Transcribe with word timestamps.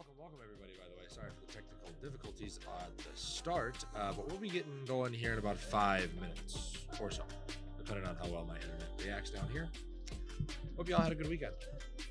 Welcome, 0.00 0.14
welcome 0.18 0.38
everybody. 0.42 0.72
By 0.78 0.84
the 0.88 0.96
way, 0.98 1.08
sorry 1.08 1.28
for 1.28 1.46
the 1.46 1.52
technical 1.52 1.90
difficulties 2.00 2.58
at 2.66 2.96
the 2.96 3.10
start, 3.14 3.84
uh, 3.94 4.14
but 4.14 4.26
we'll 4.28 4.38
be 4.38 4.48
getting 4.48 4.86
going 4.86 5.12
here 5.12 5.34
in 5.34 5.38
about 5.38 5.58
five 5.58 6.10
minutes 6.14 6.78
or 6.98 7.10
so, 7.10 7.22
depending 7.76 8.06
on 8.06 8.16
how 8.16 8.26
well 8.28 8.46
my 8.48 8.54
internet 8.54 8.88
reacts 9.04 9.28
down 9.28 9.46
here. 9.52 9.68
Hope 10.78 10.88
y'all 10.88 11.02
had 11.02 11.12
a 11.12 11.14
good 11.14 11.28
weekend. 11.28 11.52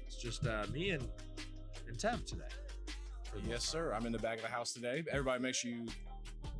It's 0.05 0.17
just 0.17 0.45
uh, 0.45 0.67
me 0.71 0.91
and 0.91 1.03
and 1.87 1.97
Tev 1.97 2.23
today. 2.27 2.43
Yes, 3.47 3.63
sir. 3.63 3.91
I'm 3.95 4.05
in 4.05 4.11
the 4.11 4.19
back 4.19 4.35
of 4.35 4.43
the 4.43 4.49
house 4.49 4.71
today. 4.71 5.03
Everybody, 5.11 5.41
make 5.41 5.55
sure 5.55 5.71
you 5.71 5.87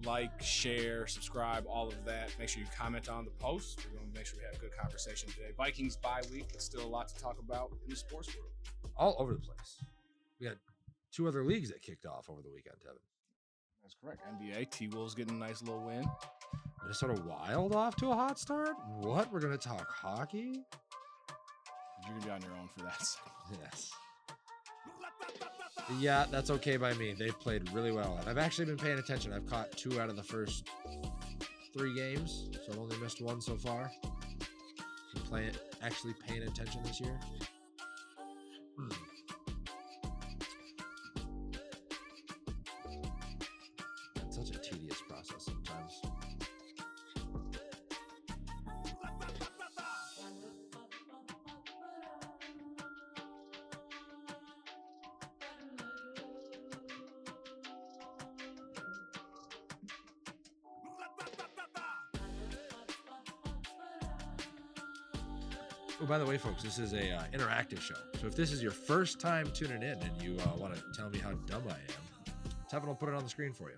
like, 0.05 0.41
share, 0.41 1.05
subscribe, 1.05 1.63
all 1.69 1.89
of 1.89 2.05
that. 2.05 2.33
Make 2.39 2.49
sure 2.49 2.63
you 2.63 2.69
comment 2.75 3.07
on 3.07 3.23
the 3.23 3.31
post. 3.37 3.85
We're 3.85 3.99
going 3.99 4.11
to 4.11 4.17
make 4.17 4.25
sure 4.25 4.39
we 4.39 4.45
have 4.45 4.55
a 4.55 4.59
good 4.59 4.75
conversation 4.75 5.29
today. 5.29 5.51
Vikings 5.55 5.95
bye 5.95 6.23
week, 6.33 6.47
but 6.51 6.63
still 6.63 6.83
a 6.83 6.89
lot 6.89 7.07
to 7.09 7.21
talk 7.21 7.37
about 7.37 7.69
in 7.83 7.91
the 7.91 7.95
sports 7.95 8.35
world. 8.35 8.49
all 8.97 9.15
over 9.19 9.33
the 9.33 9.39
place. 9.39 9.77
We 10.39 10.47
had 10.47 10.57
two 11.11 11.27
other 11.27 11.43
leagues 11.43 11.69
that 11.69 11.81
kicked 11.81 12.05
off 12.05 12.29
over 12.29 12.41
the 12.41 12.51
weekend, 12.51 12.75
Tevin. 12.77 12.97
That's 13.81 13.95
correct. 14.03 14.21
NBA, 14.41 14.71
T 14.71 14.87
Wolves 14.87 15.15
getting 15.15 15.35
a 15.35 15.39
nice 15.39 15.61
little 15.61 15.83
win. 15.83 16.05
Minnesota 16.81 17.21
Wild 17.25 17.75
off 17.75 17.95
to 17.97 18.07
a 18.11 18.15
hot 18.15 18.39
start. 18.39 18.75
What? 18.99 19.31
We're 19.31 19.39
gonna 19.39 19.57
talk 19.57 19.89
hockey? 19.91 20.63
You're 22.09 22.17
going 22.17 22.21
to 22.21 22.27
be 22.27 22.33
on 22.33 22.41
your 22.41 22.51
own 22.59 22.67
for 22.67 22.83
that. 22.83 23.01
Yes. 23.63 23.91
Yeah, 25.99 26.27
that's 26.29 26.51
okay 26.51 26.77
by 26.77 26.93
me. 26.93 27.15
They've 27.17 27.37
played 27.39 27.71
really 27.73 27.91
well, 27.91 28.15
and 28.19 28.29
I've 28.29 28.37
actually 28.37 28.65
been 28.65 28.77
paying 28.77 28.99
attention. 28.99 29.33
I've 29.33 29.47
caught 29.47 29.71
two 29.71 29.99
out 29.99 30.07
of 30.07 30.15
the 30.15 30.21
first 30.21 30.69
three 31.75 31.95
games, 31.95 32.47
so 32.53 32.73
I've 32.73 32.77
only 32.77 32.95
missed 32.97 33.23
one 33.23 33.41
so 33.41 33.57
far. 33.57 33.91
Playing, 35.25 35.53
actually 35.81 36.13
paying 36.27 36.43
attention 36.43 36.83
this 36.83 37.01
year. 37.01 37.19
Hmm. 38.77 38.89
By 66.09 66.17
the 66.17 66.25
way, 66.25 66.39
folks, 66.39 66.63
this 66.63 66.79
is 66.79 66.93
a 66.93 67.11
uh, 67.11 67.23
interactive 67.31 67.79
show. 67.79 67.93
So 68.19 68.25
if 68.25 68.35
this 68.35 68.51
is 68.51 68.63
your 68.63 68.71
first 68.71 69.19
time 69.19 69.45
tuning 69.53 69.83
in 69.83 70.01
and 70.01 70.11
you 70.19 70.37
uh, 70.39 70.57
want 70.57 70.73
to 70.73 70.81
tell 70.91 71.07
me 71.11 71.19
how 71.19 71.33
dumb 71.45 71.61
I 71.69 71.73
am, 71.73 72.33
Tevin 72.67 72.87
will 72.87 72.95
put 72.95 73.09
it 73.09 73.15
on 73.15 73.23
the 73.23 73.29
screen 73.29 73.53
for 73.53 73.69
you. 73.69 73.77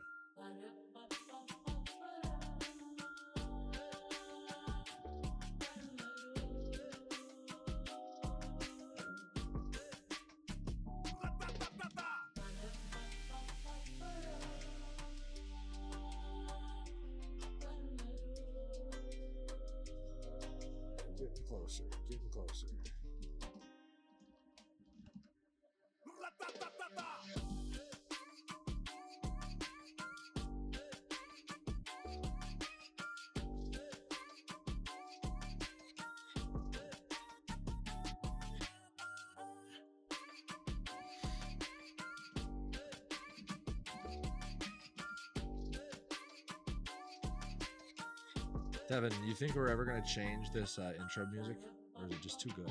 Devin, 48.91 49.13
you 49.25 49.33
think 49.33 49.55
we're 49.55 49.69
ever 49.69 49.85
going 49.85 50.01
to 50.03 50.05
change 50.05 50.51
this 50.51 50.77
uh, 50.77 50.91
intro 50.99 51.25
music? 51.27 51.55
Or 51.97 52.05
is 52.07 52.11
it 52.11 52.21
just 52.21 52.41
too 52.41 52.49
good? 52.49 52.69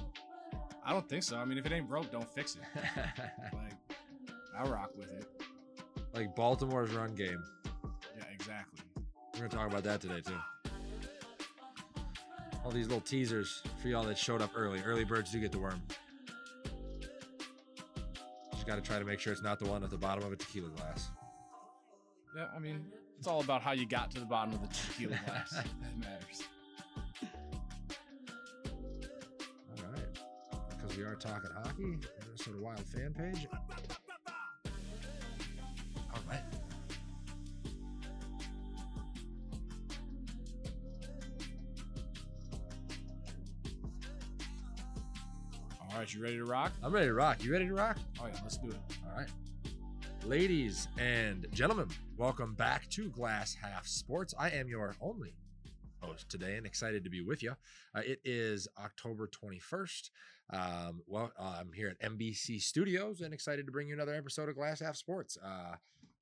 I 0.84 0.92
don't 0.92 1.08
think 1.08 1.22
so. 1.22 1.38
I 1.38 1.47
mean, 1.47 1.56
if 1.56 1.64
it 1.64 1.72
ain't 1.72 1.88
broke, 1.88 2.12
don't 2.12 2.28
fix 2.28 2.56
it. 2.56 2.62
Like, 3.54 3.98
I 4.54 4.69
rock 4.69 4.91
with 4.98 5.10
it. 5.12 5.25
like 6.12 6.36
Baltimore's 6.36 6.91
run 6.91 7.14
game. 7.14 7.42
Yeah, 8.19 8.25
exactly. 8.34 8.80
We're 9.32 9.38
going 9.38 9.50
to 9.50 9.56
talk 9.56 9.70
about 9.70 9.82
that 9.84 10.03
today, 10.03 10.20
too. 10.20 10.36
All 12.66 12.70
these 12.70 12.88
little 12.88 13.00
teasers 13.00 13.62
for 13.80 13.88
y'all 13.88 14.04
that 14.04 14.19
showed 14.19 14.42
up 14.42 14.50
early. 14.54 14.82
Early 14.84 15.04
birds 15.04 15.32
do 15.32 15.41
get 15.41 15.53
the 15.53 15.59
worm. 15.59 15.80
Just 18.53 18.66
got 18.66 18.75
to 18.75 18.82
try 18.82 18.98
to 18.98 19.06
make 19.06 19.20
sure 19.20 19.32
it's 19.32 19.42
not 19.42 19.59
the 19.59 19.64
one 19.64 19.82
at 19.82 19.88
the 19.88 19.97
bottom 19.97 20.22
of 20.25 20.32
a 20.32 20.36
tequila 20.36 20.69
glass. 20.69 21.10
Yeah, 22.36 22.48
I 22.54 22.59
mean, 22.59 22.84
it's 23.20 23.28
all 23.28 23.42
about 23.42 23.60
how 23.60 23.72
you 23.72 23.84
got 23.84 24.10
to 24.10 24.19
the 24.19 24.25
bottom 24.25 24.54
of 24.54 24.62
the 24.62 24.69
tequila 24.69 25.14
glass. 25.26 25.50
that 25.50 25.98
matters. 25.98 26.42
All 29.76 29.92
right. 29.92 30.19
Because 30.70 30.97
we 30.97 31.03
are 31.03 31.16
talking 31.16 31.50
hockey, 31.62 31.98
Minnesota 32.25 32.56
Wild 32.59 32.80
fan 32.80 33.12
page. 33.12 33.47
All 36.14 36.22
right. 36.26 36.41
All 45.78 45.98
right, 45.98 46.14
you 46.14 46.22
ready 46.22 46.36
to 46.38 46.44
rock? 46.47 46.72
I'm 46.82 46.92
ready 46.94 47.09
to 47.09 47.12
rock. 47.14 47.44
You 47.44 47.53
ready 47.53 47.66
to 47.66 47.75
rock? 47.75 47.98
Oh, 48.19 48.26
yeah, 48.28 48.38
let's 48.42 48.56
do 48.56 48.69
it. 48.69 48.76
All 49.10 49.19
right. 49.19 49.28
Ladies 50.25 50.88
and 50.98 51.47
gentlemen, 51.53 51.88
welcome 52.20 52.53
back 52.53 52.86
to 52.91 53.08
Glass 53.08 53.56
Half 53.62 53.86
Sports. 53.86 54.34
I 54.38 54.50
am 54.50 54.69
your 54.69 54.94
only 55.00 55.32
host 56.03 56.28
today 56.28 56.58
and 56.58 56.66
excited 56.66 57.03
to 57.04 57.08
be 57.08 57.22
with 57.22 57.42
you. 57.42 57.53
Uh, 57.94 58.03
it 58.04 58.20
is 58.26 58.69
October 58.78 59.26
21st. 59.26 60.10
Um, 60.53 61.00
well, 61.06 61.32
uh, 61.38 61.56
I'm 61.59 61.72
here 61.72 61.88
at 61.88 62.12
MBC 62.12 62.60
Studios 62.60 63.22
and 63.22 63.32
excited 63.32 63.64
to 63.64 63.72
bring 63.72 63.88
you 63.88 63.94
another 63.94 64.14
episode 64.14 64.50
of 64.50 64.54
Glass 64.54 64.80
Half 64.80 64.97
Sports. 64.97 65.38
Uh, 65.42 65.76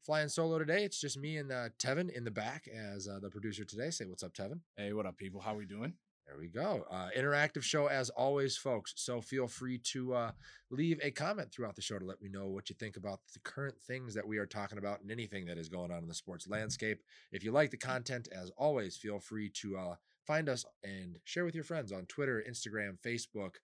flying 0.06 0.28
solo 0.28 0.60
today. 0.60 0.84
It's 0.84 1.00
just 1.00 1.18
me 1.18 1.38
and 1.38 1.50
uh, 1.50 1.70
Tevin 1.80 2.10
in 2.10 2.22
the 2.22 2.30
back 2.30 2.68
as 2.68 3.08
uh, 3.08 3.18
the 3.20 3.28
producer 3.28 3.64
today. 3.64 3.90
Say 3.90 4.04
what's 4.04 4.22
up, 4.22 4.32
Tevin. 4.32 4.60
Hey, 4.76 4.92
what 4.92 5.04
up, 5.04 5.16
people? 5.16 5.40
How 5.40 5.54
are 5.54 5.58
we 5.58 5.66
doing? 5.66 5.94
There 6.28 6.36
we 6.38 6.48
go. 6.48 6.84
Uh, 6.90 7.08
interactive 7.16 7.62
show 7.62 7.86
as 7.86 8.10
always, 8.10 8.54
folks. 8.54 8.92
So 8.96 9.22
feel 9.22 9.48
free 9.48 9.78
to 9.92 10.12
uh, 10.12 10.30
leave 10.70 11.00
a 11.02 11.10
comment 11.10 11.50
throughout 11.50 11.74
the 11.74 11.80
show 11.80 11.98
to 11.98 12.04
let 12.04 12.20
me 12.20 12.28
know 12.28 12.48
what 12.48 12.68
you 12.68 12.76
think 12.78 12.98
about 12.98 13.20
the 13.32 13.40
current 13.40 13.80
things 13.80 14.12
that 14.12 14.28
we 14.28 14.36
are 14.36 14.44
talking 14.44 14.76
about 14.76 15.00
and 15.00 15.10
anything 15.10 15.46
that 15.46 15.56
is 15.56 15.70
going 15.70 15.90
on 15.90 16.02
in 16.02 16.06
the 16.06 16.12
sports 16.12 16.46
landscape. 16.46 17.00
If 17.32 17.44
you 17.44 17.50
like 17.50 17.70
the 17.70 17.78
content, 17.78 18.28
as 18.30 18.50
always, 18.58 18.98
feel 18.98 19.20
free 19.20 19.50
to 19.62 19.78
uh, 19.78 19.94
find 20.26 20.50
us 20.50 20.66
and 20.84 21.16
share 21.24 21.46
with 21.46 21.54
your 21.54 21.64
friends 21.64 21.92
on 21.92 22.04
Twitter, 22.04 22.44
Instagram, 22.46 22.98
Facebook, 23.00 23.54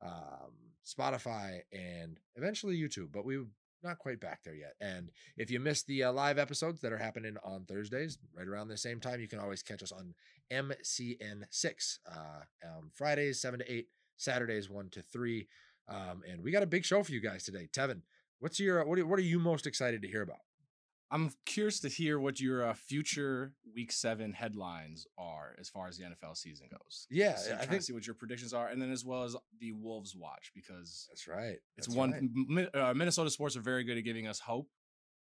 um, 0.00 0.52
Spotify, 0.86 1.58
and 1.74 2.18
eventually 2.36 2.80
YouTube. 2.80 3.12
But 3.12 3.26
we 3.26 3.44
not 3.84 3.98
quite 3.98 4.20
back 4.20 4.42
there 4.44 4.54
yet. 4.54 4.74
And 4.80 5.10
if 5.36 5.50
you 5.50 5.60
missed 5.60 5.86
the 5.86 6.04
uh, 6.04 6.12
live 6.12 6.38
episodes 6.38 6.80
that 6.80 6.92
are 6.92 6.98
happening 6.98 7.36
on 7.44 7.64
Thursdays, 7.64 8.18
right 8.36 8.48
around 8.48 8.68
the 8.68 8.76
same 8.76 9.00
time, 9.00 9.20
you 9.20 9.28
can 9.28 9.38
always 9.38 9.62
catch 9.62 9.82
us 9.82 9.92
on 9.92 10.14
MCN6 10.52 11.98
uh, 12.10 12.16
um, 12.64 12.90
Fridays, 12.92 13.40
7 13.40 13.60
to 13.60 13.72
8, 13.72 13.86
Saturdays, 14.16 14.70
1 14.70 14.90
to 14.90 15.02
3. 15.02 15.46
Um, 15.88 16.22
and 16.30 16.42
we 16.42 16.50
got 16.50 16.62
a 16.62 16.66
big 16.66 16.84
show 16.84 17.02
for 17.02 17.12
you 17.12 17.20
guys 17.20 17.44
today. 17.44 17.68
Tevin, 17.72 18.00
what's 18.40 18.58
your 18.58 18.84
what 18.84 18.98
are, 18.98 19.06
what 19.06 19.18
are 19.18 19.22
you 19.22 19.38
most 19.38 19.66
excited 19.66 20.02
to 20.02 20.08
hear 20.08 20.22
about? 20.22 20.38
I'm 21.10 21.30
curious 21.46 21.80
to 21.80 21.88
hear 21.88 22.18
what 22.18 22.40
your 22.40 22.66
uh, 22.66 22.74
future 22.74 23.52
Week 23.74 23.92
Seven 23.92 24.32
headlines 24.32 25.06
are 25.18 25.54
as 25.60 25.68
far 25.68 25.86
as 25.88 25.96
the 25.96 26.04
NFL 26.04 26.36
season 26.36 26.68
goes. 26.70 27.06
Yeah, 27.10 27.36
So 27.36 27.54
I 27.54 27.66
think 27.66 27.80
to 27.80 27.82
see 27.82 27.92
what 27.92 28.06
your 28.06 28.14
predictions 28.14 28.52
are, 28.52 28.68
and 28.68 28.80
then 28.80 28.90
as 28.90 29.04
well 29.04 29.24
as 29.24 29.36
the 29.60 29.72
Wolves 29.72 30.14
watch 30.16 30.50
because 30.54 31.06
that's 31.10 31.28
right. 31.28 31.58
it's 31.76 31.88
one 31.88 32.12
right. 32.12 32.22
Mi- 32.48 32.80
uh, 32.80 32.94
Minnesota 32.94 33.30
sports 33.30 33.56
are 33.56 33.60
very 33.60 33.84
good 33.84 33.98
at 33.98 34.04
giving 34.04 34.26
us 34.26 34.40
hope. 34.40 34.68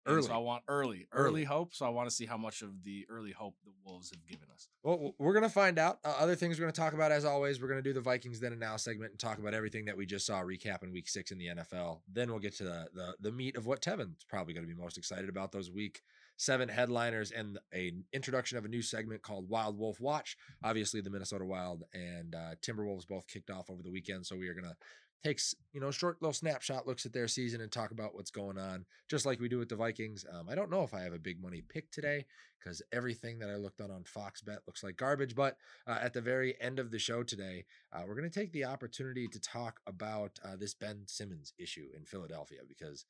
Early. 0.06 0.24
so 0.24 0.34
I 0.34 0.38
want 0.38 0.64
early, 0.68 1.08
Early. 1.12 1.28
early 1.30 1.44
hope. 1.44 1.74
So 1.74 1.86
I 1.86 1.90
want 1.90 2.10
to 2.10 2.16
see 2.16 2.26
how 2.26 2.38
much 2.38 2.62
of 2.62 2.84
the 2.84 3.06
early 3.10 3.32
hope 3.32 3.56
the 3.64 3.72
Wolves 3.86 4.10
have 4.12 4.26
given 4.26 4.48
us. 4.54 4.68
Well, 4.84 5.14
we're 5.20 5.34
gonna 5.34 5.50
find 5.50 5.78
out. 5.78 6.00
Uh, 6.04 6.16
other 6.20 6.36
things 6.36 6.58
we're 6.58 6.64
gonna 6.64 6.72
talk 6.72 6.94
about, 6.94 7.12
as 7.12 7.26
always, 7.26 7.62
we're 7.62 7.68
gonna 7.68 7.82
do 7.82 7.94
the 7.94 8.02
Vikings 8.02 8.40
then 8.40 8.52
and 8.52 8.62
now 8.62 8.78
segment 8.78 9.12
and 9.12 9.20
talk 9.20 9.38
about 9.40 9.54
everything 9.54 9.86
that 9.86 9.98
we 9.98 10.06
just 10.06 10.26
saw 10.26 10.42
recapping 10.42 10.92
Week 10.92 11.08
Six 11.10 11.32
in 11.32 11.38
the 11.38 11.48
NFL. 11.48 12.02
Then 12.12 12.30
we'll 12.30 12.40
get 12.40 12.56
to 12.58 12.64
the 12.64 12.88
the, 12.94 13.16
the 13.20 13.32
meat 13.32 13.56
of 13.56 13.66
what 13.66 13.82
Tevin's 13.82 14.24
probably 14.28 14.54
gonna 14.54 14.68
be 14.68 14.74
most 14.74 14.98
excited 14.98 15.30
about 15.30 15.52
those 15.52 15.70
Week 15.70 16.02
Seven 16.38 16.70
headliners 16.70 17.32
and 17.32 17.60
a 17.74 17.92
introduction 18.14 18.58
of 18.58 18.64
a 18.64 18.70
new 18.70 18.82
segment 18.82 19.22
called 19.22 19.50
Wild 19.50 19.78
Wolf 19.78 20.00
Watch. 20.00 20.38
Obviously, 20.64 21.02
the 21.02 21.10
Minnesota 21.10 21.44
Wild 21.46 21.84
and 21.94 22.34
uh, 22.34 22.56
Timberwolves 22.62 23.06
both 23.06 23.28
kicked 23.28 23.50
off 23.50 23.70
over 23.70 23.84
the 23.84 23.92
weekend, 23.92 24.26
so 24.26 24.38
we 24.38 24.48
are 24.48 24.54
gonna 24.54 24.78
takes 25.24 25.54
you 25.74 25.82
know 25.82 25.92
short 25.92 26.22
little 26.22 26.34
snapshot 26.34 26.88
looks 26.88 27.06
at 27.06 27.14
their 27.14 27.28
season 27.28 27.62
and 27.62 27.72
talk 27.72 27.92
about 27.92 28.16
what's 28.16 28.32
going 28.32 28.58
on, 28.58 28.86
just 29.10 29.26
like 29.26 29.40
we 29.40 29.50
do 29.50 29.58
with 29.58 29.70
the 29.70 29.76
Vikings. 29.76 30.26
Um, 30.32 30.48
I 30.50 30.56
don't 30.56 30.72
know 30.72 30.84
if 30.84 30.94
I 30.94 31.02
have 31.02 31.14
a 31.14 31.20
big 31.20 31.42
money 31.42 31.64
pick 31.68 31.92
today 31.92 32.26
because 32.60 32.82
everything 32.92 33.40
that 33.40 33.50
I 33.50 33.56
looked 33.56 33.82
on 33.82 33.92
on 33.92 34.04
Fox 34.04 34.42
Bet 34.42 34.60
looks 34.68 34.84
like 34.84 34.98
garbage. 34.98 35.36
But 35.36 35.58
uh, 35.88 35.98
at 36.02 36.14
the 36.14 36.22
very 36.22 36.60
end 36.62 36.80
of 36.80 36.92
the 36.92 37.00
show 37.00 37.24
today, 37.24 37.66
uh, 37.94 38.02
we're 38.08 38.16
going 38.16 38.30
to 38.30 38.40
take 38.40 38.52
the 38.52 38.66
opportunity 38.66 39.28
to 39.28 39.40
talk 39.40 39.80
about 39.88 40.40
uh, 40.44 40.56
this 40.58 40.74
Ben 40.74 41.04
Simmons 41.06 41.54
issue 41.58 41.88
in 41.96 42.06
Philadelphia 42.06 42.60
because 42.68 43.06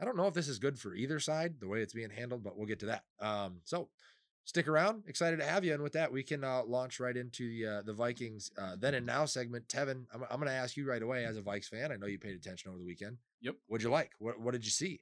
I 0.00 0.04
don't 0.04 0.16
know 0.16 0.26
if 0.26 0.34
this 0.34 0.48
is 0.48 0.58
good 0.58 0.78
for 0.78 0.94
either 0.94 1.20
side 1.20 1.60
the 1.60 1.68
way 1.68 1.80
it's 1.80 1.94
being 1.94 2.10
handled, 2.10 2.42
but 2.42 2.56
we'll 2.56 2.66
get 2.66 2.80
to 2.80 2.86
that. 2.86 3.04
Um, 3.20 3.60
so 3.64 3.88
stick 4.44 4.68
around. 4.68 5.04
Excited 5.06 5.38
to 5.38 5.44
have 5.44 5.64
you. 5.64 5.72
And 5.74 5.82
with 5.82 5.92
that, 5.94 6.12
we 6.12 6.22
can 6.22 6.44
uh, 6.44 6.62
launch 6.66 7.00
right 7.00 7.16
into 7.16 7.48
the 7.48 7.66
uh, 7.66 7.82
the 7.82 7.92
Vikings 7.92 8.50
uh, 8.58 8.76
then 8.78 8.94
and 8.94 9.06
now 9.06 9.24
segment. 9.24 9.68
Tevin, 9.68 10.04
I'm, 10.12 10.22
I'm 10.30 10.36
going 10.38 10.48
to 10.48 10.52
ask 10.52 10.76
you 10.76 10.88
right 10.88 11.02
away 11.02 11.24
as 11.24 11.36
a 11.36 11.42
Vikes 11.42 11.66
fan. 11.68 11.92
I 11.92 11.96
know 11.96 12.06
you 12.06 12.18
paid 12.18 12.36
attention 12.36 12.70
over 12.70 12.78
the 12.78 12.84
weekend. 12.84 13.18
Yep. 13.40 13.56
What'd 13.66 13.82
you 13.84 13.90
like? 13.90 14.12
What 14.18 14.40
What 14.40 14.52
did 14.52 14.64
you 14.64 14.70
see? 14.70 15.00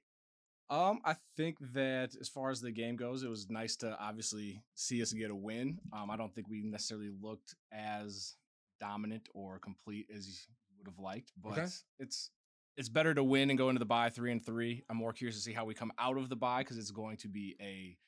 Um, 0.70 1.00
I 1.04 1.16
think 1.36 1.58
that 1.74 2.14
as 2.18 2.28
far 2.30 2.50
as 2.50 2.62
the 2.62 2.70
game 2.70 2.96
goes, 2.96 3.22
it 3.22 3.28
was 3.28 3.50
nice 3.50 3.76
to 3.76 3.94
obviously 4.00 4.62
see 4.74 5.02
us 5.02 5.12
get 5.12 5.30
a 5.30 5.34
win. 5.34 5.78
Um, 5.92 6.10
I 6.10 6.16
don't 6.16 6.34
think 6.34 6.48
we 6.48 6.62
necessarily 6.62 7.10
looked 7.20 7.54
as 7.70 8.36
dominant 8.80 9.28
or 9.34 9.58
complete 9.58 10.06
as 10.16 10.46
you 10.70 10.76
would 10.78 10.86
have 10.86 10.98
liked, 10.98 11.32
but 11.42 11.52
Okay. 11.58 11.66
it's 11.98 12.30
it's 12.78 12.88
better 12.88 13.12
to 13.12 13.22
win 13.22 13.50
and 13.50 13.58
go 13.58 13.68
into 13.68 13.80
the 13.80 13.84
bye 13.84 14.08
three 14.08 14.32
and 14.32 14.42
three. 14.44 14.82
I'm 14.88 14.96
more 14.96 15.12
curious 15.12 15.36
to 15.36 15.42
see 15.42 15.52
how 15.52 15.66
we 15.66 15.74
come 15.74 15.92
out 15.98 16.16
of 16.16 16.30
the 16.30 16.36
bye 16.36 16.62
because 16.62 16.78
it's 16.78 16.90
going 16.90 17.18
to 17.18 17.28
be 17.28 17.54
a 17.60 17.98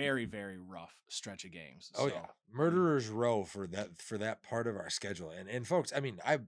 very 0.00 0.24
very 0.24 0.58
rough 0.58 0.94
stretch 1.08 1.44
of 1.44 1.52
games. 1.52 1.90
Oh 1.96 2.08
So, 2.08 2.14
yeah, 2.14 2.26
murderers 2.52 3.08
row 3.08 3.44
for 3.44 3.66
that 3.68 4.00
for 4.00 4.18
that 4.18 4.42
part 4.42 4.66
of 4.66 4.76
our 4.76 4.90
schedule. 4.90 5.30
And 5.30 5.48
and 5.48 5.66
folks, 5.66 5.92
I 5.94 6.00
mean, 6.00 6.18
I 6.24 6.38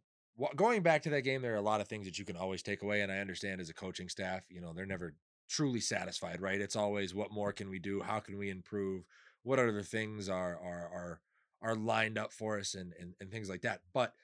going 0.56 0.82
back 0.82 1.02
to 1.02 1.10
that 1.10 1.22
game, 1.22 1.42
there 1.42 1.52
are 1.52 1.56
a 1.56 1.62
lot 1.62 1.80
of 1.80 1.88
things 1.88 2.06
that 2.06 2.18
you 2.18 2.24
can 2.24 2.36
always 2.36 2.62
take 2.62 2.82
away. 2.82 3.02
And 3.02 3.12
I 3.12 3.18
understand 3.18 3.60
as 3.60 3.68
a 3.68 3.74
coaching 3.74 4.08
staff, 4.08 4.42
you 4.48 4.60
know, 4.60 4.72
they're 4.72 4.86
never 4.86 5.14
truly 5.48 5.80
satisfied, 5.80 6.40
right? 6.40 6.60
It's 6.60 6.76
always 6.76 7.14
what 7.14 7.30
more 7.30 7.52
can 7.52 7.68
we 7.68 7.78
do? 7.78 8.00
How 8.00 8.20
can 8.20 8.38
we 8.38 8.50
improve? 8.50 9.04
What 9.42 9.58
other 9.58 9.82
things 9.82 10.28
are 10.28 10.56
are 10.56 10.88
are 10.92 11.20
are 11.60 11.76
lined 11.76 12.18
up 12.18 12.32
for 12.32 12.58
us 12.58 12.74
and 12.74 12.92
and, 12.98 13.14
and 13.20 13.30
things 13.30 13.48
like 13.48 13.62
that. 13.62 13.80
But 13.92 14.14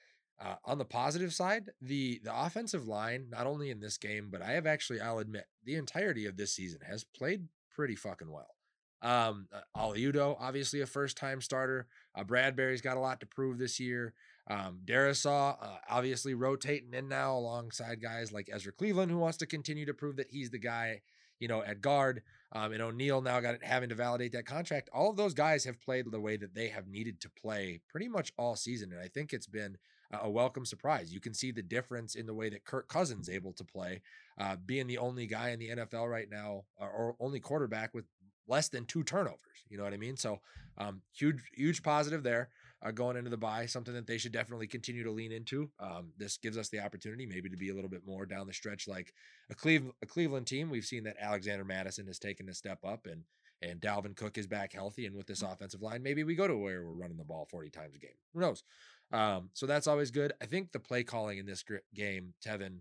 uh, 0.41 0.55
on 0.65 0.77
the 0.77 0.85
positive 0.85 1.33
side, 1.33 1.69
the 1.81 2.21
the 2.23 2.37
offensive 2.37 2.87
line, 2.87 3.27
not 3.29 3.45
only 3.45 3.69
in 3.69 3.79
this 3.79 3.97
game, 3.97 4.29
but 4.31 4.41
I 4.41 4.51
have 4.51 4.65
actually, 4.65 5.01
I'll 5.01 5.19
admit, 5.19 5.45
the 5.63 5.75
entirety 5.75 6.25
of 6.25 6.37
this 6.37 6.53
season 6.53 6.79
has 6.87 7.03
played 7.03 7.47
pretty 7.75 7.95
fucking 7.95 8.31
well. 8.31 8.55
Um, 9.01 9.47
uh, 9.53 9.61
Oli 9.75 10.01
Udoh, 10.01 10.35
obviously 10.39 10.81
a 10.81 10.85
first 10.85 11.17
time 11.17 11.41
starter. 11.41 11.87
Uh, 12.15 12.23
Bradbury's 12.23 12.81
got 12.81 12.97
a 12.97 12.99
lot 12.99 13.19
to 13.21 13.25
prove 13.25 13.57
this 13.57 13.79
year. 13.79 14.13
Um, 14.49 14.79
Darrisaw, 14.83 15.57
uh, 15.61 15.77
obviously 15.89 16.33
rotating 16.33 16.93
in 16.93 17.07
now 17.07 17.37
alongside 17.37 18.01
guys 18.01 18.31
like 18.31 18.49
Ezra 18.51 18.71
Cleveland, 18.71 19.11
who 19.11 19.19
wants 19.19 19.37
to 19.37 19.45
continue 19.45 19.85
to 19.85 19.93
prove 19.93 20.15
that 20.17 20.31
he's 20.31 20.49
the 20.49 20.57
guy, 20.57 21.01
you 21.39 21.47
know, 21.47 21.61
at 21.61 21.81
guard. 21.81 22.23
Um, 22.51 22.73
and 22.73 22.81
O'Neill 22.81 23.21
now 23.21 23.39
got 23.41 23.55
it, 23.55 23.63
having 23.63 23.89
to 23.89 23.95
validate 23.95 24.31
that 24.31 24.47
contract. 24.47 24.89
All 24.91 25.11
of 25.11 25.17
those 25.17 25.35
guys 25.35 25.65
have 25.65 25.79
played 25.79 26.11
the 26.11 26.19
way 26.19 26.35
that 26.35 26.55
they 26.55 26.67
have 26.69 26.87
needed 26.87 27.21
to 27.21 27.29
play 27.29 27.79
pretty 27.87 28.07
much 28.07 28.33
all 28.37 28.55
season, 28.55 28.91
and 28.91 28.99
I 28.99 29.07
think 29.07 29.33
it's 29.33 29.47
been 29.47 29.77
a 30.11 30.29
welcome 30.29 30.65
surprise. 30.65 31.13
You 31.13 31.19
can 31.19 31.35
see 31.35 31.51
the 31.51 31.61
difference 31.61 32.15
in 32.15 32.25
the 32.25 32.33
way 32.33 32.49
that 32.49 32.65
Kirk 32.65 32.87
Cousins 32.87 33.29
able 33.29 33.53
to 33.53 33.63
play, 33.63 34.01
uh, 34.39 34.55
being 34.65 34.87
the 34.87 34.97
only 34.97 35.27
guy 35.27 35.49
in 35.49 35.59
the 35.59 35.69
NFL 35.69 36.09
right 36.09 36.27
now, 36.29 36.63
or 36.77 37.15
only 37.19 37.39
quarterback 37.39 37.93
with 37.93 38.05
less 38.49 38.69
than 38.69 38.85
two 38.85 39.03
turnovers. 39.03 39.39
You 39.69 39.77
know 39.77 39.83
what 39.83 39.93
I 39.93 39.97
mean? 39.97 40.17
So 40.17 40.39
um, 40.77 41.01
huge, 41.13 41.41
huge 41.53 41.83
positive 41.83 42.23
there 42.23 42.49
uh, 42.81 42.91
going 42.91 43.17
into 43.17 43.29
the 43.29 43.37
bye. 43.37 43.65
Something 43.65 43.93
that 43.93 44.07
they 44.07 44.17
should 44.17 44.31
definitely 44.31 44.67
continue 44.67 45.03
to 45.03 45.11
lean 45.11 45.31
into. 45.31 45.69
Um, 45.79 46.11
this 46.17 46.37
gives 46.37 46.57
us 46.57 46.69
the 46.69 46.79
opportunity 46.79 47.25
maybe 47.25 47.49
to 47.49 47.57
be 47.57 47.69
a 47.69 47.75
little 47.75 47.89
bit 47.89 48.05
more 48.05 48.25
down 48.25 48.47
the 48.47 48.53
stretch, 48.53 48.87
like 48.87 49.13
a 49.51 49.55
Cleveland, 49.55 49.93
a 50.01 50.05
Cleveland 50.05 50.47
team. 50.47 50.69
We've 50.69 50.85
seen 50.85 51.03
that 51.03 51.17
Alexander 51.19 51.65
Mattison 51.65 52.07
has 52.07 52.19
taken 52.19 52.49
a 52.49 52.53
step 52.53 52.79
up, 52.83 53.05
and 53.05 53.23
and 53.61 53.81
Dalvin 53.81 54.15
Cook 54.15 54.37
is 54.37 54.47
back 54.47 54.73
healthy. 54.73 55.05
And 55.05 55.15
with 55.15 55.27
this 55.27 55.41
offensive 55.41 55.81
line, 55.81 56.01
maybe 56.01 56.23
we 56.23 56.35
go 56.35 56.47
to 56.47 56.57
where 56.57 56.85
we're 56.85 56.93
running 56.93 57.17
the 57.17 57.23
ball 57.25 57.47
forty 57.51 57.69
times 57.69 57.95
a 57.95 57.99
game. 57.99 58.17
Who 58.33 58.39
knows? 58.39 58.63
Um, 59.11 59.49
so 59.53 59.65
that's 59.65 59.87
always 59.87 60.11
good. 60.11 60.33
I 60.41 60.45
think 60.45 60.71
the 60.71 60.79
play 60.79 61.03
calling 61.03 61.37
in 61.37 61.45
this 61.45 61.63
game, 61.93 62.33
Tevin, 62.45 62.79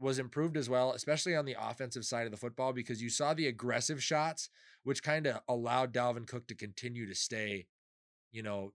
was 0.00 0.18
improved 0.18 0.56
as 0.56 0.68
well, 0.68 0.92
especially 0.92 1.36
on 1.36 1.44
the 1.44 1.56
offensive 1.60 2.04
side 2.04 2.24
of 2.24 2.30
the 2.32 2.38
football, 2.38 2.72
because 2.72 3.02
you 3.02 3.10
saw 3.10 3.34
the 3.34 3.46
aggressive 3.46 4.02
shots, 4.02 4.48
which 4.82 5.02
kind 5.02 5.26
of 5.26 5.40
allowed 5.48 5.92
Dalvin 5.92 6.26
Cook 6.26 6.46
to 6.48 6.54
continue 6.54 7.06
to 7.06 7.14
stay, 7.14 7.66
you 8.32 8.42
know, 8.42 8.72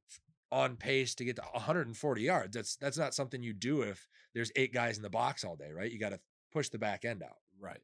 on 0.51 0.77
pace 0.77 1.15
to 1.15 1.25
get 1.25 1.35
to 1.37 1.41
140 1.41 2.21
yards. 2.21 2.55
That's 2.55 2.75
that's 2.75 2.97
not 2.97 3.15
something 3.15 3.41
you 3.41 3.53
do 3.53 3.81
if 3.81 4.07
there's 4.33 4.51
eight 4.55 4.73
guys 4.73 4.97
in 4.97 5.03
the 5.03 5.09
box 5.09 5.43
all 5.43 5.55
day, 5.55 5.71
right? 5.71 5.91
You 5.91 5.99
got 5.99 6.09
to 6.09 6.19
push 6.53 6.69
the 6.69 6.77
back 6.79 7.03
end 7.03 7.23
out. 7.23 7.37
right. 7.59 7.81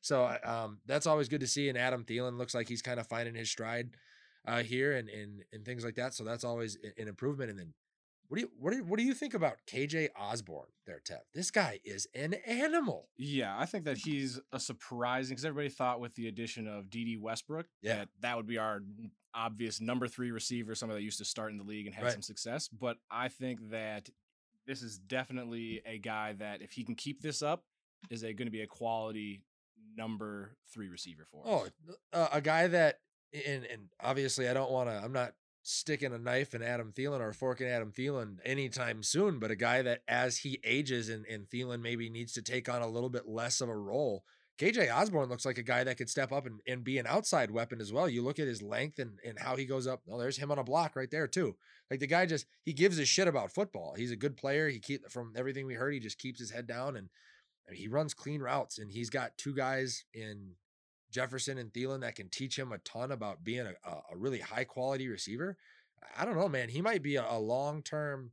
So 0.00 0.36
um, 0.44 0.78
that's 0.86 1.06
always 1.06 1.28
good 1.28 1.40
to 1.42 1.46
see. 1.46 1.68
And 1.68 1.78
Adam 1.78 2.04
Thielen 2.04 2.36
looks 2.36 2.54
like 2.54 2.68
he's 2.68 2.82
kind 2.82 2.98
of 2.98 3.06
finding 3.06 3.34
his 3.34 3.50
stride 3.50 3.90
uh, 4.46 4.62
here 4.62 4.94
and, 4.94 5.08
and 5.08 5.44
and 5.52 5.64
things 5.64 5.84
like 5.84 5.94
that. 5.96 6.14
So 6.14 6.24
that's 6.24 6.44
always 6.44 6.76
an 6.98 7.08
improvement. 7.08 7.50
And 7.50 7.58
then 7.58 7.74
what 8.32 8.36
do 8.38 8.40
you 8.44 8.50
what 8.58 8.70
do 8.70 8.76
you, 8.78 8.84
what 8.84 8.98
do 8.98 9.04
you 9.04 9.12
think 9.12 9.34
about 9.34 9.58
KJ 9.70 10.08
Osborne 10.18 10.68
there, 10.86 11.02
Tev? 11.06 11.18
This 11.34 11.50
guy 11.50 11.80
is 11.84 12.06
an 12.14 12.32
animal. 12.46 13.10
Yeah, 13.18 13.54
I 13.58 13.66
think 13.66 13.84
that 13.84 13.98
he's 13.98 14.40
a 14.52 14.58
surprising 14.58 15.34
because 15.34 15.44
everybody 15.44 15.68
thought 15.68 16.00
with 16.00 16.14
the 16.14 16.28
addition 16.28 16.66
of 16.66 16.88
Dede 16.88 17.20
Westbrook 17.20 17.66
Yeah. 17.82 17.96
that 17.96 18.08
that 18.20 18.36
would 18.38 18.46
be 18.46 18.56
our 18.56 18.80
obvious 19.34 19.82
number 19.82 20.08
three 20.08 20.30
receiver, 20.30 20.74
somebody 20.74 21.00
that 21.00 21.04
used 21.04 21.18
to 21.18 21.26
start 21.26 21.52
in 21.52 21.58
the 21.58 21.64
league 21.64 21.84
and 21.86 21.94
had 21.94 22.04
Right. 22.04 22.12
some 22.14 22.22
success. 22.22 22.68
But 22.68 22.96
I 23.10 23.28
think 23.28 23.68
that 23.68 24.08
this 24.66 24.80
is 24.82 24.98
definitely 24.98 25.82
a 25.84 25.98
guy 25.98 26.32
that 26.34 26.62
if 26.62 26.72
he 26.72 26.84
can 26.84 26.94
keep 26.94 27.20
this 27.20 27.42
up, 27.42 27.64
is 28.08 28.22
going 28.22 28.36
to 28.38 28.50
be 28.50 28.62
a 28.62 28.66
quality 28.66 29.42
number 29.94 30.56
three 30.72 30.88
receiver 30.88 31.26
for 31.30 31.42
Oh, 31.44 31.64
us. 31.66 31.70
uh, 32.14 32.28
a 32.32 32.40
guy 32.40 32.66
that 32.68 33.00
and 33.46 33.64
and 33.66 33.88
obviously 34.00 34.48
I 34.48 34.54
don't 34.54 34.70
want 34.70 34.88
to. 34.88 34.94
I'm 34.94 35.12
not 35.12 35.34
sticking 35.62 36.12
a 36.12 36.18
knife 36.18 36.54
in 36.54 36.62
Adam 36.62 36.92
Thielen 36.92 37.20
or 37.20 37.32
forking 37.32 37.68
Adam 37.68 37.92
Thielen 37.92 38.38
anytime 38.44 39.02
soon, 39.02 39.38
but 39.38 39.50
a 39.50 39.56
guy 39.56 39.82
that 39.82 40.02
as 40.08 40.38
he 40.38 40.60
ages 40.64 41.08
and 41.08 41.24
and 41.26 41.48
Thielen 41.48 41.80
maybe 41.80 42.10
needs 42.10 42.32
to 42.34 42.42
take 42.42 42.68
on 42.68 42.82
a 42.82 42.88
little 42.88 43.10
bit 43.10 43.28
less 43.28 43.60
of 43.60 43.68
a 43.68 43.76
role. 43.76 44.24
KJ 44.58 44.94
Osborne 44.94 45.28
looks 45.28 45.46
like 45.46 45.58
a 45.58 45.62
guy 45.62 45.82
that 45.82 45.96
could 45.96 46.10
step 46.10 46.30
up 46.30 46.46
and, 46.46 46.60
and 46.68 46.84
be 46.84 46.98
an 46.98 47.06
outside 47.06 47.50
weapon 47.50 47.80
as 47.80 47.92
well. 47.92 48.08
You 48.08 48.22
look 48.22 48.38
at 48.38 48.46
his 48.46 48.62
length 48.62 48.98
and, 48.98 49.18
and 49.26 49.38
how 49.38 49.56
he 49.56 49.64
goes 49.64 49.86
up. 49.86 50.02
Oh, 50.08 50.18
there's 50.18 50.36
him 50.36 50.52
on 50.52 50.58
a 50.58 50.64
block 50.64 50.94
right 50.94 51.10
there 51.10 51.26
too. 51.26 51.56
Like 51.90 52.00
the 52.00 52.06
guy 52.06 52.26
just 52.26 52.46
he 52.62 52.72
gives 52.72 52.98
a 52.98 53.06
shit 53.06 53.28
about 53.28 53.52
football. 53.52 53.94
He's 53.96 54.12
a 54.12 54.16
good 54.16 54.36
player. 54.36 54.68
He 54.68 54.78
keep 54.78 55.10
from 55.10 55.32
everything 55.36 55.66
we 55.66 55.74
heard, 55.74 55.94
he 55.94 56.00
just 56.00 56.18
keeps 56.18 56.38
his 56.38 56.50
head 56.50 56.66
down 56.66 56.96
and 56.96 57.08
I 57.66 57.72
mean, 57.72 57.80
he 57.80 57.88
runs 57.88 58.14
clean 58.14 58.40
routes 58.40 58.78
and 58.78 58.90
he's 58.90 59.10
got 59.10 59.38
two 59.38 59.54
guys 59.54 60.04
in 60.12 60.52
Jefferson 61.12 61.58
and 61.58 61.72
Thielen 61.72 62.00
that 62.00 62.16
can 62.16 62.28
teach 62.28 62.58
him 62.58 62.72
a 62.72 62.78
ton 62.78 63.12
about 63.12 63.44
being 63.44 63.66
a, 63.66 63.90
a, 63.90 64.16
really 64.16 64.40
high 64.40 64.64
quality 64.64 65.08
receiver. 65.08 65.56
I 66.18 66.24
don't 66.24 66.36
know, 66.36 66.48
man. 66.48 66.68
He 66.68 66.82
might 66.82 67.02
be 67.02 67.16
a, 67.16 67.24
a 67.28 67.38
long 67.38 67.82
term, 67.82 68.32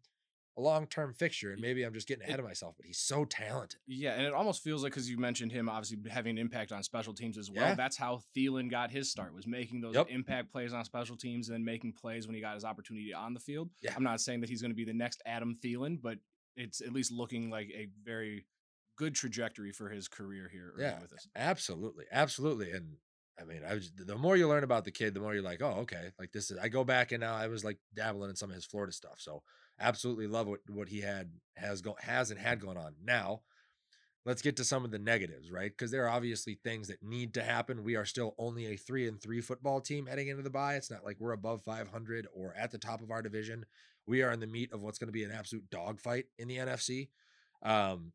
a 0.57 0.61
long 0.61 0.87
term 0.87 1.13
fixture, 1.13 1.51
and 1.51 1.61
maybe 1.61 1.83
I'm 1.83 1.93
just 1.93 2.07
getting 2.07 2.23
ahead 2.23 2.39
of 2.39 2.45
myself. 2.45 2.75
But 2.77 2.87
he's 2.87 2.97
so 2.97 3.25
talented. 3.25 3.79
Yeah, 3.85 4.13
and 4.13 4.25
it 4.25 4.33
almost 4.33 4.63
feels 4.63 4.81
like 4.81 4.93
because 4.93 5.09
you 5.09 5.17
mentioned 5.17 5.51
him 5.51 5.69
obviously 5.69 5.97
having 6.09 6.31
an 6.31 6.37
impact 6.39 6.71
on 6.71 6.81
special 6.81 7.13
teams 7.13 7.37
as 7.37 7.51
well. 7.51 7.67
Yeah. 7.67 7.75
That's 7.75 7.97
how 7.97 8.21
Thielen 8.35 8.71
got 8.71 8.89
his 8.89 9.11
start 9.11 9.35
was 9.35 9.45
making 9.45 9.81
those 9.81 9.93
Yep. 9.93 10.07
impact 10.09 10.51
plays 10.51 10.73
on 10.73 10.83
special 10.85 11.15
teams 11.17 11.49
and 11.49 11.55
then 11.55 11.65
making 11.65 11.93
plays 11.93 12.25
when 12.25 12.35
he 12.35 12.41
got 12.41 12.55
his 12.55 12.65
opportunity 12.65 13.13
on 13.13 13.33
the 13.33 13.39
field. 13.39 13.69
Yeah. 13.81 13.93
I'm 13.95 14.03
not 14.03 14.21
saying 14.21 14.41
that 14.41 14.49
he's 14.49 14.61
going 14.61 14.71
to 14.71 14.75
be 14.75 14.85
the 14.85 14.93
next 14.93 15.21
Adam 15.25 15.57
Thielen, 15.61 16.01
but 16.01 16.17
it's 16.55 16.81
at 16.81 16.91
least 16.91 17.11
looking 17.11 17.49
like 17.49 17.69
a 17.73 17.87
very 18.03 18.45
good 18.99 19.15
trajectory 19.15 19.71
for 19.71 19.89
his 19.89 20.09
career 20.09 20.49
here 20.51 20.73
Yeah. 20.77 20.99
with 20.99 21.13
us. 21.13 21.25
Absolutely, 21.33 22.03
absolutely. 22.11 22.71
And 22.71 22.97
I 23.39 23.45
mean, 23.45 23.61
I 23.65 23.73
was 23.73 23.91
the 23.95 24.17
more 24.17 24.35
you 24.35 24.49
learn 24.49 24.65
about 24.65 24.83
the 24.83 24.91
kid, 24.91 25.13
the 25.13 25.21
more 25.21 25.33
you're 25.33 25.41
like, 25.41 25.61
oh, 25.61 25.79
okay, 25.83 26.11
like 26.19 26.33
this 26.33 26.51
is. 26.51 26.57
I 26.57 26.67
go 26.67 26.83
back 26.83 27.13
and 27.13 27.21
now 27.21 27.33
I 27.33 27.47
was 27.47 27.63
like 27.63 27.77
dabbling 27.93 28.29
in 28.29 28.35
some 28.35 28.49
of 28.49 28.55
his 28.55 28.65
Florida 28.65 28.91
stuff. 28.91 29.15
So 29.19 29.41
absolutely 29.79 30.27
love 30.27 30.47
what 30.47 30.59
what 30.69 30.89
he 30.89 30.99
had 30.99 31.31
has 31.55 31.81
go 31.81 31.95
has 32.01 32.29
and 32.29 32.39
had 32.39 32.59
going 32.59 32.75
on. 32.77 32.95
Now, 33.01 33.43
let's 34.25 34.41
get 34.41 34.57
to 34.57 34.65
some 34.65 34.83
of 34.83 34.91
the 34.91 34.99
negatives, 34.99 35.49
right? 35.49 35.71
Because 35.71 35.91
there 35.91 36.05
are 36.05 36.09
obviously 36.09 36.55
things 36.55 36.89
that 36.89 37.01
need 37.01 37.33
to 37.35 37.41
happen. 37.41 37.85
We 37.85 37.95
are 37.95 38.05
still 38.05 38.35
only 38.37 38.65
a 38.65 38.75
three 38.75 39.07
and 39.07 39.21
three 39.21 39.39
football 39.39 39.79
team 39.79 40.07
heading 40.07 40.27
into 40.27 40.43
the 40.43 40.49
bye. 40.49 40.75
It's 40.75 40.91
not 40.91 41.05
like 41.05 41.15
we're 41.21 41.31
above 41.31 41.63
500 41.63 42.27
or 42.33 42.53
at 42.57 42.71
the 42.71 42.77
top 42.77 43.01
of 43.01 43.11
our 43.11 43.21
division. 43.21 43.65
We 44.05 44.21
are 44.23 44.31
in 44.33 44.41
the 44.41 44.47
meat 44.47 44.73
of 44.73 44.81
what's 44.83 44.99
going 44.99 45.07
to 45.07 45.13
be 45.13 45.23
an 45.23 45.31
absolute 45.31 45.69
dogfight 45.69 46.25
in 46.37 46.49
the 46.49 46.57
NFC. 46.57 47.07
Um, 47.63 48.11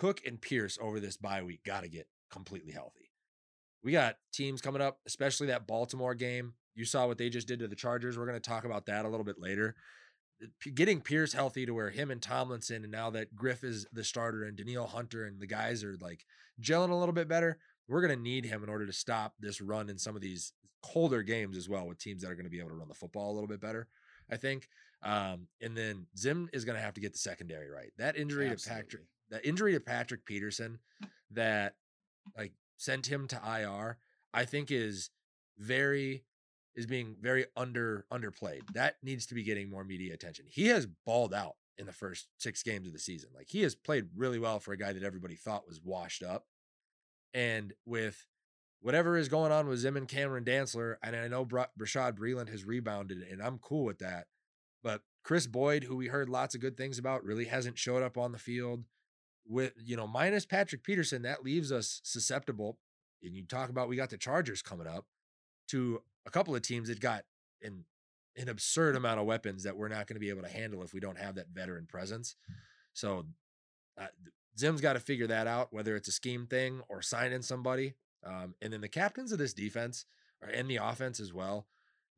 Cook 0.00 0.22
and 0.26 0.40
Pierce 0.40 0.78
over 0.80 0.98
this 0.98 1.18
bye 1.18 1.42
week 1.42 1.62
got 1.62 1.82
to 1.82 1.88
get 1.90 2.06
completely 2.30 2.72
healthy. 2.72 3.10
We 3.84 3.92
got 3.92 4.16
teams 4.32 4.62
coming 4.62 4.80
up, 4.80 4.98
especially 5.06 5.48
that 5.48 5.66
Baltimore 5.66 6.14
game. 6.14 6.54
You 6.74 6.86
saw 6.86 7.06
what 7.06 7.18
they 7.18 7.28
just 7.28 7.46
did 7.46 7.58
to 7.58 7.68
the 7.68 7.76
Chargers. 7.76 8.16
We're 8.16 8.24
going 8.24 8.40
to 8.40 8.48
talk 8.48 8.64
about 8.64 8.86
that 8.86 9.04
a 9.04 9.08
little 9.10 9.24
bit 9.24 9.38
later. 9.38 9.74
Getting 10.74 11.02
Pierce 11.02 11.34
healthy 11.34 11.66
to 11.66 11.74
where 11.74 11.90
him 11.90 12.10
and 12.10 12.22
Tomlinson, 12.22 12.82
and 12.82 12.90
now 12.90 13.10
that 13.10 13.36
Griff 13.36 13.62
is 13.62 13.86
the 13.92 14.02
starter 14.02 14.44
and 14.44 14.56
Danielle 14.56 14.86
Hunter 14.86 15.26
and 15.26 15.38
the 15.38 15.46
guys 15.46 15.84
are 15.84 15.98
like 16.00 16.24
gelling 16.62 16.88
a 16.88 16.94
little 16.94 17.12
bit 17.12 17.28
better, 17.28 17.58
we're 17.86 18.00
going 18.00 18.16
to 18.16 18.22
need 18.22 18.46
him 18.46 18.64
in 18.64 18.70
order 18.70 18.86
to 18.86 18.94
stop 18.94 19.34
this 19.38 19.60
run 19.60 19.90
in 19.90 19.98
some 19.98 20.16
of 20.16 20.22
these 20.22 20.54
colder 20.82 21.22
games 21.22 21.58
as 21.58 21.68
well 21.68 21.86
with 21.86 21.98
teams 21.98 22.22
that 22.22 22.30
are 22.30 22.36
going 22.36 22.44
to 22.44 22.50
be 22.50 22.58
able 22.58 22.70
to 22.70 22.76
run 22.76 22.88
the 22.88 22.94
football 22.94 23.30
a 23.30 23.34
little 23.34 23.48
bit 23.48 23.60
better. 23.60 23.86
I 24.30 24.38
think. 24.38 24.66
Um, 25.02 25.48
and 25.60 25.76
then 25.76 26.06
Zim 26.16 26.48
is 26.54 26.64
going 26.64 26.76
to 26.76 26.82
have 26.82 26.94
to 26.94 27.02
get 27.02 27.12
the 27.12 27.18
secondary 27.18 27.68
right. 27.68 27.92
That 27.98 28.16
injury 28.16 28.48
to 28.48 28.68
Patrick, 28.68 29.04
That 29.30 29.46
injury 29.46 29.72
to 29.72 29.80
Patrick 29.80 30.24
Peterson, 30.24 30.78
that 31.30 31.74
like 32.36 32.52
sent 32.76 33.06
him 33.06 33.28
to 33.28 33.36
IR, 33.36 33.98
I 34.34 34.44
think 34.44 34.70
is 34.70 35.10
very 35.58 36.24
is 36.74 36.86
being 36.86 37.16
very 37.20 37.46
under 37.56 38.06
underplayed. 38.12 38.62
That 38.74 38.96
needs 39.02 39.26
to 39.26 39.34
be 39.34 39.42
getting 39.42 39.70
more 39.70 39.84
media 39.84 40.14
attention. 40.14 40.46
He 40.48 40.68
has 40.68 40.86
balled 41.04 41.34
out 41.34 41.56
in 41.78 41.86
the 41.86 41.92
first 41.92 42.28
six 42.38 42.62
games 42.62 42.86
of 42.86 42.92
the 42.92 42.98
season. 42.98 43.30
Like 43.34 43.48
he 43.48 43.62
has 43.62 43.74
played 43.74 44.08
really 44.16 44.38
well 44.38 44.60
for 44.60 44.72
a 44.72 44.76
guy 44.76 44.92
that 44.92 45.02
everybody 45.02 45.34
thought 45.34 45.66
was 45.66 45.80
washed 45.82 46.22
up. 46.22 46.46
And 47.32 47.72
with 47.86 48.26
whatever 48.80 49.16
is 49.16 49.28
going 49.28 49.52
on 49.52 49.68
with 49.68 49.78
Zim 49.78 49.96
and 49.96 50.08
Cameron 50.08 50.44
Dantzler, 50.44 50.96
and 51.02 51.14
I 51.14 51.28
know 51.28 51.44
Bra- 51.44 51.66
Bashaud 51.78 52.18
Breeland 52.18 52.48
has 52.48 52.64
rebounded, 52.64 53.18
and 53.30 53.42
I'm 53.42 53.58
cool 53.58 53.84
with 53.84 53.98
that. 53.98 54.26
But 54.82 55.02
Kris 55.22 55.46
Boyd, 55.46 55.84
who 55.84 55.96
we 55.96 56.08
heard 56.08 56.28
lots 56.28 56.54
of 56.54 56.60
good 56.60 56.76
things 56.76 56.98
about, 56.98 57.24
really 57.24 57.44
hasn't 57.44 57.78
showed 57.78 58.02
up 58.02 58.18
on 58.18 58.32
the 58.32 58.38
field. 58.38 58.84
With 59.50 59.72
you 59.84 59.96
know, 59.96 60.06
minus 60.06 60.46
Patrick 60.46 60.84
Peterson, 60.84 61.22
that 61.22 61.42
leaves 61.42 61.72
us 61.72 62.00
susceptible. 62.04 62.78
And 63.22 63.34
you 63.34 63.44
talk 63.44 63.68
about 63.68 63.88
we 63.88 63.96
got 63.96 64.10
the 64.10 64.16
Chargers 64.16 64.62
coming 64.62 64.86
up 64.86 65.06
to 65.68 66.00
a 66.24 66.30
couple 66.30 66.54
of 66.54 66.62
teams 66.62 66.88
that 66.88 67.00
got 67.00 67.24
an 67.60 67.84
an 68.36 68.48
absurd 68.48 68.94
amount 68.94 69.18
of 69.18 69.26
weapons 69.26 69.64
that 69.64 69.76
we're 69.76 69.88
not 69.88 70.06
going 70.06 70.14
to 70.14 70.20
be 70.20 70.30
able 70.30 70.42
to 70.42 70.48
handle 70.48 70.82
if 70.84 70.94
we 70.94 71.00
don't 71.00 71.18
have 71.18 71.34
that 71.34 71.48
veteran 71.52 71.86
presence. 71.86 72.36
So 72.92 73.26
uh, 74.00 74.06
Zim's 74.56 74.80
got 74.80 74.92
to 74.92 75.00
figure 75.00 75.26
that 75.26 75.48
out, 75.48 75.72
whether 75.72 75.96
it's 75.96 76.08
a 76.08 76.12
scheme 76.12 76.46
thing 76.46 76.82
or 76.88 77.02
signing 77.02 77.42
somebody. 77.42 77.94
Um, 78.24 78.54
and 78.62 78.72
then 78.72 78.80
the 78.80 78.88
captains 78.88 79.32
of 79.32 79.38
this 79.38 79.52
defense 79.52 80.04
or 80.40 80.48
and 80.48 80.70
the 80.70 80.76
offense 80.76 81.18
as 81.18 81.32
well 81.32 81.66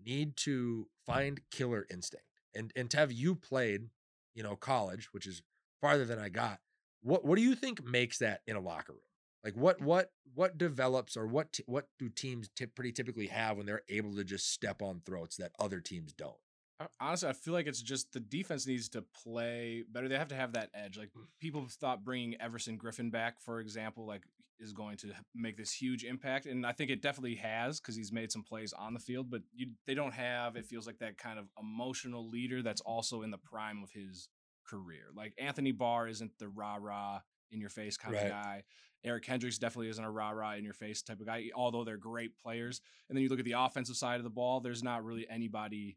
need 0.05 0.37
to 0.37 0.89
find 1.07 1.41
killer 1.51 1.87
instinct. 1.91 2.27
And 2.55 2.73
and 2.77 2.91
Tev, 2.91 3.09
you 3.15 3.35
played, 3.35 3.89
you 4.35 4.43
know, 4.43 4.55
college, 4.55 5.09
which 5.13 5.27
is 5.27 5.43
farther 5.81 6.05
than 6.05 6.19
I 6.19 6.29
got. 6.29 6.61
What 7.03 7.25
what 7.25 7.37
do 7.37 7.43
you 7.43 7.55
think 7.55 7.85
makes 7.85 8.19
that 8.19 8.41
in 8.47 8.57
a 8.57 8.61
locker 8.61 8.93
room? 8.93 9.01
Like 9.45 9.55
what 9.57 9.81
what 9.81 10.11
what 10.35 10.57
develops 10.57 11.17
or 11.17 11.27
what 11.27 11.53
t- 11.53 11.65
what 11.67 11.89
do 11.99 12.09
teams 12.09 12.49
tip 12.55 12.75
pretty 12.75 12.93
typically 12.93 13.27
have 13.27 13.57
when 13.57 13.67
they're 13.67 13.83
able 13.89 14.15
to 14.17 14.25
just 14.25 14.53
step 14.53 14.83
on 14.83 15.03
throats 15.05 15.37
that 15.37 15.53
other 15.59 15.81
teams 15.81 16.13
don't? 16.13 16.37
Uh, 16.81 16.87
honestly, 17.01 17.29
I 17.29 17.33
feel 17.33 17.55
like 17.55 17.67
it's 17.67 17.83
just 17.83 18.13
the 18.13 18.21
defense 18.21 18.67
needs 18.67 18.89
to 18.91 19.03
play 19.03 19.85
better. 19.91 20.09
They 20.09 20.17
have 20.17 20.29
to 20.29 20.37
have 20.37 20.53
that 20.53 20.71
edge. 20.75 20.97
Like 20.97 21.11
mm. 21.11 21.25
people 21.41 21.67
thought 21.69 22.05
bringing 22.05 22.41
Everson 22.41 22.79
Griffen 22.79 23.11
back, 23.11 23.41
for 23.41 23.61
example, 23.61 24.07
like 24.07 24.23
is 24.61 24.73
going 24.73 24.97
to 24.97 25.09
make 25.35 25.57
this 25.57 25.73
huge 25.73 26.05
impact, 26.05 26.47
and 26.47 26.65
I 26.65 26.71
think 26.71 26.91
it 26.91 27.03
definitely 27.03 27.35
has 27.37 27.81
because 27.81 27.97
he's 27.97 28.13
made 28.13 28.31
some 28.31 28.45
plays 28.45 28.73
on 28.73 28.95
the 28.95 29.01
field. 29.01 29.29
But 29.29 29.43
you, 29.53 29.73
they 29.87 29.95
don't 29.95 30.15
have. 30.15 30.55
It 30.55 30.65
mm. 30.65 30.69
feels 30.69 30.87
like 30.87 30.99
that 31.01 31.19
kind 31.19 31.39
of 31.39 31.47
emotional 31.61 32.29
leader 32.29 32.63
that's 32.63 32.81
also 32.81 33.23
in 33.23 33.33
the 33.33 33.39
prime 33.39 33.83
of 33.83 33.91
his 33.91 34.29
career. 34.73 35.05
Like 35.15 35.35
Anthony 35.39 35.73
Barr 35.73 36.09
isn't 36.09 36.39
the 36.39 36.49
rah 36.49 36.79
rah 36.81 37.21
in 37.51 37.61
your 37.61 37.71
face 37.71 37.97
kind 37.97 38.15
Right. 38.15 38.25
of 38.27 38.31
guy. 38.31 38.63
Eric 39.05 39.25
Kendricks 39.25 39.59
definitely 39.59 39.89
isn't 39.89 40.05
a 40.05 40.11
rah 40.11 40.31
rah 40.31 40.55
in 40.55 40.65
your 40.65 40.73
face 40.73 41.03
type 41.03 41.21
of 41.21 41.27
guy, 41.27 41.51
although 41.55 41.85
they're 41.85 41.97
great 41.97 42.37
players. 42.39 42.81
And 43.09 43.17
then 43.17 43.23
you 43.23 43.29
look 43.29 43.39
at 43.41 43.45
the 43.45 43.53
offensive 43.53 43.97
side 43.97 44.19
of 44.19 44.25
the 44.25 44.31
ball, 44.31 44.61
there's 44.61 44.83
not 44.83 45.05
really 45.05 45.29
anybody, 45.29 45.97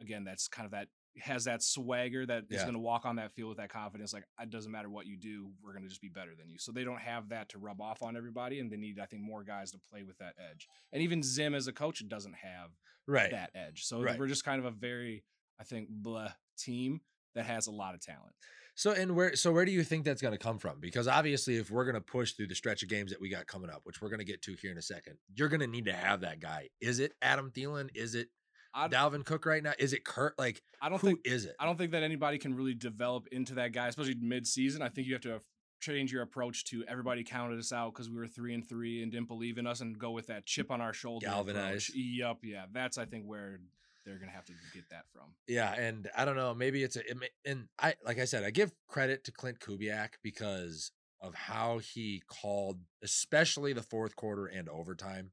again, 0.00 0.24
that's 0.24 0.46
kind 0.46 0.66
of 0.66 0.72
that 0.72 0.88
has 1.20 1.44
that 1.44 1.62
swagger 1.62 2.26
that 2.26 2.42
is 2.50 2.58
Yeah. 2.58 2.62
going 2.64 2.74
to 2.74 2.80
walk 2.80 3.06
on 3.06 3.16
that 3.16 3.32
field 3.32 3.48
with 3.50 3.58
that 3.58 3.70
confidence. 3.70 4.12
Like, 4.12 4.24
it 4.40 4.50
doesn't 4.50 4.70
matter 4.72 4.90
what 4.90 5.06
you 5.06 5.16
do, 5.16 5.52
we're 5.62 5.72
going 5.72 5.84
to 5.84 5.88
just 5.88 6.00
be 6.02 6.08
better 6.08 6.34
than 6.34 6.48
you. 6.50 6.58
So 6.58 6.70
they 6.72 6.82
don't 6.84 7.00
have 7.00 7.28
that 7.30 7.48
to 7.50 7.58
rub 7.58 7.80
off 7.80 8.02
on 8.02 8.16
everybody. 8.16 8.58
And 8.60 8.70
they 8.70 8.76
need, 8.76 8.98
I 8.98 9.06
think, 9.06 9.22
more 9.22 9.42
guys 9.44 9.70
to 9.72 9.78
play 9.78 10.02
with 10.02 10.18
that 10.18 10.34
edge. 10.50 10.68
And 10.92 11.02
even 11.02 11.22
Zim 11.22 11.54
as 11.54 11.66
a 11.68 11.72
coach 11.72 12.06
doesn't 12.08 12.34
have 12.34 12.70
Right. 13.06 13.30
that 13.30 13.50
edge. 13.54 13.84
So 13.84 14.02
Right. 14.02 14.18
we're 14.18 14.26
just 14.28 14.44
kind 14.44 14.58
of 14.58 14.64
a 14.66 14.70
very, 14.72 15.24
I 15.58 15.62
think, 15.64 15.88
blah 15.88 16.32
team 16.58 17.00
that 17.34 17.46
has 17.46 17.66
a 17.66 17.72
lot 17.72 17.94
of 17.94 18.00
talent. 18.00 18.34
So 18.76 18.90
and 18.90 19.14
where 19.14 19.36
so 19.36 19.52
where 19.52 19.64
do 19.64 19.70
you 19.70 19.84
think 19.84 20.04
that's 20.04 20.20
going 20.20 20.32
to 20.32 20.38
come 20.38 20.58
from? 20.58 20.80
Because 20.80 21.06
obviously, 21.06 21.56
if 21.56 21.70
we're 21.70 21.84
going 21.84 21.94
to 21.94 22.00
push 22.00 22.32
through 22.32 22.48
the 22.48 22.54
stretch 22.54 22.82
of 22.82 22.88
games 22.88 23.12
that 23.12 23.20
we 23.20 23.28
got 23.28 23.46
coming 23.46 23.70
up, 23.70 23.82
which 23.84 24.02
we're 24.02 24.08
going 24.08 24.18
to 24.18 24.24
get 24.24 24.42
to 24.42 24.56
here 24.60 24.72
in 24.72 24.78
a 24.78 24.82
second, 24.82 25.16
you're 25.34 25.48
going 25.48 25.60
to 25.60 25.66
need 25.66 25.84
to 25.84 25.92
have 25.92 26.22
that 26.22 26.40
guy. 26.40 26.68
Is 26.80 26.98
it 26.98 27.12
Adam 27.22 27.52
Thielen? 27.52 27.88
Is 27.94 28.16
it 28.16 28.28
Dalvin 28.74 29.24
Cook 29.24 29.46
right 29.46 29.62
now? 29.62 29.74
Is 29.78 29.92
it 29.92 30.04
Kirk? 30.04 30.34
Like 30.38 30.60
I 30.82 30.88
don't 30.88 31.00
who 31.00 31.08
think 31.08 31.20
is 31.24 31.44
it? 31.44 31.54
I 31.60 31.66
don't 31.66 31.78
think 31.78 31.92
that 31.92 32.02
anybody 32.02 32.38
can 32.38 32.54
really 32.54 32.74
develop 32.74 33.28
into 33.30 33.54
that 33.54 33.72
guy, 33.72 33.86
especially 33.86 34.16
mid-season. 34.20 34.82
I 34.82 34.88
think 34.88 35.06
you 35.06 35.12
have 35.14 35.22
to 35.22 35.40
change 35.80 36.12
your 36.12 36.22
approach 36.22 36.64
to 36.64 36.82
everybody 36.88 37.22
counted 37.22 37.58
us 37.58 37.72
out 37.72 37.92
because 37.92 38.08
we 38.08 38.16
were 38.16 38.26
three 38.26 38.54
and 38.54 38.66
three 38.68 39.02
and 39.02 39.12
didn't 39.12 39.28
believe 39.28 39.58
in 39.58 39.66
us, 39.66 39.80
and 39.80 39.96
go 39.98 40.10
with 40.10 40.26
that 40.26 40.46
chip 40.46 40.68
mm, 40.68 40.74
on 40.74 40.80
our 40.80 40.92
shoulder. 40.92 41.26
Galvanize. 41.26 41.88
Approach. 41.88 41.92
Yup, 41.94 42.38
yeah, 42.42 42.64
that's 42.72 42.98
I 42.98 43.04
think 43.04 43.24
where 43.24 43.60
they're 44.04 44.18
gonna 44.18 44.32
have 44.32 44.44
to 44.46 44.52
get 44.72 44.88
that 44.90 45.04
from. 45.12 45.34
Yeah, 45.46 45.72
and 45.74 46.08
I 46.16 46.24
don't 46.24 46.36
know. 46.36 46.54
Maybe 46.54 46.82
it's 46.82 46.96
a 46.96 47.08
it 47.10 47.18
may- 47.18 47.30
and 47.44 47.68
I 47.78 47.94
like 48.04 48.18
I 48.18 48.24
said, 48.24 48.44
I 48.44 48.50
give 48.50 48.72
credit 48.88 49.24
to 49.24 49.32
Klint 49.32 49.58
Kubiak 49.58 50.14
because 50.22 50.92
of 51.20 51.34
how 51.34 51.78
he 51.78 52.22
called, 52.26 52.80
especially 53.02 53.72
the 53.72 53.82
fourth 53.82 54.14
quarter 54.16 54.46
and 54.46 54.68
overtime. 54.68 55.32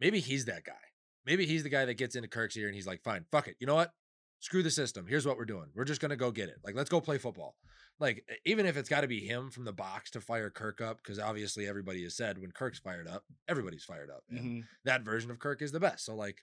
Maybe 0.00 0.20
he's 0.20 0.46
that 0.46 0.64
guy. 0.64 0.72
Maybe 1.26 1.46
he's 1.46 1.62
the 1.62 1.68
guy 1.68 1.84
that 1.84 1.94
gets 1.94 2.16
into 2.16 2.28
Kirk's 2.28 2.56
ear 2.56 2.66
and 2.66 2.74
he's 2.74 2.86
like, 2.86 3.02
"Fine, 3.02 3.26
fuck 3.30 3.46
it. 3.46 3.56
You 3.60 3.66
know 3.66 3.74
what? 3.74 3.92
Screw 4.40 4.62
the 4.62 4.70
system. 4.70 5.06
Here's 5.06 5.26
what 5.26 5.36
we're 5.36 5.44
doing. 5.44 5.70
We're 5.74 5.84
just 5.84 6.00
gonna 6.00 6.16
go 6.16 6.30
get 6.30 6.48
it. 6.48 6.56
Like, 6.64 6.74
let's 6.74 6.88
go 6.90 7.00
play 7.00 7.18
football. 7.18 7.56
Like, 7.98 8.24
even 8.46 8.64
if 8.64 8.78
it's 8.78 8.88
got 8.88 9.02
to 9.02 9.06
be 9.08 9.20
him 9.20 9.50
from 9.50 9.66
the 9.66 9.74
box 9.74 10.10
to 10.12 10.22
fire 10.22 10.48
Kirk 10.48 10.80
up, 10.80 10.96
because 10.96 11.18
obviously 11.18 11.68
everybody 11.68 12.02
has 12.04 12.16
said 12.16 12.38
when 12.38 12.50
Kirk's 12.50 12.78
fired 12.78 13.06
up, 13.06 13.24
everybody's 13.46 13.84
fired 13.84 14.08
up. 14.10 14.24
And 14.30 14.62
Mhm. 14.64 14.68
that 14.84 15.02
version 15.02 15.30
of 15.30 15.38
Kirk 15.38 15.60
is 15.60 15.70
the 15.70 15.80
best. 15.80 16.06
So 16.06 16.14
like 16.14 16.42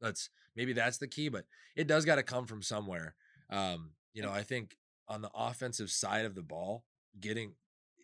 let's 0.00 0.30
maybe 0.56 0.72
that's 0.72 0.98
the 0.98 1.08
key, 1.08 1.28
but 1.28 1.44
it 1.76 1.86
does 1.86 2.04
got 2.04 2.16
to 2.16 2.22
come 2.22 2.46
from 2.46 2.62
somewhere. 2.62 3.14
Um, 3.50 3.92
you 4.14 4.22
know, 4.22 4.30
I 4.30 4.42
think 4.42 4.76
on 5.08 5.22
the 5.22 5.30
offensive 5.34 5.90
side 5.90 6.24
of 6.24 6.34
the 6.34 6.42
ball, 6.42 6.84
getting 7.18 7.54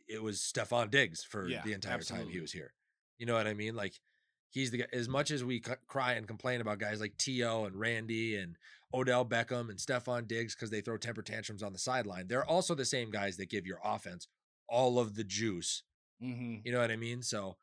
it 0.08 0.22
was 0.22 0.38
Stefon 0.40 0.90
Diggs 0.90 1.24
for 1.24 1.48
Yeah, 1.48 1.62
the 1.64 1.72
entire 1.72 2.00
time 2.00 2.28
he 2.28 2.40
was 2.40 2.52
here. 2.52 2.72
You 3.18 3.26
know 3.26 3.34
what 3.34 3.46
I 3.46 3.54
mean? 3.54 3.74
Like 3.74 3.94
he's 4.50 4.70
the 4.70 4.78
guy 4.78 4.86
as 4.92 5.08
much 5.08 5.30
as 5.30 5.42
we 5.42 5.60
c- 5.64 5.72
cry 5.88 6.12
and 6.12 6.26
complain 6.28 6.60
about 6.60 6.78
guys 6.78 7.00
like 7.00 7.16
T.O. 7.16 7.64
and 7.64 7.76
Randy 7.76 8.36
and 8.36 8.56
Odell 8.94 9.24
Beckham 9.24 9.68
and 9.68 9.78
Stefon 9.78 10.26
Diggs 10.28 10.54
because 10.54 10.70
they 10.70 10.80
throw 10.80 10.96
temper 10.96 11.22
tantrums 11.22 11.62
on 11.62 11.72
the 11.72 11.78
sideline. 11.78 12.28
They're 12.28 12.44
also 12.44 12.74
the 12.74 12.84
same 12.84 13.10
guys 13.10 13.36
that 13.38 13.50
give 13.50 13.66
your 13.66 13.80
offense 13.84 14.28
all 14.68 14.98
of 14.98 15.14
the 15.16 15.24
juice. 15.24 15.82
Mhm. 16.22 16.62
You 16.64 16.72
know 16.72 16.80
what 16.80 16.90
I 16.92 16.96
mean? 16.96 17.22
So 17.22 17.56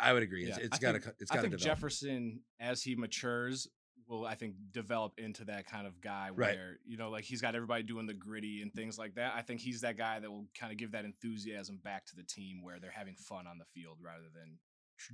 I, 0.00 0.12
would 0.12 0.22
agree. 0.22 0.44
It's, 0.44 0.58
Yeah, 0.58 0.64
it's 0.64 0.78
got 0.78 0.92
to 0.92 1.14
it's 1.20 1.30
I 1.30 1.36
got 1.36 1.42
to 1.42 1.48
think. 1.50 1.60
Jefferson, 1.60 2.40
as 2.60 2.82
he 2.82 2.94
matures, 2.94 3.68
will 4.08 4.26
I 4.26 4.34
think 4.34 4.54
develop 4.72 5.14
into 5.18 5.44
that 5.46 5.66
kind 5.66 5.86
of 5.86 6.00
guy 6.00 6.30
Right. 6.34 6.54
where 6.56 6.78
you 6.84 6.96
know, 6.96 7.10
like 7.10 7.24
he's 7.24 7.40
got 7.40 7.54
everybody 7.54 7.82
doing 7.82 8.06
the 8.06 8.14
Griddy 8.14 8.62
and 8.62 8.72
things 8.72 8.98
like 8.98 9.14
that. 9.14 9.34
I 9.36 9.42
think 9.42 9.60
he's 9.60 9.80
that 9.82 9.96
guy 9.96 10.20
that 10.20 10.30
will 10.30 10.46
kind 10.58 10.72
of 10.72 10.78
give 10.78 10.92
that 10.92 11.04
enthusiasm 11.04 11.78
back 11.82 12.06
to 12.06 12.16
the 12.16 12.22
team 12.24 12.62
where 12.62 12.78
they're 12.80 12.90
having 12.90 13.16
fun 13.16 13.46
on 13.46 13.58
the 13.58 13.64
field 13.74 13.98
rather 14.02 14.26
than 14.34 14.58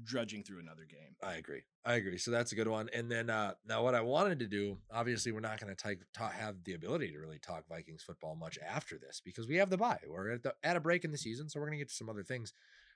drudging 0.04 0.42
through 0.42 0.60
another 0.60 0.84
game. 0.84 1.16
I 1.22 1.34
agree. 1.34 1.62
I 1.84 1.94
agree. 1.94 2.18
So 2.18 2.30
that's 2.30 2.52
a 2.52 2.54
good 2.54 2.68
one. 2.68 2.88
And 2.92 3.10
then 3.10 3.30
uh 3.30 3.54
now 3.66 3.82
what 3.82 3.94
I 3.94 4.00
wanted 4.00 4.38
to 4.40 4.46
do, 4.46 4.78
obviously 4.92 5.32
we're 5.32 5.40
not 5.40 5.60
going 5.60 5.74
to 5.74 6.24
have 6.26 6.56
the 6.64 6.74
ability 6.74 7.12
to 7.12 7.18
really 7.18 7.38
talk 7.38 7.64
Vikings 7.68 8.02
football 8.02 8.34
much 8.34 8.58
after 8.66 8.98
this 8.98 9.22
because 9.24 9.48
we 9.48 9.56
have 9.56 9.70
the 9.70 9.78
bye. 9.78 9.98
We're 10.06 10.32
at 10.32 10.42
the 10.42 10.54
at 10.62 10.76
a 10.76 10.80
break 10.80 11.04
in 11.04 11.12
the 11.12 11.18
season, 11.18 11.48
so 11.48 11.58
we're 11.58 11.66
going 11.66 11.78
to 11.78 11.84
get 11.84 11.88
to 11.88 11.94
some 11.94 12.10
other 12.10 12.22
things. 12.22 12.52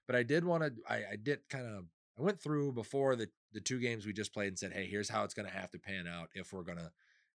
But 0.06 0.16
I 0.16 0.22
did 0.22 0.44
want 0.44 0.62
to 0.64 0.72
I, 0.88 0.96
I 1.12 1.16
did 1.22 1.48
kind 1.48 1.66
of 1.66 1.84
I 2.18 2.22
went 2.22 2.40
through 2.40 2.72
before 2.72 3.16
the 3.16 3.28
the 3.52 3.60
two 3.60 3.78
games 3.78 4.06
we 4.06 4.12
just 4.12 4.32
played 4.32 4.48
and 4.48 4.58
said, 4.58 4.72
"Hey, 4.72 4.86
here's 4.86 5.08
how 5.08 5.24
it's 5.24 5.34
going 5.34 5.48
to 5.48 5.54
have 5.54 5.70
to 5.72 5.78
pan 5.78 6.06
out 6.06 6.28
if 6.34 6.52
we're 6.52 6.62
going 6.62 6.78
to 6.78 6.90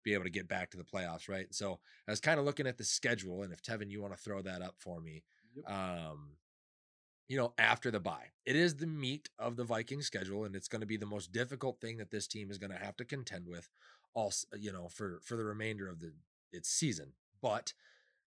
be 0.05 0.15
able 0.15 0.25
to 0.25 0.31
get 0.31 0.49
back 0.49 0.71
to 0.71 0.77
the 0.77 0.85
playoffs, 0.85 1.29
right?" 1.29 1.47
And 1.47 1.55
so 1.55 1.81
I 2.09 2.11
was 2.13 2.21
kind 2.21 2.39
of 2.39 2.45
looking 2.47 2.67
at 2.67 2.79
the 2.79 2.85
schedule 2.85 3.43
and 3.43 3.53
if 3.53 3.63
Tevin 3.63 3.91
you 3.91 4.03
want 4.03 4.15
to 4.15 4.23
throw 4.23 4.43
that 4.43 4.63
up 4.63 4.77
for 4.79 5.01
me, 5.01 5.23
Yep. 5.55 5.71
um 5.71 6.37
you 7.29 7.37
know, 7.37 7.53
after 7.59 7.91
the 7.91 8.01
bye. 8.01 8.31
It 8.45 8.55
is 8.57 8.77
the 8.77 8.87
meat 8.87 9.31
of 9.39 9.57
the 9.57 9.65
Viking 9.65 10.01
schedule, 10.03 10.45
and 10.45 10.55
it's 10.55 10.69
going 10.69 10.81
to 10.81 10.87
be 10.87 10.97
the 10.97 11.07
most 11.07 11.33
difficult 11.33 11.81
thing 11.81 11.97
that 11.99 12.11
this 12.11 12.27
team 12.29 12.51
is 12.51 12.59
going 12.59 12.71
to 12.71 12.79
have 12.79 12.97
to 12.99 13.05
contend 13.05 13.49
with, 13.49 13.69
all 14.15 14.33
you 14.59 14.73
know, 14.73 14.89
for 14.89 15.21
for 15.25 15.37
the 15.37 15.45
remainder 15.45 15.89
of 15.89 16.01
the 16.01 16.13
its 16.53 16.69
season. 16.69 17.13
But 17.43 17.73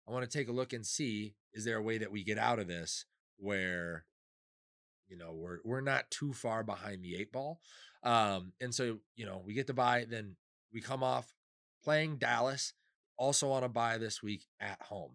I 0.07 0.11
want 0.11 0.29
to 0.29 0.37
take 0.37 0.47
a 0.47 0.53
look 0.53 0.73
and 0.73 0.85
see 0.85 1.35
is 1.53 1.65
there 1.65 1.77
a 1.77 1.81
way 1.81 1.97
that 1.97 2.11
we 2.11 2.23
get 2.23 2.37
out 2.37 2.59
of 2.59 2.67
this 2.67 3.05
where, 3.37 4.05
you 5.07 5.17
know, 5.17 5.33
we're 5.33 5.59
we're 5.63 5.81
not 5.81 6.09
too 6.11 6.33
far 6.33 6.63
behind 6.63 7.03
the 7.03 7.15
eight 7.15 7.31
ball, 7.31 7.59
um, 8.03 8.53
and 8.61 8.73
so 8.73 8.99
you 9.15 9.25
know 9.25 9.41
we 9.45 9.53
get 9.53 9.67
the 9.67 9.73
bye, 9.73 10.05
then 10.09 10.35
we 10.73 10.81
come 10.81 11.03
off 11.03 11.33
playing 11.83 12.17
Dallas, 12.17 12.73
also 13.17 13.51
on 13.51 13.63
a 13.63 13.69
buy 13.69 13.97
this 13.97 14.23
week 14.23 14.47
at 14.59 14.81
home 14.81 15.13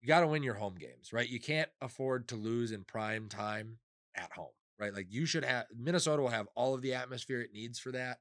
you 0.00 0.08
got 0.08 0.20
to 0.20 0.26
win 0.26 0.42
your 0.42 0.54
home 0.54 0.76
games, 0.78 1.12
right? 1.12 1.28
You 1.28 1.40
can't 1.40 1.70
afford 1.80 2.28
to 2.28 2.36
lose 2.36 2.72
in 2.72 2.84
prime 2.84 3.28
time 3.28 3.78
at 4.14 4.32
home, 4.32 4.52
right? 4.78 4.94
Like 4.94 5.06
you 5.10 5.26
should 5.26 5.44
have 5.44 5.66
Minnesota 5.76 6.22
will 6.22 6.28
have 6.28 6.48
all 6.54 6.74
of 6.74 6.82
the 6.82 6.94
atmosphere 6.94 7.40
it 7.40 7.52
needs 7.52 7.78
for 7.78 7.92
that. 7.92 8.18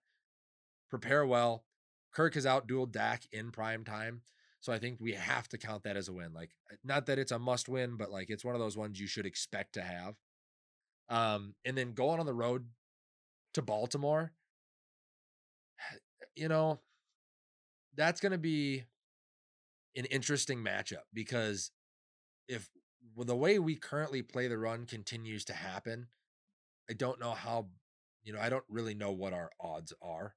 Prepare 0.89 1.25
well. 1.25 1.65
Kirk 2.13 2.33
has 2.33 2.45
outdueled 2.45 2.91
Dak 2.91 3.23
in 3.31 3.51
prime 3.51 3.83
time. 3.83 4.21
So 4.59 4.73
I 4.73 4.79
think 4.79 4.97
we 4.99 5.13
have 5.13 5.47
to 5.49 5.57
count 5.57 5.83
that 5.83 5.97
as 5.97 6.07
a 6.07 6.13
win. 6.13 6.33
Like 6.33 6.51
not 6.83 7.05
that 7.05 7.19
it's 7.19 7.31
a 7.31 7.37
must 7.37 7.69
win, 7.69 7.95
but 7.95 8.11
like 8.11 8.29
it's 8.29 8.45
one 8.45 8.55
of 8.55 8.61
those 8.61 8.77
ones 8.77 8.99
you 8.99 9.07
should 9.07 9.25
expect 9.25 9.73
to 9.73 9.81
have. 9.81 10.15
Um, 11.09 11.55
and 11.65 11.77
then 11.77 11.93
going 11.93 12.19
on 12.19 12.25
the 12.25 12.33
road 12.33 12.65
to 13.53 13.61
Baltimore, 13.61 14.31
you 16.35 16.47
know, 16.47 16.79
that's 17.95 18.19
going 18.19 18.31
to 18.31 18.37
be 18.37 18.83
an 19.95 20.05
interesting 20.05 20.63
matchup 20.63 21.05
because 21.13 21.71
if 22.47 22.69
the 23.17 23.35
way 23.35 23.57
we 23.57 23.75
currently 23.75 24.21
play 24.21 24.47
the 24.47 24.57
run 24.57 24.85
continues 24.85 25.45
to 25.45 25.53
happen, 25.53 26.07
I 26.89 26.93
don't 26.93 27.19
know 27.19 27.31
how, 27.31 27.67
you 28.23 28.33
know, 28.33 28.39
I 28.39 28.49
don't 28.49 28.63
really 28.69 28.93
know 28.93 29.11
what 29.11 29.33
our 29.33 29.49
odds 29.59 29.93
are. 30.01 30.35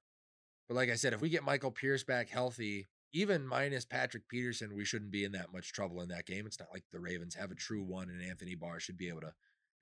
But 0.67 0.75
like 0.75 0.89
I 0.89 0.95
said, 0.95 1.13
if 1.13 1.21
we 1.21 1.29
get 1.29 1.43
Michael 1.43 1.71
Pierce 1.71 2.03
back 2.03 2.29
healthy, 2.29 2.87
even 3.13 3.45
minus 3.45 3.85
Patrick 3.85 4.27
Peterson, 4.27 4.75
we 4.75 4.85
shouldn't 4.85 5.11
be 5.11 5.23
in 5.23 5.33
that 5.33 5.53
much 5.53 5.73
trouble 5.73 6.01
in 6.01 6.09
that 6.09 6.25
game. 6.25 6.45
It's 6.47 6.59
not 6.59 6.69
like 6.73 6.83
the 6.91 6.99
Ravens 6.99 7.35
have 7.35 7.51
a 7.51 7.55
true 7.55 7.83
one 7.83 8.09
and 8.09 8.21
Anthony 8.21 8.55
Barr 8.55 8.79
should 8.79 8.97
be 8.97 9.09
able 9.09 9.21
to, 9.21 9.33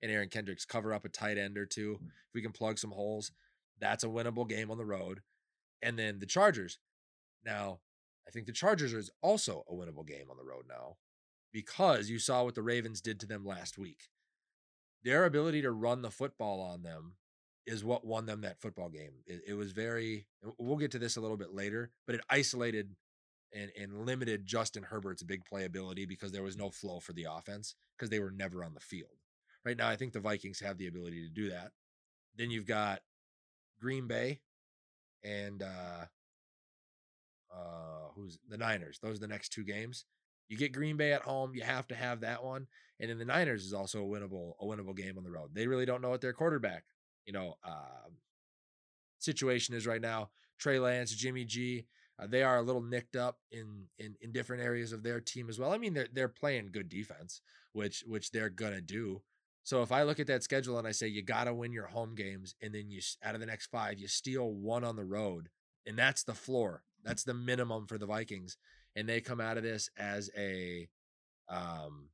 and 0.02 0.10
Aaron 0.10 0.28
Kendricks 0.28 0.64
cover 0.64 0.92
up 0.92 1.04
a 1.04 1.08
tight 1.08 1.38
end 1.38 1.58
or 1.58 1.66
two. 1.66 1.98
Mm. 2.02 2.06
If 2.06 2.34
we 2.34 2.42
can 2.42 2.52
plug 2.52 2.78
some 2.78 2.92
holes, 2.92 3.32
that's 3.80 4.04
a 4.04 4.08
winnable 4.08 4.48
game 4.48 4.70
on 4.70 4.78
the 4.78 4.84
road. 4.84 5.20
And 5.82 5.98
then 5.98 6.18
the 6.18 6.26
Chargers. 6.26 6.78
Now, 7.44 7.80
I 8.26 8.30
think 8.30 8.46
the 8.46 8.52
Chargers 8.52 8.92
is 8.92 9.10
also 9.22 9.64
a 9.68 9.72
winnable 9.72 10.06
game 10.06 10.26
on 10.30 10.36
the 10.36 10.44
road 10.44 10.64
now 10.68 10.96
because 11.52 12.10
you 12.10 12.18
saw 12.18 12.44
what 12.44 12.54
the 12.54 12.62
Ravens 12.62 13.00
did 13.00 13.18
to 13.20 13.26
them 13.26 13.44
last 13.44 13.78
week. 13.78 14.08
Their 15.02 15.24
ability 15.24 15.62
to 15.62 15.72
run 15.72 16.02
the 16.02 16.10
football 16.10 16.60
on 16.60 16.82
them 16.82 17.14
is 17.66 17.84
what 17.84 18.06
won 18.06 18.26
them 18.26 18.42
that 18.42 18.60
football 18.60 18.88
game. 18.88 19.12
It, 19.26 19.42
it 19.48 19.54
was 19.54 19.72
very, 19.72 20.26
we'll 20.58 20.76
get 20.76 20.90
to 20.92 20.98
this 20.98 21.16
a 21.16 21.20
little 21.20 21.36
bit 21.36 21.54
later, 21.54 21.90
but 22.06 22.14
it 22.14 22.20
isolated 22.28 22.94
and, 23.52 23.70
and 23.78 24.06
limited 24.06 24.46
Justin 24.46 24.84
Herbert's 24.84 25.22
big 25.22 25.42
playability 25.50 26.06
because 26.06 26.32
there 26.32 26.42
was 26.42 26.56
no 26.56 26.70
flow 26.70 27.00
for 27.00 27.12
the 27.12 27.26
offense 27.30 27.74
because 27.96 28.10
they 28.10 28.20
were 28.20 28.30
never 28.30 28.62
on 28.62 28.74
the 28.74 28.80
field. 28.80 29.19
Right 29.64 29.76
now, 29.76 29.88
I 29.88 29.96
think 29.96 30.12
the 30.12 30.20
Vikings 30.20 30.60
have 30.60 30.78
the 30.78 30.86
ability 30.86 31.26
to 31.26 31.32
do 31.32 31.50
that. 31.50 31.72
Then 32.36 32.50
you've 32.50 32.66
got 32.66 33.00
Green 33.80 34.06
Bay 34.06 34.40
and 35.22 35.62
uh, 35.62 36.06
uh, 37.54 38.08
who's 38.14 38.38
the 38.48 38.56
Niners. 38.56 38.98
Those 39.02 39.16
are 39.16 39.20
the 39.20 39.28
next 39.28 39.50
two 39.50 39.64
games. 39.64 40.06
You 40.48 40.56
get 40.56 40.72
Green 40.72 40.96
Bay 40.96 41.12
at 41.12 41.22
home, 41.22 41.54
you 41.54 41.62
have 41.62 41.86
to 41.88 41.94
have 41.94 42.20
that 42.20 42.42
one. 42.42 42.66
And 42.98 43.10
then 43.10 43.18
the 43.18 43.24
Niners 43.24 43.64
is 43.64 43.72
also 43.72 44.02
a 44.02 44.06
winnable, 44.06 44.54
a 44.60 44.64
winnable 44.64 44.96
game 44.96 45.16
on 45.16 45.24
the 45.24 45.30
road. 45.30 45.50
They 45.54 45.66
really 45.66 45.86
don't 45.86 46.02
know 46.02 46.10
what 46.10 46.20
their 46.20 46.32
quarterback, 46.32 46.84
you 47.24 47.32
know, 47.32 47.54
uh, 47.64 48.08
situation 49.18 49.74
is 49.74 49.86
right 49.86 50.00
now. 50.00 50.30
Trey 50.58 50.78
Lance, 50.78 51.14
Jimmy 51.14 51.44
G, 51.44 51.86
uh, 52.18 52.26
they 52.26 52.42
are 52.42 52.58
a 52.58 52.62
little 52.62 52.82
nicked 52.82 53.16
up 53.16 53.38
in, 53.50 53.86
in 53.98 54.14
in 54.20 54.32
different 54.32 54.62
areas 54.62 54.92
of 54.92 55.02
their 55.02 55.20
team 55.20 55.48
as 55.48 55.58
well. 55.58 55.72
I 55.72 55.78
mean, 55.78 55.94
they're 55.94 56.08
they're 56.12 56.28
playing 56.28 56.70
good 56.72 56.88
defense, 56.88 57.40
which 57.72 58.04
which 58.06 58.30
they're 58.30 58.50
gonna 58.50 58.80
do. 58.80 59.22
So 59.62 59.82
if 59.82 59.92
I 59.92 60.02
look 60.02 60.18
at 60.20 60.26
that 60.28 60.42
schedule 60.42 60.78
and 60.78 60.86
I 60.86 60.92
say 60.92 61.06
you 61.06 61.22
got 61.22 61.44
to 61.44 61.54
win 61.54 61.72
your 61.72 61.86
home 61.86 62.14
games, 62.14 62.54
and 62.62 62.74
then 62.74 62.90
you 62.90 63.00
out 63.22 63.34
of 63.34 63.40
the 63.40 63.46
next 63.46 63.66
five 63.66 63.98
you 63.98 64.08
steal 64.08 64.52
one 64.52 64.84
on 64.84 64.96
the 64.96 65.04
road, 65.04 65.48
and 65.86 65.98
that's 65.98 66.22
the 66.22 66.34
floor. 66.34 66.82
That's 67.04 67.24
the 67.24 67.34
minimum 67.34 67.86
for 67.86 67.98
the 67.98 68.06
Vikings, 68.06 68.56
and 68.94 69.08
they 69.08 69.20
come 69.20 69.40
out 69.40 69.56
of 69.56 69.62
this 69.62 69.90
as 69.96 70.30
a 70.36 70.88
um, 71.48 72.08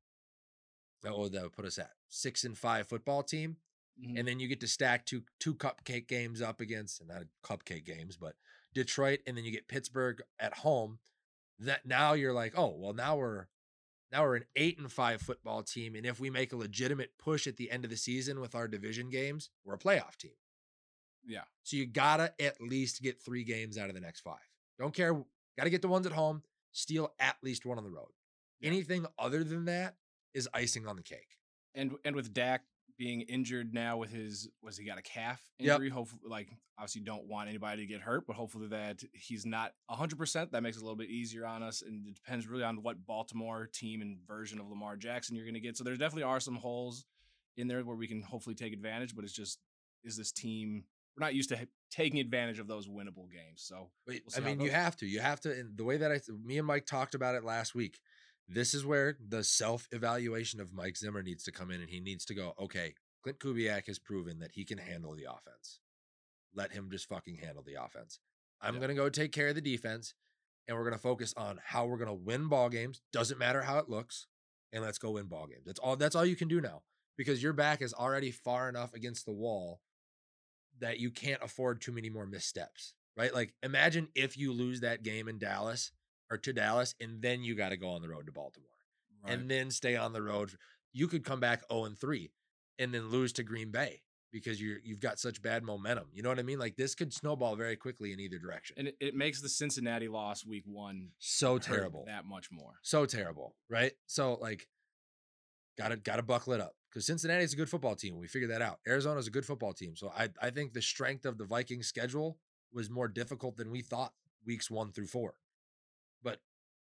oh 1.05 1.29
that 1.29 1.43
would 1.43 1.53
put 1.53 1.65
us 1.65 1.79
at 1.79 1.91
six 2.09 2.45
and 2.45 2.57
five 2.57 2.89
football 2.89 3.23
team. 3.23 3.57
Mm-hmm. 4.03 4.19
And 4.19 4.29
then 4.29 4.41
you 4.41 4.49
get 4.49 4.61
to 4.61 4.69
stack 4.69 5.07
two 5.07 5.23
two 5.41 5.55
cupcake 5.55 6.09
games 6.09 6.43
up 6.43 6.61
against 6.61 7.03
not 7.07 7.25
cupcake 7.45 7.87
games, 7.87 8.17
but 8.17 8.35
Detroit, 8.75 9.21
and 9.27 9.37
then 9.37 9.45
you 9.45 9.53
get 9.53 9.69
Pittsburgh 9.69 10.23
at 10.39 10.59
home. 10.59 10.99
That 11.59 11.87
now 11.87 12.13
you're 12.13 12.35
like, 12.35 12.53
oh 12.59 12.77
well, 12.77 12.93
now 12.93 13.17
we're 13.17 13.47
now 14.13 14.23
we're 14.23 14.37
an 14.37 14.45
eight 14.55 14.79
and 14.79 14.91
five 14.91 15.21
football 15.21 15.63
team, 15.63 15.95
and 15.95 16.07
if 16.07 16.21
we 16.21 16.31
make 16.31 16.53
a 16.53 16.57
legitimate 16.57 17.11
push 17.19 17.47
at 17.47 17.57
the 17.57 17.71
end 17.71 17.85
of 17.85 17.91
the 17.91 17.97
season 17.97 18.41
with 18.41 18.55
our 18.55 18.69
division 18.69 19.11
games, 19.11 19.51
we're 19.65 19.75
a 19.75 19.79
playoff 19.79 20.17
team. 20.17 20.33
Yeah. 21.27 21.43
So 21.65 21.77
you 21.77 21.87
gotta 21.87 22.33
at 22.41 22.61
least 22.61 23.03
get 23.03 23.21
three 23.21 23.43
games 23.45 23.77
out 23.77 23.89
of 23.89 23.95
the 23.95 24.01
next 24.01 24.21
five. 24.21 24.39
Don't 24.79 24.95
care. 24.95 25.13
Gotta 25.59 25.71
get 25.71 25.83
the 25.83 25.89
ones 25.89 26.07
at 26.07 26.13
home. 26.13 26.43
Steal 26.73 27.13
at 27.19 27.37
least 27.43 27.67
one 27.67 27.79
on 27.79 27.85
the 27.85 27.91
road. 27.91 28.11
Yeah. 28.61 28.69
Anything 28.69 29.07
other 29.19 29.43
than 29.43 29.65
that 29.65 29.97
is 30.35 30.49
icing 30.55 30.87
on 30.87 30.97
the 30.97 31.03
cake. 31.03 31.39
And 31.75 31.97
and 32.05 32.15
with 32.15 32.33
Dak 32.33 32.63
being 32.99 33.23
injured 33.23 33.75
now 33.75 33.97
with 33.97 34.11
his 34.11 34.49
was 34.63 34.77
he 34.77 34.85
got 34.85 34.99
a 34.99 35.03
calf 35.03 35.41
injury? 35.59 35.87
Yep. 35.87 35.95
Hopefully, 35.95 36.23
like 36.27 36.49
obviously 36.79 37.03
don't 37.03 37.27
want 37.27 37.49
anybody 37.49 37.83
to 37.83 37.87
get 37.87 38.01
hurt, 38.01 38.27
but 38.27 38.37
hopefully 38.37 38.69
that 38.69 39.03
he's 39.13 39.47
not 39.47 39.73
hundred 39.89 40.19
percent. 40.19 40.53
That 40.53 40.63
makes 40.63 40.77
it 40.77 40.81
a 40.81 40.83
little 40.85 40.97
bit 40.97 41.11
easier 41.11 41.47
on 41.47 41.63
us, 41.63 41.83
and 41.83 42.07
it 42.07 42.15
depends 42.15 42.47
really 42.47 42.65
on 42.65 42.83
what 42.83 43.07
Baltimore 43.07 43.69
team 43.73 44.03
and 44.03 44.19
version 44.27 44.61
of 44.61 44.69
Lamar 44.69 44.97
Jackson 44.97 45.37
you're 45.37 45.45
going 45.45 45.55
to 45.55 45.61
get. 45.61 45.77
So 45.77 45.85
there 45.85 45.97
definitely 45.97 46.25
are 46.25 46.41
some 46.41 46.57
holes 46.57 47.05
in 47.57 47.69
there 47.69 47.85
where 47.85 47.97
we 47.97 48.09
can 48.09 48.23
hopefully 48.23 48.55
take 48.55 48.73
advantage, 48.73 49.15
but 49.15 49.25
it's 49.25 49.33
just 49.33 49.59
is 50.05 50.17
this 50.17 50.33
team 50.33 50.85
we're 51.17 51.25
not 51.25 51.35
used 51.35 51.49
to 51.49 51.69
taking 51.91 52.21
advantage 52.21 52.59
of 52.59 52.67
those 52.67 52.87
winnable 52.87 53.31
games. 53.31 53.57
So 53.63 53.89
we'll 54.07 54.19
I 54.37 54.41
mean, 54.41 54.61
you 54.61 54.71
have 54.71 54.97
to, 54.97 55.07
you 55.07 55.21
have 55.21 55.41
to. 55.41 55.51
And 55.51 55.77
the 55.77 55.85
way 55.85 55.97
that 55.97 56.13
I, 56.13 56.21
me 56.45 56.59
and 56.59 56.67
Mike 56.67 56.87
talked 56.87 57.15
about 57.15 57.35
it 57.35 57.45
last 57.45 57.75
week, 57.75 57.99
this 58.49 58.75
is 58.75 58.85
where 58.85 59.17
the 59.29 59.43
self 59.43 59.89
evaluation 59.93 60.61
of 60.61 60.73
Mike 60.73 60.97
Zimmer 60.97 61.23
needs 61.23 61.45
to 61.45 61.53
come 61.53 61.71
in, 61.71 61.81
and 61.81 61.91
he 61.91 62.01
needs 62.01 62.25
to 62.27 62.35
go, 62.35 62.55
okay, 62.61 62.95
Klint 63.27 63.39
Kubiak 63.39 63.87
has 63.87 63.99
proven 63.99 64.39
that 64.39 64.53
he 64.53 64.65
can 64.65 64.79
handle 64.79 65.15
the 65.15 65.25
offense. 65.25 65.81
Let 66.55 66.73
him 66.73 66.89
just 66.91 67.09
fucking 67.09 67.37
handle 67.37 67.65
the 67.67 67.83
offense. 67.83 68.21
I'm 68.61 68.75
yeah. 68.75 68.81
going 68.81 68.89
to 68.91 68.95
go 68.95 69.09
take 69.09 69.33
care 69.33 69.49
of 69.49 69.55
the 69.55 69.61
defense 69.61 70.15
and 70.67 70.77
we're 70.77 70.85
going 70.85 70.95
to 70.95 70.99
focus 70.99 71.35
on 71.37 71.61
how 71.63 71.87
we're 71.87 71.99
going 71.99 72.09
to 72.09 72.15
win 72.15 72.49
ball 72.49 72.69
games. 72.69 73.01
Doesn't 73.13 73.39
matter 73.39 73.63
how 73.63 73.79
it 73.79 73.89
looks. 73.89 74.27
And 74.73 74.83
let's 74.83 74.99
go 74.99 75.13
win 75.13 75.27
ball 75.27 75.47
games. 75.47 75.65
That's 75.65 75.79
all 75.79 75.97
that's 75.97 76.17
all 76.17 76.27
you 76.27 76.37
can 76.37 76.49
do 76.49 76.61
now 76.61 76.83
because 77.17 77.43
your 77.43 77.53
back 77.53 77.81
is 77.81 77.95
already 77.95 78.31
far 78.31 78.69
enough 78.69 78.93
against 78.95 79.25
the 79.25 79.33
wall 79.33 79.81
that 80.81 80.99
you 80.99 81.11
can't 81.11 81.43
afford 81.43 81.81
too 81.81 81.93
many 81.93 82.11
more 82.11 82.27
missteps. 82.27 82.95
Right? 83.17 83.33
Like 83.33 83.55
imagine 83.63 84.09
if 84.15 84.37
you 84.37 84.53
lose 84.53 84.81
that 84.81 85.03
game 85.03 85.29
in 85.29 85.39
Dallas 85.39 85.93
or 86.31 86.37
to 86.39 86.53
Dallas 86.53 86.95
and 87.01 87.23
then 87.23 87.43
you 87.43 87.55
got 87.55 87.71
to 87.71 87.77
go 87.77 87.89
on 87.91 88.03
the 88.03 88.09
road 88.09 88.27
to 88.27 88.33
Baltimore. 88.33 88.69
Right. 89.25 89.35
And 89.35 89.51
then 89.51 89.71
stay 89.71 89.97
on 89.97 90.13
the 90.13 90.23
road. 90.23 90.53
You 90.93 91.09
could 91.09 91.25
come 91.25 91.41
back 91.41 91.63
0 91.71 91.85
and 91.85 91.99
3 91.99 92.31
and 92.79 92.93
then 92.93 93.11
lose 93.11 93.33
to 93.35 93.43
Green 93.43 93.71
Bay 93.71 94.03
because 94.33 94.61
you're 94.61 94.79
you've 94.85 95.01
got 95.01 95.19
such 95.19 95.41
bad 95.41 95.63
momentum. 95.63 96.07
You 96.13 96.23
know 96.23 96.29
what 96.29 96.39
I 96.39 96.43
mean? 96.43 96.59
Like 96.59 96.77
this 96.77 96.95
could 96.95 97.13
snowball 97.13 97.57
very 97.57 97.77
quickly 97.77 98.13
in 98.13 98.21
either 98.21 98.39
direction. 98.39 98.77
And 98.79 98.89
it, 98.89 98.97
it 99.01 99.15
makes 99.15 99.41
the 99.41 99.49
Cincinnati 99.49 100.09
loss 100.09 100.45
week 100.45 100.65
one 100.67 101.09
so 101.19 101.59
terrible. 101.59 102.05
That 102.07 102.25
much 102.25 102.51
more. 102.51 102.75
So 102.83 103.07
terrible. 103.07 103.55
Right? 103.71 103.93
So 104.07 104.39
like 104.41 104.69
gotta 105.79 105.97
gotta 105.97 106.23
buckle 106.23 106.53
it 106.53 106.61
up. 106.61 106.75
Because 106.91 107.07
Cincinnati 107.07 107.45
is 107.45 107.53
a 107.53 107.57
good 107.57 107.69
football 107.69 107.95
team. 107.95 108.17
We 108.19 108.27
figured 108.27 108.51
that 108.51 108.63
out. 108.63 108.79
Arizona 108.89 109.19
is 109.19 109.27
a 109.27 109.31
good 109.31 109.45
football 109.45 109.75
team. 109.75 109.97
So 109.97 110.11
I, 110.17 110.29
I 110.41 110.49
think 110.49 110.73
the 110.73 110.81
strength 110.81 111.27
of 111.27 111.37
the 111.37 111.45
Vikings 111.45 111.87
schedule 111.87 112.39
was 112.73 112.89
more 112.89 113.09
difficult 113.09 113.57
than 113.57 113.71
we 113.71 113.83
thought 113.83 114.13
weeks 114.47 114.71
one 114.71 114.93
through 114.93 115.07
four. 115.09 115.35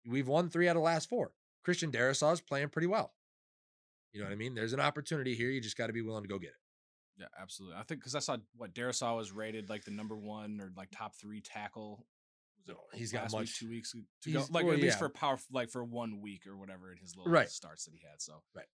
We've 0.06 0.28
won 0.28 0.50
three 0.50 0.68
out 0.68 0.76
of 0.76 0.82
the 0.82 0.84
last 0.84 1.08
four. 1.08 1.32
Christian 1.64 1.90
Darrisaw 1.90 2.32
is 2.32 2.40
playing 2.40 2.68
pretty 2.68 2.86
well. 2.86 3.12
You 4.12 4.20
know 4.20 4.26
what 4.26 4.30
I 4.30 4.34
mm-hmm. 4.34 4.38
mean? 4.40 4.54
There's 4.54 4.72
an 4.72 4.80
opportunity 4.80 5.34
here. 5.34 5.50
You 5.50 5.60
just 5.60 5.76
got 5.76 5.88
to 5.88 5.92
be 5.92 6.02
willing 6.02 6.22
to 6.22 6.28
go 6.28 6.38
get 6.38 6.50
it. 6.50 6.54
Yeah, 7.18 7.26
absolutely. 7.40 7.76
I 7.78 7.82
think 7.82 8.00
because 8.00 8.14
I 8.14 8.18
saw 8.18 8.36
what 8.56 8.74
Darrisaw 8.74 9.16
was 9.16 9.32
rated 9.32 9.70
like 9.70 9.84
the 9.84 9.90
number 9.90 10.16
one 10.16 10.60
or 10.60 10.72
like 10.76 10.88
top 10.90 11.14
three 11.14 11.40
tackle. 11.40 12.06
Was 12.58 12.68
it 12.68 12.76
oh, 12.78 12.96
he's 12.96 13.12
got 13.12 13.30
much 13.32 13.40
week, 13.40 13.54
two 13.54 13.68
weeks 13.68 13.94
to 14.22 14.30
go, 14.32 14.44
like 14.50 14.64
well, 14.64 14.74
at 14.74 14.80
least 14.80 14.96
yeah. 14.96 14.98
for 14.98 15.08
power, 15.08 15.38
like 15.52 15.70
for 15.70 15.84
one 15.84 16.20
week 16.20 16.46
or 16.46 16.56
whatever 16.56 16.90
in 16.90 16.98
his 16.98 17.16
little 17.16 17.30
right. 17.30 17.48
starts 17.48 17.84
that 17.84 17.94
he 17.94 18.00
had. 18.00 18.20
So 18.20 18.42
right, 18.54 18.66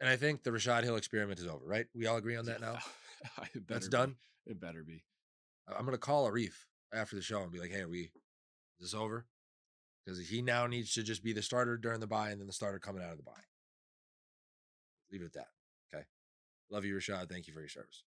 and 0.00 0.08
I 0.08 0.16
think 0.16 0.42
the 0.42 0.50
Rashod 0.50 0.82
Hill 0.84 0.96
experiment 0.96 1.38
is 1.38 1.46
over. 1.46 1.64
Right, 1.64 1.86
we 1.94 2.06
all 2.06 2.16
agree 2.16 2.36
on 2.36 2.46
that 2.46 2.60
now. 2.60 2.78
That's 3.68 3.88
done. 3.88 4.16
It 4.46 4.60
better 4.60 4.82
be. 4.82 5.04
I'm 5.68 5.84
gonna 5.84 5.98
call 5.98 6.28
Arif 6.28 6.54
after 6.92 7.16
the 7.16 7.22
show 7.22 7.42
and 7.42 7.52
be 7.52 7.60
like, 7.60 7.70
"Hey, 7.70 7.82
are 7.82 7.88
we? 7.88 8.10
Is 8.80 8.92
this 8.92 8.94
over?" 8.94 9.26
Because 10.04 10.28
he 10.28 10.42
now 10.42 10.66
needs 10.66 10.92
to 10.94 11.02
just 11.02 11.24
be 11.24 11.32
the 11.32 11.42
starter 11.42 11.76
during 11.76 12.00
the 12.00 12.06
bye 12.06 12.30
and 12.30 12.40
then 12.40 12.46
the 12.46 12.52
starter 12.52 12.78
coming 12.78 13.02
out 13.02 13.12
of 13.12 13.16
the 13.16 13.22
bye. 13.22 13.32
Leave 15.10 15.22
it 15.22 15.26
at 15.26 15.32
that. 15.34 15.48
Okay. 15.94 16.04
Love 16.70 16.84
you, 16.84 16.94
Rashod. 16.94 17.28
Thank 17.28 17.46
you 17.46 17.54
for 17.54 17.60
your 17.60 17.68
service. 17.68 18.02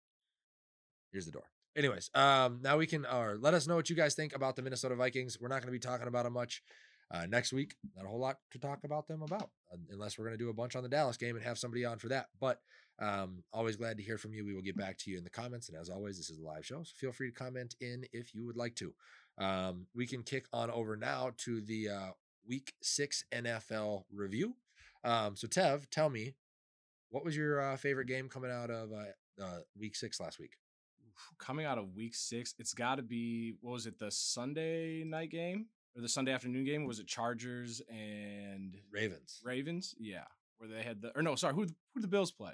Here's 1.13 1.27
the 1.27 1.33
door. 1.33 1.45
Anyways, 1.77 2.11
um, 2.15 2.61
now 2.63 2.77
we 2.77 2.87
can 2.87 3.05
or 3.05 3.37
let 3.41 3.55
us 3.55 3.67
know 3.67 3.77
what 3.77 3.91
you 3.91 3.97
guys 3.97 4.15
think 4.15 4.35
about 4.35 4.57
the 4.57 4.63
Minnesota 4.63 4.95
Vikings. 4.95 5.39
We're 5.41 5.49
not 5.49 5.61
going 5.61 5.67
to 5.67 5.73
be 5.73 5.79
talking 5.79 6.07
about 6.07 6.25
them 6.25 6.33
much 6.33 6.63
uh, 7.11 7.27
next 7.27 7.53
week. 7.53 7.75
Not 7.97 8.07
a 8.07 8.09
whole 8.09 8.21
lot 8.21 8.37
to 8.53 8.59
talk 8.59 8.85
about 8.85 9.09
them 9.09 9.23
about, 9.23 9.51
uh, 9.73 9.77
unless 9.91 10.19
we're 10.19 10.27
going 10.27 10.39
to 10.39 10.45
do 10.45 10.51
a 10.51 10.55
bunch 10.55 10.77
on 10.77 10.83
the 10.83 10.89
Dallas 10.89 11.17
game 11.17 11.37
and 11.37 11.45
have 11.45 11.59
somebody 11.59 11.85
on 11.85 11.99
for 11.99 12.09
that. 12.09 12.27
But 12.41 12.61
um, 13.01 13.43
always 13.53 13.77
glad 13.77 13.97
to 13.97 14.05
hear 14.05 14.19
from 14.19 14.35
you. 14.35 14.45
We 14.45 14.55
will 14.55 14.63
get 14.63 14.77
back 14.77 14.99
to 14.99 15.11
you 15.11 15.19
in 15.19 15.25
the 15.25 15.31
comments. 15.31 15.69
And 15.69 15.77
as 15.77 15.89
always, 15.89 16.17
this 16.17 16.31
is 16.31 16.39
a 16.39 16.45
live 16.45 16.65
show, 16.65 16.83
so 16.85 16.93
feel 16.97 17.13
free 17.13 17.31
to 17.31 17.37
comment 17.37 17.75
in 17.81 18.05
if 18.13 18.35
you 18.35 18.47
would 18.47 18.57
like 18.57 18.77
to. 18.77 18.95
Um, 19.39 19.87
we 19.95 20.07
can 20.07 20.23
kick 20.23 20.47
on 20.53 20.71
over 20.71 20.97
now 20.97 21.33
to 21.39 21.61
the 21.61 21.89
uh, 21.89 22.11
Week 22.47 22.73
Six 22.83 23.25
NFL 23.33 24.05
review. 24.13 24.55
Um, 25.03 25.37
so 25.37 25.47
Tev, 25.47 25.89
tell 25.91 26.09
me 26.09 26.35
what 27.11 27.25
was 27.25 27.37
your 27.37 27.61
uh, 27.61 27.77
favorite 27.77 28.07
game 28.07 28.29
coming 28.29 28.51
out 28.51 28.71
of 28.71 28.91
uh, 28.93 29.43
uh, 29.45 29.59
week 29.79 29.97
six 29.97 30.21
last 30.21 30.39
week? 30.39 30.57
Coming 31.39 31.65
out 31.65 31.79
of 31.79 31.95
week 31.95 32.15
six, 32.15 32.55
it's 32.59 32.75
got 32.75 32.97
to 32.97 33.03
be 33.03 33.55
what 33.61 33.73
was 33.73 33.87
it? 33.87 33.99
The 33.99 34.11
Sunday 34.11 35.05
night 35.05 35.31
game 35.31 35.67
or 35.95 36.03
the 36.03 36.09
Sunday 36.09 36.33
afternoon 36.33 36.65
game? 36.65 36.87
Was 36.87 36.99
it 36.99 37.07
Chargers 37.07 37.81
and 37.89 38.77
Ravens? 38.91 39.41
Ravens, 39.45 39.95
yeah, 39.99 40.25
where 40.59 40.69
they 40.69 40.83
had 40.83 41.03
the 41.03 41.17
or 41.17 41.23
no, 41.23 41.37
sorry, 41.37 41.55
who 41.55 41.67
who 41.95 42.01
the 42.01 42.09
Bills 42.09 42.33
play? 42.33 42.53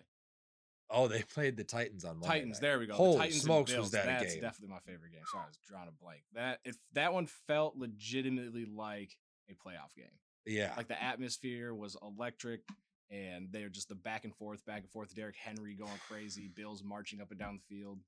Oh, 0.92 1.06
they 1.08 1.22
played 1.22 1.56
the 1.56 1.64
Titans 1.64 2.04
on 2.04 2.14
Monday 2.18 2.26
Titans. 2.28 2.56
night. 2.56 2.60
There 2.62 2.78
we 2.78 2.86
go. 2.86 2.94
Holy 2.94 3.12
the 3.12 3.18
Titans 3.18 3.42
smokes, 3.42 3.76
was 3.76 3.90
that 3.92 4.04
a 4.04 4.06
That's 4.06 4.32
game? 4.34 4.42
definitely 4.42 4.74
my 4.74 4.80
favorite 4.80 5.12
game. 5.12 5.22
Sorry, 5.30 5.44
I 5.44 5.46
was 5.46 5.58
drawing 5.68 5.88
a 5.88 5.92
blank. 6.02 6.22
That 6.34 6.58
if 6.64 6.76
that 6.94 7.12
one 7.12 7.26
felt 7.46 7.76
legitimately 7.76 8.64
like 8.66 9.16
a 9.48 9.52
playoff 9.52 9.94
game. 9.96 10.06
Yeah. 10.46 10.72
Like 10.76 10.88
the 10.88 11.00
atmosphere 11.02 11.74
was 11.74 11.96
electric, 12.02 12.62
and 13.10 13.48
they're 13.52 13.68
just 13.68 13.88
the 13.88 13.94
back 13.94 14.24
and 14.24 14.34
forth, 14.34 14.64
back 14.66 14.82
and 14.82 14.90
forth. 14.90 15.14
Derrick 15.14 15.36
Henry 15.36 15.74
going 15.74 15.90
crazy, 16.08 16.48
Bills 16.54 16.82
marching 16.82 17.20
up 17.20 17.30
and 17.30 17.38
down 17.38 17.58
the 17.68 17.76
field. 17.76 17.98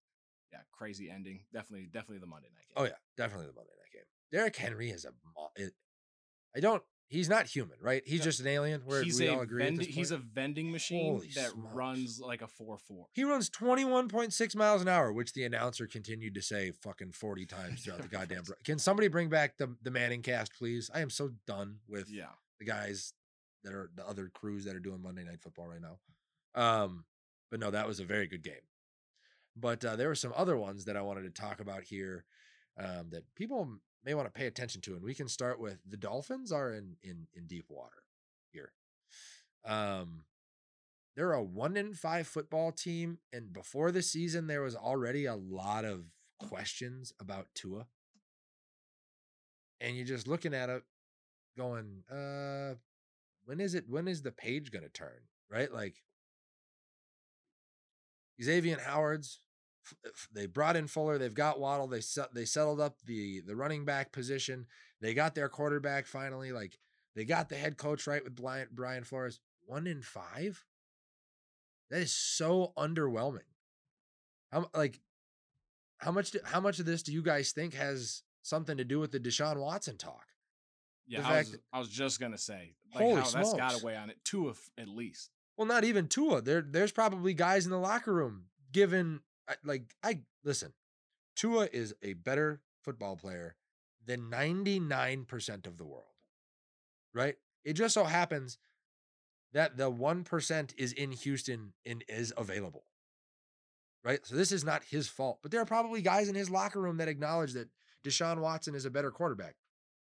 Yeah, 0.52 0.58
crazy 0.72 1.08
ending. 1.10 1.40
Definitely, 1.52 1.86
definitely 1.86 2.18
the 2.18 2.26
Monday 2.26 2.48
night 2.54 2.66
game. 2.68 2.74
Oh 2.76 2.84
yeah, 2.84 2.98
definitely 3.16 3.46
the 3.46 3.54
Monday 3.54 3.72
night 3.78 3.92
game. 3.92 4.02
Derrick 4.32 4.56
Henry 4.56 4.90
is 4.90 5.04
a. 5.04 5.10
mo- 5.36 5.50
I 6.56 6.60
don't. 6.60 6.82
He's 7.12 7.28
not 7.28 7.46
human, 7.46 7.76
right? 7.80 8.02
He's 8.06 8.20
No, 8.20 8.24
just 8.24 8.40
an 8.40 8.46
alien. 8.46 8.80
Where 8.86 9.02
he's 9.02 9.20
we 9.20 9.26
a 9.26 9.34
all 9.34 9.40
agree. 9.42 9.68
this 9.76 9.86
he's 9.86 10.10
a 10.10 10.16
vending 10.16 10.72
machine 10.72 11.12
Holy 11.12 11.28
that 11.34 11.50
smokes. 11.50 11.74
runs 11.74 12.20
like 12.20 12.40
a 12.40 12.46
four 12.46 12.78
four. 12.78 13.06
He 13.12 13.22
runs 13.24 13.48
twenty 13.50 13.84
one 13.84 14.08
point 14.08 14.32
six 14.32 14.56
miles 14.56 14.80
an 14.82 14.88
hour, 14.88 15.12
which 15.12 15.34
the 15.34 15.44
announcer 15.44 15.86
continued 15.86 16.34
to 16.34 16.42
say 16.42 16.72
fucking 16.82 17.12
forty 17.12 17.44
times 17.44 17.84
throughout 17.84 18.00
the 18.02 18.08
goddamn. 18.16 18.44
bro- 18.44 18.56
Can 18.64 18.78
somebody 18.78 19.08
bring 19.08 19.28
back 19.28 19.58
the 19.58 19.76
the 19.82 19.90
Manning 19.90 20.22
cast, 20.22 20.54
please? 20.56 20.90
I 20.94 21.00
am 21.00 21.10
so 21.10 21.30
done 21.46 21.80
with 21.86 22.08
Yeah, 22.10 22.30
the 22.58 22.64
guys 22.64 23.12
that 23.64 23.74
are 23.74 23.90
the 23.94 24.08
other 24.08 24.30
crews 24.32 24.64
that 24.64 24.74
are 24.74 24.80
doing 24.80 25.02
Monday 25.02 25.22
Night 25.24 25.40
Football 25.42 25.68
right 25.68 25.80
now. 25.82 25.98
Um, 26.60 27.04
but 27.50 27.60
no, 27.60 27.70
that 27.70 27.86
was 27.86 28.00
a 28.00 28.04
very 28.04 28.26
good 28.26 28.42
game. 28.42 28.54
But 29.54 29.84
uh, 29.84 29.96
there 29.96 30.08
were 30.08 30.14
some 30.14 30.32
other 30.34 30.56
ones 30.56 30.86
that 30.86 30.96
I 30.96 31.02
wanted 31.02 31.22
to 31.24 31.42
talk 31.42 31.60
about 31.60 31.82
here 31.84 32.24
um, 32.78 33.10
that 33.10 33.22
people 33.34 33.68
may 34.04 34.14
want 34.14 34.26
to 34.26 34.32
pay 34.32 34.46
attention 34.46 34.80
to, 34.82 34.94
and 34.94 35.02
we 35.02 35.14
can 35.14 35.28
start 35.28 35.60
with 35.60 35.78
the 35.88 35.96
Dolphins 35.96 36.52
are 36.52 36.72
in 36.72 36.96
in 37.02 37.26
in 37.34 37.46
deep 37.46 37.66
water 37.68 38.02
here. 38.50 38.72
Um, 39.64 40.24
they're 41.14 41.32
a 41.32 41.42
one 41.42 41.76
in 41.76 41.94
five 41.94 42.26
football 42.26 42.72
team, 42.72 43.18
and 43.32 43.52
before 43.52 43.92
the 43.92 44.02
season, 44.02 44.46
there 44.46 44.62
was 44.62 44.74
already 44.74 45.26
a 45.26 45.36
lot 45.36 45.84
of 45.84 46.06
questions 46.38 47.12
about 47.20 47.48
Tua. 47.54 47.86
And 49.80 49.96
you're 49.96 50.06
just 50.06 50.28
looking 50.28 50.54
at 50.54 50.68
it, 50.68 50.84
going, 51.56 52.04
uh, 52.10 52.76
when 53.44 53.60
is 53.60 53.74
it? 53.74 53.88
When 53.88 54.08
is 54.08 54.22
the 54.22 54.32
page 54.32 54.70
going 54.70 54.84
to 54.84 54.88
turn? 54.88 55.28
Right? 55.50 55.72
Like 55.72 55.96
Xavier 58.42 58.78
Howard's. 58.80 59.40
Uh, 60.04 60.08
f- 60.08 60.28
They 60.32 60.46
brought 60.46 60.76
in 60.76 60.86
Fuller. 60.86 61.18
They've 61.18 61.34
got 61.34 61.58
Waddle. 61.60 61.86
They 61.88 62.00
they 62.32 62.44
settled 62.44 62.80
up 62.80 63.02
the 63.06 63.40
the 63.40 63.56
running 63.56 63.84
back 63.84 64.12
position. 64.12 64.66
They 65.00 65.14
got 65.14 65.34
their 65.34 65.48
quarterback 65.48 66.06
finally. 66.06 66.52
Like 66.52 66.78
they 67.14 67.24
got 67.24 67.48
the 67.48 67.56
head 67.56 67.76
coach 67.76 68.06
right 68.06 68.22
with 68.24 68.34
Brian, 68.36 68.68
Brian 68.72 69.04
Flores. 69.04 69.40
One 69.66 69.86
in 69.86 70.02
five. 70.02 70.64
That 71.90 72.00
is 72.00 72.12
so 72.12 72.72
underwhelming. 72.76 73.40
How 74.50 74.70
like 74.74 75.00
how 75.98 76.10
much 76.12 76.32
do, 76.32 76.40
how 76.44 76.60
much 76.60 76.78
of 76.78 76.86
this 76.86 77.02
do 77.02 77.12
you 77.12 77.22
guys 77.22 77.52
think 77.52 77.74
has 77.74 78.22
something 78.42 78.76
to 78.76 78.84
do 78.84 78.98
with 78.98 79.12
the 79.12 79.20
Deshaun 79.20 79.56
Watson 79.60 79.96
talk? 79.96 80.26
yeah. 81.06 81.26
I 81.28 81.38
was, 81.38 81.50
that- 81.52 81.60
I 81.72 81.78
was 81.78 81.88
just 81.88 82.20
gonna 82.20 82.38
say, 82.38 82.74
like 82.94 83.02
Holy 83.04 83.20
how 83.20 83.28
that's 83.30 83.54
got 83.54 83.82
weigh 83.82 83.96
on 83.96 84.10
it. 84.10 84.18
Two 84.24 84.48
of 84.48 84.58
at 84.78 84.88
least. 84.88 85.30
Well, 85.56 85.66
not 85.66 85.84
even 85.84 86.08
Tua. 86.08 86.40
There, 86.40 86.62
there's 86.62 86.92
probably 86.92 87.34
guys 87.34 87.66
in 87.66 87.70
the 87.70 87.78
locker 87.78 88.12
room 88.12 88.46
given 88.72 89.20
I- 89.48 89.56
like 89.64 89.94
I 90.02 90.20
listen. 90.44 90.72
Tua 91.36 91.68
is 91.72 91.94
a 92.02 92.12
better 92.14 92.60
football 92.82 93.16
player 93.16 93.56
than 94.04 94.30
99% 94.30 95.66
of 95.66 95.78
the 95.78 95.84
world. 95.84 96.04
Right? 97.14 97.36
It 97.64 97.74
just 97.74 97.94
so 97.94 98.04
happens 98.04 98.58
that 99.52 99.76
the 99.76 99.90
1% 99.90 100.74
is 100.76 100.92
in 100.92 101.12
Houston 101.12 101.74
and 101.86 102.04
is 102.08 102.32
available. 102.36 102.84
Right? 104.04 104.26
So 104.26 104.34
this 104.34 104.50
is 104.50 104.64
not 104.64 104.82
his 104.84 105.08
fault. 105.08 105.38
But 105.42 105.50
there 105.52 105.60
are 105.60 105.66
probably 105.66 106.02
guys 106.02 106.28
in 106.28 106.34
his 106.34 106.50
locker 106.50 106.80
room 106.80 106.96
that 106.96 107.08
acknowledge 107.08 107.52
that 107.52 107.68
Deshaun 108.04 108.38
Watson 108.40 108.74
is 108.74 108.84
a 108.84 108.90
better 108.90 109.10
quarterback. 109.10 109.54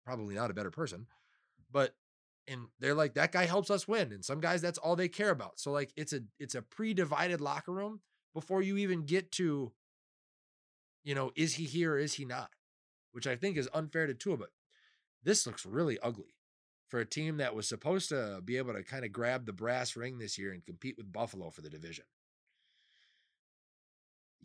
Probably 0.05 0.35
not 0.35 0.51
a 0.51 0.55
better 0.55 0.71
person. 0.71 1.07
But 1.71 1.95
and 2.49 2.67
they're 2.81 2.95
like 2.95 3.15
that 3.15 3.33
guy 3.33 3.45
helps 3.45 3.71
us 3.71 3.87
win 3.87 4.13
and 4.13 4.25
some 4.25 4.41
guys 4.41 4.61
that's 4.61 4.79
all 4.79 4.97
they 4.97 5.09
care 5.09 5.31
about 5.31 5.61
so 5.61 5.71
like 5.71 5.93
it's 5.97 6.13
a 6.13 6.21
it's 6.41 6.55
a 6.55 6.63
pre-divided 6.63 7.41
locker 7.41 7.73
room 7.73 8.01
before 8.35 8.63
you 8.63 8.77
even 8.77 9.05
get 9.05 9.33
to 9.33 9.73
you 11.05 11.15
know 11.15 11.33
is 11.37 11.55
he 11.55 11.65
here 11.65 11.95
or 11.95 11.99
is 11.99 12.15
he 12.15 12.25
not? 12.25 12.51
Which 13.13 13.27
i 13.27 13.37
think 13.37 13.57
is 13.57 13.69
unfair 13.75 14.07
to 14.07 14.15
Tua 14.15 14.37
but 14.37 14.51
this 15.23 15.47
looks 15.47 15.65
really 15.67 15.99
ugly 16.03 16.35
for 16.89 17.01
a 17.01 17.07
team 17.07 17.39
that 17.39 17.55
was 17.55 17.69
supposed 17.69 18.11
to 18.11 18.41
be 18.45 18.59
able 18.59 18.75
to 18.75 18.83
kind 18.83 19.05
of 19.05 19.13
grab 19.13 19.47
the 19.47 19.53
brass 19.53 19.97
ring 19.97 20.19
this 20.19 20.37
year 20.37 20.53
and 20.53 20.65
compete 20.65 20.97
with 20.97 21.13
buffalo 21.13 21.49
for 21.49 21.63
the 21.63 21.71
division. 21.71 22.05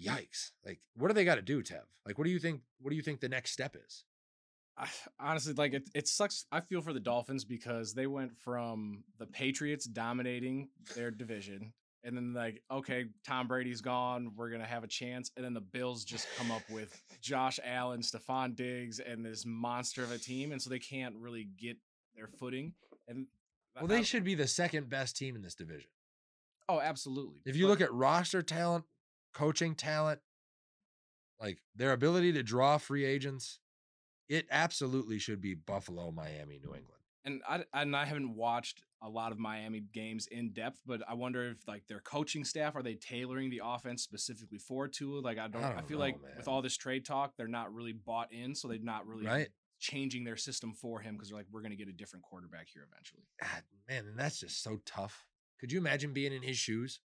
Yikes. 0.02 0.52
Like 0.66 0.80
what 0.96 1.08
do 1.08 1.14
they 1.14 1.26
got 1.26 1.36
to 1.36 1.42
do 1.42 1.62
tev? 1.62 1.84
Like 2.06 2.18
what 2.18 2.26
do 2.26 2.32
you 2.32 2.40
think 2.40 2.62
what 2.80 2.92
do 2.92 2.96
you 2.96 3.02
think 3.02 3.20
the 3.20 3.30
next 3.30 3.52
step 3.52 3.76
is? 3.76 4.06
I, 4.78 4.88
honestly, 5.20 5.54
like 5.54 5.74
it, 5.74 5.90
it 5.94 6.08
sucks. 6.08 6.46
I 6.52 6.62
feel 6.62 6.82
for 6.82 6.94
the 6.94 7.00
Dolphins 7.00 7.44
because 7.44 7.94
they 7.94 8.08
went 8.08 8.38
from 8.38 9.04
the 9.18 9.26
Patriots 9.26 9.86
dominating 9.86 10.70
their 10.96 11.10
division, 11.10 11.74
and 12.08 12.16
then 12.16 12.34
like, 12.34 12.64
okay, 12.72 13.06
Tom 13.26 13.48
Brady's 13.48 13.82
gone, 13.82 14.32
we're 14.36 14.50
gonna 14.50 14.66
have 14.66 14.84
a 14.84 14.88
chance, 14.88 15.30
and 15.36 15.44
then 15.46 15.54
the 15.54 15.62
Bills 15.62 16.06
just 16.06 16.26
come 16.38 16.50
up 16.52 16.64
with 16.72 17.00
Josh 17.22 17.60
Allen, 17.64 18.00
Stefon 18.02 18.56
Diggs, 18.56 19.00
and 19.00 19.24
this 19.26 19.46
monster 19.46 20.02
of 20.04 20.12
a 20.12 20.18
team, 20.18 20.52
and 20.54 20.62
so 20.62 20.70
they 20.70 20.80
can't 20.80 21.16
really 21.18 21.50
get 21.58 21.78
their 22.16 22.28
footing. 22.28 22.74
And 23.10 23.28
well 23.76 23.88
they 23.88 24.02
should 24.04 24.24
be 24.24 24.34
the 24.36 24.48
second 24.48 24.90
best 24.90 25.16
team 25.18 25.36
in 25.36 25.42
this 25.44 25.54
division 25.54 25.90
Oh, 26.70 26.80
absolutely. 26.82 27.42
If 27.46 27.56
you 27.56 27.66
But- 27.66 27.70
look 27.70 27.82
at 27.82 27.94
roster 27.94 28.42
talent, 28.42 28.86
coaching 29.34 29.76
talent, 29.76 30.20
like 31.40 31.60
their 31.76 31.92
ability 31.94 32.34
to 32.34 32.44
draw 32.44 32.78
free 32.78 33.06
agents, 33.06 33.60
it 34.28 34.48
absolutely 34.50 35.20
should 35.20 35.40
be 35.42 35.54
Buffalo, 35.54 36.12
Miami, 36.12 36.60
New 36.60 36.74
England. 36.76 36.97
And 37.28 37.42
I 37.48 37.64
and 37.74 37.96
I 37.96 38.06
haven't 38.06 38.36
watched 38.36 38.82
a 39.04 39.10
lot 39.10 39.32
of 39.32 39.38
Miami 39.38 39.84
games 39.94 40.28
in 40.32 40.54
depth, 40.54 40.80
but 40.86 41.02
I 41.08 41.14
wonder 41.14 41.50
if 41.52 41.68
like 41.68 41.86
their 41.88 42.00
coaching 42.00 42.44
staff 42.44 42.76
are 42.76 42.82
they 42.82 42.96
tailoring 42.96 43.50
the 43.52 43.62
offense 43.64 44.02
specifically 44.02 44.58
for 44.58 44.88
Tua? 44.88 45.20
Like 45.20 45.38
I 45.38 45.48
don't, 45.48 45.64
I, 45.64 45.74
don't 45.74 45.88
feel 45.88 46.00
know, 46.00 46.06
like 46.06 46.22
man. 46.22 46.32
with 46.38 46.48
all 46.48 46.62
this 46.64 46.76
trade 46.76 47.06
talk, 47.06 47.34
they're 47.38 47.48
not 47.48 47.72
really 47.74 47.92
bought 47.94 48.32
in, 48.32 48.56
so 48.56 48.68
they're 48.68 48.80
not 48.82 49.06
really 49.06 49.26
Right? 49.28 49.50
changing 49.80 50.24
their 50.24 50.38
system 50.38 50.74
for 50.74 51.00
him 51.02 51.14
because 51.14 51.30
they're 51.30 51.38
like 51.38 51.46
we're 51.52 51.62
gonna 51.62 51.76
get 51.76 51.90
a 51.90 51.94
different 51.94 52.24
quarterback 52.24 52.68
here 52.74 52.88
eventually. 52.92 53.24
God, 53.40 53.62
man, 53.88 54.06
and 54.08 54.18
that's 54.18 54.40
just 54.40 54.64
so 54.64 54.80
tough. 54.86 55.28
Could 55.60 55.72
you 55.72 55.78
imagine 55.78 56.14
being 56.14 56.34
in 56.34 56.42
his 56.42 56.58
shoes? 56.58 57.02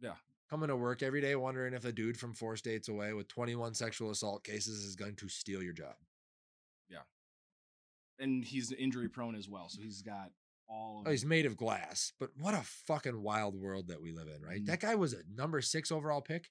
Yeah. 0.00 0.14
Coming 0.48 0.68
to 0.68 0.76
work 0.76 1.02
every 1.02 1.20
day 1.20 1.34
wondering 1.36 1.74
if 1.74 1.84
a 1.84 1.92
dude 1.92 2.16
from 2.16 2.32
four 2.32 2.56
states 2.56 2.88
away 2.88 3.12
with 3.12 3.28
21 3.28 3.74
sexual 3.74 4.10
assault 4.10 4.44
cases 4.44 4.82
is 4.82 4.96
going 4.96 5.16
to 5.16 5.28
steal 5.28 5.62
your 5.62 5.74
job. 5.74 5.94
And 8.18 8.44
he's 8.44 8.72
injury 8.72 9.08
prone 9.08 9.34
as 9.36 9.48
well, 9.48 9.68
so 9.68 9.80
he's 9.80 10.02
got 10.02 10.30
all. 10.68 11.00
Of 11.00 11.08
Oh, 11.08 11.10
he's 11.10 11.24
made 11.24 11.46
of 11.46 11.56
glass, 11.56 12.12
but 12.18 12.30
what 12.38 12.54
a 12.54 12.62
fucking 12.62 13.22
wild 13.22 13.54
world 13.54 13.88
that 13.88 14.00
we 14.02 14.12
live 14.12 14.28
in, 14.28 14.42
right? 14.42 14.60
Mhm. 14.62 14.66
That 14.66 14.80
guy 14.80 14.94
was 14.96 15.12
a 15.12 15.22
number 15.32 15.60
six 15.60 15.90
overall 15.92 16.20
pick 16.20 16.50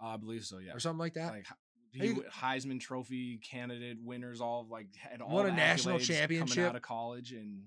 I 0.00 0.16
believe 0.16 0.44
so, 0.44 0.58
yeah. 0.58 0.72
or 0.74 0.80
something 0.80 0.98
like 0.98 1.14
that. 1.14 1.32
Like 1.32 1.46
he, 1.92 2.06
you- 2.06 2.24
Heisman 2.32 2.80
Trophy 2.80 3.38
candidate 3.38 3.98
winners, 4.02 4.40
all 4.40 4.66
like 4.68 4.88
had 4.96 5.20
all 5.20 5.30
Won 5.36 5.46
a 5.46 5.52
national 5.52 5.98
accolades 5.98 6.06
coming 6.08 6.18
championship. 6.18 6.68
out 6.70 6.76
of 6.76 6.82
college, 6.82 7.32
and 7.32 7.64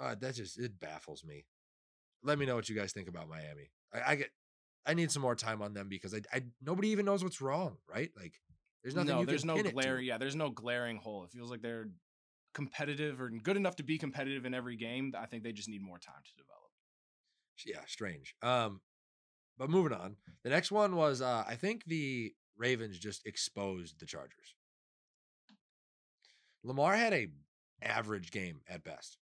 Uh, 0.00 0.14
that 0.20 0.34
just 0.34 0.58
it 0.60 0.78
baffles 0.78 1.24
me. 1.24 1.44
Let 2.22 2.38
me 2.38 2.46
know 2.46 2.54
what 2.54 2.68
you 2.68 2.76
guys 2.76 2.92
think 2.92 3.08
about 3.08 3.28
Miami. 3.28 3.70
I, 3.92 4.12
I 4.12 4.14
get, 4.16 4.30
I 4.86 4.94
need 4.94 5.10
some 5.10 5.22
more 5.22 5.34
time 5.34 5.60
on 5.60 5.74
them 5.74 5.88
because 5.88 6.14
I, 6.14 6.20
I 6.32 6.42
nobody 6.62 6.88
even 6.90 7.04
knows 7.04 7.24
what's 7.24 7.40
wrong, 7.40 7.78
right? 7.88 8.10
Like, 8.16 8.34
there's 8.82 8.94
nothing. 8.94 9.08
no, 9.08 9.20
you 9.20 9.26
there's 9.26 9.44
can 9.44 9.56
no 9.56 9.62
glaring. 9.62 10.06
Yeah, 10.06 10.18
there's 10.18 10.36
no 10.36 10.50
glaring 10.50 10.96
hole. 10.96 11.24
It 11.24 11.30
feels 11.30 11.50
like 11.50 11.62
they're 11.62 11.88
competitive 12.54 13.20
or 13.20 13.30
good 13.30 13.56
enough 13.56 13.76
to 13.76 13.82
be 13.82 13.98
competitive 13.98 14.44
in 14.44 14.54
every 14.54 14.76
game. 14.76 15.12
I 15.18 15.26
think 15.26 15.42
they 15.42 15.52
just 15.52 15.68
need 15.68 15.82
more 15.82 15.98
time 15.98 16.22
to 16.24 16.32
develop. 16.36 16.70
Yeah, 17.66 17.84
strange. 17.86 18.34
Um, 18.42 18.80
but 19.58 19.70
moving 19.70 19.92
on. 19.92 20.16
The 20.44 20.50
next 20.50 20.70
one 20.70 20.94
was 20.96 21.20
uh, 21.20 21.44
I 21.46 21.56
think 21.56 21.84
the 21.84 22.32
Ravens 22.56 22.98
just 22.98 23.26
exposed 23.26 23.98
the 23.98 24.06
Chargers. 24.06 24.54
Lamar 26.62 26.96
had 26.96 27.12
a 27.12 27.28
average 27.82 28.30
game 28.30 28.60
at 28.68 28.84
best. 28.84 29.18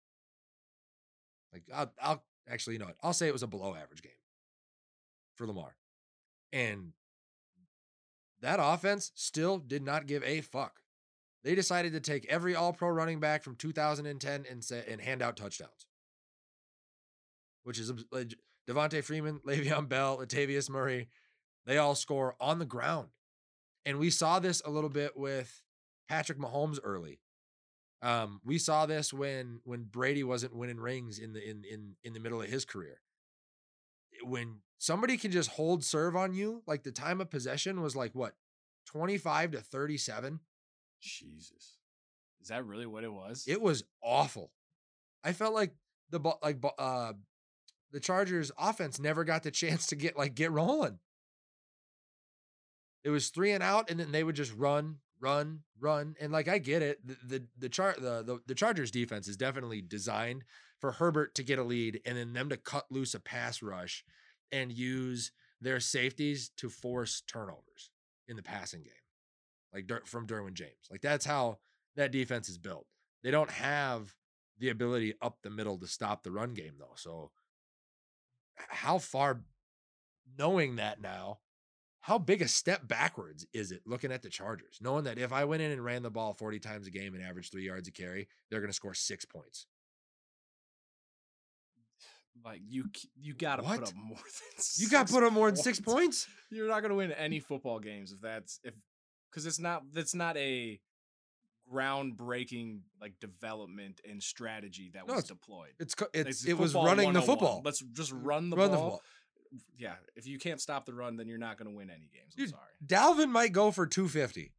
Like 1.53 1.63
I'll, 1.75 1.93
I'll 2.01 2.25
actually, 2.49 2.75
you 2.75 2.79
know 2.81 2.87
what? 2.87 2.97
I'll 3.03 3.13
say 3.13 3.29
it 3.29 3.33
was 3.33 3.43
a 3.43 3.47
below 3.47 3.75
average 3.75 4.03
game 4.03 4.13
for 5.37 5.47
Lamar, 5.47 5.77
and 6.53 6.93
that 8.43 8.59
offense 8.61 9.13
still 9.15 9.59
did 9.59 9.83
not 9.83 10.07
give 10.07 10.23
a 10.25 10.41
fuck. 10.41 10.81
They 11.45 11.55
decided 11.55 11.93
to 11.93 12.01
take 12.01 12.27
every 12.29 12.57
All 12.57 12.73
Pro 12.73 12.89
running 12.89 13.21
back 13.21 13.45
from 13.45 13.57
2010 13.57 14.45
and 14.51 14.65
say, 14.65 14.85
and 14.89 15.01
hand 15.01 15.23
out 15.23 15.37
touchdowns, 15.37 15.87
which 17.63 17.79
is 17.79 17.93
like, 18.11 18.35
Devonta 18.69 19.03
Freeman, 19.03 19.41
Le'Veon 19.47 19.89
Bell, 19.89 20.19
Latavius 20.19 20.69
Murray. 20.69 21.09
They 21.65 21.79
all 21.79 21.95
score 21.95 22.37
on 22.41 22.59
the 22.59 22.65
ground, 22.65 23.09
and 23.85 23.99
we 23.99 24.11
saw 24.11 24.39
this 24.39 24.63
a 24.65 24.71
little 24.71 24.91
bit 24.91 25.17
with 25.17 25.63
Patrick 26.09 26.39
Mahomes 26.39 26.79
early. 26.83 27.21
Um, 28.03 28.41
we 28.45 28.59
saw 28.59 28.87
this 28.87 29.13
when 29.13 29.61
when 29.65 29.85
Brady 29.85 30.23
wasn't 30.23 30.55
winning 30.55 30.79
rings 30.79 31.19
in 31.19 31.33
the 31.33 31.43
in 31.49 31.65
in 31.65 31.97
in 32.05 32.13
the 32.13 32.21
middle 32.21 32.41
of 32.41 32.49
his 32.49 32.65
career. 32.65 33.01
When 34.25 34.61
somebody 34.79 35.17
can 35.17 35.31
just 35.31 35.51
hold 35.51 35.85
serve 35.85 36.17
on 36.17 36.35
you, 36.35 36.63
like 36.67 36.83
the 36.83 36.93
time 36.93 37.21
of 37.21 37.31
possession 37.31 37.83
was 37.83 37.97
like 37.97 38.15
what, 38.15 38.35
25 38.87 39.53
to 39.53 39.61
37? 39.61 40.41
Jesus. 41.01 41.79
Is 42.41 42.49
that 42.49 42.65
really 42.65 42.87
what 42.87 43.05
it 43.05 43.13
was? 43.13 43.45
It 43.49 43.61
was 43.61 43.85
awful. 44.03 44.53
I 45.25 45.33
felt 45.33 45.55
like 45.55 45.73
the 46.11 46.21
like 46.43 46.59
uh, 46.79 47.15
the 47.91 48.01
Chargers 48.01 48.53
offense 48.59 49.01
never 49.01 49.25
got 49.25 49.43
the 49.43 49.51
chance 49.51 49.87
to 49.89 49.97
get 49.97 50.17
like 50.17 50.35
get 50.35 50.53
rolling. 50.53 50.99
It 53.03 53.11
was 53.11 53.29
three 53.29 53.53
and 53.53 53.63
out, 53.63 53.91
and 53.91 54.01
then 54.01 54.11
they 54.11 54.25
would 54.25 54.35
just 54.35 54.55
run, 54.55 54.97
run, 55.21 55.61
run, 55.81 56.17
and 56.21 56.33
like 56.33 56.49
I 56.49 56.59
get 56.59 56.83
it. 56.83 57.05
The 57.05 57.17
the 57.25 57.45
the 57.59 57.69
char 57.69 57.95
the, 57.99 58.23
the 58.23 58.41
the 58.47 58.55
Chargers 58.55 58.91
defense 58.91 59.29
is 59.29 59.37
definitely 59.37 59.81
designed 59.83 60.45
for 60.81 60.93
Herbert 60.93 61.35
to 61.37 61.43
get 61.43 61.59
a 61.59 61.65
lead, 61.65 62.01
and 62.05 62.17
then 62.17 62.33
them 62.33 62.49
to 62.51 62.57
cut 62.57 62.87
loose 62.91 63.15
a 63.15 63.21
pass 63.21 63.63
rush 63.63 64.05
and 64.53 64.73
use 64.73 65.33
their 65.61 65.81
safeties 65.81 66.51
to 66.57 66.69
force 66.69 67.23
turnovers 67.27 67.91
in 68.29 68.37
the 68.37 68.43
passing 68.43 68.83
game, 68.83 68.93
like 69.73 70.07
from 70.07 70.27
Derwin 70.27 70.55
James. 70.55 70.89
Like 70.91 71.01
that's 71.01 71.25
how 71.25 71.59
that 71.97 72.13
defense 72.13 72.49
is 72.49 72.59
built. 72.59 72.87
They 73.23 73.31
don't 73.31 73.51
have 73.51 74.15
the 74.59 74.69
ability 74.71 75.15
up 75.21 75.39
the 75.43 75.51
middle 75.51 75.79
to 75.79 75.87
stop 75.87 76.23
the 76.23 76.31
run 76.31 76.55
game 76.55 76.75
though. 76.79 76.95
So 76.97 77.31
how 78.55 78.99
far 78.99 79.43
knowing 80.39 80.77
that 80.77 81.01
now, 81.01 81.39
how 82.01 82.19
big 82.19 82.41
a 82.41 82.49
step 82.49 82.87
backwards 82.87 83.47
is 83.53 83.73
it 83.73 83.83
looking 83.85 84.13
at 84.13 84.23
the 84.23 84.29
Chargers, 84.29 84.79
knowing 84.81 85.05
that 85.05 85.19
if 85.19 85.33
I 85.33 85.45
went 85.45 85.63
in 85.63 85.73
and 85.73 85.85
ran 85.85 86.03
the 86.03 86.11
ball 86.11 86.35
40 86.35 86.61
times 86.61 86.87
a 86.87 86.91
game 86.91 87.15
and 87.15 87.23
averaged 87.23 87.51
three 87.51 87.67
yards 87.67 87.89
a 87.89 87.93
carry, 87.93 88.29
they're 88.51 88.61
going 88.61 88.71
to 88.71 88.77
score 88.77 88.95
six 88.95 89.25
points. 89.25 89.67
Like 92.45 92.61
you 92.67 92.85
you 93.21 93.35
got 93.35 93.57
to 93.57 93.63
put 93.63 93.83
up 93.83 93.95
more 93.95 94.17
than 94.17 94.65
You 94.77 94.89
got 94.89 95.07
to 95.09 95.13
put 95.13 95.23
up 95.25 95.33
more 95.33 95.51
than 95.51 95.57
six 95.57 95.81
points. 95.81 96.27
You're 96.51 96.69
not 96.69 96.81
going 96.81 96.91
to 96.91 96.97
win 96.97 97.13
any 97.13 97.41
football 97.41 97.79
games 97.81 98.13
if 98.13 98.21
that's 98.21 98.61
if 98.65 98.75
cuz 99.33 99.47
it's 99.47 99.59
not 99.59 99.83
that's 99.93 100.15
not 100.15 100.37
a 100.37 100.81
groundbreaking 101.73 102.81
like 103.01 103.19
development 103.21 104.01
and 104.09 104.23
strategy 104.23 104.91
that 104.95 105.07
No, 105.07 105.15
was 105.15 105.25
it's- 105.25 105.39
deployed. 105.39 105.73
It's 105.79 105.95
it's 106.15 106.29
it's 106.29 106.45
it 106.47 106.59
was 106.59 106.75
running 106.75 107.13
the 107.13 107.23
football. 107.23 107.63
Let's 107.65 107.81
just 107.81 108.13
run 108.13 108.51
the 108.51 108.57
Run 108.57 108.71
the 108.71 108.77
ball. 108.77 108.91
football. 108.91 109.03
Yeah, 109.79 109.95
if 110.17 110.27
you 110.27 110.39
can't 110.39 110.61
stop 110.61 110.87
the 110.87 110.93
run, 110.95 111.17
then 111.17 111.29
you're 111.29 111.39
not 111.39 111.57
going 111.57 111.71
to 111.71 111.75
win 111.77 111.89
any 111.89 112.09
games. 112.13 112.35
I'm 112.37 112.45
Dude, 112.45 112.51
sorry. 112.51 112.63
Dalvin 112.85 113.31
might 113.31 113.53
go 113.53 113.71
for 113.71 113.87
250. 113.87 114.53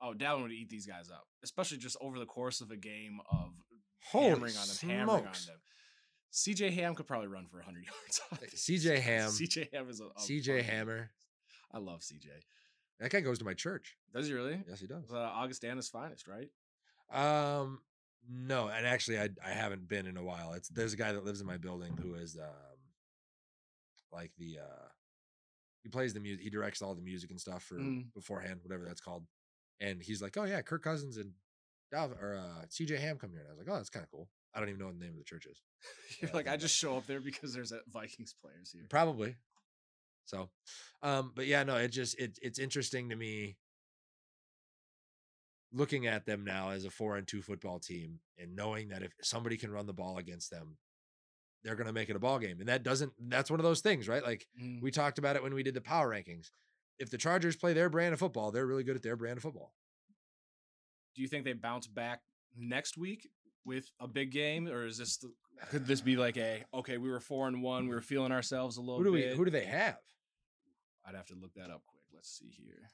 Oh, 0.00 0.14
Dalvin 0.16 0.42
would 0.42 0.52
eat 0.52 0.70
these 0.70 0.86
guys 0.86 1.10
up, 1.10 1.26
especially 1.42 1.78
just 1.78 1.96
over 2.00 2.18
the 2.18 2.24
course 2.26 2.60
of 2.60 2.70
a 2.70 2.76
game 2.76 3.20
of 3.30 3.50
Holy 4.10 4.28
hammering 4.30 4.56
on 4.56 4.66
them, 4.68 4.88
hammering 4.88 5.08
on 5.10 5.20
smokes. 5.22 5.46
them. 5.46 5.56
CJ 6.32 6.72
Ham 6.74 6.94
could 6.94 7.06
probably 7.06 7.28
run 7.28 7.46
for 7.46 7.58
100 7.58 7.84
yards. 7.84 8.20
CJ. 8.54 8.98
Ham. 9.00 9.28
CJ 9.30 9.72
Ham 9.74 9.88
is 9.90 10.00
a, 10.00 10.04
a 10.06 10.08
CJ 10.18 10.62
Hammer. 10.62 11.10
I 11.72 11.78
love 11.78 12.00
CJ. 12.00 12.26
That 13.00 13.10
guy 13.10 13.20
goes 13.20 13.38
to 13.40 13.44
my 13.44 13.54
church. 13.54 13.96
Does 14.14 14.28
he 14.28 14.34
really? 14.34 14.62
Yes, 14.68 14.80
he 14.80 14.86
does. 14.86 15.10
Uh, 15.12 15.16
Augustana's 15.18 15.88
finest, 15.88 16.26
right? 16.28 16.48
Um, 17.12 17.80
no, 18.30 18.68
and 18.68 18.86
actually, 18.86 19.18
I 19.18 19.28
I 19.44 19.50
haven't 19.50 19.88
been 19.88 20.06
in 20.06 20.16
a 20.16 20.22
while. 20.22 20.52
It's 20.52 20.68
there's 20.68 20.92
a 20.92 20.96
guy 20.96 21.12
that 21.12 21.24
lives 21.24 21.40
in 21.40 21.46
my 21.46 21.56
building 21.56 21.96
who 22.00 22.14
is 22.14 22.36
um, 22.40 22.78
like 24.12 24.30
the 24.38 24.58
uh, 24.60 24.88
he 25.82 25.88
plays 25.88 26.14
the 26.14 26.20
music. 26.20 26.42
He 26.44 26.50
directs 26.50 26.80
all 26.82 26.94
the 26.94 27.02
music 27.02 27.30
and 27.30 27.40
stuff 27.40 27.62
for 27.64 27.76
Mm. 27.76 28.12
beforehand, 28.14 28.60
whatever 28.62 28.84
that's 28.84 29.00
called. 29.00 29.24
And 29.80 30.00
he's 30.00 30.22
like, 30.22 30.36
oh 30.36 30.44
yeah, 30.44 30.62
Kirk 30.62 30.82
Cousins 30.84 31.16
and 31.16 31.32
Dalvin 31.92 32.22
or 32.22 32.36
uh, 32.36 32.64
CJ 32.68 32.98
Ham 33.00 33.18
come 33.18 33.30
here. 33.32 33.40
And 33.40 33.48
I 33.48 33.50
was 33.52 33.58
like, 33.58 33.68
oh, 33.68 33.76
that's 33.76 33.90
kind 33.90 34.04
of 34.04 34.10
cool. 34.10 34.28
I 34.54 34.60
don't 34.60 34.68
even 34.68 34.80
know 34.80 34.86
what 34.86 34.98
the 34.98 35.04
name 35.04 35.12
of 35.14 35.18
the 35.18 35.24
church 35.24 35.46
is. 35.46 35.60
You're 36.20 36.30
like, 36.32 36.48
I 36.48 36.56
just 36.56 36.76
show 36.76 36.96
up 36.96 37.06
there 37.06 37.20
because 37.20 37.54
there's 37.54 37.72
a 37.72 37.80
Vikings 37.92 38.34
players 38.40 38.70
here. 38.72 38.86
Probably. 38.88 39.36
So, 40.24 40.50
um, 41.02 41.32
but 41.34 41.46
yeah, 41.46 41.64
no, 41.64 41.76
it 41.76 41.88
just 41.88 42.18
it 42.18 42.38
it's 42.42 42.58
interesting 42.58 43.08
to 43.10 43.16
me 43.16 43.56
looking 45.72 46.06
at 46.06 46.26
them 46.26 46.44
now 46.44 46.70
as 46.70 46.84
a 46.84 46.90
four 46.90 47.16
and 47.16 47.26
two 47.26 47.40
football 47.42 47.78
team 47.78 48.20
and 48.38 48.54
knowing 48.54 48.88
that 48.88 49.02
if 49.02 49.12
somebody 49.22 49.56
can 49.56 49.70
run 49.70 49.86
the 49.86 49.92
ball 49.92 50.18
against 50.18 50.50
them, 50.50 50.76
they're 51.64 51.76
gonna 51.76 51.92
make 51.92 52.10
it 52.10 52.16
a 52.16 52.20
ball 52.20 52.38
game. 52.38 52.60
And 52.60 52.68
that 52.68 52.82
doesn't 52.82 53.12
that's 53.28 53.50
one 53.50 53.58
of 53.58 53.64
those 53.64 53.80
things, 53.80 54.08
right? 54.08 54.22
Like 54.22 54.46
Mm. 54.60 54.82
we 54.82 54.90
talked 54.90 55.18
about 55.18 55.36
it 55.36 55.42
when 55.42 55.54
we 55.54 55.62
did 55.62 55.74
the 55.74 55.80
power 55.80 56.08
rankings. 56.10 56.50
If 56.98 57.10
the 57.10 57.18
Chargers 57.18 57.56
play 57.56 57.72
their 57.72 57.88
brand 57.88 58.12
of 58.12 58.20
football, 58.20 58.52
they're 58.52 58.66
really 58.66 58.84
good 58.84 58.96
at 58.96 59.02
their 59.02 59.16
brand 59.16 59.38
of 59.38 59.42
football. 59.42 59.74
Do 61.16 61.22
you 61.22 61.28
think 61.28 61.44
they 61.44 61.52
bounce 61.52 61.86
back 61.86 62.20
next 62.56 62.96
week 62.98 63.28
with 63.64 63.90
a 64.00 64.08
big 64.08 64.30
game, 64.30 64.68
or 64.68 64.86
is 64.86 64.98
this 64.98 65.16
the, 65.18 65.32
could 65.70 65.86
this 65.86 66.00
be 66.00 66.16
like 66.16 66.36
a 66.36 66.64
okay? 66.74 66.98
We 66.98 67.10
were 67.10 67.20
four 67.20 67.48
and 67.48 67.62
one, 67.62 67.88
we 67.88 67.94
were 67.94 68.00
feeling 68.00 68.32
ourselves 68.32 68.76
a 68.76 68.80
little 68.80 68.98
Who 68.98 69.04
do 69.04 69.12
we 69.12 69.22
bit. 69.22 69.36
who 69.36 69.44
do 69.44 69.50
they 69.50 69.64
have? 69.64 69.98
I'd 71.06 71.14
have 71.14 71.26
to 71.26 71.34
look 71.34 71.54
that 71.54 71.70
up 71.70 71.82
quick. 71.86 72.04
Let's 72.14 72.30
see 72.30 72.50
here. 72.50 72.88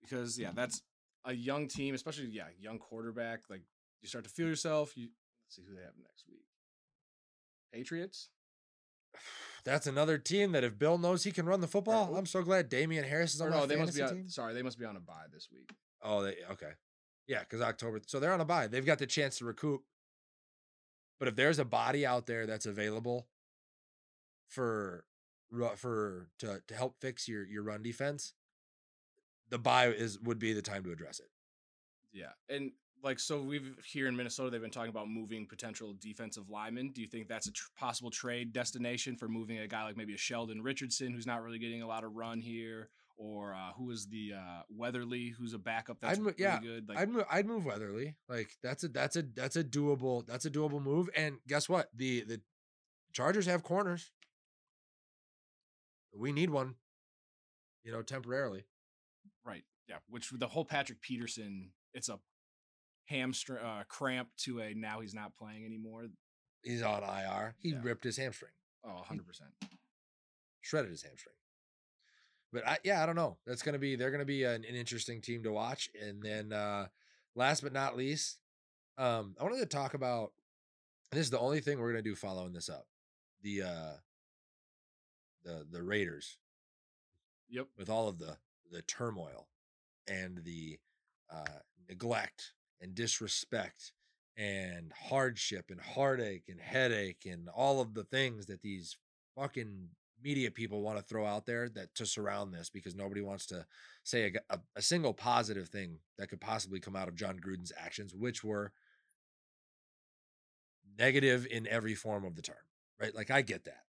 Because 0.00 0.38
yeah, 0.38 0.50
that's 0.54 0.82
a 1.24 1.34
young 1.34 1.68
team, 1.68 1.94
especially 1.94 2.28
yeah, 2.30 2.44
young 2.58 2.78
quarterback. 2.78 3.40
Like 3.50 3.62
you 4.00 4.08
start 4.08 4.24
to 4.24 4.30
feel 4.30 4.46
yourself. 4.46 4.96
You 4.96 5.08
let's 5.46 5.56
see 5.56 5.62
who 5.68 5.74
they 5.74 5.82
have 5.82 5.92
next 6.02 6.24
week. 6.28 6.44
Patriots. 7.72 8.30
That's 9.64 9.86
another 9.86 10.18
team 10.18 10.52
that 10.52 10.64
if 10.64 10.78
Bill 10.78 10.98
knows 10.98 11.24
he 11.24 11.32
can 11.32 11.46
run 11.46 11.60
the 11.60 11.66
football, 11.66 12.10
oh. 12.12 12.16
I'm 12.16 12.26
so 12.26 12.42
glad 12.42 12.68
Damien 12.68 13.04
Harris 13.04 13.34
is 13.34 13.40
on 13.40 13.50
my 13.50 13.56
no, 13.56 13.66
they 13.66 13.76
must 13.76 13.94
be 13.94 14.02
on, 14.02 14.14
team. 14.14 14.28
sorry, 14.28 14.54
they 14.54 14.62
must 14.62 14.78
be 14.78 14.84
on 14.84 14.96
a 14.96 15.00
bye 15.00 15.26
this 15.32 15.48
week. 15.52 15.70
Oh, 16.02 16.22
they 16.22 16.36
okay. 16.50 16.70
Yeah, 17.26 17.40
because 17.40 17.60
October. 17.60 18.00
So 18.06 18.20
they're 18.20 18.32
on 18.32 18.40
a 18.40 18.44
bye. 18.44 18.68
They've 18.68 18.86
got 18.86 18.98
the 18.98 19.06
chance 19.06 19.38
to 19.38 19.44
recoup. 19.44 19.82
But 21.18 21.28
if 21.28 21.36
there's 21.36 21.58
a 21.58 21.64
body 21.64 22.06
out 22.06 22.26
there 22.26 22.46
that's 22.46 22.66
available 22.66 23.26
for 24.46 25.04
for 25.76 26.28
to 26.38 26.62
to 26.66 26.74
help 26.74 26.96
fix 27.00 27.28
your 27.28 27.46
your 27.46 27.62
run 27.62 27.82
defense, 27.82 28.34
the 29.50 29.58
buy 29.58 29.88
is 29.88 30.18
would 30.20 30.38
be 30.38 30.52
the 30.52 30.62
time 30.62 30.84
to 30.84 30.92
address 30.92 31.20
it. 31.20 31.28
Yeah, 32.12 32.32
and 32.48 32.72
like 33.02 33.18
so, 33.18 33.40
we've 33.42 33.76
here 33.84 34.08
in 34.08 34.16
Minnesota, 34.16 34.50
they've 34.50 34.60
been 34.60 34.70
talking 34.70 34.90
about 34.90 35.08
moving 35.08 35.46
potential 35.46 35.94
defensive 36.00 36.50
linemen. 36.50 36.90
Do 36.92 37.00
you 37.00 37.06
think 37.06 37.28
that's 37.28 37.46
a 37.46 37.52
tr- 37.52 37.68
possible 37.76 38.10
trade 38.10 38.52
destination 38.52 39.16
for 39.16 39.28
moving 39.28 39.58
a 39.58 39.68
guy 39.68 39.84
like 39.84 39.96
maybe 39.96 40.14
a 40.14 40.18
Sheldon 40.18 40.62
Richardson, 40.62 41.12
who's 41.12 41.26
not 41.26 41.42
really 41.42 41.58
getting 41.58 41.82
a 41.82 41.86
lot 41.86 42.04
of 42.04 42.14
run 42.14 42.40
here, 42.40 42.88
or 43.16 43.54
uh, 43.54 43.72
who 43.76 43.90
is 43.90 44.06
the 44.06 44.32
uh, 44.36 44.62
Weatherly, 44.70 45.28
who's 45.28 45.54
a 45.54 45.58
backup 45.58 45.98
that's 46.00 46.18
I'd 46.18 46.22
mo- 46.22 46.30
really 46.30 46.42
yeah, 46.42 46.60
good? 46.60 46.88
Like, 46.88 46.98
I'd 46.98 47.08
move, 47.08 47.24
I'd 47.30 47.46
move 47.46 47.64
Weatherly. 47.64 48.16
Like 48.28 48.50
that's 48.62 48.84
a 48.84 48.88
that's 48.88 49.16
a 49.16 49.22
that's 49.34 49.56
a 49.56 49.64
doable 49.64 50.26
that's 50.26 50.46
a 50.46 50.50
doable 50.50 50.82
move. 50.82 51.08
And 51.16 51.38
guess 51.46 51.68
what? 51.68 51.88
The 51.94 52.24
the 52.24 52.40
Chargers 53.12 53.46
have 53.46 53.62
corners. 53.62 54.12
We 56.14 56.32
need 56.32 56.50
one. 56.50 56.74
You 57.84 57.92
know, 57.92 58.02
temporarily. 58.02 58.66
right, 59.46 59.64
yeah. 59.88 59.96
Which 60.10 60.30
the 60.30 60.48
whole 60.48 60.64
Patrick 60.64 61.00
Peterson, 61.00 61.70
it's 61.94 62.08
a 62.08 62.18
hamstring 63.08 63.64
uh, 63.64 63.84
cramp 63.88 64.28
to 64.38 64.60
a 64.60 64.74
now 64.74 65.00
he's 65.00 65.14
not 65.14 65.34
playing 65.36 65.64
anymore. 65.64 66.06
He's 66.62 66.82
on 66.82 67.02
IR. 67.02 67.54
He 67.60 67.70
Yeah. 67.70 67.80
ripped 67.82 68.04
his 68.04 68.16
hamstring. 68.16 68.52
Oh, 68.84 68.94
100 68.94 69.26
percent. 69.26 69.50
shredded 70.60 70.90
his 70.90 71.02
hamstring. 71.02 71.34
But 72.52 72.66
I, 72.66 72.78
yeah, 72.84 73.02
I 73.02 73.06
don't 73.06 73.16
know. 73.16 73.38
That's 73.46 73.62
gonna 73.62 73.78
be 73.78 73.96
they're 73.96 74.10
gonna 74.10 74.24
be 74.24 74.44
an, 74.44 74.64
an 74.64 74.74
interesting 74.74 75.20
team 75.20 75.42
to 75.44 75.52
watch. 75.52 75.88
And 76.00 76.22
then 76.22 76.52
uh 76.52 76.88
last 77.34 77.62
but 77.62 77.72
not 77.72 77.96
least, 77.96 78.38
um, 78.98 79.34
I 79.40 79.44
wanted 79.44 79.58
to 79.60 79.66
talk 79.66 79.94
about. 79.94 80.32
This 81.10 81.20
is 81.22 81.30
the 81.30 81.38
only 81.38 81.60
thing 81.60 81.78
we're 81.78 81.90
gonna 81.92 82.02
do 82.02 82.14
following 82.14 82.52
this 82.52 82.68
up. 82.68 82.86
The 83.42 83.62
uh 83.62 83.92
the 85.44 85.66
the 85.70 85.82
Raiders 85.82 86.36
Yep. 87.50 87.68
with 87.78 87.88
all 87.88 88.08
of 88.08 88.18
the 88.18 88.36
the 88.70 88.82
turmoil 88.82 89.48
and 90.06 90.38
the 90.44 90.78
uh 91.30 91.60
neglect 91.88 92.52
and 92.80 92.94
disrespect 92.94 93.92
and 94.36 94.92
hardship 95.08 95.66
and 95.70 95.80
heartache 95.80 96.44
and 96.48 96.60
headache 96.60 97.26
and 97.28 97.48
all 97.48 97.80
of 97.80 97.94
the 97.94 98.04
things 98.04 98.46
that 98.46 98.62
these 98.62 98.96
fucking 99.36 99.88
media 100.22 100.50
people 100.50 100.82
want 100.82 100.98
to 100.98 101.04
throw 101.04 101.26
out 101.26 101.46
there 101.46 101.68
that 101.68 101.94
to 101.94 102.06
surround 102.06 102.52
this 102.52 102.70
because 102.70 102.94
nobody 102.94 103.20
wants 103.20 103.46
to 103.46 103.66
say 104.04 104.32
a 104.76 104.82
single 104.82 105.12
positive 105.12 105.68
thing 105.68 105.98
that 106.18 106.28
could 106.28 106.40
possibly 106.40 106.80
come 106.80 106.96
out 106.96 107.08
of 107.08 107.14
Jon 107.14 107.38
Gruden's 107.38 107.72
actions, 107.76 108.14
which 108.14 108.42
were 108.42 108.72
negative 110.98 111.46
in 111.48 111.66
every 111.68 111.94
form 111.94 112.24
of 112.24 112.34
the 112.34 112.42
term, 112.42 112.56
right? 113.00 113.14
Like 113.14 113.30
I 113.30 113.42
get 113.42 113.64
that. 113.64 113.84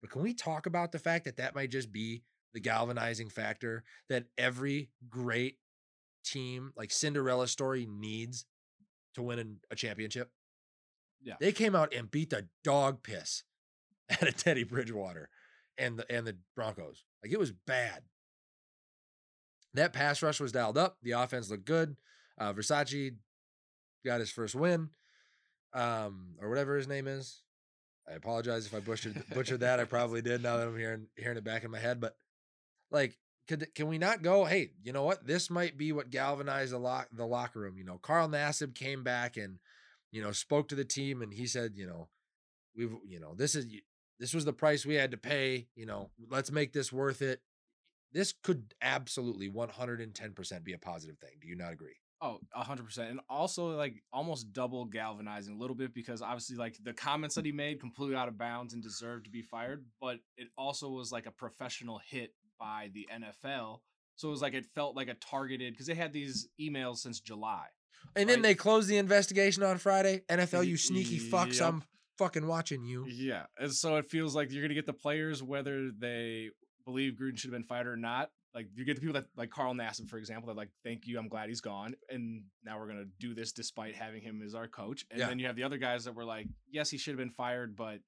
But 0.00 0.10
can 0.10 0.22
we 0.22 0.34
talk 0.34 0.66
about 0.66 0.92
the 0.92 0.98
fact 0.98 1.24
that 1.24 1.38
that 1.38 1.54
might 1.54 1.70
just 1.70 1.90
be 1.90 2.24
the 2.52 2.60
galvanizing 2.60 3.30
factor 3.30 3.84
that 4.08 4.26
every 4.36 4.90
great 5.08 5.56
team, 6.24 6.72
like 6.76 6.90
Cinderella 6.90 7.46
story, 7.46 7.86
needs 7.88 8.46
to 9.14 9.22
win 9.22 9.38
an- 9.38 9.60
a 9.70 9.76
championship? 9.76 10.30
Yeah. 11.22 11.34
They 11.40 11.52
came 11.52 11.74
out 11.74 11.94
and 11.94 12.10
beat 12.10 12.30
the 12.30 12.48
dog 12.62 13.02
piss 13.02 13.44
out 14.10 14.28
of 14.28 14.36
Teddy 14.36 14.64
Bridgewater 14.64 15.28
and 15.78 15.98
the 15.98 16.10
and 16.12 16.26
the 16.26 16.36
Broncos. 16.54 17.04
Like 17.22 17.32
it 17.32 17.38
was 17.38 17.52
bad. 17.52 18.02
That 19.74 19.92
pass 19.92 20.22
rush 20.22 20.40
was 20.40 20.52
dialed 20.52 20.78
up. 20.78 20.98
The 21.02 21.12
offense 21.12 21.50
looked 21.50 21.64
good. 21.64 21.96
Uh, 22.38 22.52
Versace 22.52 23.16
got 24.04 24.20
his 24.20 24.30
first 24.30 24.54
win, 24.54 24.90
um, 25.72 26.36
or 26.40 26.48
whatever 26.48 26.76
his 26.76 26.86
name 26.88 27.06
is. 27.08 27.42
I 28.08 28.12
apologize 28.12 28.66
if 28.66 28.74
I 28.74 28.80
butchered 28.80 29.22
butchered 29.34 29.60
that. 29.60 29.80
I 29.80 29.84
probably 29.84 30.20
did. 30.22 30.42
Now 30.42 30.58
that 30.58 30.68
I'm 30.68 30.78
hearing 30.78 31.06
hearing 31.16 31.38
it 31.38 31.44
back 31.44 31.64
in 31.64 31.70
my 31.70 31.78
head, 31.78 32.00
but 32.00 32.14
like, 32.90 33.16
could 33.46 33.74
can 33.74 33.88
we 33.88 33.98
not 33.98 34.22
go? 34.22 34.44
Hey, 34.44 34.70
you 34.82 34.92
know 34.92 35.04
what? 35.04 35.26
This 35.26 35.50
might 35.50 35.76
be 35.76 35.92
what 35.92 36.10
galvanized 36.10 36.72
the 36.72 36.78
lock 36.78 37.08
the 37.12 37.26
locker 37.26 37.60
room. 37.60 37.76
You 37.76 37.84
know, 37.84 37.98
Carl 37.98 38.28
Nassib 38.28 38.74
came 38.74 39.02
back 39.02 39.36
and 39.36 39.58
you 40.10 40.22
know 40.22 40.32
spoke 40.32 40.68
to 40.68 40.74
the 40.74 40.84
team, 40.84 41.22
and 41.22 41.32
he 41.32 41.46
said, 41.46 41.72
you 41.74 41.86
know, 41.86 42.08
we've 42.76 42.94
you 43.06 43.20
know 43.20 43.34
this 43.34 43.54
is 43.54 43.66
this 44.18 44.34
was 44.34 44.44
the 44.44 44.52
price 44.52 44.86
we 44.86 44.94
had 44.94 45.10
to 45.10 45.16
pay. 45.16 45.66
You 45.74 45.86
know, 45.86 46.10
let's 46.30 46.50
make 46.50 46.72
this 46.72 46.92
worth 46.92 47.22
it. 47.22 47.40
This 48.12 48.32
could 48.32 48.74
absolutely 48.80 49.50
110% 49.50 50.64
be 50.64 50.72
a 50.72 50.78
positive 50.78 51.18
thing. 51.18 51.32
Do 51.42 51.48
you 51.48 51.56
not 51.56 51.72
agree? 51.72 51.96
Oh, 52.22 52.38
100%. 52.56 53.10
and 53.10 53.20
also 53.28 53.76
like 53.76 54.02
almost 54.12 54.52
double 54.52 54.84
galvanizing 54.86 55.54
a 55.54 55.58
little 55.58 55.76
bit 55.76 55.92
because 55.92 56.22
obviously 56.22 56.56
like 56.56 56.78
the 56.82 56.92
comments 56.94 57.34
that 57.34 57.44
he 57.44 57.52
made 57.52 57.80
completely 57.80 58.16
out 58.16 58.28
of 58.28 58.38
bounds 58.38 58.72
and 58.72 58.82
deserved 58.82 59.24
to 59.24 59.30
be 59.30 59.42
fired, 59.42 59.84
but 60.00 60.20
it 60.38 60.48
also 60.56 60.88
was 60.88 61.12
like 61.12 61.26
a 61.26 61.30
professional 61.32 62.00
hit 62.08 62.32
by 62.58 62.90
the 62.92 63.08
NFL. 63.12 63.80
So 64.16 64.28
it 64.28 64.30
was 64.30 64.42
like 64.42 64.54
it 64.54 64.66
felt 64.74 64.94
like 64.96 65.08
a 65.08 65.14
targeted 65.14 65.72
because 65.72 65.86
they 65.86 65.94
had 65.94 66.12
these 66.12 66.48
emails 66.60 66.98
since 66.98 67.20
July. 67.20 67.64
And 68.16 68.28
then 68.28 68.42
they 68.42 68.54
closed 68.54 68.88
the 68.88 68.98
investigation 68.98 69.62
on 69.62 69.78
Friday. 69.78 70.22
NFL, 70.28 70.66
you 70.66 70.76
sneaky 70.76 71.18
fucks. 71.18 71.58
Yep. 71.60 71.68
I'm 71.68 71.82
fucking 72.18 72.46
watching 72.46 72.84
you. 72.84 73.06
Yeah, 73.08 73.46
and 73.58 73.72
so 73.72 73.96
it 73.96 74.06
feels 74.06 74.34
like 74.36 74.52
you're 74.52 74.62
gonna 74.62 74.74
get 74.74 74.86
the 74.86 74.92
players 74.92 75.42
whether 75.42 75.90
they 75.90 76.50
believe 76.84 77.14
Gruden 77.14 77.36
should 77.38 77.50
have 77.50 77.58
been 77.58 77.66
fired 77.66 77.86
or 77.88 77.96
not. 77.96 78.30
Like 78.54 78.68
you 78.76 78.84
get 78.84 78.94
the 78.94 79.00
people 79.00 79.14
that 79.14 79.26
like 79.36 79.50
Carl 79.50 79.74
Nassib, 79.74 80.08
for 80.08 80.18
example, 80.18 80.46
that 80.48 80.56
like, 80.56 80.68
thank 80.84 81.06
you, 81.06 81.18
I'm 81.18 81.28
glad 81.28 81.48
he's 81.48 81.60
gone, 81.62 81.94
and 82.08 82.42
now 82.64 82.78
we're 82.78 82.86
gonna 82.86 83.06
do 83.18 83.34
this 83.34 83.50
despite 83.52 83.96
having 83.96 84.22
him 84.22 84.42
as 84.46 84.54
our 84.54 84.68
coach. 84.68 85.04
And 85.10 85.18
Yeah. 85.18 85.28
then 85.28 85.38
you 85.40 85.46
have 85.46 85.56
the 85.56 85.64
other 85.64 85.78
guys 85.78 86.04
that 86.04 86.14
were 86.14 86.24
like, 86.24 86.46
yes, 86.70 86.90
he 86.90 86.98
should 86.98 87.12
have 87.12 87.18
been 87.18 87.30
fired, 87.30 87.74
but 87.74 87.98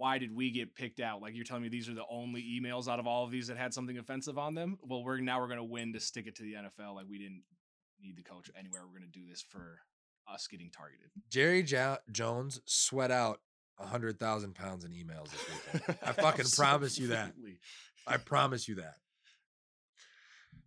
why 0.00 0.16
did 0.16 0.34
we 0.34 0.50
get 0.50 0.74
picked 0.74 0.98
out? 0.98 1.20
Like 1.20 1.34
you're 1.34 1.44
telling 1.44 1.62
me 1.62 1.68
these 1.68 1.86
are 1.86 1.94
the 1.94 2.06
only 2.08 2.42
emails 2.42 2.88
out 2.88 2.98
of 2.98 3.06
all 3.06 3.22
of 3.22 3.30
these 3.30 3.48
that 3.48 3.58
had 3.58 3.74
something 3.74 3.98
offensive 3.98 4.38
on 4.38 4.54
them. 4.54 4.78
Well, 4.82 5.04
we're 5.04 5.18
now 5.20 5.40
we're 5.40 5.48
gonna 5.48 5.62
win 5.62 5.92
to 5.92 6.00
stick 6.00 6.26
it 6.26 6.36
to 6.36 6.42
the 6.42 6.54
NFL. 6.54 6.94
Like 6.94 7.04
we 7.06 7.18
didn't 7.18 7.42
need 8.00 8.16
the 8.16 8.22
coach 8.22 8.50
anywhere. 8.58 8.80
We're 8.86 8.98
gonna 8.98 9.10
do 9.12 9.26
this 9.28 9.42
for 9.42 9.80
us 10.26 10.46
getting 10.46 10.70
targeted. 10.70 11.08
Jerry 11.28 11.62
jo- 11.62 11.98
Jones 12.10 12.62
sweat 12.64 13.10
out 13.10 13.40
a 13.78 13.84
hundred 13.86 14.18
thousand 14.18 14.54
pounds 14.54 14.84
in 14.86 14.92
emails 14.92 15.30
this 15.32 15.44
weekend. 15.74 15.98
I 16.02 16.12
fucking 16.12 16.46
promise 16.56 16.98
you 16.98 17.08
that. 17.08 17.34
I 18.06 18.16
promise 18.16 18.68
you 18.68 18.76
that. 18.76 18.94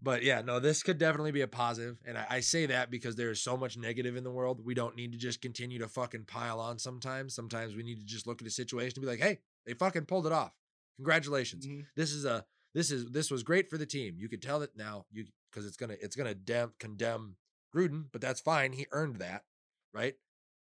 But 0.03 0.21
yeah, 0.23 0.41
no, 0.41 0.59
this 0.59 0.83
could 0.83 0.97
definitely 0.97 1.31
be 1.31 1.41
a 1.41 1.47
positive, 1.47 1.97
and 2.05 2.17
I, 2.17 2.25
I 2.29 2.39
say 2.41 2.65
that 2.65 2.91
because 2.91 3.15
there 3.15 3.31
is 3.31 3.41
so 3.41 3.55
much 3.55 3.77
negative 3.77 4.17
in 4.17 4.25
the 4.25 4.31
world. 4.31 4.59
We 4.63 4.73
don't 4.73 4.97
need 4.97 5.13
to 5.13 5.17
just 5.17 5.41
continue 5.41 5.79
to 5.79 5.87
fucking 5.87 6.25
pile 6.25 6.59
on. 6.59 6.77
Sometimes, 6.77 7.33
sometimes 7.33 7.73
we 7.73 7.83
need 7.83 7.99
to 8.01 8.05
just 8.05 8.27
look 8.27 8.41
at 8.41 8.47
a 8.47 8.51
situation 8.51 8.95
and 8.97 9.03
be 9.03 9.09
like, 9.09 9.21
"Hey, 9.21 9.39
they 9.65 9.73
fucking 9.73 10.05
pulled 10.05 10.27
it 10.27 10.33
off. 10.33 10.51
Congratulations. 10.97 11.65
Mhm. 11.65 11.85
This 11.95 12.11
is 12.11 12.25
a 12.25 12.45
this 12.73 12.91
is 12.91 13.11
this 13.11 13.31
was 13.31 13.43
great 13.43 13.69
for 13.69 13.77
the 13.77 13.85
team. 13.85 14.15
You 14.17 14.27
could 14.27 14.41
tell 14.41 14.59
that 14.59 14.75
now 14.75 15.05
you 15.09 15.25
because 15.49 15.65
it's 15.65 15.77
gonna 15.77 15.95
it's 16.01 16.17
gonna 16.17 16.35
dem- 16.35 16.73
condemn 16.79 17.37
Gruden, 17.73 18.07
but 18.11 18.19
that's 18.19 18.41
fine. 18.41 18.73
He 18.73 18.87
earned 18.91 19.17
that, 19.19 19.45
right? 19.93 20.15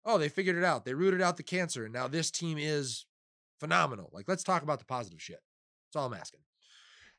Oh, 0.05 0.17
they 0.17 0.29
figured 0.29 0.57
it 0.57 0.65
out. 0.65 0.85
They 0.85 0.95
rooted 0.95 1.21
out 1.21 1.39
the 1.39 1.43
cancer, 1.43 1.85
and 1.85 1.93
now 1.93 2.07
this 2.07 2.31
team 2.31 2.57
is 2.57 3.07
phenomenal. 3.59 4.11
Like, 4.13 4.29
let's 4.29 4.45
talk 4.45 4.63
about 4.63 4.79
the 4.79 4.85
positive 4.85 5.21
shit. 5.21 5.43
That's 5.89 5.97
all 5.97 6.07
I'm 6.07 6.15
asking. 6.15 6.41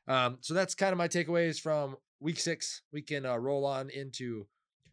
Um, 0.08 0.38
so 0.40 0.54
that's 0.54 0.74
kind 0.74 0.92
of 0.92 0.98
my 0.98 1.08
takeaways 1.08 1.60
from 1.60 1.96
week 2.20 2.38
six. 2.38 2.82
We 2.92 3.02
can 3.02 3.26
uh, 3.26 3.36
roll 3.36 3.64
on 3.64 3.90
into 3.90 4.46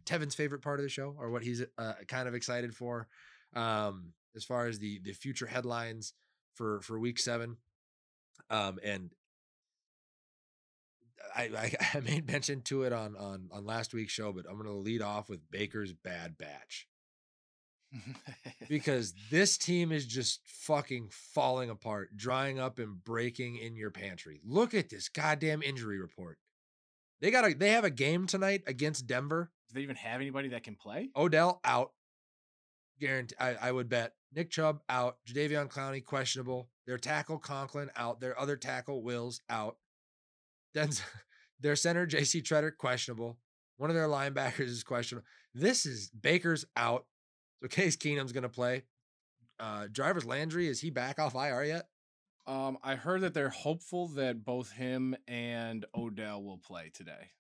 Tevin's 0.06 0.36
favorite 0.36 0.62
part 0.62 0.80
of 0.80 0.84
the 0.84 0.90
show, 0.90 1.16
or 1.18 1.30
what 1.30 1.44
he's 1.44 1.64
uh, 1.78 1.94
kind 2.08 2.28
of 2.28 2.34
excited 2.36 2.76
for, 2.76 3.08
um, 3.56 4.14
as 4.36 4.44
far 4.44 4.68
as 4.68 4.80
the 4.80 5.00
the 5.04 5.14
future 5.14 5.48
headlines 5.48 6.14
for 6.56 6.82
for 6.82 7.00
week 7.00 7.20
seven. 7.20 7.58
Um, 8.50 8.80
and 8.84 9.12
I, 11.36 11.44
I 11.44 11.72
I 11.96 12.00
made 12.00 12.28
mention 12.28 12.62
to 12.64 12.84
it 12.84 12.94
on 12.94 13.16
on 13.16 13.50
on 13.52 13.66
last 13.66 13.94
week's 13.94 14.14
show, 14.14 14.34
but 14.34 14.46
I'm 14.50 14.58
gonna 14.58 14.74
lead 14.74 15.02
off 15.02 15.30
with 15.30 15.50
Baker's 15.52 15.94
bad 15.94 16.38
batch 16.38 16.88
because 18.70 19.14
this 19.30 19.58
team 19.58 19.92
is 19.92 20.06
just 20.06 20.40
fucking 20.46 21.10
falling 21.12 21.70
apart, 21.70 22.16
drying 22.16 22.60
up 22.60 22.80
and 22.80 23.04
breaking 23.04 23.58
in 23.58 23.76
your 23.76 23.92
pantry. 23.92 24.42
Look 24.44 24.74
at 24.74 24.90
this 24.90 25.10
goddamn 25.10 25.62
injury 25.62 26.00
report. 26.00 26.38
They 27.22 27.32
got 27.32 27.50
a 27.50 27.54
they 27.54 27.72
have 27.72 27.86
a 27.86 27.90
game 27.90 28.28
tonight 28.28 28.64
against 28.68 29.08
Denver. 29.08 29.52
Do 29.70 29.76
they 29.76 29.82
even 29.82 29.96
have 29.96 30.20
anybody 30.20 30.50
that 30.50 30.64
can 30.64 30.76
play? 30.76 31.10
Odell 31.16 31.62
out. 31.64 31.92
Guarantee 33.00 33.36
I, 33.40 33.56
I 33.56 33.72
would 33.72 33.90
bet. 33.90 34.14
Nick 34.36 34.50
Chubb 34.50 34.82
out. 34.90 35.18
Jadeveon 35.28 35.70
Clowney 35.70 36.04
questionable. 36.04 36.70
Their 36.86 36.98
tackle 36.98 37.40
Conklin 37.40 37.90
out. 37.96 38.20
Their 38.20 38.40
other 38.40 38.58
tackle 38.58 39.04
Wills 39.04 39.42
out. 39.50 39.78
Then 40.74 40.90
their 41.60 41.76
center 41.76 42.06
JC 42.06 42.44
Tretter 42.44 42.76
questionable. 42.76 43.38
One 43.78 43.90
of 43.90 43.96
their 43.96 44.08
linebackers 44.08 44.68
is 44.68 44.84
questionable. 44.84 45.26
This 45.54 45.86
is 45.86 46.10
Baker's 46.10 46.66
out. 46.76 47.06
So 47.64 47.70
Case 47.70 47.96
Keenum's 47.96 48.34
gonna 48.34 48.50
play. 48.50 48.84
Uh 49.58 49.88
Jarvis 49.88 50.26
Landry, 50.26 50.68
is 50.68 50.82
he 50.82 50.90
back 50.90 51.18
off 51.18 51.34
IR 51.34 51.64
yet? 51.64 51.88
Um, 52.46 52.78
I 52.84 52.96
heard 52.96 53.22
that 53.22 53.34
they're 53.34 53.48
hopeful 53.50 54.10
that 54.10 54.44
both 54.44 54.70
him 54.72 55.16
and 55.30 55.86
Odell 55.96 56.44
will 56.44 56.58
play 56.58 56.92
today. 56.94 57.32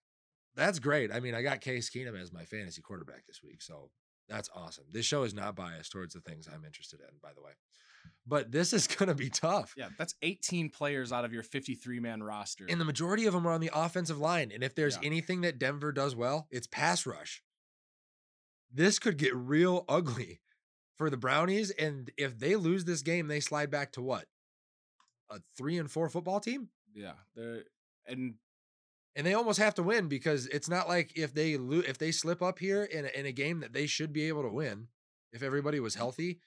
That's 0.55 0.79
great. 0.79 1.11
I 1.11 1.19
mean, 1.19 1.35
I 1.35 1.41
got 1.41 1.59
Case 1.59 1.89
Keenum 1.89 2.17
as 2.21 2.31
my 2.31 2.45
fantasy 2.45 2.81
quarterback 2.81 3.25
this 3.27 3.41
week, 3.43 3.61
so 3.61 3.89
that's 4.29 4.49
awesome. 4.55 4.85
This 4.93 5.05
show 5.05 5.23
is 5.23 5.33
not 5.33 5.57
biased 5.57 5.91
towards 5.91 6.13
the 6.13 6.21
things 6.21 6.47
I'm 6.47 6.63
interested 6.63 7.01
in, 7.01 7.17
by 7.21 7.33
the 7.35 7.41
way. 7.41 7.51
But 8.25 8.49
this 8.53 8.71
is 8.71 8.87
gonna 8.95 9.13
be 9.15 9.29
tough. 9.29 9.73
Yeah, 9.75 9.89
that's 9.97 10.15
18 10.21 10.69
players 10.69 11.11
out 11.11 11.25
of 11.25 11.33
your 11.33 11.43
53 11.43 11.99
man 11.99 12.23
roster. 12.23 12.65
And 12.69 12.79
the 12.79 12.85
majority 12.85 13.25
of 13.25 13.33
them 13.33 13.45
are 13.45 13.51
on 13.51 13.59
the 13.59 13.71
offensive 13.73 14.19
line. 14.19 14.51
And 14.53 14.63
if 14.63 14.73
there's 14.73 14.95
Yeah. 15.01 15.07
anything 15.07 15.41
that 15.41 15.59
Denver 15.59 15.91
does 15.91 16.15
well, 16.15 16.47
it's 16.49 16.67
pass 16.67 17.05
rush. 17.05 17.43
This 18.73 18.99
could 18.99 19.17
get 19.17 19.35
real 19.35 19.85
ugly 19.89 20.41
for 20.97 21.09
the 21.09 21.17
Brownies. 21.17 21.71
And 21.71 22.11
if 22.17 22.37
they 22.37 22.55
lose 22.55 22.85
this 22.85 23.01
game, 23.01 23.27
they 23.27 23.39
slide 23.39 23.69
back 23.69 23.91
to 23.93 24.01
what? 24.01 24.25
A 25.29 25.39
three 25.57 25.77
and 25.77 25.89
four 25.89 26.09
football 26.09 26.39
team? 26.39 26.69
yeah, 26.95 27.13
they're 27.35 27.63
and 28.07 28.35
And 29.15 29.25
they 29.25 29.33
almost 29.33 29.59
have 29.59 29.75
to 29.75 29.83
win 29.83 30.07
because 30.07 30.47
it's 30.47 30.69
not 30.69 30.87
like 30.87 31.17
if 31.17 31.33
they 31.33 31.57
lo- 31.57 31.83
if 31.85 31.97
they 31.97 32.11
slip 32.11 32.41
up 32.41 32.59
here 32.59 32.83
in 32.83 33.05
a, 33.05 33.19
in 33.19 33.25
a 33.25 33.31
game 33.31 33.59
that 33.61 33.73
they 33.73 33.87
should 33.87 34.13
be 34.13 34.27
able 34.27 34.43
to 34.43 34.49
win 34.49 34.87
if 35.31 35.43
everybody 35.43 35.79
was 35.79 35.93
mm-hmm. 35.93 36.01
healthy. 36.01 36.39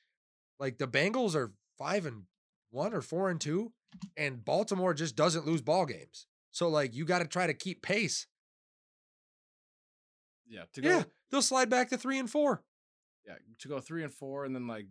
Like 0.59 0.79
the 0.79 0.89
Bengals 0.89 1.35
are 1.35 1.53
five 1.79 2.07
and 2.07 2.25
one 2.71 2.95
or 2.95 3.03
four 3.03 3.29
and 3.31 3.41
two, 3.41 3.73
and 4.17 4.45
Baltimore 4.45 4.95
just 4.95 5.17
doesn't 5.17 5.47
lose 5.47 5.63
ball 5.63 5.87
games. 5.87 6.27
So 6.51 6.69
like 6.69 6.95
you 6.95 7.05
got 7.05 7.19
to 7.21 7.27
try 7.27 7.47
to 7.47 7.55
keep 7.55 7.83
pace. 7.83 8.27
Yeah 10.49 10.63
to 10.73 10.81
go 10.81 10.89
Yeah, 10.89 11.03
they'll 11.31 11.43
slide 11.43 11.69
back 11.71 11.91
to 11.91 11.99
three 11.99 12.19
and 12.19 12.31
four. 12.31 12.63
yeah 13.27 13.35
to 13.61 13.69
go 13.69 13.81
three 13.81 14.03
and 14.03 14.13
four, 14.13 14.45
and 14.45 14.55
then 14.55 14.67
like 14.67 14.87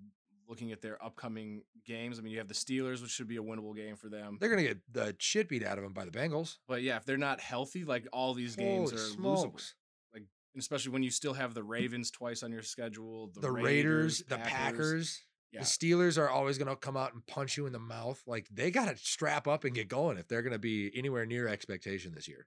looking 0.48 0.72
at 0.72 0.80
their 0.82 1.04
upcoming 1.04 1.64
games. 1.86 2.20
I 2.20 2.22
mean, 2.22 2.32
you 2.32 2.38
have 2.38 2.48
the 2.48 2.54
Steelers, 2.54 3.02
which 3.02 3.10
should 3.10 3.28
be 3.28 3.38
a 3.38 3.42
winnable 3.42 3.76
game 3.76 3.96
for 3.96 4.10
them. 4.10 4.38
They're 4.40 4.50
gonna 4.50 4.62
get 4.64 4.80
the 4.92 5.16
shit 5.20 5.50
beat 5.50 5.64
out 5.64 5.78
of 5.80 5.84
them 5.84 5.94
by 5.94 6.06
the 6.06 6.12
Bengals. 6.12 6.58
But 6.68 6.84
yeah, 6.84 6.98
if 6.98 7.06
they're 7.06 7.18
not 7.18 7.40
healthy, 7.40 7.84
like 7.84 8.08
all 8.14 8.34
these 8.36 8.56
games 8.56 8.92
Holy 8.92 9.02
are 9.02 9.06
losable. 9.38 9.74
Like, 10.14 10.24
And 10.54 10.60
especially 10.62 10.92
when 10.92 11.02
you 11.04 11.10
still 11.10 11.34
have 11.34 11.54
the 11.56 11.64
Ravens 11.64 12.12
twice 12.12 12.44
on 12.44 12.52
your 12.52 12.62
schedule, 12.62 13.32
the, 13.34 13.40
The, 13.42 13.52
Raiders, 13.52 14.20
the 14.28 14.38
Packers, 14.38 15.24
Yeah. 15.52 15.62
the 15.62 15.66
Steelers 15.66 16.18
are 16.20 16.30
always 16.30 16.58
gonna 16.60 16.76
come 16.76 16.96
out 16.96 17.14
and 17.16 17.26
punch 17.26 17.58
you 17.58 17.66
in 17.66 17.74
the 17.74 17.80
mouth. 17.80 18.22
Like 18.28 18.48
they 18.52 18.70
gotta 18.70 18.98
strap 18.98 19.48
up 19.48 19.64
and 19.64 19.74
get 19.74 19.88
going 19.88 20.18
if 20.20 20.28
they're 20.28 20.44
gonna 20.44 20.60
be 20.60 20.92
anywhere 20.96 21.26
near 21.26 21.48
expectation 21.48 22.14
this 22.14 22.28
year. 22.28 22.46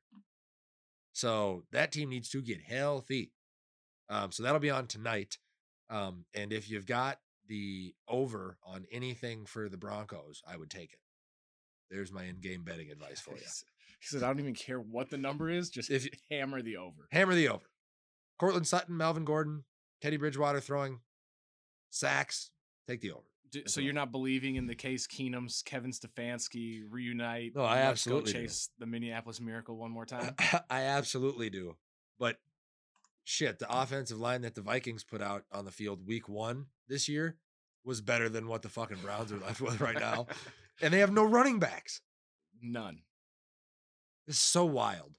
So 1.18 1.64
that 1.72 1.90
team 1.90 2.10
needs 2.10 2.28
to 2.28 2.40
get 2.40 2.60
healthy. 2.60 3.32
Um, 4.08 4.30
so 4.30 4.44
that'll 4.44 4.60
be 4.60 4.70
on 4.70 4.86
tonight. 4.86 5.36
Um, 5.90 6.26
and 6.32 6.52
if 6.52 6.70
you've 6.70 6.86
got 6.86 7.18
the 7.48 7.92
over 8.06 8.56
on 8.64 8.86
anything 8.92 9.44
for 9.44 9.68
the 9.68 9.76
Broncos, 9.76 10.42
I 10.46 10.56
would 10.56 10.70
take 10.70 10.92
it. 10.92 11.00
There's 11.90 12.12
my 12.12 12.22
in-game 12.22 12.62
betting 12.62 12.88
advice 12.92 13.18
for 13.20 13.32
you. 13.32 13.42
He 14.00 14.06
said, 14.06 14.22
"I 14.22 14.28
don't 14.28 14.38
even 14.38 14.54
care 14.54 14.78
what 14.78 15.10
the 15.10 15.18
number 15.18 15.50
is, 15.50 15.70
just 15.70 15.90
If- 15.90 16.04
you, 16.04 16.10
hammer 16.30 16.62
the 16.62 16.76
over." 16.76 17.08
Hammer 17.10 17.34
the 17.34 17.48
over. 17.48 17.66
Courtland 18.38 18.68
Sutton, 18.68 18.96
Melvin 18.96 19.24
Gordon, 19.24 19.64
Teddy 20.00 20.18
Bridgewater 20.18 20.60
throwing 20.60 21.00
sacks. 21.90 22.52
Take 22.86 23.00
the 23.00 23.10
over. 23.10 23.26
D- 23.50 23.60
That's 23.60 23.74
So 23.74 23.80
uh-huh. 23.80 23.84
you're 23.84 23.94
not 23.94 24.12
believing 24.12 24.56
in 24.56 24.66
the 24.66 24.74
Case 24.74 25.06
Keenum's, 25.06 25.62
Kevin 25.62 25.90
Stefanski 25.90 26.82
reunite? 26.88 27.54
No, 27.54 27.62
I 27.62 27.78
absolutely 27.78 28.32
do. 28.32 28.38
go 28.38 28.44
chase 28.44 28.70
the 28.78 28.86
Minneapolis 28.86 29.40
Miracle 29.40 29.76
one 29.76 29.90
more 29.90 30.06
time. 30.06 30.34
I 30.70 30.82
absolutely 30.82 31.50
do. 31.50 31.76
But 32.18 32.36
shit, 33.24 33.58
the 33.58 33.66
mm. 33.66 33.82
offensive 33.82 34.18
line 34.18 34.42
that 34.42 34.54
the 34.54 34.62
Vikings 34.62 35.04
put 35.04 35.22
out 35.22 35.44
on 35.52 35.64
the 35.64 35.70
field 35.70 36.06
week 36.06 36.28
one 36.28 36.66
this 36.88 37.08
year 37.08 37.36
was 37.84 38.00
better 38.00 38.28
than 38.28 38.48
what 38.48 38.62
the 38.62 38.68
fucking 38.68 38.98
Browns 38.98 39.32
are 39.32 39.38
left 39.38 39.60
with 39.62 39.80
right 39.80 39.98
now. 39.98 40.26
And 40.80 40.92
they 40.92 41.00
have 41.00 41.12
no 41.12 41.24
running 41.24 41.58
backs. 41.58 42.00
None. 42.62 43.00
This 44.26 44.36
is 44.36 44.42
so 44.42 44.64
wild. 44.64 45.16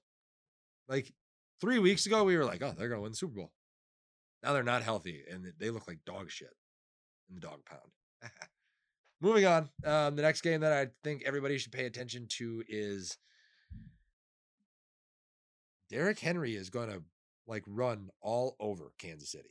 Like 0.88 1.12
three 1.60 1.80
weeks 1.80 2.06
ago, 2.06 2.24
we 2.24 2.38
were 2.38 2.46
like, 2.46 2.62
oh, 2.62 2.74
they're 2.78 2.90
going 2.90 3.00
to 3.00 3.04
win 3.04 3.12
the 3.12 3.18
Super 3.18 3.36
Bowl. 3.36 3.52
Now 4.44 4.54
they're 4.54 4.64
not 4.64 4.84
healthy 4.84 5.24
and 5.30 5.52
they 5.60 5.70
look 5.70 5.88
like 5.88 6.06
dog 6.06 6.32
shit 6.32 6.54
in 7.28 7.36
the 7.36 7.42
dog 7.42 7.66
pound. 7.66 7.92
Moving 9.22 9.46
on. 9.46 9.70
Um, 9.84 10.16
the 10.16 10.22
next 10.22 10.42
game 10.42 10.62
that 10.62 10.74
I 10.74 10.88
think 11.04 11.24
everybody 11.26 11.58
should 11.58 11.72
pay 11.72 11.86
attention 11.86 12.28
to 12.38 12.64
is 12.68 13.18
Derrick 15.90 16.20
Henry 16.20 16.56
is 16.56 16.70
going 16.70 16.90
to 16.90 17.04
like 17.48 17.64
run 17.68 18.10
all 18.22 18.56
over 18.60 18.94
Kansas 18.98 19.32
City. 19.32 19.50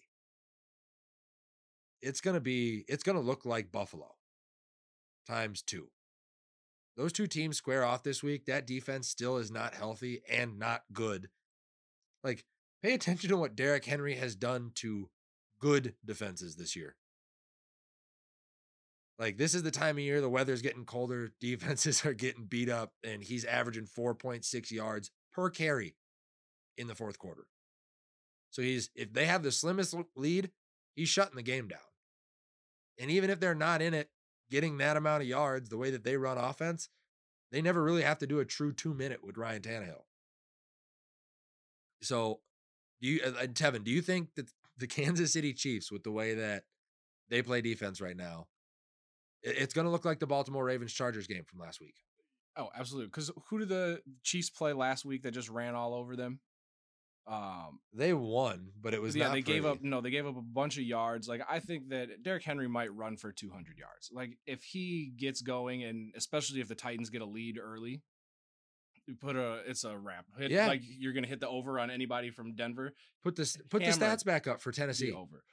It's 2.01 2.21
going 2.21 2.35
to 2.35 2.41
be, 2.41 2.85
it's 2.89 3.03
going 3.03 3.17
to 3.17 3.25
look 3.25 3.45
like 3.45 3.73
Buffalo 3.73 4.15
times 5.27 5.63
two. 5.63 5.89
Those 6.97 7.13
two 7.13 7.27
teams 7.27 7.57
square 7.57 7.85
off 7.85 8.03
this 8.03 8.23
week. 8.23 8.47
That 8.47 8.67
defense 8.67 9.09
still 9.09 9.37
is 9.37 9.51
not 9.51 9.75
healthy 9.75 10.23
and 10.29 10.59
not 10.59 10.83
good. 10.93 11.29
Like, 12.25 12.45
pay 12.83 12.95
attention 12.95 13.31
to 13.31 13.37
what 13.37 13.55
Derrick 13.55 13.85
Henry 13.85 14.15
has 14.17 14.35
done 14.35 14.73
to 14.77 15.09
good 15.61 15.95
defenses 16.05 16.57
this 16.57 16.75
year. 16.75 16.97
Like, 19.19 19.37
this 19.37 19.55
is 19.55 19.65
the 19.65 19.71
time 19.71 19.97
of 19.97 20.05
year 20.05 20.21
the 20.21 20.29
weather's 20.29 20.63
getting 20.63 20.85
colder, 20.85 21.33
defenses 21.41 22.05
are 22.05 22.15
getting 22.15 22.45
beat 22.45 22.69
up, 22.69 22.93
and 23.05 23.23
he's 23.23 23.45
averaging 23.45 23.87
4.6 23.87 24.71
yards 24.71 25.11
per 25.33 25.51
carry 25.51 25.97
in 26.77 26.87
the 26.87 26.95
fourth 26.95 27.19
quarter. 27.19 27.47
So 28.51 28.63
he's 28.63 28.91
if 28.95 29.13
they 29.13 29.27
have 29.27 29.43
the 29.43 29.53
slimmest 29.53 29.95
lead, 30.17 30.51
he's 30.95 31.09
shutting 31.09 31.37
the 31.37 31.43
game 31.43 31.69
down. 31.69 31.81
And 32.99 33.11
even 33.11 33.31
if 33.31 33.41
they're 33.41 33.55
not 33.55 33.83
in 33.83 33.95
it, 33.95 34.09
getting 34.51 34.79
that 34.79 34.97
amount 34.97 35.23
of 35.23 35.29
yards, 35.29 35.69
the 35.69 35.77
way 35.77 35.91
that 35.91 36.05
they 36.05 36.17
run 36.17 36.39
offense, 36.39 36.89
they 37.53 37.61
never 37.61 37.83
really 37.83 38.03
have 38.03 38.19
to 38.19 38.27
do 38.27 38.41
a 38.41 38.45
true 38.45 38.73
two 38.73 38.95
minute 38.95 39.21
with 39.23 39.37
Ryan 39.37 39.63
Tannehill. 39.63 40.03
So, 42.03 42.41
do 43.01 43.09
you, 43.09 43.21
uh, 43.25 43.47
Tevin, 43.47 43.85
do 43.85 43.91
you 43.91 44.03
think 44.03 44.35
that 44.37 44.51
the 44.77 44.87
Kansas 44.87 45.33
City 45.33 45.53
Chiefs, 45.53 45.91
with 45.91 46.05
the 46.05 46.13
way 46.13 46.35
that 46.35 46.65
they 47.29 47.43
play 47.43 47.61
defense 47.61 48.01
right 48.01 48.17
now, 48.17 48.47
it's 49.43 49.75
going 49.75 49.85
to 49.85 49.91
look 49.91 50.05
like 50.05 50.19
the 50.19 50.27
Baltimore 50.27 50.65
Ravens 50.65 50.93
Chargers 50.93 51.27
game 51.27 51.45
from 51.45 51.61
last 51.61 51.81
week? 51.81 51.95
Oh, 52.57 52.69
absolutely. 52.77 53.07
Because 53.07 53.31
who 53.49 53.59
did 53.59 53.69
the 53.69 54.01
Chiefs 54.23 54.51
play 54.51 54.73
last 54.73 55.05
week 55.05 55.23
that 55.23 55.31
just 55.31 55.49
ran 55.49 55.75
all 55.75 55.95
over 55.95 56.17
them? 56.17 56.41
Um, 57.29 57.81
they 57.93 58.15
won, 58.15 58.71
but 58.81 58.95
it 58.95 59.03
was 59.03 59.15
yeah. 59.15 59.27
they 59.27 59.43
pretty. 59.43 59.53
gave 59.53 59.67
up 59.67 59.83
no, 59.83 60.01
they 60.01 60.11
gave 60.11 60.27
up 60.27 60.39
a 60.39 60.43
bunch 60.43 60.79
of 60.79 60.85
yards. 60.85 61.29
Like 61.29 61.43
I 61.49 61.61
think 61.61 61.91
that 61.91 62.23
Derrick 62.23 62.43
Henry 62.43 62.69
might 62.69 62.93
run 62.95 63.19
for 63.19 63.33
200 63.33 63.77
yards. 63.77 64.09
Like 64.11 64.39
if 64.47 64.63
he 64.63 65.13
gets 65.15 65.43
going, 65.43 65.85
and 65.85 66.15
especially 66.17 66.63
if 66.63 66.69
the 66.69 66.75
Titans 66.75 67.11
get 67.11 67.21
a 67.21 67.27
lead 67.27 67.59
early, 67.63 68.01
you 69.07 69.15
put 69.15 69.37
a 69.37 69.61
it's 69.67 69.85
a 69.85 69.97
wrap. 69.97 70.25
Hit, 70.39 70.51
yeah, 70.51 70.69
like 70.69 70.81
you're 70.83 71.13
gonna 71.13 71.27
hit 71.27 71.41
the 71.41 71.49
over 71.49 71.79
on 71.79 71.91
anybody 71.91 72.31
from 72.31 72.55
Denver. 72.55 72.95
Put 73.23 73.37
this 73.37 73.59
put 73.69 73.85
the 73.85 73.91
stats 73.91 74.25
back 74.25 74.47
up 74.47 74.63
for 74.63 74.73
Tennessee. 74.73 75.13
Over. 75.13 75.45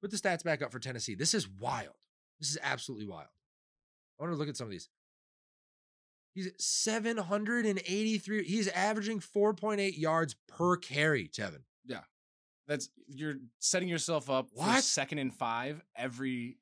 Put 0.00 0.12
the 0.12 0.16
stats 0.16 0.44
back 0.44 0.62
up 0.62 0.70
for 0.70 0.78
Tennessee. 0.78 1.16
This 1.16 1.34
is 1.34 1.48
wild. 1.48 1.96
This 2.40 2.50
is 2.50 2.58
absolutely 2.62 3.06
wild. 3.06 3.28
I 4.18 4.22
want 4.22 4.32
to 4.34 4.38
look 4.38 4.48
at 4.48 4.56
some 4.56 4.66
of 4.66 4.70
these. 4.70 4.88
He's 6.34 6.50
783. 6.58 8.44
He's 8.44 8.68
averaging 8.68 9.20
4.8 9.20 9.98
yards 9.98 10.36
per 10.46 10.76
carry, 10.76 11.28
Tevin. 11.28 11.62
Yeah. 11.84 12.02
That's 12.68 12.90
you're 13.08 13.36
setting 13.58 13.88
yourself 13.88 14.28
up 14.28 14.48
what? 14.52 14.76
for 14.76 14.82
second 14.82 15.18
and 15.18 15.34
five 15.34 15.82
every 15.96 16.58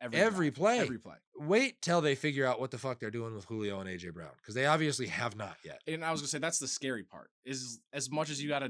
every 0.00 0.18
every 0.18 0.50
play. 0.50 0.78
Every 0.78 0.98
play. 0.98 1.16
Wait 1.36 1.82
till 1.82 2.00
they 2.00 2.14
figure 2.14 2.46
out 2.46 2.60
what 2.60 2.70
the 2.70 2.78
fuck 2.78 3.00
they're 3.00 3.10
doing 3.10 3.34
with 3.34 3.44
Julio 3.46 3.80
and 3.80 3.90
AJ 3.90 4.14
Brown 4.14 4.30
because 4.36 4.54
they 4.54 4.66
obviously 4.66 5.08
have 5.08 5.36
not 5.36 5.56
yet. 5.64 5.80
And 5.86 6.04
I 6.04 6.12
was 6.12 6.20
gonna 6.20 6.28
say 6.28 6.38
that's 6.38 6.60
the 6.60 6.68
scary 6.68 7.02
part. 7.02 7.30
Is 7.44 7.80
as 7.92 8.10
much 8.10 8.30
as 8.30 8.40
you 8.40 8.48
got 8.48 8.62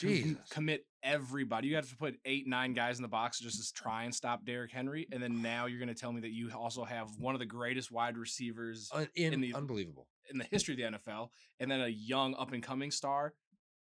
to 0.00 0.36
commit 0.50 0.86
everybody. 1.02 1.68
You 1.68 1.76
have 1.76 1.88
to 1.88 1.96
put 1.96 2.18
eight, 2.24 2.46
nine 2.46 2.74
guys 2.74 2.98
in 2.98 3.02
the 3.02 3.08
box 3.08 3.40
just 3.40 3.62
to 3.62 3.82
try 3.82 4.04
and 4.04 4.14
stop 4.14 4.44
Derrick 4.44 4.70
Henry, 4.70 5.06
and 5.12 5.22
then 5.22 5.42
now 5.42 5.66
you're 5.66 5.78
going 5.78 5.88
to 5.88 5.94
tell 5.94 6.12
me 6.12 6.20
that 6.22 6.32
you 6.32 6.50
also 6.56 6.84
have 6.84 7.08
one 7.18 7.34
of 7.34 7.38
the 7.38 7.46
greatest 7.46 7.90
wide 7.90 8.16
receivers 8.16 8.90
in, 9.14 9.34
in, 9.34 9.40
the 9.40 9.54
unbelievable 9.54 10.06
in 10.30 10.38
the 10.38 10.46
history 10.50 10.74
of 10.74 10.92
the 10.92 10.98
NFL, 10.98 11.28
and 11.60 11.70
then 11.70 11.80
a 11.80 11.88
young 11.88 12.34
up 12.34 12.52
and 12.52 12.62
coming 12.62 12.90
star 12.90 13.34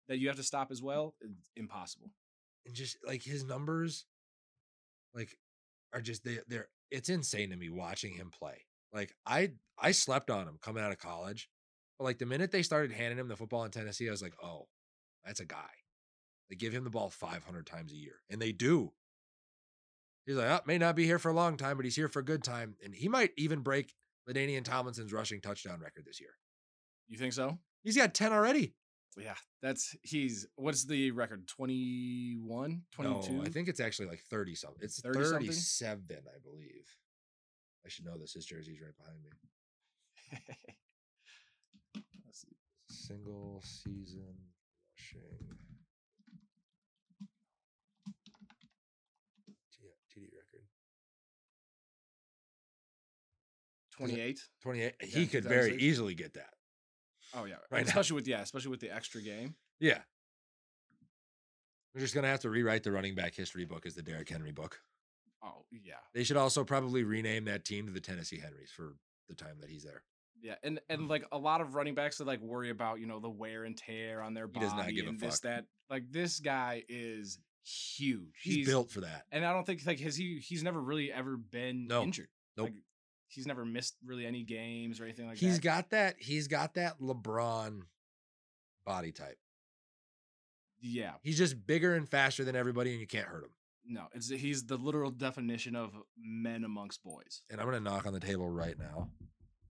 that 0.07 0.19
you 0.19 0.27
have 0.27 0.37
to 0.37 0.43
stop 0.43 0.71
as 0.71 0.81
well. 0.81 1.15
Impossible. 1.55 2.11
And 2.65 2.75
just 2.75 2.97
like 3.05 3.23
his 3.23 3.43
numbers, 3.43 4.05
like 5.13 5.35
are 5.93 6.01
just 6.01 6.23
they 6.23 6.39
they're 6.47 6.67
it's 6.91 7.09
insane 7.09 7.49
to 7.51 7.55
me 7.55 7.69
watching 7.69 8.13
him 8.13 8.31
play. 8.31 8.65
Like 8.93 9.13
I 9.25 9.51
I 9.79 9.91
slept 9.91 10.29
on 10.29 10.47
him 10.47 10.57
coming 10.61 10.83
out 10.83 10.91
of 10.91 10.99
college. 10.99 11.49
But 11.97 12.05
like 12.05 12.17
the 12.17 12.25
minute 12.25 12.51
they 12.51 12.63
started 12.63 12.91
handing 12.91 13.17
him 13.17 13.29
the 13.29 13.37
football 13.37 13.63
in 13.63 13.71
Tennessee, 13.71 14.07
I 14.07 14.11
was 14.11 14.21
like, 14.21 14.35
oh, 14.43 14.67
that's 15.25 15.39
a 15.39 15.45
guy. 15.45 15.69
They 16.49 16.55
give 16.55 16.73
him 16.73 16.83
the 16.83 16.89
ball 16.89 17.09
500 17.09 17.65
times 17.65 17.91
a 17.91 17.95
year, 17.95 18.15
and 18.29 18.41
they 18.41 18.51
do. 18.51 18.91
He's 20.25 20.35
like, 20.35 20.47
oh, 20.47 20.59
may 20.65 20.77
not 20.77 20.95
be 20.95 21.05
here 21.05 21.19
for 21.19 21.29
a 21.29 21.33
long 21.33 21.55
time, 21.55 21.77
but 21.77 21.85
he's 21.85 21.95
here 21.95 22.07
for 22.07 22.19
a 22.19 22.25
good 22.25 22.43
time. 22.43 22.75
And 22.83 22.95
he 22.95 23.07
might 23.07 23.31
even 23.37 23.59
break 23.59 23.93
LaDainian 24.27 24.63
Tomlinson's 24.63 25.13
rushing 25.13 25.39
touchdown 25.39 25.79
record 25.79 26.05
this 26.05 26.19
year. 26.19 26.31
You 27.07 27.17
think 27.17 27.33
so? 27.33 27.59
He's 27.83 27.95
got 27.95 28.15
10 28.15 28.33
already. 28.33 28.73
Yeah, 29.17 29.35
that's 29.61 29.95
he's 30.01 30.45
what's 30.55 30.83
the 30.83 31.11
record? 31.11 31.47
21, 31.47 32.81
22? 32.91 33.31
No, 33.31 33.43
I 33.43 33.49
think 33.49 33.69
it's 33.69 33.79
actually 33.79 34.07
like 34.07 34.21
30 34.29 34.55
something. 34.55 34.79
It's 34.81 34.99
30 34.99 35.19
37, 35.19 36.03
I 36.11 36.39
believe. 36.43 36.97
I 37.85 37.89
should 37.89 38.03
know 38.03 38.17
this. 38.17 38.33
His 38.33 38.45
jersey's 38.45 38.81
right 38.81 38.97
behind 38.97 39.19
me. 39.23 39.29
Single 42.89 43.61
season 43.63 44.35
rushing. 44.97 45.55
TD 50.15 50.31
record. 50.31 50.63
28. 53.97 54.39
28. 54.61 54.93
Yeah, 54.99 55.07
he 55.07 55.27
could 55.27 55.43
very 55.43 55.75
easily 55.77 56.15
get 56.15 56.33
that. 56.33 56.49
Oh 57.35 57.45
yeah. 57.45 57.55
Right 57.71 57.85
especially 57.85 58.15
now. 58.15 58.17
with 58.17 58.27
yeah, 58.27 58.41
especially 58.41 58.71
with 58.71 58.79
the 58.79 58.93
extra 58.93 59.21
game. 59.21 59.55
Yeah. 59.79 59.99
We're 61.93 62.01
just 62.01 62.13
gonna 62.13 62.27
have 62.27 62.41
to 62.41 62.49
rewrite 62.49 62.83
the 62.83 62.91
running 62.91 63.15
back 63.15 63.35
history 63.35 63.65
book 63.65 63.85
as 63.85 63.95
the 63.95 64.01
Derrick 64.01 64.29
Henry 64.29 64.51
book. 64.51 64.79
Oh 65.43 65.65
yeah. 65.71 65.93
They 66.13 66.23
should 66.23 66.37
also 66.37 66.63
probably 66.63 67.03
rename 67.03 67.45
that 67.45 67.65
team 67.65 67.87
to 67.87 67.91
the 67.91 68.01
Tennessee 68.01 68.39
Henrys 68.39 68.71
for 68.71 68.95
the 69.27 69.35
time 69.35 69.57
that 69.61 69.69
he's 69.69 69.83
there. 69.83 70.03
Yeah, 70.41 70.55
and 70.63 70.79
and 70.89 71.01
mm. 71.01 71.09
like 71.09 71.25
a 71.31 71.37
lot 71.37 71.61
of 71.61 71.75
running 71.75 71.95
backs 71.95 72.17
that 72.17 72.27
like 72.27 72.41
worry 72.41 72.69
about 72.69 72.99
you 72.99 73.07
know 73.07 73.19
the 73.19 73.29
wear 73.29 73.63
and 73.63 73.75
tear 73.75 74.21
on 74.21 74.33
their 74.33 74.47
body 74.47 74.65
he 74.65 74.69
does 74.69 74.77
not 74.77 74.89
give 74.89 75.07
and 75.07 75.17
a 75.17 75.19
fuck. 75.19 75.31
this 75.31 75.39
that 75.41 75.65
like 75.89 76.03
this 76.11 76.39
guy 76.39 76.83
is 76.87 77.39
huge. 77.63 78.39
He's, 78.41 78.55
he's, 78.57 78.67
built 78.67 78.91
for 78.91 79.01
that. 79.01 79.23
And 79.31 79.45
I 79.45 79.53
don't 79.53 79.65
think 79.65 79.81
like 79.85 79.99
has 80.01 80.15
he 80.15 80.39
he's 80.39 80.63
never 80.63 80.79
really 80.79 81.11
ever 81.11 81.37
been 81.37 81.87
no. 81.87 82.03
injured. 82.03 82.27
Nope. 82.57 82.67
Like, 82.67 82.73
he's 83.27 83.47
never 83.47 83.65
missed 83.65 83.95
really 84.05 84.25
any 84.25 84.43
games 84.43 84.99
or 84.99 85.03
anything 85.03 85.27
like 85.27 85.37
he's 85.37 85.41
that. 85.41 85.47
He's 85.47 85.59
got 85.59 85.89
that 85.91 86.15
he's 86.19 86.47
got 86.47 86.73
that 86.75 86.99
LeBron 86.99 87.81
body 88.85 89.11
type. 89.11 89.37
Yeah. 90.81 91.13
He's 91.23 91.37
just 91.37 91.65
bigger 91.65 91.95
and 91.95 92.07
faster 92.07 92.43
than 92.43 92.55
everybody 92.55 92.91
and 92.91 92.99
you 92.99 93.07
can't 93.07 93.27
hurt 93.27 93.43
him. 93.43 93.51
No, 93.87 94.05
it's 94.13 94.29
he's 94.29 94.65
the 94.65 94.77
literal 94.77 95.11
definition 95.11 95.75
of 95.75 95.91
men 96.17 96.63
amongst 96.63 97.03
boys. 97.03 97.43
And 97.51 97.59
I'm 97.59 97.67
going 97.67 97.77
to 97.77 97.89
knock 97.89 98.07
on 98.07 98.13
the 98.13 98.19
table 98.19 98.49
right 98.49 98.77
now. 98.77 99.09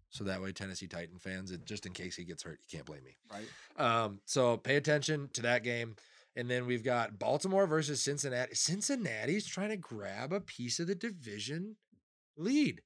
So 0.10 0.24
that 0.24 0.42
way, 0.42 0.54
Tennessee 0.54 0.88
Titan 0.88 1.20
fans, 1.20 1.52
it, 1.52 1.66
just 1.66 1.86
in 1.86 1.92
case 1.92 2.16
he 2.16 2.24
gets 2.24 2.44
hurt, 2.44 2.60
you 2.62 2.78
can't 2.78 2.86
blame 2.86 3.04
me. 3.04 3.18
Right. 3.30 3.86
Um, 3.86 4.22
so 4.26 4.56
pay 4.56 4.78
attention 4.78 5.30
to 5.34 5.42
that 5.42 5.64
game. 5.64 5.96
And 6.38 6.50
then 6.50 6.66
we've 6.66 6.84
got 6.84 7.20
Baltimore 7.20 7.68
versus 7.68 8.02
Cincinnati. 8.02 8.56
Cincinnati's 8.56 9.46
trying 9.46 9.70
to 9.70 9.78
grab 9.78 10.32
a 10.32 10.40
piece 10.40 10.80
of 10.80 10.88
the 10.88 10.96
division 10.96 11.76
lead. 12.38 12.82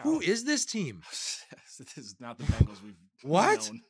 Who 0.00 0.20
is 0.20 0.44
this 0.44 0.64
team? 0.64 1.02
this 1.10 1.96
is 1.96 2.16
not 2.18 2.38
the 2.38 2.44
Bengals 2.44 2.82
we've 2.82 2.96
what? 3.22 3.66
Known. 3.66 3.80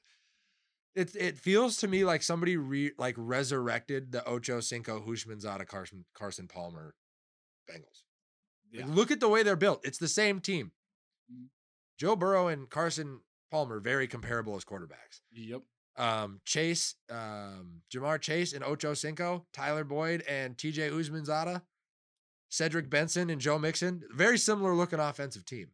It 0.94 1.16
it 1.16 1.38
feels 1.38 1.78
to 1.78 1.88
me 1.88 2.05
like 2.05 2.22
somebody 2.22 2.57
re, 2.57 2.92
like 2.98 3.14
resurrected 3.16 4.12
the 4.12 4.26
Ocho 4.26 4.61
Cinco 4.61 5.00
Houshmandzadeh 5.00 5.66
Carson 5.66 6.05
Carson 6.14 6.48
Palmer 6.48 6.94
Bengals. 7.70 8.03
Yeah. 8.70 8.86
Like, 8.86 8.94
look 8.94 9.11
at 9.11 9.20
the 9.20 9.28
way 9.28 9.42
they're 9.42 9.57
built. 9.57 9.86
It's 9.86 9.98
the 9.98 10.09
same 10.09 10.40
team. 10.40 10.72
Mm. 11.32 11.46
Joe 11.98 12.16
Burrow 12.16 12.48
and 12.48 12.68
Carson 12.68 13.20
Palmer 13.50 13.80
very 13.80 14.07
comparable 14.07 14.57
as 14.57 14.64
quarterbacks. 14.64 15.20
Yep 15.32 15.62
um, 15.96 16.40
Chase, 16.44 16.94
um, 17.11 17.82
Ja'Marr 17.92 18.20
Chase 18.20 18.53
and 18.53 18.64
Ocho 18.64 18.94
Cinco, 18.94 19.46
Tyler 19.53 19.84
Boyd 19.84 20.22
and 20.28 20.57
TJ 20.57 20.90
Houshmandzadeh, 20.90 21.62
Cedric 22.48 22.90
Benson 22.90 23.30
and 23.30 23.40
Joe 23.40 23.59
Mixon. 23.59 24.03
Very 24.14 24.38
similar 24.38 24.74
looking 24.74 25.00
offensive 25.00 25.44
team. 25.44 25.68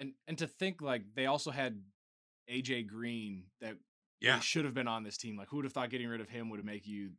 And 0.00 0.12
and 0.26 0.38
to 0.38 0.46
think 0.46 0.82
like 0.82 1.02
they 1.14 1.26
also 1.26 1.50
had 1.50 1.80
AJ 2.50 2.88
Green 2.88 3.44
that 3.60 3.76
yeah. 4.20 4.40
should 4.40 4.64
have 4.64 4.74
been 4.74 4.88
on 4.88 5.04
this 5.04 5.16
team. 5.16 5.36
Like 5.36 5.48
who 5.48 5.56
would 5.56 5.64
have 5.64 5.72
thought 5.72 5.90
getting 5.90 6.08
rid 6.08 6.20
of 6.20 6.28
him 6.28 6.50
would 6.50 6.58
have 6.58 6.66
make 6.66 6.86
you 6.86 7.10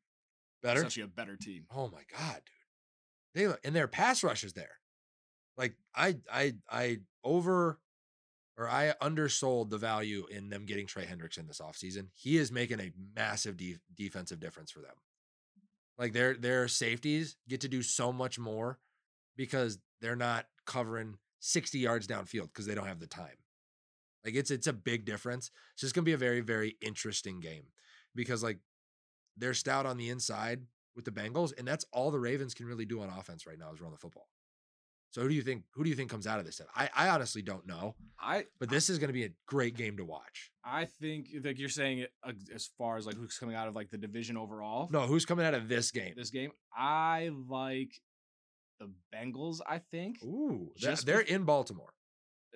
better, 0.62 0.80
essentially 0.80 1.06
a 1.06 1.08
better 1.08 1.36
team. 1.36 1.66
Oh 1.74 1.90
my 1.92 2.02
god, 2.18 2.42
dude! 3.36 3.52
They 3.52 3.56
and 3.68 3.76
their 3.76 3.88
pass 3.88 4.24
rushers 4.24 4.54
there. 4.54 4.80
Like 5.58 5.76
I 5.96 6.18
I 6.32 6.54
I 6.70 6.98
over 7.24 7.80
or 8.58 8.70
I 8.70 8.94
undersold 9.02 9.70
the 9.70 9.78
value 9.78 10.26
in 10.30 10.50
them 10.50 10.66
getting 10.66 10.86
Trey 10.86 11.06
Hendrickson 11.06 11.48
this 11.48 11.62
offseason. 11.62 12.08
He 12.14 12.38
is 12.38 12.52
making 12.52 12.80
a 12.80 12.92
massive 13.16 13.58
de- 13.58 13.78
defensive 13.96 14.40
difference 14.40 14.72
for 14.72 14.80
them. 14.80 14.96
Like 15.98 16.14
their 16.14 16.36
their 16.36 16.68
safeties 16.68 17.38
get 17.48 17.62
to 17.62 17.68
do 17.68 17.82
so 17.82 18.12
much 18.12 18.40
more 18.40 18.80
because 19.36 19.80
they're 20.02 20.16
not 20.16 20.46
covering 20.66 21.18
60 21.42 21.80
yards 21.80 22.08
downfield 22.08 22.48
because 22.48 22.66
they 22.66 22.76
don't 22.76 22.88
have 22.88 23.00
the 23.00 23.08
time. 23.08 23.36
Like 24.24 24.36
it's 24.36 24.52
it's 24.52 24.68
a 24.68 24.74
big 24.74 25.06
difference. 25.06 25.52
It's 25.74 25.82
just 25.82 25.96
gonna 25.96 26.06
be 26.06 26.14
a 26.14 26.18
very, 26.18 26.42
very 26.42 26.78
interesting 26.82 27.40
game 27.40 27.64
because 28.16 28.44
like 28.44 28.60
they're 29.36 29.54
stout 29.54 29.86
on 29.86 29.98
the 29.98 30.10
inside 30.10 30.62
with 30.96 31.06
the 31.06 31.12
Bengals, 31.12 31.54
and 31.58 31.68
that's 31.68 31.86
all 31.92 32.12
the 32.12 32.20
Ravens 32.20 32.54
can 32.54 32.68
really 32.68 32.86
do 32.86 33.02
on 33.02 33.10
offense 33.10 33.48
right 33.48 33.58
now 33.58 33.72
is 33.74 33.82
run 33.82 33.92
the 33.92 33.98
football. 33.98 34.28
So 35.10 35.22
who 35.22 35.30
do 35.30 35.34
you 35.34 35.42
think 35.42 35.64
who 35.74 35.84
do 35.84 35.90
you 35.90 35.96
think 35.96 36.10
comes 36.10 36.28
out 36.28 36.40
of 36.40 36.46
this? 36.46 36.62
I, 36.76 36.90
I 36.96 37.10
honestly 37.10 37.42
don't 37.42 37.66
know, 37.68 37.96
I 38.20 38.46
but 38.60 38.70
this 38.70 38.90
is 38.90 39.00
gonna 39.00 39.12
be 39.12 39.26
a 39.26 39.32
great 39.48 39.76
game 39.76 39.98
to 39.98 40.06
watch. 40.06 40.52
I 40.64 40.86
think 40.86 41.28
like 41.44 41.58
you're 41.58 41.68
saying 41.68 42.00
it 42.00 42.12
uh, 42.24 42.34
as 42.54 42.70
far 42.78 42.98
as 42.98 43.08
like 43.08 43.16
who's 43.16 43.38
coming 43.38 43.56
out 43.56 43.68
of 43.68 43.76
like 43.76 43.90
the 43.90 43.98
division 43.98 44.38
overall. 44.38 44.88
No, 44.92 45.02
who's 45.02 45.26
coming 45.26 45.46
out 45.46 45.56
of 45.56 45.68
this 45.68 45.90
game? 45.90 46.14
this 46.16 46.30
game. 46.30 46.52
I 46.74 47.32
like 47.50 48.00
the 48.82 48.90
Bengals. 49.16 49.60
I 49.68 49.78
think 49.78 50.18
Ooh, 50.24 50.72
Just 50.76 51.06
they're 51.06 51.20
bec- 51.20 51.30
in 51.30 51.44
Baltimore. 51.44 51.94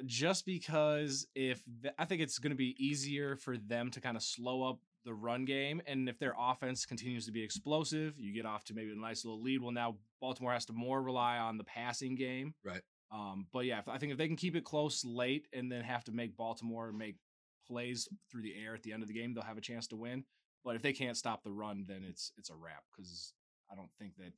just 0.05 0.45
because 0.45 1.27
if 1.35 1.61
I 1.97 2.05
think 2.05 2.21
it's 2.21 2.39
going 2.39 2.51
to 2.51 2.55
be 2.57 2.75
easier 2.83 3.35
for 3.35 3.57
them 3.57 3.91
to 3.91 4.01
kind 4.01 4.17
of 4.17 4.23
slow 4.23 4.63
up 4.63 4.79
the 5.05 5.13
run 5.13 5.45
game, 5.45 5.81
and 5.85 6.09
if 6.09 6.17
their 6.17 6.33
offense 6.37 6.85
continues 6.85 7.25
to 7.27 7.31
be 7.31 7.43
explosive, 7.43 8.17
you 8.17 8.33
get 8.33 8.45
off 8.45 8.63
to 8.65 8.73
maybe 8.73 8.91
a 8.91 8.95
nice 8.95 9.23
little 9.23 9.41
lead. 9.41 9.61
Well, 9.61 9.71
now 9.71 9.97
Baltimore 10.19 10.51
has 10.53 10.65
to 10.65 10.73
more 10.73 11.01
rely 11.01 11.37
on 11.37 11.57
the 11.57 11.63
passing 11.63 12.15
game, 12.15 12.53
Right. 12.63 12.81
Um, 13.11 13.45
but 13.53 13.65
yeah, 13.65 13.77
if, 13.79 13.87
I 13.87 13.99
think 13.99 14.11
if 14.11 14.17
they 14.17 14.27
can 14.27 14.35
keep 14.35 14.55
it 14.55 14.65
close 14.65 15.05
late 15.05 15.47
and 15.53 15.71
then 15.71 15.83
have 15.83 16.03
to 16.05 16.11
make 16.11 16.35
Baltimore 16.35 16.91
make 16.91 17.15
plays 17.67 18.09
through 18.31 18.41
the 18.41 18.55
air 18.61 18.73
at 18.73 18.81
the 18.83 18.91
end 18.93 19.03
of 19.03 19.07
the 19.07 19.13
game, 19.13 19.33
they'll 19.33 19.43
have 19.43 19.59
a 19.59 19.61
chance 19.61 19.85
to 19.87 19.95
win. 19.95 20.23
But 20.65 20.75
if 20.75 20.81
they 20.81 20.91
can't 20.91 21.15
stop 21.15 21.43
the 21.43 21.51
run, 21.51 21.85
then 21.87 22.03
it's 22.03 22.31
it's 22.35 22.49
a 22.49 22.55
wrap 22.55 22.83
because 22.91 23.33
I 23.71 23.75
don't 23.75 23.91
think 23.99 24.17
that 24.17 24.33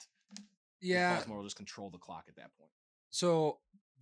Yeah. 0.81 1.15
Baltimore 1.15 1.37
will 1.37 1.43
just 1.45 1.57
control 1.57 1.89
the 1.89 1.97
clock 1.97 2.25
at 2.27 2.35
that 2.35 2.51
point. 2.59 2.71
So 3.09 3.59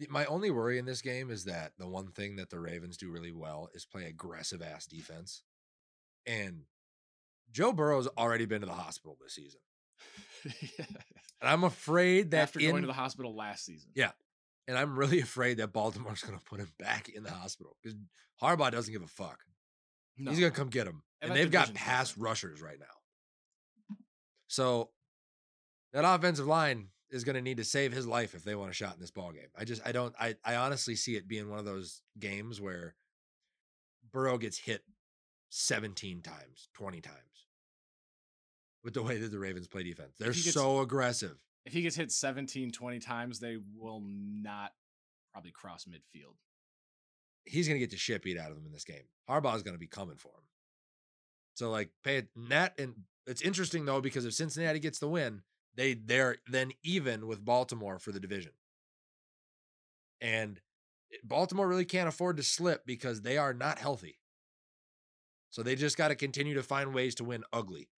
my 0.10 0.26
only 0.26 0.52
worry 0.52 0.78
in 0.78 0.86
this 0.86 1.02
game 1.02 1.32
is 1.32 1.46
that 1.46 1.72
the 1.78 1.88
one 1.88 2.12
thing 2.12 2.36
that 2.36 2.50
the 2.50 2.60
Ravens 2.60 2.98
do 2.98 3.10
really 3.10 3.32
well 3.32 3.70
is 3.74 3.86
play 3.86 4.06
aggressive 4.06 4.62
ass 4.62 4.86
defense. 4.86 5.44
And 6.26 6.64
Joe 7.52 7.72
Burrow's 7.72 8.08
already 8.18 8.46
been 8.46 8.62
to 8.62 8.68
the 8.68 8.74
hospital 8.74 9.18
this 9.22 9.36
season. 9.36 9.62
yeah. 10.46 10.86
And 11.42 11.50
I'm 11.50 11.64
afraid 11.64 12.32
that 12.32 12.44
After 12.44 12.60
in, 12.60 12.72
going 12.72 12.82
to 12.82 12.88
the 12.88 12.94
hospital 12.94 13.36
last 13.36 13.66
season. 13.66 13.92
Yeah. 13.96 14.12
and 14.68 14.78
I'm 14.78 14.98
really 14.98 15.20
afraid 15.22 15.58
that 15.58 15.72
Baltimore's 15.72 16.24
going 16.24 16.38
to 16.38 16.44
put 16.44 16.60
him 16.60 16.70
back 16.80 17.10
in 17.10 17.24
the 17.24 17.32
hospital 17.32 17.78
because 17.82 17.98
Harbaugh 18.42 18.72
doesn't 18.72 18.92
give 18.92 19.04
a 19.04 19.08
fuck. 19.08 19.40
No. 20.18 20.32
He's 20.32 20.40
going 20.40 20.52
to 20.52 20.58
come 20.58 20.70
get 20.70 20.88
him. 20.88 21.04
And 21.22 21.32
And, 21.32 21.40
they've 21.40 21.52
got 21.52 21.74
pass 21.74 22.18
rushers 22.18 22.62
right 22.62 22.80
now. 22.80 22.86
So 24.48 24.90
that 25.96 26.04
offensive 26.04 26.46
line 26.46 26.90
is 27.10 27.24
going 27.24 27.38
to 27.38 27.42
need 27.42 27.56
to 27.56 27.64
save 27.64 27.94
his 27.94 28.06
life 28.06 28.36
if 28.36 28.44
they 28.44 28.54
want 28.54 28.70
a 28.70 28.74
shot 28.74 28.94
in 28.96 29.00
this 29.00 29.12
ball 29.12 29.32
game. 29.32 29.48
I 29.58 29.64
just 29.64 29.82
I 29.86 29.94
don't 29.94 30.14
I 30.20 30.36
I 30.44 30.56
honestly 30.56 30.96
see 30.96 31.16
it 31.16 31.28
being 31.28 31.50
one 31.50 31.58
of 31.58 31.64
those 31.64 32.02
games 32.20 32.60
where 32.60 32.96
Burrow 34.12 34.38
gets 34.38 34.58
hit 34.58 34.84
17 35.50 36.22
times, 36.22 36.68
20 36.74 37.00
times. 37.00 37.16
With 38.84 38.94
the 38.94 39.04
way 39.04 39.18
that 39.18 39.32
the 39.32 39.40
Ravens 39.40 39.68
play 39.68 39.84
defense. 39.84 40.12
They're 40.20 40.30
gets- 40.32 40.54
so 40.54 40.82
aggressive. 40.82 41.38
If 41.66 41.74
he 41.74 41.82
gets 41.82 41.96
hit 41.96 42.12
17, 42.12 42.72
20 42.72 43.00
times, 43.00 43.40
they 43.40 43.58
will 43.76 44.04
not 44.06 44.74
probably 45.32 45.50
cross 45.50 45.86
midfield. 45.86 46.36
He's 47.46 47.68
going 47.68 47.80
to 47.80 47.80
get 47.80 47.90
the 47.90 47.98
shit 47.98 48.22
beat 48.22 48.38
out 48.38 48.52
of 48.52 48.58
him 48.58 48.66
in 48.68 48.72
this 48.72 48.84
game. 48.84 49.02
Harbaugh's 49.28 49.64
going 49.64 49.74
to 49.74 49.80
be 49.80 49.88
coming 49.88 50.18
for 50.18 50.28
him. 50.28 50.44
So 51.56 51.72
like 51.72 51.90
pay 52.04 52.18
it 52.18 52.28
that 52.50 52.78
and 52.78 52.94
it's 53.26 53.42
interesting 53.42 53.86
though 53.86 54.02
because 54.02 54.26
if 54.26 54.34
Cincinnati 54.34 54.80
gets 54.80 55.00
the 55.00 55.08
win, 55.08 55.42
they 55.76 55.94
they're 55.94 56.38
then 56.48 56.72
even 56.84 57.28
with 57.28 57.44
Baltimore 57.44 58.00
for 58.00 58.12
the 58.12 58.20
division. 58.20 58.52
And 60.22 60.60
eh, 61.14 61.18
Baltimore 61.24 61.68
really 61.68 61.86
can't 61.86 62.10
afford 62.10 62.38
to 62.38 62.44
slip 62.44 62.86
because 62.86 63.22
they 63.22 63.38
are 63.38 63.54
not 63.54 63.80
healthy. 63.80 64.20
So 65.50 65.64
they 65.64 65.76
just 65.76 65.98
got 65.98 66.10
to 66.10 66.16
continue 66.16 66.56
to 66.56 66.64
find 66.64 66.94
ways 66.94 67.16
to 67.16 67.24
win 67.24 67.44
ugly. 67.54 67.90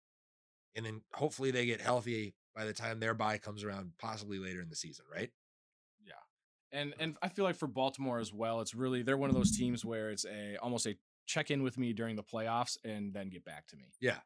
And 0.74 0.84
then 0.84 1.00
hopefully 1.14 1.50
they 1.50 1.64
get 1.64 1.80
healthy 1.80 2.34
by 2.54 2.64
the 2.64 2.72
time 2.72 3.00
their 3.00 3.14
bye 3.14 3.38
comes 3.38 3.64
around, 3.64 3.92
possibly 3.98 4.38
later 4.38 4.60
in 4.60 4.68
the 4.68 4.76
season, 4.76 5.04
right? 5.12 5.30
Yeah. 6.04 6.12
And 6.72 6.94
and 6.98 7.16
I 7.22 7.28
feel 7.28 7.44
like 7.44 7.56
for 7.56 7.66
Baltimore 7.66 8.18
as 8.18 8.32
well, 8.32 8.60
it's 8.60 8.74
really 8.74 9.02
they're 9.02 9.16
one 9.16 9.30
of 9.30 9.36
those 9.36 9.56
teams 9.56 9.84
where 9.84 10.10
it's 10.10 10.26
a 10.26 10.56
almost 10.56 10.86
a 10.86 10.96
check 11.26 11.50
in 11.50 11.62
with 11.62 11.76
me 11.76 11.92
during 11.92 12.16
the 12.16 12.22
playoffs 12.22 12.78
and 12.84 13.12
then 13.12 13.28
get 13.28 13.44
back 13.44 13.66
to 13.68 13.76
me. 13.76 13.92
Yeah. 14.00 14.18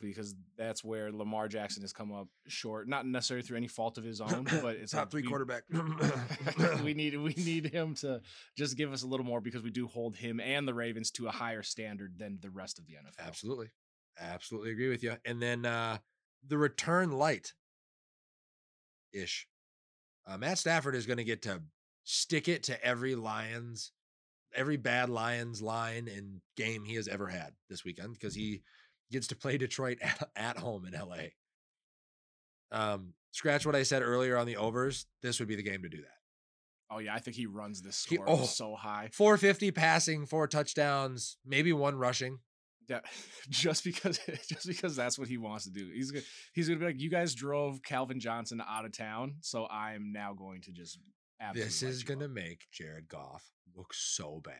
Because 0.00 0.34
that's 0.58 0.84
where 0.84 1.10
Lamar 1.10 1.48
Jackson 1.48 1.82
has 1.82 1.92
come 1.92 2.12
up 2.12 2.28
short, 2.46 2.88
not 2.88 3.06
necessarily 3.06 3.42
through 3.42 3.56
any 3.56 3.68
fault 3.68 3.98
of 3.98 4.04
his 4.04 4.20
own, 4.20 4.44
but 4.62 4.76
it's 4.76 4.92
top 4.92 5.02
like 5.02 5.10
three 5.10 5.22
we- 5.22 5.28
quarterback. 5.28 5.62
we 6.84 6.94
need 6.94 7.16
we 7.18 7.34
need 7.36 7.66
him 7.66 7.94
to 7.96 8.20
just 8.56 8.76
give 8.76 8.92
us 8.92 9.02
a 9.02 9.06
little 9.06 9.26
more 9.26 9.40
because 9.40 9.62
we 9.62 9.70
do 9.70 9.86
hold 9.86 10.16
him 10.16 10.40
and 10.40 10.66
the 10.66 10.74
Ravens 10.74 11.10
to 11.12 11.28
a 11.28 11.32
higher 11.32 11.62
standard 11.62 12.18
than 12.18 12.38
the 12.40 12.50
rest 12.50 12.78
of 12.78 12.86
the 12.86 12.94
NFL. 12.94 13.26
Absolutely. 13.26 13.68
Absolutely 14.20 14.70
agree 14.70 14.88
with 14.88 15.02
you. 15.02 15.16
And 15.24 15.40
then 15.42 15.64
uh 15.64 15.98
the 16.46 16.58
return 16.58 17.12
light 17.12 17.52
ish. 19.12 19.46
Uh, 20.26 20.36
Matt 20.36 20.58
Stafford 20.58 20.94
is 20.94 21.06
going 21.06 21.18
to 21.18 21.24
get 21.24 21.42
to 21.42 21.62
stick 22.04 22.48
it 22.48 22.64
to 22.64 22.84
every 22.84 23.14
Lions, 23.14 23.92
every 24.54 24.76
bad 24.76 25.08
Lions 25.08 25.62
line 25.62 26.08
and 26.08 26.40
game 26.56 26.84
he 26.84 26.94
has 26.94 27.08
ever 27.08 27.26
had 27.28 27.52
this 27.68 27.84
weekend 27.84 28.12
because 28.14 28.34
he 28.34 28.62
gets 29.10 29.26
to 29.28 29.36
play 29.36 29.58
Detroit 29.58 29.98
at, 30.02 30.28
at 30.36 30.58
home 30.58 30.86
in 30.86 30.92
LA. 30.98 31.28
Um, 32.72 33.14
scratch 33.32 33.64
what 33.64 33.76
I 33.76 33.82
said 33.82 34.02
earlier 34.02 34.36
on 34.36 34.46
the 34.46 34.56
overs. 34.56 35.06
This 35.22 35.38
would 35.38 35.48
be 35.48 35.56
the 35.56 35.62
game 35.62 35.82
to 35.82 35.88
do 35.88 35.98
that. 35.98 36.08
Oh 36.90 36.98
yeah, 36.98 37.14
I 37.14 37.18
think 37.18 37.36
he 37.36 37.46
runs 37.46 37.82
this 37.82 38.04
He- 38.04 38.16
score 38.16 38.26
oh. 38.28 38.44
so 38.44 38.74
high. 38.76 39.10
450 39.12 39.72
passing, 39.72 40.26
four 40.26 40.46
touchdowns, 40.46 41.36
maybe 41.44 41.72
one 41.72 41.96
rushing. 41.96 42.38
Yeah, 42.88 43.00
just 43.50 43.82
because 43.82 44.20
just 44.48 44.66
because 44.66 44.94
that's 44.94 45.18
what 45.18 45.26
he 45.28 45.38
wants 45.38 45.64
to 45.64 45.70
do. 45.72 45.90
He's 45.92 46.12
gonna 46.12 46.24
he's 46.52 46.68
gonna 46.68 46.78
be 46.78 46.86
like, 46.86 47.00
you 47.00 47.10
guys 47.10 47.34
drove 47.34 47.82
Calvin 47.82 48.20
Johnson 48.20 48.62
out 48.66 48.84
of 48.84 48.96
town, 48.96 49.36
so 49.40 49.66
I'm 49.68 50.12
now 50.12 50.32
going 50.34 50.62
to 50.62 50.72
just. 50.72 50.98
Absolutely 51.38 51.64
This 51.64 51.82
is 51.82 52.02
going 52.02 52.20
to 52.20 52.26
up." 52.26 52.30
make 52.30 52.62
Jared 52.72 53.08
Goff 53.08 53.44
look 53.76 53.92
so 53.92 54.40
bad. 54.42 54.54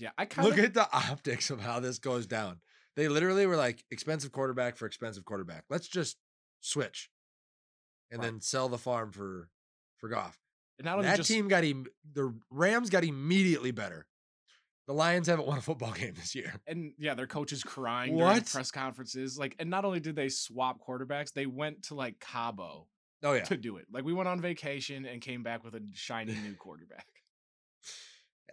Yeah, 0.00 0.10
I 0.18 0.24
kind 0.26 0.46
of 0.48 0.56
Look 0.56 0.64
at 0.64 0.74
the 0.74 0.88
optics 0.92 1.50
of 1.50 1.60
how 1.60 1.80
this 1.80 1.98
goes 1.98 2.26
down. 2.26 2.60
They 2.96 3.08
literally 3.08 3.46
were 3.46 3.56
like 3.56 3.84
expensive 3.90 4.32
quarterback 4.32 4.76
for 4.76 4.86
expensive 4.86 5.24
quarterback. 5.24 5.64
Let's 5.70 5.88
just 5.88 6.16
switch, 6.60 7.10
and 8.10 8.20
Right. 8.20 8.26
then 8.26 8.40
sell 8.40 8.68
the 8.68 8.78
farm 8.78 9.12
for 9.12 9.48
for 9.98 10.08
Goff. 10.08 10.38
not 10.80 10.94
only 10.98 11.06
That 11.08 11.16
just 11.16 11.28
team 11.28 11.48
got 11.48 11.64
em- 11.64 11.86
the 12.12 12.34
Rams 12.50 12.90
got 12.90 13.04
immediately 13.04 13.70
better. 13.72 14.06
The 14.86 14.94
Lions 14.94 15.26
haven't 15.26 15.46
won 15.46 15.58
a 15.58 15.60
football 15.60 15.92
game 16.00 16.14
this 16.14 16.34
year. 16.34 16.54
and 16.66 16.92
yeah, 16.98 17.14
their 17.14 17.26
coaches 17.26 17.62
crying 17.62 18.16
during 18.16 18.40
press 18.42 18.70
conferences. 18.70 19.38
Like, 19.38 19.54
and 19.58 19.68
not 19.68 19.84
only 19.84 20.00
did 20.00 20.16
they 20.16 20.28
swap 20.28 20.78
quarterbacks, 20.80 21.32
they 21.32 21.46
went 21.46 21.82
to 21.84 21.94
like 21.94 22.18
Cabo 22.20 22.88
Oh 23.22 23.32
yeah, 23.34 23.42
to 23.44 23.56
do 23.56 23.76
it. 23.78 23.86
Like, 23.92 24.04
we 24.04 24.12
went 24.12 24.28
on 24.28 24.40
vacation 24.40 25.04
and 25.04 25.20
came 25.20 25.42
back 25.42 25.62
with 25.64 25.74
a 25.74 25.82
shiny 25.92 26.32
new 26.34 26.54
quarterback. 26.54 27.06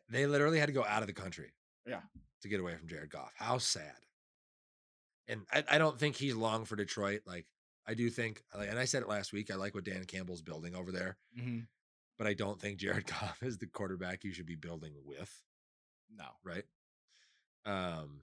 They 0.09 0.25
literally 0.27 0.59
had 0.59 0.67
to 0.67 0.73
go 0.73 0.85
out 0.85 1.01
of 1.01 1.07
the 1.07 1.13
country. 1.13 1.51
Yeah. 1.87 2.01
to 2.41 2.47
get 2.47 2.59
away 2.59 2.75
from 2.75 2.87
Jared 2.87 3.09
Goff. 3.11 3.31
How 3.35 3.57
sad. 3.59 3.93
And 5.27 5.41
I, 5.51 5.63
I 5.71 5.77
don't 5.77 5.99
think 5.99 6.15
he's 6.15 6.35
long 6.35 6.65
for 6.65 6.75
Detroit. 6.75 7.21
Like 7.25 7.45
I 7.87 7.93
do 7.93 8.09
think, 8.09 8.43
and 8.53 8.77
I 8.79 8.85
said 8.85 9.01
it 9.03 9.09
last 9.09 9.33
week. 9.33 9.51
I 9.51 9.55
like 9.55 9.75
what 9.75 9.83
Dan 9.83 10.03
Campbell's 10.05 10.41
building 10.41 10.75
over 10.75 10.91
there. 10.91 11.17
hmm 11.37 11.59
but 12.17 12.27
I 12.27 12.33
don't 12.33 12.57
think 12.61 12.77
Jared 12.77 13.07
Goff 13.19 13.43
is 13.43 13.57
the 13.57 13.67
quarterback 13.67 14.23
you 14.23 14.31
should 14.31 14.45
be 14.45 14.55
building 14.55 14.93
with, 15.03 15.43
No, 16.09 16.23
right? 16.45 16.63
Um, 17.65 18.21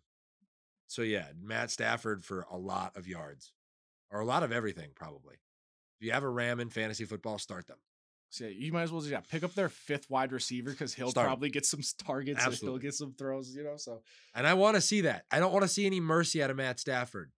so 0.86 1.02
yeah, 1.02 1.26
Matt 1.38 1.70
Stafford 1.70 2.24
for 2.24 2.46
a 2.50 2.56
lot 2.56 2.96
of 2.96 3.06
yards, 3.06 3.52
or 4.10 4.20
a 4.20 4.24
lot 4.24 4.44
of 4.44 4.50
everything, 4.50 4.92
probably. 4.94 5.34
If 6.00 6.06
you 6.06 6.12
have 6.12 6.22
a 6.22 6.28
Ram 6.30 6.58
in 6.58 6.70
fantasy 6.70 7.04
football, 7.04 7.38
start 7.38 7.66
them. 7.66 7.76
So 8.32 8.44
yeah, 8.44 8.50
you 8.50 8.72
might 8.72 8.82
as 8.82 8.90
well 8.92 9.00
just 9.02 9.12
yeah, 9.12 9.20
pick 9.20 9.42
up 9.44 9.52
their 9.54 9.68
fifth 9.68 10.08
wide 10.08 10.32
receiver 10.32 10.70
because 10.70 10.94
he'll 10.94 11.10
Start 11.10 11.26
probably 11.26 11.50
get 11.50 11.66
some 11.66 11.80
targets. 11.98 12.36
and 12.38 12.44
He'll 12.44 12.52
Absolutely. 12.52 12.80
get 12.80 12.94
some 12.94 13.12
throws. 13.12 13.54
You 13.54 13.62
know, 13.64 13.76
so 13.76 14.02
And 14.34 14.46
I 14.46 14.54
want 14.54 14.74
to 14.76 14.80
see 14.80 15.02
that. 15.02 15.26
I 15.30 15.38
don't 15.38 15.52
want 15.52 15.62
to 15.64 15.68
see 15.68 15.84
any 15.86 16.00
mercy 16.00 16.42
out 16.42 16.50
of 16.50 16.56
Matt 16.56 16.80
Stafford. 16.80 17.30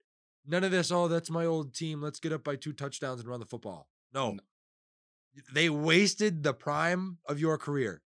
None 0.47 0.63
of 0.63 0.71
this, 0.71 0.93
oh, 0.93 1.09
that's 1.09 1.31
my 1.31 1.47
old 1.47 1.75
team. 1.75 2.01
Let's 2.01 2.21
get 2.21 2.33
up 2.33 2.45
by 2.45 2.57
two 2.57 2.73
touchdowns 2.73 3.21
and 3.21 3.29
run 3.29 3.41
the 3.41 3.47
football. 3.47 3.89
No. 4.13 4.33
No. 4.33 4.41
They 5.53 5.69
wasted 5.69 6.43
the 6.43 6.55
prime 6.55 7.19
of 7.29 7.41
your 7.41 7.59
career. 7.59 8.03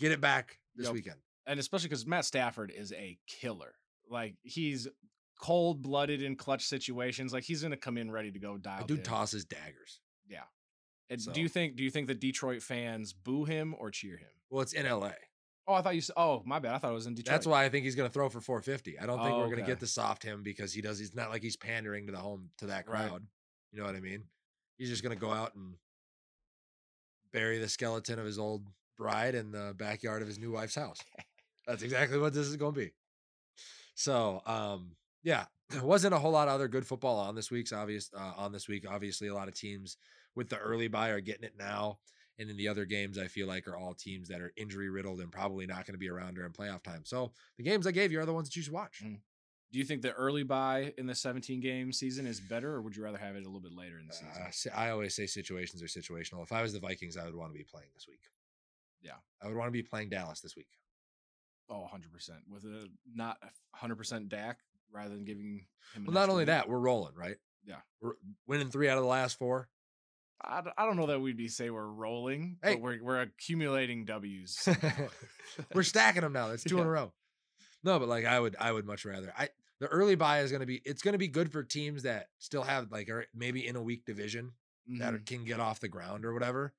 Get 0.00 0.10
it 0.10 0.20
back 0.20 0.58
this 0.74 0.86
Yep. 0.86 0.94
weekend. 0.94 1.16
and 1.46 1.60
especially 1.60 1.88
because 1.88 2.04
Matt 2.06 2.24
Stafford 2.24 2.72
is 2.74 2.90
a 2.92 3.16
killer. 3.28 3.74
Like 4.10 4.34
he's 4.42 4.88
cold 5.40 5.82
blooded 5.82 6.22
in 6.22 6.34
clutch 6.36 6.64
situations. 6.64 7.32
Like 7.32 7.44
he's 7.44 7.62
gonna 7.62 7.76
come 7.76 7.96
in 7.98 8.10
ready 8.10 8.32
to 8.32 8.38
go 8.38 8.56
dial. 8.56 8.86
dude 8.86 9.04
tosses 9.04 9.44
daggers. 9.44 10.00
And 11.10 11.20
So- 11.20 11.32
do 11.32 11.40
you 11.40 11.48
think 11.48 11.76
do 11.76 11.82
you 11.84 11.90
think 11.90 12.06
the 12.08 12.14
Detroit 12.14 12.62
fans 12.62 13.12
boo 13.12 13.44
him 13.44 13.74
or 13.78 13.90
cheer 13.90 14.16
him? 14.16 14.28
Well, 14.50 14.62
it's 14.62 14.72
in 14.72 14.86
LA. 14.86 15.12
Oh, 15.66 15.74
I 15.74 15.80
thought 15.82 15.94
you. 15.94 16.00
said. 16.02 16.14
Oh, 16.18 16.42
my 16.44 16.58
bad. 16.58 16.74
I 16.74 16.78
thought 16.78 16.90
it 16.90 16.94
was 16.94 17.06
in 17.06 17.14
Detroit. 17.14 17.32
That's 17.32 17.46
why 17.46 17.64
I 17.64 17.70
think 17.70 17.84
he's 17.84 17.94
going 17.94 18.08
to 18.08 18.12
throw 18.12 18.28
for 18.28 18.40
450. 18.42 18.98
I 18.98 19.06
don't 19.06 19.18
think 19.18 19.30
Oh, 19.34 19.38
we're 19.38 19.46
going 19.46 19.60
to 19.60 19.66
get 19.66 19.80
the 19.80 19.86
soft 19.86 20.22
him 20.22 20.42
because 20.42 20.74
he 20.74 20.82
does. 20.82 20.98
He's 20.98 21.14
not 21.14 21.30
like 21.30 21.42
he's 21.42 21.56
pandering 21.56 22.04
to 22.06 22.12
the 22.12 22.18
home 22.18 22.50
to 22.58 22.66
that 22.66 22.86
Right. 22.86 23.08
crowd. 23.08 23.26
You 23.72 23.78
know 23.80 23.86
what 23.86 23.96
I 23.96 24.00
mean? 24.00 24.24
He's 24.76 24.90
just 24.90 25.02
going 25.02 25.16
to 25.16 25.20
go 25.20 25.30
out 25.32 25.54
and 25.54 25.76
bury 27.32 27.58
the 27.58 27.68
skeleton 27.68 28.18
of 28.18 28.26
his 28.26 28.38
old 28.38 28.66
bride 28.96 29.34
in 29.34 29.52
the 29.52 29.74
backyard 29.76 30.20
of 30.22 30.28
his 30.28 30.38
new 30.38 30.52
wife's 30.52 30.74
house. 30.74 30.98
That's 31.66 31.82
exactly 31.82 32.18
what 32.18 32.34
this 32.34 32.46
is 32.46 32.56
going 32.56 32.74
to 32.74 32.80
be. 32.80 32.92
So, 33.94 34.42
um, 34.46 34.96
yeah, 35.22 35.46
there 35.70 35.82
wasn't 35.84 36.14
a 36.14 36.18
whole 36.18 36.32
lot 36.32 36.48
of 36.48 36.54
other 36.54 36.68
good 36.68 36.86
football 36.86 37.18
on 37.18 37.34
this 37.34 37.50
week's 37.50 37.72
obvious 37.72 38.10
uh, 38.14 38.32
on 38.36 38.52
this 38.52 38.68
week. 38.68 38.84
Obviously, 38.88 39.28
a 39.28 39.34
lot 39.34 39.48
of 39.48 39.54
teams 39.54 39.96
with 40.34 40.48
the 40.48 40.58
early 40.58 40.88
buy 40.88 41.10
are 41.10 41.20
getting 41.20 41.44
it 41.44 41.54
now. 41.58 41.98
And 42.38 42.48
then 42.48 42.56
the 42.56 42.68
other 42.68 42.84
games 42.84 43.16
I 43.16 43.28
feel 43.28 43.46
like 43.46 43.68
are 43.68 43.76
all 43.76 43.94
teams 43.94 44.28
that 44.28 44.40
are 44.40 44.52
injury 44.56 44.90
riddled 44.90 45.20
and 45.20 45.30
probably 45.30 45.66
not 45.66 45.86
going 45.86 45.94
to 45.94 45.98
be 45.98 46.10
around 46.10 46.34
during 46.34 46.50
playoff 46.50 46.82
time. 46.82 47.02
So 47.04 47.32
the 47.56 47.62
games 47.62 47.86
I 47.86 47.92
gave 47.92 48.10
you 48.10 48.20
are 48.20 48.26
the 48.26 48.32
ones 48.32 48.48
that 48.48 48.56
you 48.56 48.62
should 48.62 48.72
watch. 48.72 49.02
Mm. 49.04 49.18
Do 49.72 49.78
you 49.78 49.84
think 49.84 50.02
the 50.02 50.12
early 50.12 50.42
buy 50.42 50.92
in 50.98 51.06
the 51.06 51.14
17 51.14 51.60
game 51.60 51.92
season 51.92 52.26
is 52.26 52.40
better, 52.40 52.74
or 52.74 52.82
would 52.82 52.96
you 52.96 53.02
rather 53.02 53.18
have 53.18 53.34
it 53.34 53.40
a 53.40 53.46
little 53.46 53.60
bit 53.60 53.72
later 53.76 53.98
in 53.98 54.06
the 54.06 54.12
season? 54.12 54.72
Uh, 54.72 54.76
I 54.76 54.90
always 54.90 55.14
say 55.16 55.26
situations 55.26 55.82
are 55.82 55.86
situational. 55.86 56.42
If 56.42 56.52
I 56.52 56.62
was 56.62 56.72
the 56.72 56.80
Vikings, 56.80 57.16
I 57.16 57.24
would 57.24 57.34
want 57.34 57.52
to 57.52 57.58
be 57.58 57.64
playing 57.64 57.88
this 57.94 58.06
week. 58.08 58.20
Yeah. 59.02 59.12
I 59.42 59.48
would 59.48 59.56
want 59.56 59.68
to 59.68 59.72
be 59.72 59.82
playing 59.82 60.10
Dallas 60.10 60.40
this 60.40 60.56
week. 60.56 60.68
oh, 61.68 61.80
100 61.80 62.12
percent 62.12 62.38
with 62.48 62.64
a 62.64 62.88
not 63.14 63.38
100 63.40 63.96
percent 63.96 64.28
Dak 64.28 64.58
rather 64.92 65.14
than 65.14 65.24
giving 65.24 65.66
him. 65.94 66.04
Well, 66.06 66.14
not 66.14 66.28
only 66.28 66.42
week. 66.42 66.48
that, 66.48 66.68
we're 66.68 66.78
rolling, 66.78 67.14
right? 67.16 67.36
Yeah. 67.64 67.80
We're 68.00 68.14
winning 68.46 68.70
three 68.70 68.88
out 68.88 68.96
of 68.98 69.02
the 69.02 69.08
last 69.10 69.38
four. 69.38 69.68
I, 70.42 70.60
d- 70.62 70.70
I 70.76 70.84
don't 70.86 70.96
know 70.96 71.06
that 71.06 71.20
we'd 71.20 71.36
be 71.36 71.48
say 71.48 71.70
we're 71.70 71.86
rolling, 71.86 72.58
Hey. 72.62 72.74
but 72.74 72.82
we're 72.82 73.02
we're 73.02 73.20
accumulating 73.22 74.04
W's. 74.04 74.68
we're 75.74 75.82
stacking 75.82 76.22
them 76.22 76.32
now. 76.32 76.48
That's 76.48 76.64
two 76.68 76.78
in 76.80 76.86
a 76.86 76.90
row. 76.90 77.12
No, 77.82 77.98
but 77.98 78.08
like 78.08 78.24
I 78.24 78.40
would, 78.40 78.56
I 78.58 78.72
would 78.72 78.84
much 78.86 79.04
rather. 79.04 79.32
I 79.38 79.48
the 79.80 79.86
early 79.86 80.14
buy 80.14 80.40
is 80.40 80.50
going 80.50 80.60
to 80.60 80.66
be. 80.66 80.80
It's 80.84 81.02
going 81.02 81.12
to 81.12 81.18
be 81.18 81.28
good 81.28 81.50
for 81.52 81.62
teams 81.62 82.02
that 82.04 82.28
still 82.38 82.62
have 82.62 82.90
like 82.90 83.08
are 83.08 83.26
maybe 83.34 83.66
in 83.66 83.76
a 83.76 83.82
weak 83.82 84.04
division 84.04 84.52
that 84.98 85.14
Mhm. 85.14 85.26
can 85.26 85.44
get 85.44 85.60
off 85.60 85.80
the 85.80 85.88
ground 85.88 86.24
or 86.24 86.32
whatever. 86.34 86.74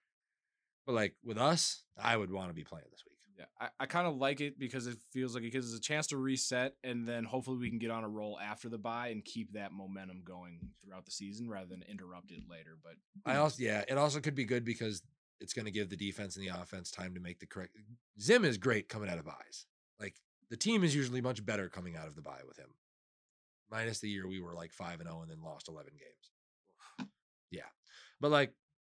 But 0.85 0.93
like 0.93 1.15
with 1.23 1.37
us, 1.37 1.83
I 1.97 2.15
would 2.17 2.31
want 2.31 2.49
to 2.49 2.53
be 2.53 2.63
playing 2.63 2.85
this 2.91 3.03
week. 3.05 3.14
Yeah, 3.37 3.45
I, 3.59 3.67
I 3.81 3.85
kind 3.85 4.07
of 4.07 4.15
like 4.15 4.39
it 4.39 4.57
because 4.57 4.87
it 4.87 4.97
feels 5.11 5.35
like 5.35 5.43
it 5.43 5.49
gives 5.49 5.73
us 5.73 5.77
a 5.77 5.81
chance 5.81 6.07
to 6.07 6.17
reset, 6.17 6.73
and 6.83 7.05
then 7.05 7.25
hopefully 7.25 7.57
we 7.57 7.69
can 7.69 7.79
get 7.79 7.91
on 7.91 8.03
a 8.03 8.09
roll 8.09 8.39
after 8.39 8.69
the 8.69 8.77
bye 8.77 9.09
and 9.09 9.25
keep 9.25 9.53
that 9.53 9.73
momentum 9.73 10.21
going 10.23 10.59
throughout 10.81 11.05
the 11.05 11.11
season 11.11 11.49
rather 11.49 11.67
than 11.67 11.83
interrupt 11.89 12.31
it 12.31 12.43
later. 12.49 12.77
But 12.81 12.93
I 13.25 13.37
also 13.37 13.61
yeah, 13.61 13.83
it 13.87 13.97
also 13.97 14.21
could 14.21 14.35
be 14.35 14.45
good 14.45 14.63
because 14.63 15.01
it's 15.41 15.53
going 15.53 15.65
to 15.65 15.71
give 15.71 15.89
the 15.89 15.97
defense 15.97 16.37
and 16.37 16.47
the 16.47 16.61
offense 16.61 16.91
time 16.91 17.13
to 17.13 17.19
make 17.19 17.39
the 17.39 17.45
correct. 17.45 17.75
Zim 18.21 18.45
is 18.45 18.57
great 18.57 18.87
coming 18.87 19.09
out 19.09 19.17
of 19.17 19.25
buys. 19.25 19.65
Like 19.99 20.15
the 20.49 20.57
team 20.57 20.83
is 20.83 20.95
usually 20.95 21.21
much 21.21 21.45
better 21.45 21.67
coming 21.67 21.97
out 21.97 22.07
of 22.07 22.15
the 22.15 22.21
bye 22.21 22.41
with 22.47 22.57
him. 22.57 22.69
Minus 23.69 23.99
the 23.99 24.09
year 24.09 24.27
we 24.27 24.39
were 24.39 24.53
like 24.53 24.71
five 24.71 25.01
and 25.01 25.09
zero 25.09 25.21
and 25.21 25.29
then 25.29 25.41
lost 25.43 25.67
eleven 25.67 25.93
games. 25.93 27.09
Yeah, 27.51 27.61
but 28.19 28.31
like 28.31 28.53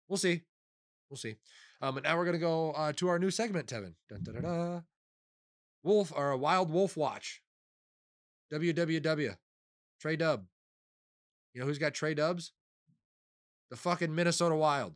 we'll 0.07 0.17
see, 0.17 0.41
we'll 1.09 1.17
see. 1.17 1.35
Um, 1.81 1.97
and 1.97 2.03
now 2.03 2.17
we're 2.17 2.25
gonna 2.25 2.37
go 2.37 2.71
uh, 2.71 2.91
to 2.93 3.07
our 3.07 3.19
new 3.19 3.31
segment, 3.31 3.67
Tevin. 3.67 3.93
Dun, 4.09 4.23
dun, 4.23 4.33
dun, 4.35 4.43
dun. 4.43 4.83
Wolf 5.83 6.11
or 6.15 6.31
a 6.31 6.37
Wild 6.37 6.71
Wolf 6.71 6.97
Watch. 6.97 7.41
WWW. 8.53 9.37
Trey 10.01 10.15
Dub. 10.15 10.45
You 11.53 11.61
know 11.61 11.67
who's 11.67 11.77
got 11.77 11.93
Trey 11.93 12.13
Dubs? 12.13 12.51
The 13.69 13.77
fucking 13.77 14.13
Minnesota 14.13 14.55
Wild. 14.55 14.95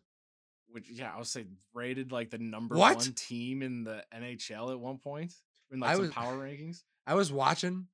which 0.68 0.90
yeah, 0.90 1.12
I 1.14 1.18
would 1.18 1.28
say 1.28 1.46
rated 1.74 2.12
like 2.12 2.32
the 2.32 2.38
number 2.40 2.76
What? 2.76 2.98
one 2.98 3.14
team 3.14 3.62
in 3.62 3.84
the 3.84 4.04
NHL 4.14 4.72
at 4.72 4.80
one 4.80 4.98
point 4.98 5.34
in 5.72 5.82
I 5.84 5.88
like 5.88 5.96
some 5.96 6.06
was- 6.06 6.12
power 6.14 6.38
rankings. 6.38 6.84
I 7.06 7.16
was 7.16 7.32
watching 7.32 7.88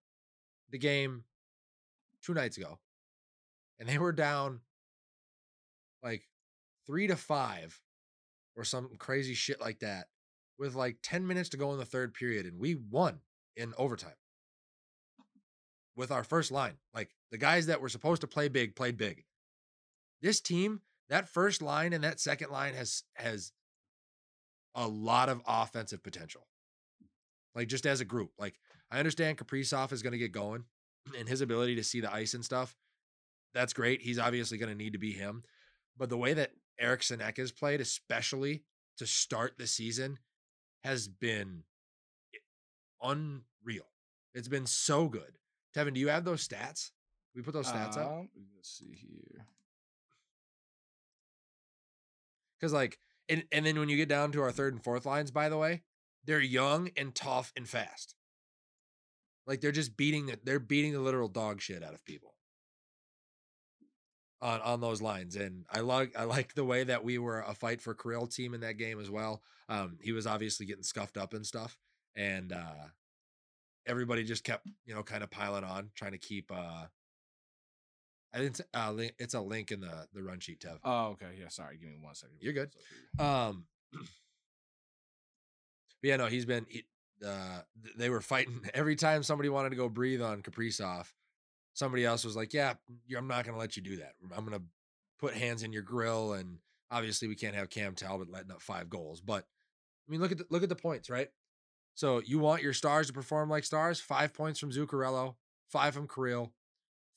the 0.71 0.77
game 0.77 1.23
two 2.23 2.33
nights 2.33 2.57
ago, 2.57 2.77
and 3.79 3.89
they 3.89 3.97
were 3.97 4.11
down 4.11 4.61
like 6.03 6.23
three 6.87 7.07
to 7.07 7.15
five 7.15 7.79
or 8.59 8.65
some 8.65 8.89
crazy 8.99 9.33
shit 9.33 9.61
like 9.61 9.79
that 9.79 10.07
with 10.59 10.75
like 10.75 10.97
10 11.01 11.25
minutes 11.25 11.49
to 11.49 11.57
go 11.57 11.71
in 11.71 11.79
the 11.79 11.85
third 11.85 12.13
period, 12.13 12.45
and 12.45 12.59
we 12.59 12.75
won 12.75 13.19
in 13.55 13.73
overtime 13.77 14.11
with 15.95 16.11
our 16.11 16.23
first 16.23 16.51
line. 16.51 16.75
Like 16.93 17.09
the 17.31 17.37
guys 17.37 17.67
that 17.67 17.81
were 17.81 17.89
supposed 17.89 18.21
to 18.21 18.27
play 18.27 18.49
big 18.49 18.75
played 18.75 18.97
big. 18.97 19.23
This 20.21 20.41
team, 20.41 20.81
that 21.09 21.29
first 21.29 21.61
line 21.61 21.93
and 21.93 22.03
that 22.03 22.19
second 22.19 22.51
line 22.51 22.73
has 22.73 23.03
has 23.15 23.53
a 24.75 24.87
lot 24.87 25.29
of 25.29 25.41
offensive 25.47 26.03
potential. 26.03 26.45
Like 27.55 27.69
just 27.69 27.85
as 27.85 28.01
a 28.01 28.05
group. 28.05 28.31
Like 28.37 28.55
I 28.91 28.99
understand 28.99 29.37
Kaprizov 29.37 29.93
is 29.93 30.03
going 30.03 30.11
to 30.11 30.19
get 30.19 30.33
going 30.33 30.65
and 31.17 31.27
his 31.27 31.41
ability 31.41 31.75
to 31.75 31.83
see 31.83 32.01
the 32.01 32.13
ice 32.13 32.33
and 32.33 32.43
stuff. 32.43 32.75
That's 33.53 33.73
great. 33.73 34.01
He's 34.01 34.19
obviously 34.19 34.57
going 34.57 34.69
to 34.69 34.77
need 34.77 34.93
to 34.93 34.99
be 34.99 35.13
him. 35.13 35.43
But 35.97 36.09
the 36.09 36.17
way 36.17 36.33
that 36.33 36.51
Eriksson 36.79 37.21
Ek 37.21 37.37
has 37.37 37.51
played, 37.51 37.81
especially 37.81 38.63
to 38.97 39.05
start 39.05 39.55
the 39.57 39.67
season, 39.67 40.19
has 40.83 41.07
been 41.07 41.63
unreal. 43.01 43.87
It's 44.33 44.47
been 44.47 44.65
so 44.65 45.07
good. 45.07 45.37
Tevin, 45.75 45.93
do 45.93 45.99
you 45.99 46.09
have 46.09 46.23
those 46.25 46.47
stats? 46.47 46.91
We 47.35 47.41
put 47.41 47.53
those 47.53 47.67
stats 47.71 47.97
up 47.97 48.11
Um, 48.11 48.29
Let's 48.55 48.69
see 48.69 48.93
here. 48.95 49.45
because, 52.59 52.73
like, 52.73 52.99
and 53.29 53.43
and 53.51 53.65
then 53.65 53.79
when 53.79 53.89
you 53.89 53.97
get 53.97 54.09
down 54.09 54.31
to 54.33 54.41
our 54.41 54.51
third 54.51 54.73
and 54.73 54.83
fourth 54.83 55.05
lines, 55.05 55.31
by 55.31 55.49
the 55.49 55.57
way, 55.57 55.83
they're 56.25 56.41
young 56.41 56.89
and 56.97 57.13
tough 57.13 57.53
and 57.55 57.67
fast. 57.67 58.15
Like 59.45 59.61
they're 59.61 59.71
just 59.71 59.95
beating 59.95 60.25
the 60.27 60.39
they're 60.43 60.59
beating 60.59 60.93
the 60.93 60.99
literal 60.99 61.27
dog 61.29 61.61
shit 61.61 61.83
out 61.83 61.93
of 61.93 62.03
people 62.05 62.33
on 64.41 64.61
on 64.61 64.81
those 64.81 65.01
lines. 65.01 65.35
And 65.35 65.65
I 65.71 65.79
like 65.81 66.17
I 66.17 66.23
like 66.23 66.53
the 66.53 66.65
way 66.65 66.83
that 66.83 67.03
we 67.03 67.17
were 67.17 67.41
a 67.41 67.53
fight 67.53 67.81
for 67.81 67.93
Kirill 67.93 68.27
team 68.27 68.53
in 68.53 68.61
that 68.61 68.77
game 68.77 68.99
as 68.99 69.09
well. 69.09 69.41
Um, 69.67 69.97
he 70.01 70.11
was 70.11 70.25
obviously 70.27 70.65
getting 70.65 70.83
scuffed 70.83 71.17
up 71.17 71.33
and 71.33 71.45
stuff, 71.45 71.77
and 72.15 72.51
uh, 72.51 72.87
everybody 73.85 74.23
just 74.23 74.43
kept 74.43 74.67
you 74.85 74.95
know 74.95 75.03
kind 75.03 75.23
of 75.23 75.29
piling 75.29 75.63
on, 75.63 75.91
trying 75.95 76.11
to 76.13 76.17
keep. 76.17 76.51
uh 76.51 76.85
I 78.33 78.39
didn't. 78.39 78.61
Uh, 78.73 78.93
it's 79.17 79.33
a 79.33 79.41
link 79.41 79.71
in 79.71 79.81
the 79.81 80.07
the 80.13 80.21
run 80.21 80.39
sheet, 80.39 80.59
Tev. 80.61 80.77
Oh, 80.83 81.07
okay. 81.07 81.37
Yeah, 81.39 81.49
sorry. 81.49 81.77
Give 81.77 81.89
me 81.89 81.97
one 81.99 82.13
second. 82.15 82.37
You're 82.39 82.53
good. 82.53 82.69
Um, 83.17 83.65
but 83.91 84.03
yeah, 86.03 86.17
no, 86.17 86.27
he's 86.27 86.45
been. 86.45 86.65
He, 86.69 86.85
uh, 87.25 87.61
they 87.97 88.09
were 88.09 88.21
fighting 88.21 88.61
every 88.73 88.95
time 88.95 89.23
somebody 89.23 89.49
wanted 89.49 89.71
to 89.71 89.75
go 89.75 89.89
breathe 89.89 90.21
on 90.21 90.41
Kaprizov. 90.41 91.11
Somebody 91.79 92.03
else 92.03 92.25
was 92.25 92.35
like, 92.35 92.53
"Yeah, 92.53 92.73
I'm 93.17 93.27
not 93.27 93.45
going 93.45 93.53
to 93.53 93.59
let 93.59 93.77
you 93.77 93.81
do 93.81 93.95
that. 93.97 94.15
I'm 94.35 94.45
going 94.45 94.59
to 94.59 94.65
put 95.17 95.33
hands 95.33 95.63
in 95.63 95.71
your 95.71 95.81
grill." 95.81 96.33
And 96.33 96.57
obviously, 96.91 97.29
we 97.29 97.35
can't 97.35 97.55
have 97.55 97.69
Cam 97.69 97.95
Talbot 97.95 98.29
letting 98.29 98.51
up 98.51 98.61
five 98.61 98.89
goals. 98.89 99.21
But 99.21 99.45
I 100.05 100.11
mean, 100.11 100.19
look 100.19 100.33
at 100.33 100.39
the, 100.39 100.45
look 100.49 100.61
at 100.61 100.67
the 100.67 100.75
points, 100.75 101.09
right? 101.09 101.29
So 101.95 102.21
you 102.25 102.37
want 102.37 102.63
your 102.63 102.73
stars 102.73 103.07
to 103.07 103.13
perform 103.13 103.49
like 103.49 103.63
stars? 103.63 104.01
Five 104.01 104.33
points 104.33 104.59
from 104.59 104.71
Zuccarello, 104.71 105.35
five 105.69 105.93
from 105.93 106.05
Kirill, 106.05 106.51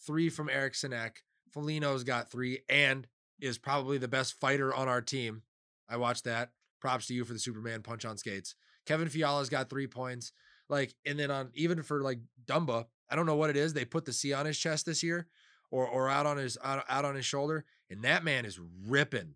three 0.07 0.29
from 0.29 0.49
Eriksson 0.49 0.93
Ek. 0.93 1.23
Foligno's 1.53 2.05
got 2.05 2.31
three 2.31 2.61
and 2.69 3.09
is 3.41 3.59
probably 3.59 3.99
the 3.99 4.09
best 4.09 4.39
fighter 4.41 4.73
on 4.73 4.89
our 4.89 5.03
team. 5.03 5.43
I 5.89 5.97
watched 5.97 6.25
that. 6.25 6.53
Props 6.81 7.09
to 7.09 7.15
you 7.15 7.25
for 7.25 7.33
the 7.33 7.41
Superman 7.41 7.83
punch 7.83 8.05
on 8.05 8.17
skates. 8.17 8.55
Kevin 8.87 9.09
Fiala's 9.09 9.49
got 9.49 9.69
three 9.69 9.89
points. 9.89 10.33
Like, 10.69 10.95
and 11.05 11.19
then 11.19 11.33
on 11.33 11.51
even 11.55 11.83
for 11.83 12.01
like 12.01 12.21
Dumba, 12.47 12.87
I 13.13 13.15
don't 13.15 13.27
know 13.27 13.37
what 13.37 13.51
it 13.51 13.57
is. 13.59 13.75
They 13.75 13.85
put 13.85 14.07
the 14.07 14.13
C 14.13 14.33
on 14.33 14.47
his 14.47 14.59
chest 14.59 14.87
this 14.87 15.03
year, 15.03 15.27
or 15.71 15.87
or 15.87 16.09
out 16.09 16.25
on 16.25 16.39
his 16.39 16.57
out, 16.65 16.83
out 16.89 17.05
on 17.05 17.15
his 17.15 17.27
shoulder, 17.27 17.67
and 17.91 18.03
that 18.03 18.25
man 18.25 18.47
is 18.47 18.59
ripping 18.87 19.35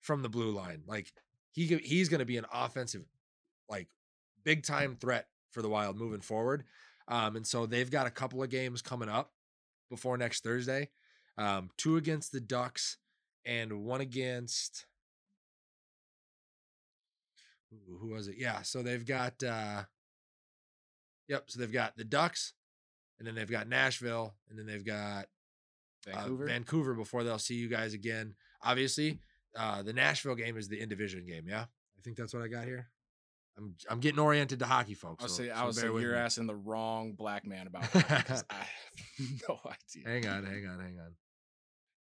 from 0.00 0.22
the 0.22 0.28
blue 0.28 0.50
line. 0.50 0.82
Like 0.86 1.12
he 1.52 1.66
he's 1.66 2.08
going 2.08 2.18
to 2.18 2.24
be 2.24 2.36
an 2.38 2.46
offensive, 2.52 3.04
like 3.68 3.86
big 4.42 4.64
time 4.64 4.96
threat 5.00 5.28
for 5.52 5.62
the 5.62 5.68
Wild 5.68 5.96
moving 5.96 6.20
forward. 6.20 6.64
Um, 7.06 7.36
and 7.36 7.46
so 7.46 7.66
they've 7.66 7.90
got 7.90 8.08
a 8.08 8.10
couple 8.10 8.42
of 8.42 8.50
games 8.50 8.82
coming 8.82 9.08
up 9.08 9.32
before 9.90 10.16
next 10.16 10.42
Thursday. 10.42 10.90
Um, 11.38 11.70
two 11.76 11.96
against 11.96 12.32
the 12.32 12.40
Ducks 12.40 12.96
and 13.44 13.84
one 13.84 14.00
against 14.00 14.86
who 18.00 18.08
was 18.08 18.26
it? 18.26 18.36
Yeah, 18.38 18.62
so 18.62 18.82
they've 18.82 19.06
got 19.06 19.42
uh 19.42 19.84
Yep, 21.28 21.44
so 21.46 21.60
they've 21.60 21.72
got 21.72 21.96
the 21.96 22.04
Ducks 22.04 22.52
and 23.24 23.26
then 23.26 23.34
they've 23.34 23.50
got 23.50 23.68
Nashville 23.68 24.34
and 24.50 24.58
then 24.58 24.66
they've 24.66 24.84
got 24.84 25.26
uh, 26.06 26.12
Vancouver. 26.12 26.46
Vancouver 26.46 26.94
before 26.94 27.24
they'll 27.24 27.38
see 27.38 27.54
you 27.54 27.68
guys 27.68 27.94
again. 27.94 28.34
Obviously, 28.62 29.18
uh 29.56 29.82
the 29.82 29.94
Nashville 29.94 30.34
game 30.34 30.58
is 30.58 30.68
the 30.68 30.78
in 30.78 30.90
division 30.90 31.24
game, 31.26 31.44
yeah? 31.48 31.62
I 31.62 32.00
think 32.02 32.18
that's 32.18 32.34
what 32.34 32.42
I 32.42 32.48
got 32.48 32.66
here. 32.66 32.90
I'm 33.56 33.74
I'm 33.88 34.00
getting 34.00 34.18
oriented 34.18 34.58
to 34.58 34.66
hockey 34.66 34.94
folks. 34.94 35.24
I'll 35.24 35.30
say 35.30 35.48
so 35.48 35.54
I 35.54 35.64
was 35.64 35.76
bear 35.76 35.90
saying 35.90 36.02
you're 36.02 36.12
me. 36.12 36.18
asking 36.18 36.46
the 36.46 36.56
wrong 36.56 37.12
black 37.12 37.46
man 37.46 37.66
about 37.66 37.90
that 37.92 38.44
I 38.50 38.54
have 38.56 38.68
no 39.48 39.58
idea. 39.64 40.04
Hang 40.04 40.26
on, 40.26 40.44
hang 40.44 40.66
on, 40.66 40.80
hang 40.80 40.98
on. 40.98 41.14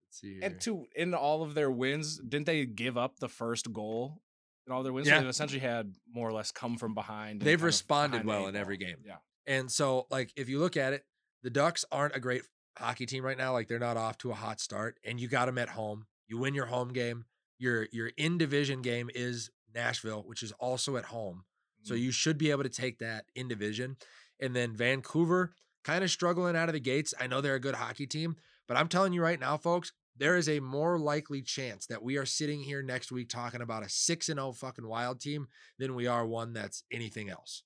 Let's 0.08 0.22
see 0.22 0.36
here. 0.36 0.44
And 0.44 0.62
two, 0.62 0.86
in 0.96 1.14
all 1.14 1.44
of 1.44 1.54
their 1.54 1.70
wins, 1.70 2.18
didn't 2.20 2.46
they 2.46 2.66
give 2.66 2.98
up 2.98 3.20
the 3.20 3.28
first 3.28 3.74
goal 3.74 4.22
in 4.70 4.76
all 4.76 4.84
their 4.84 4.94
wins. 4.94 5.08
Yeah. 5.08 5.16
So 5.16 5.22
they've 5.22 5.30
essentially 5.30 5.60
had 5.60 5.94
more 6.14 6.30
or 6.30 6.32
less 6.32 6.52
come 6.52 6.78
from 6.78 6.94
behind. 6.94 7.42
They've 7.42 7.62
responded 7.62 8.24
behind 8.24 8.28
well 8.28 8.48
in 8.48 8.56
every 8.56 8.78
game. 8.78 8.98
Yeah. 9.06 9.16
And 9.48 9.72
so, 9.72 10.06
like, 10.12 10.32
if 10.36 10.48
you 10.48 10.60
look 10.60 10.78
at 10.78 10.94
it, 10.94 11.04
the 11.44 11.50
Ducks 11.50 11.86
aren't 11.92 12.16
a 12.16 12.20
great 12.20 12.44
hockey 12.78 13.06
team 13.06 13.24
right 13.26 13.38
now. 13.38 13.54
Like, 13.54 13.68
they're 13.68 13.80
not 13.80 13.98
off 13.98 14.18
to 14.20 14.32
a 14.32 14.36
hot 14.36 14.60
start, 14.60 14.98
and 15.06 15.20
you 15.20 15.28
got 15.28 15.46
them 15.46 15.58
at 15.58 15.70
home. 15.70 16.06
You 16.28 16.38
win 16.38 16.54
your 16.54 16.68
home 16.68 16.94
game. 16.94 17.26
Your 17.58 17.88
your 17.92 18.08
in 18.18 18.38
division 18.38 18.82
game 18.82 19.10
is 19.14 19.50
Nashville, 19.74 20.24
which 20.26 20.44
is 20.44 20.52
also 20.54 20.96
at 20.98 21.06
home. 21.06 21.44
So 21.84 21.94
Mm. 21.94 22.02
you 22.02 22.12
should 22.12 22.38
be 22.38 22.52
able 22.52 22.64
to 22.64 22.70
take 22.70 23.00
that 23.00 23.26
in 23.36 23.48
division. 23.48 23.98
And 24.40 24.56
then 24.56 24.76
Vancouver, 24.76 25.54
kind 25.84 26.04
of 26.04 26.12
struggling 26.12 26.56
out 26.56 26.70
of 26.70 26.74
the 26.74 26.80
gates. 26.80 27.14
I 27.20 27.28
know 27.28 27.42
they're 27.42 27.56
a 27.56 27.60
good 27.60 27.76
hockey 27.76 28.06
team, 28.08 28.36
but 28.68 28.78
I'm 28.78 28.88
telling 28.88 29.14
you 29.14 29.22
right 29.22 29.40
now, 29.40 29.58
folks, 29.58 29.92
there 30.16 30.36
is 30.38 30.50
a 30.50 30.60
more 30.60 31.00
likely 31.00 31.42
chance 31.42 31.86
that 31.88 32.04
we 32.04 32.18
are 32.18 32.26
sitting 32.26 32.62
here 32.62 32.82
next 32.82 33.12
week 33.12 33.30
talking 33.30 33.62
about 33.62 33.86
a 33.86 33.90
6 33.90 34.28
and 34.30 34.38
0 34.38 34.52
fucking 34.52 34.88
wild 34.88 35.20
team 35.22 35.48
than 35.78 35.96
we 35.96 36.08
are 36.08 36.26
one 36.28 36.52
that's 36.54 36.84
anything 36.92 37.30
else. 37.30 37.64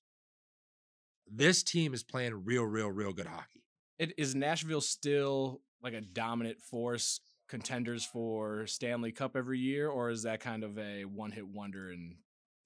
This 1.26 1.62
team 1.62 1.94
is 1.94 2.02
playing 2.04 2.44
real, 2.44 2.64
real, 2.64 2.90
real 2.90 3.12
good 3.12 3.26
hockey. 3.26 3.63
It 3.98 4.14
is 4.18 4.34
Nashville 4.34 4.80
still 4.80 5.60
like 5.82 5.94
a 5.94 6.00
dominant 6.00 6.60
force 6.60 7.20
contenders 7.48 8.04
for 8.04 8.66
Stanley 8.66 9.12
Cup 9.12 9.36
every 9.36 9.58
year, 9.58 9.88
or 9.88 10.10
is 10.10 10.22
that 10.22 10.40
kind 10.40 10.64
of 10.64 10.78
a 10.78 11.04
one 11.04 11.30
hit 11.30 11.46
wonder 11.46 11.90
and 11.90 12.16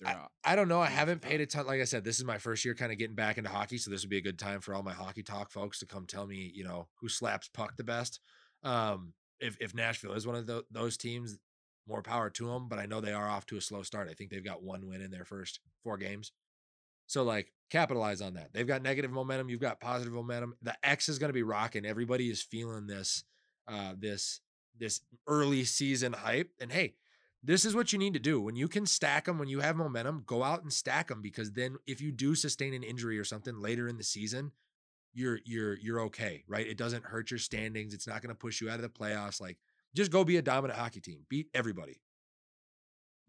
they're 0.01 0.15
out? 0.15 0.31
I 0.45 0.57
don't 0.57 0.69
know. 0.69 0.81
I 0.81 0.87
haven't 0.87 1.21
paid 1.21 1.41
a 1.41 1.47
ton. 1.47 1.67
Like 1.67 1.81
I 1.81 1.85
said, 1.85 2.05
this 2.05 2.19
is 2.19 2.25
my 2.25 2.39
first 2.39 2.65
year 2.65 2.75
kind 2.75 2.93
of 2.93 2.99
getting 2.99 3.17
back 3.17 3.39
into 3.39 3.51
hockey. 3.51 3.79
So 3.79 3.91
this 3.91 4.03
would 4.03 4.11
be 4.11 4.19
a 4.19 4.23
good 4.23 4.39
time 4.39 4.61
for 4.61 4.75
all 4.75 4.83
my 4.83 4.93
hockey 4.93 5.23
talk 5.23 5.51
folks 5.51 5.81
to 5.81 5.87
come 5.87 6.07
tell 6.07 6.27
me, 6.27 6.51
you 6.55 6.65
know, 6.65 6.89
who 7.01 7.09
slaps 7.09 7.49
puck 7.49 7.77
the 7.77 7.85
best. 7.85 8.21
Um, 8.63 9.13
if, 9.41 9.57
if 9.61 9.75
Nashville 9.75 10.15
is 10.15 10.27
one 10.27 10.37
of 10.37 10.47
tho- 10.47 10.65
those 10.71 10.97
teams, 10.97 11.39
more 11.87 12.03
power 12.03 12.31
to 12.31 12.47
them. 12.47 12.69
But 12.69 12.79
I 12.79 12.87
know 12.87 13.01
they 13.01 13.13
are 13.13 13.29
off 13.29 13.47
to 13.47 13.57
a 13.57 13.61
slow 13.61 13.83
start. 13.83 14.09
I 14.09 14.15
think 14.15 14.31
they've 14.31 14.45
got 14.45 14.63
one 14.63 14.87
win 14.87 15.03
in 15.03 15.11
their 15.11 15.25
first 15.25 15.61
four 15.83 15.97
games. 15.97 16.33
So 17.09 17.25
like 17.25 17.53
capitalize 17.71 18.21
on 18.21 18.35
that. 18.35 18.53
They've 18.53 18.67
got 18.67 18.83
negative 18.83 19.11
momentum. 19.11 19.49
You've 19.49 19.61
got 19.61 19.81
positive 19.81 20.13
momentum. 20.13 20.55
The 20.63 20.77
X 20.83 21.09
is 21.09 21.19
going 21.19 21.31
to 21.31 21.35
be 21.35 21.43
rocking. 21.43 21.85
Everybody 21.85 22.31
is 22.31 22.43
feeling 22.43 22.87
this, 22.87 23.25
uh, 23.67 23.95
this, 23.99 24.41
this 24.79 25.01
early 25.27 25.65
season 25.65 26.13
hype. 26.13 26.51
And 26.61 26.71
hey, 26.71 26.95
this 27.43 27.65
is 27.65 27.75
what 27.75 27.93
you 27.93 27.99
need 27.99 28.15
to 28.15 28.21
do 28.21 28.41
when 28.41 28.57
you 28.57 28.69
can 28.69 28.87
stack 28.87 29.25
them 29.25 29.39
when 29.39 29.49
you 29.49 29.61
have 29.61 29.77
momentum 29.77 30.23
go 30.27 30.43
out 30.43 30.63
and 30.63 30.73
stack 30.73 31.09
them 31.09 31.23
because 31.23 31.53
then 31.53 31.77
if 31.87 32.01
you 32.01 32.11
do 32.11 32.35
sustain 32.35 32.75
an 32.75 32.83
injury 32.83 33.19
or 33.19 33.25
something 33.25 33.61
later 33.61 33.89
in 33.89 33.97
the 33.97 34.03
season 34.03 34.51
you're 35.15 35.39
you're 35.45 35.79
you're 35.79 36.01
okay 36.01 36.43
right 36.49 36.67
it 36.67 36.77
doesn't 36.77 37.05
hurt 37.05 37.31
your 37.31 37.39
standings 37.39 37.95
it's 37.95 38.09
not 38.09 38.23
going 38.23 38.35
to 38.35 38.39
push 38.39 38.61
you 38.61 38.69
out 38.69 38.77
of 38.77 38.83
the 38.83 38.89
playoffs 38.89 39.41
like 39.41 39.57
just 39.95 40.11
go 40.11 40.25
be 40.25 40.37
a 40.37 40.43
dominant 40.43 40.79
hockey 40.79 41.01
team 41.01 41.21
beat 41.29 41.47
everybody 41.55 42.01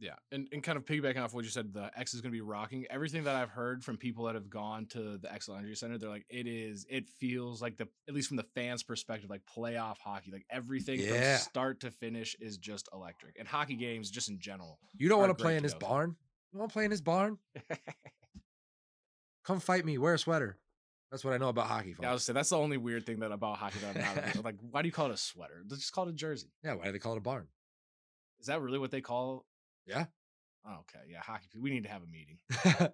Yeah, 0.02 0.14
and, 0.32 0.47
and 0.54 0.64
kind 0.64 0.78
of 0.78 0.86
piggybacking 0.86 1.22
off 1.22 1.34
what 1.34 1.43
you 1.43 1.50
said, 1.50 1.74
the 1.74 1.91
X 1.93 2.14
is 2.14 2.22
going 2.22 2.32
to 2.32 2.36
be 2.36 2.39
rocking. 2.39 2.86
Everything 2.89 3.26
that 3.26 3.36
I've 3.36 3.50
heard 3.50 3.84
from 3.84 3.97
people 3.97 4.24
that 4.26 4.36
have 4.36 4.50
gone 4.50 4.86
to 4.91 5.18
the 5.18 5.28
Xcel 5.28 5.58
Energy 5.58 5.76
Center, 5.76 5.97
they're 5.97 6.10
like, 6.10 6.26
it 6.30 6.47
is, 6.47 6.86
it 6.89 7.10
feels 7.10 7.62
like 7.62 7.76
the, 7.76 7.86
at 8.08 8.14
least 8.14 8.30
from 8.30 8.38
the 8.38 8.45
fans' 8.56 8.82
perspective, 8.82 9.30
like 9.30 9.41
playoff 9.45 9.97
hockey. 9.97 10.32
Like 10.32 10.45
everything 10.50 11.02
Yeah. 11.02 11.36
from 11.36 11.41
start 11.41 11.80
to 11.82 11.91
finish 11.91 12.34
is 12.39 12.58
just 12.58 12.88
electric. 12.93 13.38
And 13.38 13.45
hockey 13.45 13.76
games, 13.76 14.10
just 14.10 14.30
in 14.30 14.39
general. 14.39 14.80
you 14.97 15.10
don't 15.10 15.20
want 15.20 15.38
to 15.38 15.41
play 15.43 15.58
in 15.58 15.64
his 15.64 15.76
barn 15.76 16.16
you 16.54 16.60
want 16.60 16.72
to 16.72 16.74
play 16.74 16.86
in 16.86 16.91
his 16.91 17.02
barn 17.02 17.38
come 19.43 19.60
fight 19.60 19.86
me 19.86 19.97
wear 19.97 20.14
a 20.14 20.18
sweater 20.20 20.58
that's 21.12 21.24
what 21.26 21.34
i 21.34 21.38
know 21.38 21.50
about 21.50 21.68
hockey 21.68 21.93
folks. 21.93 22.04
Yeah, 22.04 22.10
I 22.12 22.14
was 22.14 22.24
say 22.24 22.34
that's 22.34 22.50
the 22.50 22.58
only 22.58 22.78
weird 22.78 23.06
thing 23.06 23.20
that 23.20 23.32
about 23.32 23.58
hockey 23.58 23.80
that 23.80 23.95
I'm 23.97 24.36
not 24.36 24.43
like. 24.45 24.56
Why 24.72 24.82
do 24.82 24.88
you 24.88 24.91
call 24.91 25.08
it 25.08 25.14
a 25.14 25.18
sweater? 25.18 25.64
Just 25.68 25.91
call 25.91 26.08
it 26.08 26.12
a 26.12 26.14
jersey. 26.14 26.52
yeah 26.64 26.74
why 26.76 26.86
do 26.86 26.91
they 26.91 27.00
call 27.00 27.14
it 27.14 27.18
a 27.18 27.22
barn 27.22 27.47
Is 28.39 28.47
that 28.47 28.62
really 28.62 28.78
what 28.80 28.91
they 28.91 29.02
call? 29.02 29.45
Yeah. 29.89 30.05
Oh, 30.67 30.79
okay. 30.81 31.03
Yeah, 31.09 31.19
hockey. 31.21 31.47
We 31.59 31.69
need 31.71 31.83
to 31.83 31.89
have 31.89 32.01
a 32.03 32.07
meeting. 32.07 32.37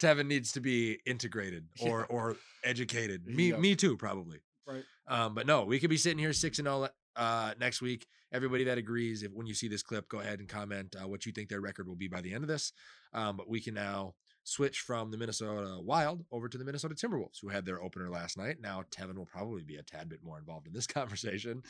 Tevin 0.00 0.26
needs 0.26 0.52
to 0.52 0.60
be 0.60 0.98
integrated 1.06 1.66
or 1.80 2.00
Yeah. 2.00 2.16
or 2.16 2.36
educated. 2.64 3.26
Me 3.26 3.52
me 3.52 3.76
too 3.76 3.96
probably. 3.96 4.40
Right. 4.66 4.84
Um, 5.06 5.34
but 5.34 5.46
no, 5.46 5.64
we 5.64 5.78
could 5.78 5.90
be 5.90 5.96
sitting 5.98 6.18
here 6.18 6.32
six 6.32 6.58
and 6.58 6.66
zero 6.66 6.88
uh, 7.16 7.54
next 7.60 7.82
week. 7.82 8.06
Everybody 8.32 8.64
that 8.64 8.78
agrees, 8.78 9.22
if 9.22 9.30
when 9.32 9.46
you 9.46 9.54
see 9.54 9.68
this 9.68 9.82
clip, 9.82 10.08
go 10.08 10.18
ahead 10.20 10.40
and 10.40 10.48
comment 10.48 10.96
uh, 11.00 11.06
what 11.06 11.24
you 11.26 11.32
think 11.32 11.48
their 11.48 11.60
record 11.60 11.86
will 11.86 11.94
be 11.94 12.08
by 12.08 12.20
the 12.20 12.34
end 12.34 12.42
of 12.42 12.48
this. 12.48 12.72
Um, 13.12 13.36
but 13.36 13.48
we 13.48 13.60
can 13.60 13.74
now 13.74 14.14
switch 14.42 14.80
from 14.80 15.10
the 15.10 15.16
Minnesota 15.16 15.78
Wild 15.80 16.24
over 16.32 16.48
to 16.48 16.58
the 16.58 16.64
Minnesota 16.64 16.94
Timberwolves, 16.94 17.38
who 17.40 17.48
had 17.48 17.64
their 17.64 17.82
opener 17.82 18.10
last 18.10 18.36
night. 18.36 18.56
Now 18.60 18.82
Tevin 18.90 19.16
will 19.16 19.26
probably 19.26 19.62
be 19.62 19.76
a 19.76 19.82
tad 19.82 20.08
bit 20.08 20.24
more 20.24 20.38
involved 20.38 20.66
in 20.66 20.72
this 20.72 20.86
conversation. 20.98 21.62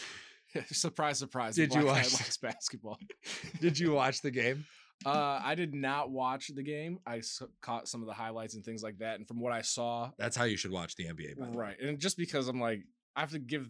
surprise, 0.72 1.18
surprise. 1.18 1.57
Did 1.57 1.74
you 1.74 1.82
Black 1.82 2.05
watch- 2.05 2.12
likes 2.14 2.36
basketball? 2.36 2.98
Did 3.61 3.78
you 3.78 3.92
watch 3.92 4.20
the 4.22 4.30
game? 4.30 4.64
Uh, 5.05 5.40
I 5.44 5.55
did 5.57 5.74
not 5.74 6.11
watch 6.12 6.48
the 6.55 6.62
game. 6.62 6.98
I 7.05 7.18
s- 7.18 7.42
caught 7.61 7.88
some 7.88 8.00
of 8.00 8.07
the 8.07 8.14
highlights 8.14 8.55
and 8.55 8.64
things 8.64 8.80
like 8.82 8.98
that, 8.98 9.18
and 9.18 9.26
from 9.26 9.40
what 9.40 9.52
I 9.52 9.61
saw, 9.61 10.12
That's 10.18 10.36
how 10.36 10.44
you 10.44 10.57
should 10.57 10.70
watch 10.70 10.94
the 10.94 11.07
NBA. 11.07 11.36
By 11.36 11.46
the 11.46 11.50
way. 11.50 11.57
right, 11.59 11.80
and 11.80 11.98
just 11.98 12.16
because 12.16 12.46
I'm 12.46 12.61
like, 12.61 12.80
I 13.16 13.20
have 13.20 13.32
to 13.32 13.40
give. 13.40 13.68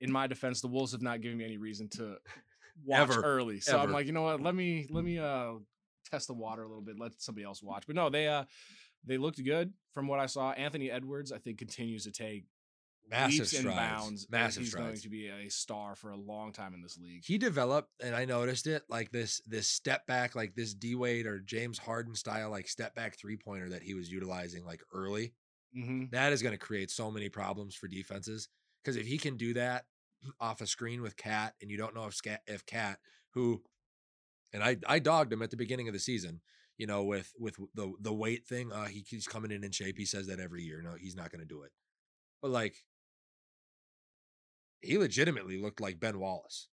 In 0.00 0.10
my 0.12 0.28
defense, 0.28 0.60
the 0.60 0.68
Wolves 0.68 0.92
have 0.92 1.02
not 1.02 1.20
given 1.20 1.36
me 1.38 1.44
any 1.44 1.58
reason 1.58 1.88
to 1.96 2.16
watch 2.84 3.00
Ever. 3.10 3.20
early, 3.20 3.58
so 3.60 3.78
I'm 3.78 3.90
like, 3.92 4.06
you 4.06 4.12
know 4.12 4.22
what? 4.22 4.40
Let 4.40 4.54
me 4.54 4.86
let 4.90 5.04
me 5.04 5.18
uh 5.18 5.54
test 6.10 6.28
the 6.28 6.34
water 6.34 6.62
a 6.62 6.68
little 6.68 6.84
bit. 6.84 6.98
Let 7.00 7.20
somebody 7.20 7.44
else 7.44 7.60
watch. 7.62 7.84
But 7.88 7.96
no, 7.96 8.08
they 8.08 8.28
uh 8.28 8.44
they 9.04 9.18
looked 9.18 9.42
good 9.44 9.72
from 9.92 10.06
what 10.06 10.20
I 10.20 10.26
saw. 10.26 10.52
Anthony 10.52 10.88
Edwards, 10.90 11.32
I 11.32 11.38
think, 11.38 11.58
continues 11.58 12.04
to 12.04 12.12
take 12.12 12.44
Massive 13.10 13.40
leaps 13.40 13.52
and 13.52 13.60
strides. 13.62 13.76
bounds. 13.76 14.26
Massive 14.30 14.62
he's 14.62 14.74
going 14.74 14.96
to 14.96 15.08
be 15.08 15.28
a 15.28 15.48
star 15.50 15.94
for 15.94 16.10
a 16.10 16.16
long 16.16 16.52
time 16.52 16.72
in 16.74 16.80
this 16.82 16.98
league. 16.98 17.22
he 17.24 17.36
developed 17.36 17.90
and 18.02 18.14
i 18.14 18.24
noticed 18.24 18.66
it 18.66 18.82
like 18.88 19.10
this 19.10 19.40
this 19.46 19.68
step 19.68 20.06
back 20.06 20.34
like 20.34 20.54
this 20.54 20.72
d 20.72 20.94
wade 20.94 21.26
or 21.26 21.40
james 21.40 21.78
harden 21.78 22.14
style 22.14 22.50
like 22.50 22.68
step 22.68 22.94
back 22.94 23.18
three 23.18 23.36
pointer 23.36 23.68
that 23.68 23.82
he 23.82 23.94
was 23.94 24.10
utilizing 24.10 24.64
like 24.64 24.80
early 24.94 25.34
hmm 25.74 26.04
that 26.10 26.32
is 26.32 26.42
going 26.42 26.52
to 26.52 26.58
create 26.58 26.90
so 26.90 27.10
many 27.10 27.28
problems 27.28 27.74
for 27.74 27.86
defenses 27.88 28.48
because 28.82 28.96
if 28.96 29.06
he 29.06 29.18
can 29.18 29.36
do 29.36 29.52
that 29.54 29.84
off 30.40 30.60
a 30.60 30.66
screen 30.66 31.02
with 31.02 31.16
cat 31.16 31.54
and 31.60 31.70
you 31.70 31.76
don't 31.76 31.94
know 31.94 32.04
if 32.06 32.14
Scat, 32.14 32.40
if 32.46 32.64
cat 32.66 32.98
who 33.34 33.62
and 34.52 34.62
i 34.62 34.76
i 34.86 34.98
dogged 34.98 35.32
him 35.32 35.42
at 35.42 35.50
the 35.50 35.56
beginning 35.56 35.88
of 35.88 35.94
the 35.94 36.00
season 36.00 36.40
you 36.78 36.86
know 36.86 37.02
with 37.04 37.32
with 37.38 37.56
the 37.74 37.92
the 38.00 38.12
weight 38.12 38.46
thing 38.46 38.72
uh 38.72 38.86
he, 38.86 39.04
he's 39.06 39.26
coming 39.26 39.50
in 39.50 39.64
in 39.64 39.70
shape 39.70 39.98
he 39.98 40.06
says 40.06 40.26
that 40.28 40.40
every 40.40 40.62
year 40.62 40.80
no 40.82 40.94
he's 40.98 41.16
not 41.16 41.30
going 41.30 41.40
to 41.40 41.46
do 41.46 41.62
it 41.62 41.72
but 42.40 42.50
like 42.50 42.76
he 44.82 44.98
legitimately 44.98 45.60
looked 45.60 45.80
like 45.80 46.00
Ben 46.00 46.18
Wallace. 46.18 46.68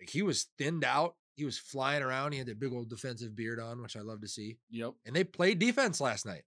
Like 0.00 0.10
he 0.10 0.22
was 0.22 0.46
thinned 0.58 0.84
out. 0.84 1.16
He 1.34 1.44
was 1.44 1.58
flying 1.58 2.02
around. 2.02 2.32
He 2.32 2.38
had 2.38 2.48
that 2.48 2.58
big 2.60 2.72
old 2.72 2.88
defensive 2.90 3.34
beard 3.36 3.60
on, 3.60 3.80
which 3.82 3.96
I 3.96 4.00
love 4.00 4.20
to 4.22 4.28
see. 4.28 4.58
Yep. 4.70 4.92
And 5.06 5.14
they 5.16 5.24
played 5.24 5.58
defense 5.58 6.00
last 6.00 6.26
night, 6.26 6.42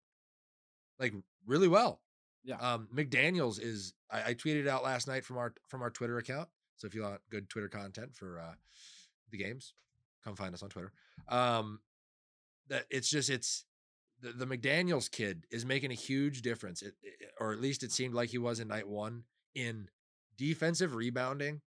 like 0.99 1.13
really 1.45 1.67
well. 1.67 2.01
Yeah. 2.43 2.57
Um, 2.57 2.87
McDaniel's 2.93 3.59
is. 3.59 3.93
I, 4.09 4.29
I 4.29 4.33
tweeted 4.33 4.67
out 4.67 4.83
last 4.83 5.07
night 5.07 5.23
from 5.25 5.37
our 5.37 5.53
from 5.67 5.81
our 5.81 5.89
Twitter 5.89 6.17
account. 6.17 6.49
So 6.77 6.87
if 6.87 6.95
you 6.95 7.03
want 7.03 7.21
good 7.29 7.49
Twitter 7.49 7.69
content 7.69 8.15
for 8.15 8.39
uh, 8.39 8.53
the 9.31 9.37
games, 9.37 9.73
come 10.23 10.35
find 10.35 10.53
us 10.53 10.63
on 10.63 10.69
Twitter. 10.69 10.91
Um, 11.29 11.79
that 12.67 12.85
it's 12.89 13.09
just 13.09 13.29
it's 13.29 13.65
the, 14.21 14.31
the 14.31 14.45
McDaniel's 14.47 15.07
kid 15.07 15.45
is 15.51 15.65
making 15.65 15.91
a 15.91 15.95
huge 15.95 16.41
difference, 16.41 16.81
it, 16.81 16.95
it- 17.03 17.31
or 17.39 17.53
at 17.53 17.61
least 17.61 17.83
it 17.83 17.91
seemed 17.91 18.13
like 18.13 18.29
he 18.29 18.37
was 18.37 18.59
in 18.59 18.67
night 18.67 18.87
one 18.87 19.23
in 19.55 19.87
defensive 20.41 20.95
rebounding 20.95 21.61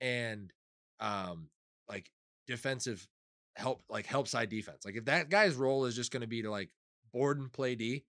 and 0.00 0.50
um 0.98 1.50
like 1.90 2.10
defensive 2.46 3.06
help 3.54 3.82
like 3.90 4.06
help 4.06 4.26
side 4.26 4.48
defense. 4.48 4.86
Like 4.86 4.96
if 4.96 5.04
that 5.04 5.28
guy's 5.28 5.54
role 5.54 5.84
is 5.84 5.94
just 5.94 6.10
going 6.10 6.22
to 6.22 6.26
be 6.26 6.40
to 6.40 6.50
like 6.50 6.70
board 7.12 7.38
and 7.38 7.52
play 7.52 7.74
D, 7.74 8.06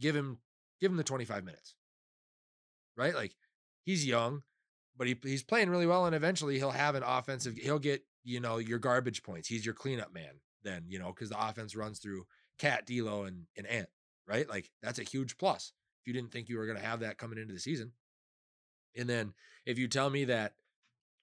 give 0.00 0.16
him 0.16 0.38
give 0.80 0.90
him 0.90 0.96
the 0.96 1.04
25 1.04 1.44
minutes. 1.44 1.74
Right? 2.96 3.14
Like 3.14 3.34
he's 3.84 4.06
young, 4.06 4.42
but 4.96 5.06
he, 5.06 5.18
he's 5.22 5.42
playing 5.42 5.68
really 5.68 5.86
well 5.86 6.06
and 6.06 6.14
eventually 6.16 6.56
he'll 6.56 6.70
have 6.70 6.94
an 6.94 7.02
offensive 7.02 7.58
he'll 7.58 7.78
get, 7.78 8.02
you 8.24 8.40
know, 8.40 8.56
your 8.56 8.78
garbage 8.78 9.22
points. 9.22 9.48
He's 9.48 9.66
your 9.66 9.74
cleanup 9.74 10.14
man 10.14 10.40
then, 10.62 10.84
you 10.88 10.98
know, 10.98 11.12
cuz 11.12 11.28
the 11.28 11.48
offense 11.48 11.76
runs 11.76 11.98
through 11.98 12.26
Cat, 12.58 12.86
D'Lo 12.86 13.24
and 13.24 13.48
and 13.54 13.66
Ant, 13.66 13.90
right? 14.26 14.48
Like 14.48 14.70
that's 14.80 14.98
a 14.98 15.04
huge 15.04 15.36
plus. 15.36 15.74
If 16.00 16.06
you 16.06 16.14
didn't 16.14 16.32
think 16.32 16.48
you 16.48 16.56
were 16.56 16.64
going 16.64 16.78
to 16.78 16.84
have 16.84 17.00
that 17.00 17.18
coming 17.18 17.38
into 17.38 17.52
the 17.52 17.60
season. 17.60 17.92
And 18.96 19.08
then 19.08 19.32
if 19.66 19.78
you 19.78 19.88
tell 19.88 20.10
me 20.10 20.24
that 20.26 20.54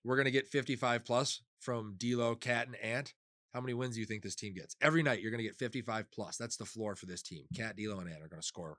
we're 0.03 0.15
going 0.15 0.25
to 0.25 0.31
get 0.31 0.47
55 0.47 1.03
plus 1.05 1.41
from 1.59 1.95
D'Lo, 1.97 2.35
Cat, 2.35 2.67
and 2.67 2.75
Ant, 2.77 3.13
how 3.53 3.61
many 3.61 3.73
wins 3.73 3.95
do 3.95 3.99
you 4.01 4.05
think 4.05 4.23
this 4.23 4.35
team 4.35 4.53
gets? 4.53 4.75
Every 4.81 5.03
night 5.03 5.21
you're 5.21 5.31
going 5.31 5.39
to 5.43 5.47
get 5.47 5.55
55 5.55 6.11
plus. 6.11 6.37
That's 6.37 6.57
the 6.57 6.65
floor 6.65 6.95
for 6.95 7.05
this 7.07 7.21
team. 7.21 7.45
Cat, 7.55 7.75
D'Lo, 7.75 7.99
and 7.99 8.09
Ant 8.09 8.23
are 8.23 8.27
going 8.27 8.41
to 8.41 8.45
score 8.47 8.77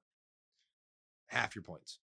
half 1.26 1.54
your 1.54 1.62
points. 1.62 1.98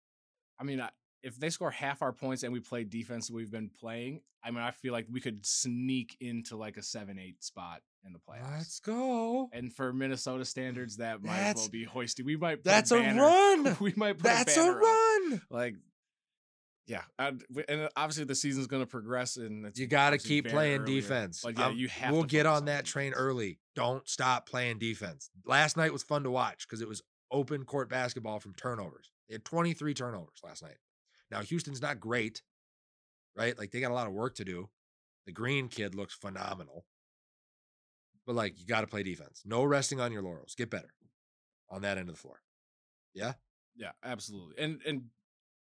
I 0.59 0.63
mean, 0.63 0.82
if 1.23 1.39
they 1.39 1.49
score 1.49 1.71
half 1.71 2.01
our 2.01 2.13
points 2.13 2.43
and 2.43 2.53
we 2.53 2.59
play 2.59 2.84
defense 2.84 3.29
we've 3.29 3.51
been 3.51 3.69
playing, 3.79 4.21
I 4.43 4.51
mean, 4.51 4.61
I 4.63 4.71
feel 4.71 4.93
like 4.93 5.05
we 5.11 5.21
could 5.21 5.45
sneak 5.45 6.17
into 6.19 6.55
like 6.57 6.77
a 6.77 6.84
seven-eight 6.84 7.43
spot 7.43 7.82
in 8.05 8.13
the 8.13 8.19
playoffs. 8.19 8.57
Let's 8.57 8.79
go. 8.79 9.49
and 9.53 9.71
for 9.71 9.93
Minnesota 9.93 10.45
standards, 10.45 10.97
that 10.97 11.23
might 11.23 11.38
as 11.38 11.55
well 11.57 11.69
be 11.69 11.86
hoisty. 11.86 12.23
We 12.25 12.38
might. 12.38 12.63
That's 12.63 12.91
a 12.91 12.97
banner- 12.99 13.21
run. 13.21 13.77
We 13.79 13.93
might. 13.95 14.13
Put 14.17 14.23
That's 14.23 14.57
a, 14.57 14.61
a 14.61 14.63
banner 14.65 14.77
up. 14.77 14.84
run. 14.84 15.41
Like 15.51 15.75
Yeah, 16.88 17.03
I'd- 17.19 17.45
and 17.69 17.89
obviously 17.95 18.23
the 18.25 18.36
season's 18.36 18.67
going 18.67 18.82
to 18.82 18.88
progress, 18.88 19.38
and 19.38 19.65
it's 19.65 19.79
You 19.79 19.88
got 19.88 20.09
to 20.09 20.17
keep 20.17 20.47
playing 20.49 20.82
earlier, 20.82 21.01
defense. 21.01 21.41
But 21.41 21.57
yeah, 21.57 21.67
Um, 21.67 21.77
you 21.77 21.88
have. 21.88 22.11
We'll 22.11 22.23
get 22.23 22.45
on 22.45 22.65
that 22.65 22.86
train 22.86 23.13
early. 23.13 23.59
Don't 23.75 24.07
stop 24.09 24.47
playing 24.49 24.79
defense. 24.79 25.29
Last 25.45 25.77
night 25.77 25.93
was 25.93 26.03
fun 26.03 26.23
to 26.23 26.32
watch 26.32 26.67
because 26.67 26.82
it 26.82 26.88
was 26.88 27.01
open 27.29 27.63
court 27.65 27.88
basketball 27.89 28.39
from 28.39 28.53
turnovers. 28.55 29.11
They 29.29 29.36
had 29.36 29.45
23 29.45 29.93
turnovers 29.93 30.39
last 30.43 30.63
night. 30.63 30.77
Now 31.29 31.41
Houston's 31.41 31.82
not 31.82 31.99
great, 32.01 32.41
right? 33.38 33.57
Like 33.57 33.71
they 33.71 33.79
got 33.79 33.91
a 33.91 33.93
lot 33.93 34.07
of 34.07 34.13
work 34.13 34.36
to 34.36 34.43
do. 34.43 34.69
The 35.27 35.32
Green 35.32 35.69
kid 35.69 35.95
looks 35.95 36.13
phenomenal. 36.13 36.86
But 38.25 38.36
like 38.36 38.59
you 38.59 38.65
got 38.65 38.82
to 38.82 38.88
play 38.88 39.03
defense. 39.03 39.43
No 39.45 39.63
resting 39.63 39.99
on 40.01 40.11
your 40.11 40.23
laurels. 40.23 40.55
Get 40.55 40.69
better 40.69 40.93
on 41.69 41.84
that 41.84 41.97
end 41.97 42.09
of 42.09 42.15
the 42.15 42.21
floor. 42.21 42.41
Yeah. 43.13 43.34
Yeah, 43.75 43.91
absolutely. 44.03 44.61
And 44.61 44.82
and 44.86 45.03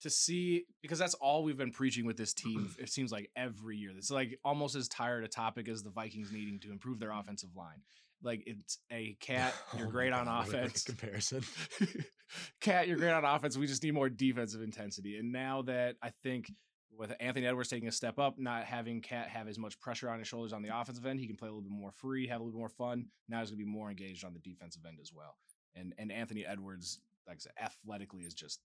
to 0.01 0.09
see 0.09 0.65
because 0.81 0.99
that's 0.99 1.13
all 1.15 1.43
we've 1.43 1.57
been 1.57 1.71
preaching 1.71 2.05
with 2.05 2.17
this 2.17 2.33
team. 2.33 2.69
it 2.79 2.89
seems 2.89 3.11
like 3.11 3.29
every 3.35 3.77
year. 3.77 3.91
It's 3.97 4.11
like 4.11 4.39
almost 4.43 4.75
as 4.75 4.87
tired 4.87 5.23
a 5.23 5.27
topic 5.27 5.67
as 5.69 5.83
the 5.83 5.89
Vikings 5.89 6.31
needing 6.31 6.59
to 6.61 6.71
improve 6.71 6.99
their 6.99 7.11
offensive 7.11 7.49
line. 7.55 7.81
Like 8.23 8.43
it's 8.45 8.79
a 8.91 9.15
cat. 9.19 9.53
You're 9.77 9.87
Oh 9.87 9.91
great 9.91 10.13
on 10.13 10.25
God, 10.25 10.47
offense. 10.47 10.83
Comparison. 10.83 11.43
Cat, 12.59 12.87
you're 12.87 12.97
great 12.97 13.11
on 13.11 13.23
offense. 13.23 13.55
We 13.55 13.67
just 13.67 13.83
need 13.83 13.93
more 13.93 14.09
defensive 14.09 14.61
intensity. 14.61 15.17
And 15.17 15.31
now 15.31 15.61
that 15.63 15.95
I 16.01 16.11
think 16.23 16.51
with 16.97 17.13
Anthony 17.19 17.45
Edwards 17.45 17.69
taking 17.69 17.87
a 17.87 17.91
step 17.91 18.17
up, 18.17 18.39
not 18.39 18.63
having 18.63 19.01
Cat 19.01 19.27
have 19.29 19.47
as 19.47 19.59
much 19.59 19.79
pressure 19.79 20.09
on 20.09 20.19
his 20.19 20.27
shoulders 20.27 20.53
on 20.53 20.63
the 20.63 20.75
offensive 20.75 21.05
end, 21.05 21.19
he 21.19 21.27
can 21.27 21.35
play 21.35 21.49
a 21.49 21.51
little 21.51 21.61
bit 21.61 21.71
more 21.71 21.91
free, 21.91 22.27
have 22.27 22.39
a 22.39 22.43
little 22.43 22.57
bit 22.57 22.59
more 22.59 22.69
fun. 22.69 23.07
Now 23.29 23.41
he's 23.41 23.49
gonna 23.51 23.57
be 23.57 23.65
more 23.65 23.89
engaged 23.89 24.25
on 24.25 24.33
the 24.33 24.39
defensive 24.39 24.83
end 24.87 24.97
as 25.01 25.11
well. 25.13 25.35
And 25.75 25.93
and 25.97 26.11
Anthony 26.11 26.45
Edwards, 26.45 26.99
like 27.27 27.37
I 27.37 27.39
said, 27.39 27.51
athletically 27.61 28.23
is 28.23 28.33
just 28.33 28.59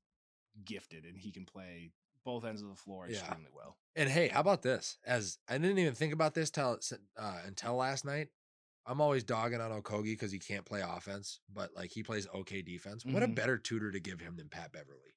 gifted 0.64 1.04
and 1.04 1.16
he 1.18 1.30
can 1.32 1.44
play 1.44 1.92
both 2.24 2.44
ends 2.44 2.62
of 2.62 2.68
the 2.68 2.74
floor 2.74 3.06
Yeah. 3.08 3.18
extremely 3.18 3.50
well. 3.54 3.76
And 3.96 4.08
hey, 4.08 4.28
how 4.28 4.40
about 4.40 4.62
this? 4.62 4.98
As 5.06 5.38
I 5.48 5.58
didn't 5.58 5.78
even 5.78 5.94
think 5.94 6.12
about 6.12 6.34
this 6.34 6.50
till 6.50 6.78
uh, 7.16 7.38
until 7.46 7.76
last 7.76 8.04
night. 8.04 8.28
I'm 8.86 9.00
always 9.00 9.22
dogging 9.24 9.60
on 9.60 9.70
Okogie 9.70 10.04
because 10.04 10.32
he 10.32 10.38
can't 10.38 10.64
play 10.64 10.80
offense, 10.80 11.40
but 11.52 11.70
like 11.76 11.90
he 11.92 12.02
plays 12.02 12.26
okay 12.34 12.62
defense. 12.62 13.04
What 13.04 13.22
a 13.22 13.28
Mhm. 13.28 13.34
better 13.36 13.58
tutor 13.58 13.92
to 13.92 14.00
give 14.00 14.20
him 14.20 14.36
than 14.36 14.48
Pat 14.48 14.72
Beverley. 14.72 15.14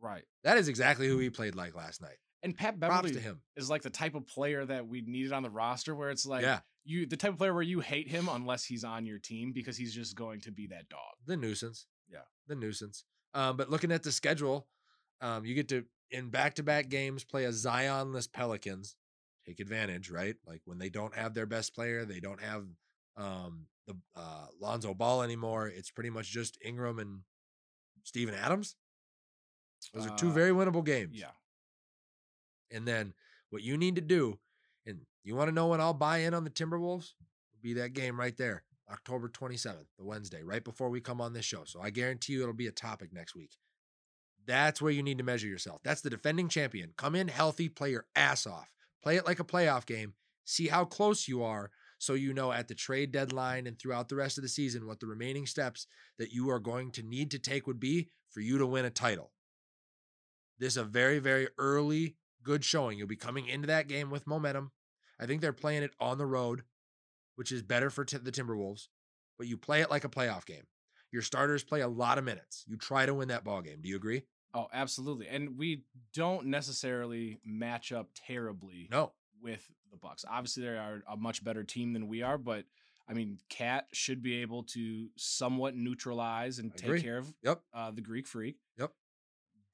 Right. 0.00 0.24
That 0.42 0.58
is 0.58 0.68
exactly 0.68 1.06
who 1.08 1.18
he 1.18 1.30
played 1.30 1.54
like 1.54 1.74
last 1.74 2.02
night. 2.02 2.18
And 2.42 2.54
Pat 2.56 2.78
Props 2.78 2.94
Beverley 2.96 3.12
to 3.14 3.20
him. 3.20 3.42
is 3.56 3.70
like 3.70 3.82
the 3.82 3.90
type 3.90 4.14
of 4.16 4.26
player 4.26 4.66
that 4.66 4.86
we 4.86 5.00
needed 5.02 5.32
on 5.32 5.42
the 5.44 5.50
roster 5.50 5.94
where 5.94 6.10
it's 6.10 6.26
like 6.26 6.42
yeah, 6.42 6.60
you 6.84 7.06
the 7.06 7.16
type 7.16 7.32
of 7.32 7.38
player 7.38 7.54
where 7.54 7.62
you 7.62 7.80
hate 7.80 8.08
him 8.08 8.28
unless 8.28 8.64
he's 8.64 8.84
on 8.84 9.06
your 9.06 9.18
team 9.20 9.52
because 9.52 9.76
he's 9.76 9.94
just 9.94 10.14
going 10.16 10.40
to 10.42 10.50
be 10.52 10.66
that 10.66 10.88
dog. 10.88 11.14
the 11.26 11.36
nuisance. 11.36 11.86
Yeah. 12.08 12.22
the 12.48 12.56
nuisance. 12.56 13.04
Um, 13.36 13.56
but 13.58 13.68
looking 13.68 13.92
at 13.92 14.02
the 14.02 14.10
schedule, 14.10 14.66
um, 15.20 15.44
you 15.44 15.54
get 15.54 15.68
to 15.68 15.84
in 16.10 16.30
back-to-back 16.30 16.88
games 16.88 17.22
play 17.22 17.44
a 17.44 17.50
Zionless 17.50 18.32
Pelicans. 18.32 18.96
Take 19.46 19.60
advantage, 19.60 20.10
right? 20.10 20.34
Like 20.46 20.62
when 20.64 20.78
they 20.78 20.88
don't 20.88 21.14
have 21.14 21.34
their 21.34 21.46
best 21.46 21.74
player, 21.74 22.04
they 22.04 22.18
don't 22.18 22.40
have 22.40 22.64
um, 23.16 23.66
the 23.86 23.94
uh, 24.16 24.46
Lonzo 24.58 24.94
Ball 24.94 25.22
anymore. 25.22 25.68
It's 25.68 25.90
pretty 25.90 26.10
much 26.10 26.30
just 26.30 26.58
Ingram 26.64 26.98
and 26.98 27.20
Steven 28.04 28.34
Adams. 28.34 28.74
Those 29.92 30.06
are 30.06 30.16
two 30.16 30.30
Uh, 30.30 30.32
very 30.32 30.50
winnable 30.50 30.84
games. 30.84 31.14
Yeah. 31.14 31.30
And 32.72 32.88
then 32.88 33.14
what 33.50 33.62
you 33.62 33.76
need 33.76 33.96
to 33.96 34.00
do, 34.00 34.38
and 34.86 35.00
you 35.22 35.36
want 35.36 35.48
to 35.48 35.54
know 35.54 35.68
when 35.68 35.80
I'll 35.80 35.94
buy 35.94 36.18
in 36.18 36.34
on 36.34 36.44
the 36.44 36.50
Timberwolves, 36.50 37.12
will 37.52 37.62
be 37.62 37.74
that 37.74 37.92
game 37.92 38.18
right 38.18 38.36
there, 38.36 38.64
October 38.90 39.28
27th, 39.28 39.86
the 39.98 40.04
Wednesday, 40.04 40.42
right 40.42 40.62
before 40.64 40.90
we 40.90 41.00
come 41.00 41.20
on 41.20 41.32
this 41.32 41.44
show. 41.44 41.64
So 41.64 41.80
I 41.80 41.90
guarantee 41.90 42.34
you 42.34 42.42
it'll 42.42 42.54
be 42.54 42.68
a 42.68 42.72
topic 42.72 43.12
next 43.12 43.34
week. 43.34 43.56
That's 44.46 44.80
where 44.80 44.92
you 44.92 45.02
need 45.02 45.18
to 45.18 45.24
measure 45.24 45.48
yourself. 45.48 45.80
That's 45.82 46.02
the 46.02 46.10
defending 46.10 46.48
champion. 46.48 46.92
Come 46.96 47.16
in 47.16 47.28
healthy, 47.28 47.68
play 47.68 47.90
your 47.90 48.06
ass 48.14 48.46
off. 48.46 48.70
Play 49.02 49.16
it 49.16 49.26
like 49.26 49.40
a 49.40 49.44
playoff 49.44 49.86
game. 49.86 50.14
See 50.44 50.68
how 50.68 50.84
close 50.84 51.26
you 51.26 51.42
are 51.42 51.70
so 51.98 52.14
you 52.14 52.32
know 52.32 52.52
at 52.52 52.68
the 52.68 52.74
trade 52.74 53.10
deadline 53.10 53.66
and 53.66 53.78
throughout 53.78 54.08
the 54.08 54.16
rest 54.16 54.38
of 54.38 54.42
the 54.42 54.48
season 54.48 54.86
what 54.86 55.00
the 55.00 55.06
remaining 55.06 55.46
steps 55.46 55.86
that 56.18 56.32
you 56.32 56.50
are 56.50 56.60
going 56.60 56.90
to 56.92 57.02
need 57.02 57.30
to 57.30 57.38
take 57.38 57.66
would 57.66 57.80
be 57.80 58.10
for 58.30 58.40
you 58.40 58.58
to 58.58 58.66
win 58.66 58.84
a 58.84 58.90
title. 58.90 59.32
This 60.58 60.74
is 60.74 60.76
a 60.78 60.84
very, 60.84 61.18
very 61.18 61.48
early 61.58 62.16
good 62.42 62.64
showing. 62.64 62.98
You'll 62.98 63.08
be 63.08 63.16
coming 63.16 63.48
into 63.48 63.66
that 63.66 63.88
game 63.88 64.10
with 64.10 64.26
momentum. 64.26 64.72
I 65.18 65.26
think 65.26 65.40
they're 65.40 65.52
playing 65.52 65.82
it 65.82 65.92
on 65.98 66.18
the 66.18 66.26
road, 66.26 66.62
which 67.36 67.52
is 67.52 67.62
better 67.62 67.88
for 67.90 68.04
t- 68.04 68.18
the 68.18 68.32
Timberwolves, 68.32 68.88
but 69.38 69.46
you 69.46 69.56
play 69.56 69.80
it 69.80 69.90
like 69.90 70.04
a 70.04 70.08
playoff 70.08 70.44
game. 70.44 70.64
Your 71.12 71.22
starters 71.22 71.62
play 71.62 71.80
a 71.80 71.88
lot 71.88 72.18
of 72.18 72.24
minutes. 72.24 72.64
You 72.66 72.76
try 72.76 73.06
to 73.06 73.14
win 73.14 73.28
that 73.28 73.44
ball 73.44 73.62
game. 73.62 73.78
Do 73.80 73.88
you 73.88 73.96
agree? 73.96 74.22
Oh, 74.52 74.66
absolutely. 74.72 75.28
And 75.28 75.56
we 75.56 75.84
don't 76.14 76.46
necessarily 76.46 77.38
match 77.44 77.92
up 77.92 78.10
terribly 78.26 78.88
No. 78.90 79.12
with 79.40 79.64
the 79.90 79.96
Bucks. 79.96 80.24
Obviously, 80.28 80.64
they 80.64 80.70
are 80.70 81.02
a 81.08 81.16
much 81.16 81.44
better 81.44 81.62
team 81.62 81.92
than 81.92 82.08
we 82.08 82.22
are, 82.22 82.38
but 82.38 82.64
I 83.08 83.12
mean, 83.14 83.38
Cat 83.48 83.86
should 83.92 84.20
be 84.22 84.36
able 84.42 84.64
to 84.64 85.08
somewhat 85.16 85.76
neutralize 85.76 86.58
and 86.58 86.72
I 86.72 86.76
take 86.76 86.86
agree. 86.88 87.02
care 87.02 87.18
of 87.18 87.32
Yep. 87.42 87.62
uh, 87.72 87.90
the 87.92 88.00
Greek 88.00 88.26
Freak. 88.26 88.56
Yep. 88.78 88.92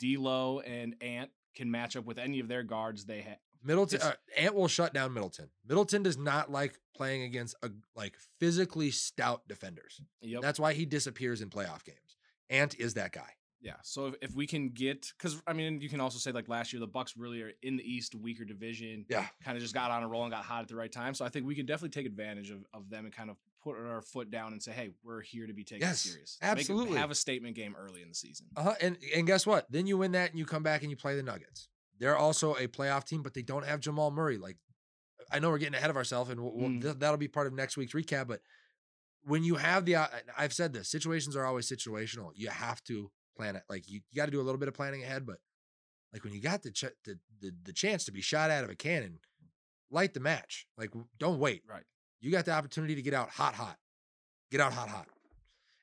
D'Lo 0.01 0.61
and 0.61 0.97
Ant 1.01 1.31
can 1.55 1.71
match 1.71 1.97
up 1.97 2.05
with 2.05 2.19
any 2.19 2.41
of 2.41 2.49
their 2.49 2.63
guards 2.63 3.05
they 3.05 3.23
have. 3.23 3.39
Middleton 3.65 4.01
uh, 4.03 4.13
Ant 4.37 4.55
will 4.55 4.69
shut 4.69 4.93
down 4.93 5.13
Middleton. 5.13 5.49
Middleton 5.67 6.03
does 6.03 6.19
not 6.19 6.51
like 6.51 6.79
playing 6.97 7.23
against 7.23 7.55
a 7.63 7.71
like 7.97 8.17
physically 8.39 8.91
stout 8.91 9.47
defenders. 9.49 10.01
Yep. 10.21 10.43
That's 10.43 10.61
why 10.61 10.73
he 10.73 10.85
disappears 10.87 11.41
in 11.43 11.51
playoff 11.51 11.85
games. 11.85 12.17
Ant 12.51 12.79
is 12.79 12.95
that 12.95 13.13
guy. 13.13 13.31
Yeah. 13.63 13.75
So 13.83 14.07
if, 14.07 14.15
if 14.23 14.35
we 14.35 14.47
can 14.47 14.71
get, 14.71 15.13
because 15.17 15.41
I 15.47 15.53
mean, 15.53 15.81
you 15.81 15.89
can 15.89 16.01
also 16.01 16.19
say 16.19 16.33
like 16.33 16.49
last 16.49 16.73
year, 16.73 16.81
the 16.81 16.87
Bucks 16.87 17.17
really 17.17 17.43
are 17.43 17.53
in 17.63 17.77
the 17.77 17.85
East, 17.85 18.15
weaker 18.15 18.45
division. 18.45 19.07
Yeah. 19.09 19.27
Kind 19.45 19.57
of 19.57 19.63
just 19.63 19.73
got 19.73 19.91
on 19.91 20.03
a 20.03 20.09
roll 20.09 20.25
and 20.25 20.33
got 20.33 20.45
hot 20.45 20.63
at 20.63 20.69
the 20.69 20.75
right 20.75 20.91
time. 20.91 21.15
So 21.15 21.25
I 21.25 21.29
think 21.29 21.47
we 21.47 21.55
can 21.55 21.65
definitely 21.65 21.91
take 21.91 22.07
advantage 22.07 22.51
of, 22.51 22.65
of 22.75 22.91
them 22.91 23.05
and 23.05 23.15
kind 23.15 23.31
of 23.31 23.37
put 23.63 23.77
our 23.79 24.03
foot 24.03 24.31
down 24.31 24.53
and 24.53 24.61
say, 24.61 24.73
hey, 24.73 24.91
we're 25.05 25.21
here 25.21 25.47
to 25.47 25.53
be 25.53 25.63
taken 25.63 25.87
Yes, 25.87 26.01
serious. 26.01 26.39
Make 26.43 26.51
absolutely. 26.51 26.99
have 26.99 27.13
a 27.13 27.15
statement 27.15 27.55
game 27.55 27.77
early 27.79 28.03
in 28.03 28.09
the 28.09 28.15
season. 28.15 28.47
Uh-huh. 28.57 28.75
And 28.81 28.99
and 29.15 29.27
guess 29.27 29.47
what? 29.47 29.71
Then 29.71 29.87
you 29.87 29.97
win 29.97 30.13
that 30.13 30.31
and 30.31 30.39
you 30.39 30.45
come 30.45 30.65
back 30.65 30.83
and 30.83 30.91
you 30.91 30.97
play 30.97 31.15
the 31.15 31.23
Nuggets. 31.23 31.69
They're 32.03 32.17
also 32.19 32.55
a 32.57 32.67
playoff 32.67 33.05
team, 33.05 33.23
but 33.23 33.33
they 33.33 33.43
don't 33.43 33.65
have 33.65 33.79
Jamal 33.79 34.11
Murray. 34.11 34.37
Like 34.37 34.57
I 35.31 35.39
know 35.39 35.51
we're 35.51 35.59
getting 35.59 35.77
ahead 35.77 35.89
of 35.89 35.97
ourselves, 35.97 36.31
and 36.31 36.41
we'll, 36.43 36.53
Mm. 36.69 36.83
th- 36.83 36.97
that'll 36.99 37.17
be 37.17 37.29
part 37.29 37.47
of 37.47 37.53
next 37.53 37.77
week's 37.77 37.93
recap. 37.93 38.27
But 38.27 38.41
when 39.23 39.45
you 39.45 39.55
have 39.55 39.85
the, 39.85 39.95
uh, 39.95 40.09
I've 40.37 40.53
said 40.53 40.73
this: 40.73 40.89
situations 40.89 41.37
are 41.37 41.47
always 41.47 41.69
situational. 41.69 42.33
You 42.35 42.49
have 42.49 42.83
to 42.85 43.13
plan 43.37 43.55
it. 43.55 43.63
Like 43.71 43.89
you, 43.89 44.01
you 44.11 44.17
got 44.17 44.25
to 44.25 44.33
do 44.33 44.41
a 44.41 44.43
little 44.43 44.59
bit 44.59 44.67
of 44.67 44.75
planning 44.75 45.05
ahead, 45.05 45.25
but 45.25 45.37
like 46.13 46.25
when 46.25 46.33
you 46.33 46.41
got 46.41 46.65
the, 46.65 46.73
ch- 46.73 46.97
the 47.05 47.21
the 47.41 47.53
the 47.63 47.73
chance 47.73 48.05
to 48.07 48.13
be 48.13 48.21
shot 48.21 48.51
out 48.51 48.65
of 48.65 48.71
a 48.71 48.75
cannon, 48.75 49.21
light 49.89 50.13
the 50.13 50.19
match. 50.19 50.67
Like 50.77 50.91
don't 51.21 51.39
wait. 51.39 51.63
Right. 51.69 51.85
You 52.21 52.33
got 52.33 52.47
the 52.47 52.53
opportunity 52.53 52.97
to 52.97 53.03
get 53.03 53.15
out 53.15 53.31
hot, 53.31 53.55
hot, 53.55 53.79
get 54.51 54.61
out 54.61 54.73
hot, 54.73 54.89
hot, 54.89 55.07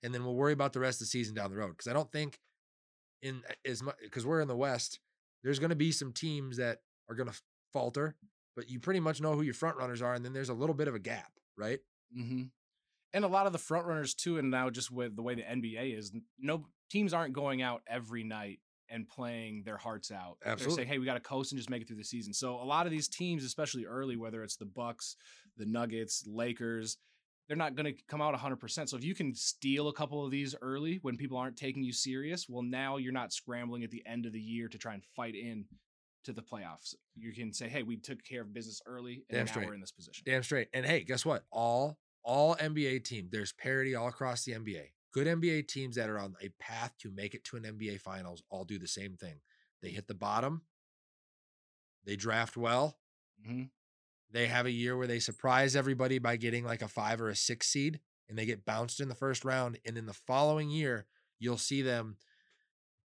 and 0.04 0.14
then 0.14 0.26
we'll 0.26 0.36
worry 0.36 0.52
about 0.54 0.74
the 0.74 0.82
rest 0.82 0.98
of 1.00 1.08
the 1.08 1.12
season 1.12 1.34
down 1.34 1.50
the 1.50 1.56
road. 1.56 1.70
Because 1.70 1.88
I 1.88 1.94
don't 1.94 2.12
think 2.12 2.40
in 3.22 3.42
as 3.66 3.82
much 3.82 3.96
because 4.02 4.26
we're 4.26 4.42
in 4.42 4.50
the 4.50 4.58
West, 4.58 5.00
there's 5.44 5.60
going 5.60 5.70
to 5.70 5.76
be 5.76 5.92
some 5.92 6.12
teams 6.12 6.58
that 6.58 6.80
are 7.10 7.16
going 7.16 7.30
to 7.30 7.42
falter, 7.74 8.16
but 8.56 8.70
you 8.70 8.80
pretty 8.80 9.00
much 9.00 9.22
know 9.22 9.34
who 9.34 9.42
your 9.42 9.54
front 9.54 9.78
runners 9.78 10.02
are, 10.02 10.14
and 10.14 10.24
then 10.24 10.34
there's 10.34 10.50
a 10.50 10.54
little 10.54 10.76
bit 10.76 10.88
of 10.88 10.96
a 10.96 11.00
gap, 11.00 11.32
right? 11.58 11.80
Mm-hmm. 12.18 12.44
And 13.14 13.26
a 13.26 13.28
lot 13.28 13.48
of 13.48 13.54
the 13.54 13.60
front 13.60 13.86
runners 13.86 14.14
too, 14.14 14.38
and 14.38 14.52
now 14.52 14.70
just 14.70 14.92
with 14.92 15.16
the 15.16 15.22
way 15.22 15.36
the 15.36 15.42
NBA 15.42 15.98
is, 15.98 16.12
no 16.38 16.66
teams 16.92 17.14
aren't 17.14 17.34
going 17.34 17.62
out 17.62 17.82
every 17.88 18.24
night 18.24 18.60
and 18.90 19.08
playing 19.08 19.64
their 19.64 19.78
hearts 19.78 20.12
out. 20.12 20.38
They're 20.42 20.54
Absolutely. 20.54 20.76
saying, 20.78 20.88
"Hey, 20.88 20.98
we 20.98 21.06
got 21.06 21.14
to 21.16 21.20
coast 21.20 21.52
and 21.52 21.60
just 21.60 21.70
make 21.70 21.82
it 21.82 21.88
through 21.88 21.98
the 21.98 22.04
season." 22.04 22.34
So 22.34 22.56
a 22.56 22.66
lot 22.66 22.86
of 22.86 22.92
these 22.92 23.08
teams, 23.08 23.44
especially 23.44 23.86
early, 23.86 24.16
whether 24.16 24.44
it's 24.44 24.58
the 24.58 24.66
Bucks, 24.66 25.16
the 25.58 25.66
Nuggets, 25.66 26.26
Lakers, 26.28 26.98
they're 27.50 27.58
not 27.58 27.76
going 27.76 27.94
to 27.94 28.02
come 28.08 28.22
out 28.22 28.34
100%. 28.36 28.88
So 28.88 28.96
if 28.96 29.04
you 29.04 29.16
can 29.16 29.34
steal 29.34 29.88
a 29.90 29.94
couple 29.94 30.24
of 30.24 30.30
these 30.30 30.56
early 30.62 31.00
when 31.02 31.18
people 31.18 31.36
aren't 31.36 31.58
taking 31.58 31.84
you 31.84 31.92
serious, 31.92 32.48
well, 32.48 32.62
now 32.62 32.98
you're 32.98 33.12
not 33.12 33.34
scrambling 33.34 33.84
at 33.84 33.90
the 33.90 34.04
end 34.06 34.28
of 34.28 34.34
the 34.34 34.40
year 34.40 34.68
to 34.70 34.78
try 34.78 34.94
and 34.94 35.04
fight 35.16 35.34
in 35.34 35.66
to 36.26 36.32
the 36.32 36.44
playoffs. 36.44 36.94
You 37.16 37.34
can 37.34 37.52
say, 37.52 37.68
"Hey, 37.68 37.82
we 37.82 37.98
took 37.98 38.24
care 38.24 38.42
of 38.42 38.54
business 38.54 38.82
early, 38.86 39.26
and 39.30 39.38
Damn 39.38 39.46
now 39.46 39.52
straight. 39.52 39.68
we're 39.68 39.74
in 39.74 39.82
this 39.82 39.92
position." 39.92 40.24
Damn 40.26 40.44
straight. 40.44 40.68
And 40.74 40.86
hey, 40.86 41.04
guess 41.04 41.26
what? 41.26 41.46
All 41.52 41.98
all 42.24 42.56
NBA 42.58 43.04
team, 43.04 43.30
there's 43.32 43.54
parity 43.54 43.96
all 43.96 44.10
across 44.10 44.44
the 44.44 44.52
NBA. 44.52 44.92
Good 45.12 45.26
NBA 45.26 45.68
teams 45.68 45.96
that 45.96 46.10
are 46.10 46.20
on 46.20 46.36
a 46.42 46.50
path 46.60 46.94
to 47.00 47.10
make 47.10 47.34
it 47.34 47.44
to 47.46 47.58
an 47.58 47.64
NBA 47.64 48.00
finals 48.02 48.44
all 48.50 48.64
do 48.66 48.78
the 48.78 48.88
same 48.88 49.16
thing. 49.16 49.40
They 49.82 49.90
hit 49.90 50.08
the 50.08 50.14
bottom. 50.14 50.64
They 52.06 52.16
draft 52.16 52.56
well. 52.58 53.00
hmm 53.44 53.64
They 54.32 54.48
have 54.48 54.66
a 54.66 54.72
year 54.72 54.96
where 54.96 55.08
they 55.08 55.20
surprise 55.20 55.76
everybody 55.76 56.20
by 56.20 56.36
getting 56.38 56.64
like 56.64 56.82
a 56.82 56.88
five 56.88 57.20
or 57.22 57.30
a 57.30 57.36
six 57.36 57.68
seed 57.68 58.00
and 58.28 58.38
they 58.38 58.46
get 58.46 58.66
bounced 58.66 59.00
in 59.00 59.10
the 59.10 59.16
first 59.16 59.44
round. 59.44 59.80
And 59.86 59.98
in 59.98 60.06
the 60.06 60.14
following 60.14 60.70
year, 60.70 61.08
you'll 61.40 61.58
see 61.58 61.82
them 61.82 62.18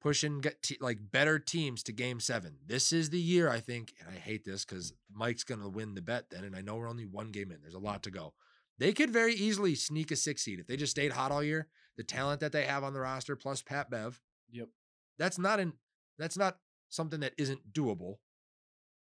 pushing 0.00 0.40
get 0.40 0.60
te- 0.62 0.78
like 0.80 0.98
better 1.12 1.38
teams 1.38 1.82
to 1.84 1.92
game 1.92 2.18
seven. 2.18 2.56
This 2.66 2.92
is 2.92 3.10
the 3.10 3.20
year, 3.20 3.48
I 3.48 3.60
think, 3.60 3.94
and 4.00 4.08
I 4.08 4.18
hate 4.18 4.44
this 4.44 4.64
because 4.64 4.92
Mike's 5.12 5.44
going 5.44 5.60
to 5.60 5.68
win 5.68 5.94
the 5.94 6.02
bet 6.02 6.30
then. 6.30 6.42
And 6.42 6.56
I 6.56 6.60
know 6.60 6.74
we're 6.76 6.90
only 6.90 7.06
one 7.06 7.30
game 7.30 7.52
in, 7.52 7.60
there's 7.62 7.74
a 7.74 7.78
lot 7.78 8.02
to 8.02 8.10
go. 8.10 8.34
They 8.78 8.92
could 8.92 9.10
very 9.10 9.34
easily 9.34 9.76
sneak 9.76 10.10
a 10.10 10.16
six 10.16 10.42
seed 10.42 10.58
if 10.58 10.66
they 10.66 10.76
just 10.76 10.90
stayed 10.90 11.12
hot 11.12 11.30
all 11.30 11.42
year. 11.44 11.68
The 11.96 12.02
talent 12.02 12.40
that 12.40 12.50
they 12.52 12.64
have 12.64 12.82
on 12.82 12.94
the 12.94 13.00
roster 13.00 13.36
plus 13.36 13.62
Pat 13.62 13.90
Bev, 13.90 14.20
Yep. 14.50 14.68
that's 15.18 15.38
not 15.38 15.60
in 15.60 15.74
that's 16.18 16.36
not 16.36 16.58
something 16.88 17.20
that 17.20 17.34
isn't 17.38 17.72
doable. 17.72 18.16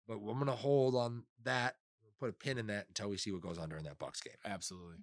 But 0.08 0.16
I'm 0.16 0.38
gonna 0.38 0.52
hold 0.52 0.96
on 0.96 1.24
that, 1.44 1.78
put 2.20 2.30
a 2.30 2.34
pin 2.34 2.58
in 2.58 2.68
that 2.68 2.88
until 2.88 3.10
we 3.10 3.18
see 3.18 3.32
what 3.32 3.42
goes 3.42 3.58
on 3.58 3.70
during 3.70 3.84
that 3.86 4.00
Bucks 4.00 4.22
game. 4.22 4.34
Absolutely. 4.46 4.98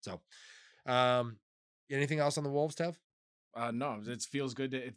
So, 0.00 0.20
um, 0.86 1.36
anything 1.90 2.18
else 2.18 2.38
on 2.38 2.44
the 2.44 2.50
Wolves, 2.50 2.76
Tev? 2.76 2.96
Uh, 3.54 3.70
no, 3.70 4.00
it 4.06 4.22
feels 4.22 4.54
good 4.54 4.70
to 4.70 4.78
it 4.78 4.94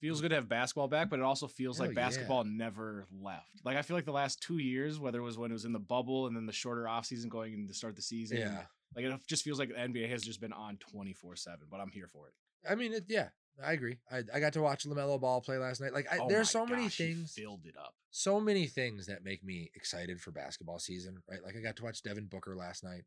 feels 0.00 0.20
good 0.20 0.30
to 0.30 0.34
have 0.34 0.48
basketball 0.48 0.88
back, 0.88 1.08
but 1.08 1.20
it 1.20 1.22
also 1.22 1.46
feels 1.46 1.78
Hell 1.78 1.86
like 1.86 1.96
yeah. 1.96 2.02
basketball 2.02 2.44
never 2.44 3.06
left. 3.20 3.60
Like 3.64 3.76
I 3.76 3.82
feel 3.82 3.96
like 3.96 4.04
the 4.04 4.12
last 4.12 4.42
two 4.42 4.58
years, 4.58 4.98
whether 4.98 5.18
it 5.18 5.22
was 5.22 5.38
when 5.38 5.50
it 5.50 5.54
was 5.54 5.64
in 5.64 5.72
the 5.72 5.78
bubble 5.78 6.26
and 6.26 6.36
then 6.36 6.46
the 6.46 6.52
shorter 6.52 6.88
off 6.88 7.06
season 7.06 7.30
going 7.30 7.54
into 7.54 7.68
the 7.68 7.74
start 7.74 7.92
of 7.92 7.96
the 7.96 8.02
season, 8.02 8.38
Yeah, 8.38 8.62
like 8.96 9.04
it 9.04 9.20
just 9.28 9.44
feels 9.44 9.58
like 9.58 9.68
the 9.68 9.74
NBA 9.76 10.08
has 10.10 10.22
just 10.22 10.40
been 10.40 10.52
on 10.52 10.76
twenty 10.78 11.12
four 11.12 11.36
seven. 11.36 11.66
But 11.70 11.80
I'm 11.80 11.90
here 11.90 12.08
for 12.08 12.26
it. 12.28 12.34
I 12.68 12.74
mean, 12.74 12.92
it, 12.92 13.04
yeah, 13.08 13.28
I 13.64 13.72
agree. 13.72 13.98
I, 14.10 14.22
I 14.32 14.40
got 14.40 14.52
to 14.54 14.62
watch 14.62 14.84
Lamelo 14.86 15.20
Ball 15.20 15.40
play 15.40 15.58
last 15.58 15.80
night. 15.80 15.92
Like, 15.92 16.06
I, 16.12 16.18
Oh 16.18 16.28
there's 16.28 16.50
so 16.50 16.64
many 16.66 16.84
gosh, 16.84 16.96
he 16.96 17.14
things. 17.14 17.32
filled 17.32 17.66
it 17.66 17.74
up. 17.76 17.94
so 18.10 18.40
many 18.40 18.66
things 18.66 19.06
that 19.06 19.24
make 19.24 19.44
me 19.44 19.70
excited 19.74 20.20
for 20.20 20.30
basketball 20.30 20.78
season, 20.78 21.22
right? 21.28 21.42
Like 21.44 21.56
I 21.56 21.60
got 21.60 21.76
to 21.76 21.84
watch 21.84 22.02
Devin 22.02 22.26
Booker 22.26 22.56
last 22.56 22.82
night 22.84 23.04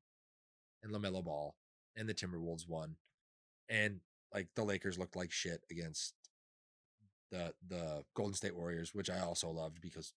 and 0.83 0.93
LaMelo 0.93 1.23
Ball 1.23 1.55
and 1.95 2.07
the 2.07 2.13
Timberwolves 2.13 2.67
won. 2.67 2.95
And 3.69 4.01
like 4.33 4.49
the 4.55 4.63
Lakers 4.63 4.99
looked 4.99 5.15
like 5.15 5.31
shit 5.31 5.61
against 5.71 6.13
the 7.31 7.53
the 7.67 8.03
Golden 8.15 8.33
State 8.35 8.55
Warriors, 8.55 8.93
which 8.93 9.09
I 9.09 9.19
also 9.19 9.49
loved 9.49 9.81
because 9.81 10.13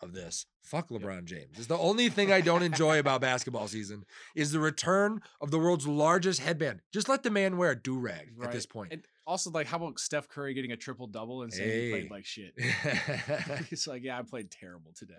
of 0.00 0.12
this. 0.12 0.46
Fuck 0.62 0.90
LeBron 0.90 1.24
James. 1.24 1.58
Is 1.58 1.66
the 1.68 1.78
only 1.78 2.08
thing 2.08 2.32
I 2.32 2.40
don't 2.40 2.62
enjoy 2.62 2.98
about 2.98 3.20
basketball 3.20 3.68
season 3.68 4.04
is 4.34 4.52
the 4.52 4.58
return 4.60 5.20
of 5.40 5.50
the 5.50 5.58
world's 5.58 5.86
largest 5.86 6.40
headband. 6.40 6.80
Just 6.92 7.08
let 7.08 7.22
the 7.22 7.30
man 7.30 7.56
wear 7.56 7.70
a 7.70 7.80
do-rag 7.80 8.32
at 8.42 8.52
this 8.52 8.66
point. 8.66 8.92
And 8.92 9.04
also, 9.26 9.50
like, 9.50 9.66
how 9.66 9.76
about 9.78 9.98
Steph 9.98 10.28
Curry 10.28 10.54
getting 10.54 10.72
a 10.72 10.76
triple 10.76 11.06
double 11.06 11.42
and 11.42 11.52
saying 11.52 11.84
he 11.84 11.90
played 11.90 12.10
like 12.10 12.24
shit? 12.26 12.54
He's 13.70 13.86
like, 13.86 14.02
yeah, 14.02 14.18
I 14.18 14.22
played 14.22 14.50
terrible 14.50 14.92
today. 14.96 15.14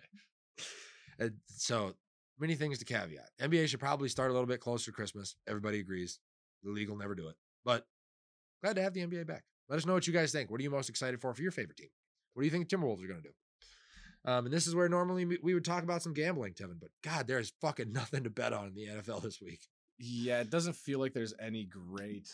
Uh, 1.21 1.29
so 1.47 1.93
many 2.39 2.55
things 2.55 2.79
to 2.79 2.85
caveat. 2.85 3.29
NBA 3.41 3.67
should 3.67 3.79
probably 3.79 4.09
start 4.09 4.29
a 4.29 4.33
little 4.33 4.47
bit 4.47 4.59
closer 4.59 4.85
to 4.85 4.91
Christmas. 4.91 5.35
Everybody 5.47 5.79
agrees. 5.79 6.19
The 6.63 6.71
league 6.71 6.89
will 6.89 6.97
never 6.97 7.15
do 7.15 7.27
it. 7.29 7.35
But 7.63 7.85
glad 8.63 8.75
to 8.75 8.81
have 8.81 8.93
the 8.93 9.05
NBA 9.05 9.27
back. 9.27 9.43
Let 9.69 9.77
us 9.77 9.85
know 9.85 9.93
what 9.93 10.07
you 10.07 10.13
guys 10.13 10.31
think. 10.31 10.51
What 10.51 10.59
are 10.59 10.63
you 10.63 10.69
most 10.69 10.89
excited 10.89 11.19
for 11.21 11.33
for 11.33 11.41
your 11.41 11.51
favorite 11.51 11.77
team? 11.77 11.89
What 12.33 12.41
do 12.41 12.45
you 12.45 12.51
think 12.51 12.67
Timberwolves 12.67 13.03
are 13.03 13.07
going 13.07 13.21
to 13.21 13.29
do? 13.29 13.33
Um, 14.25 14.45
and 14.45 14.53
this 14.53 14.67
is 14.67 14.75
where 14.75 14.89
normally 14.89 15.25
we- 15.25 15.53
would 15.53 15.65
talk 15.65 15.83
about 15.83 16.01
some 16.01 16.13
gambling, 16.13 16.53
Tevin. 16.53 16.79
But 16.79 16.89
God, 17.03 17.27
there's 17.27 17.53
fucking 17.61 17.91
nothing 17.93 18.23
to 18.23 18.29
bet 18.29 18.53
on 18.53 18.67
in 18.67 18.73
the 18.75 18.87
NFL 18.87 19.23
this 19.23 19.41
week. 19.41 19.61
Yeah, 19.97 20.41
it 20.41 20.49
doesn't 20.49 20.75
feel 20.75 20.99
like 20.99 21.13
there's 21.13 21.33
any 21.39 21.63
great, 21.65 22.29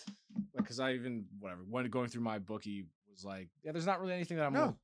like, 0.54 0.64
because 0.64 0.80
I 0.80 0.94
even 0.94 1.26
whatever 1.40 1.62
when 1.70 1.86
going 1.90 2.08
through 2.10 2.24
my 2.24 2.40
bookie 2.40 2.86
was 3.12 3.24
like, 3.24 3.50
yeah, 3.64 3.72
there's 3.72 3.86
not 3.86 4.00
really 4.02 4.14
anything 4.14 4.38
that 4.38 4.48
I'm 4.48 4.54
No. 4.54 4.78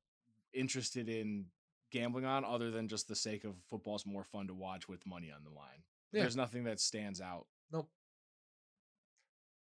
interested 0.52 1.08
in 1.08 1.46
gambling 1.90 2.24
on 2.24 2.44
other 2.44 2.70
than 2.70 2.86
just 2.86 3.08
the 3.08 3.16
sake 3.16 3.44
of 3.44 3.54
football's 3.68 4.06
more 4.06 4.22
fun 4.24 4.46
to 4.46 4.54
watch 4.54 4.88
with 4.88 5.06
money 5.06 5.32
on 5.32 5.42
the 5.42 5.50
line. 5.50 5.82
Yeah. 6.12 6.20
There's 6.22 6.36
nothing 6.36 6.64
that 6.64 6.78
stands 6.80 7.20
out. 7.20 7.46
Nope. 7.72 7.90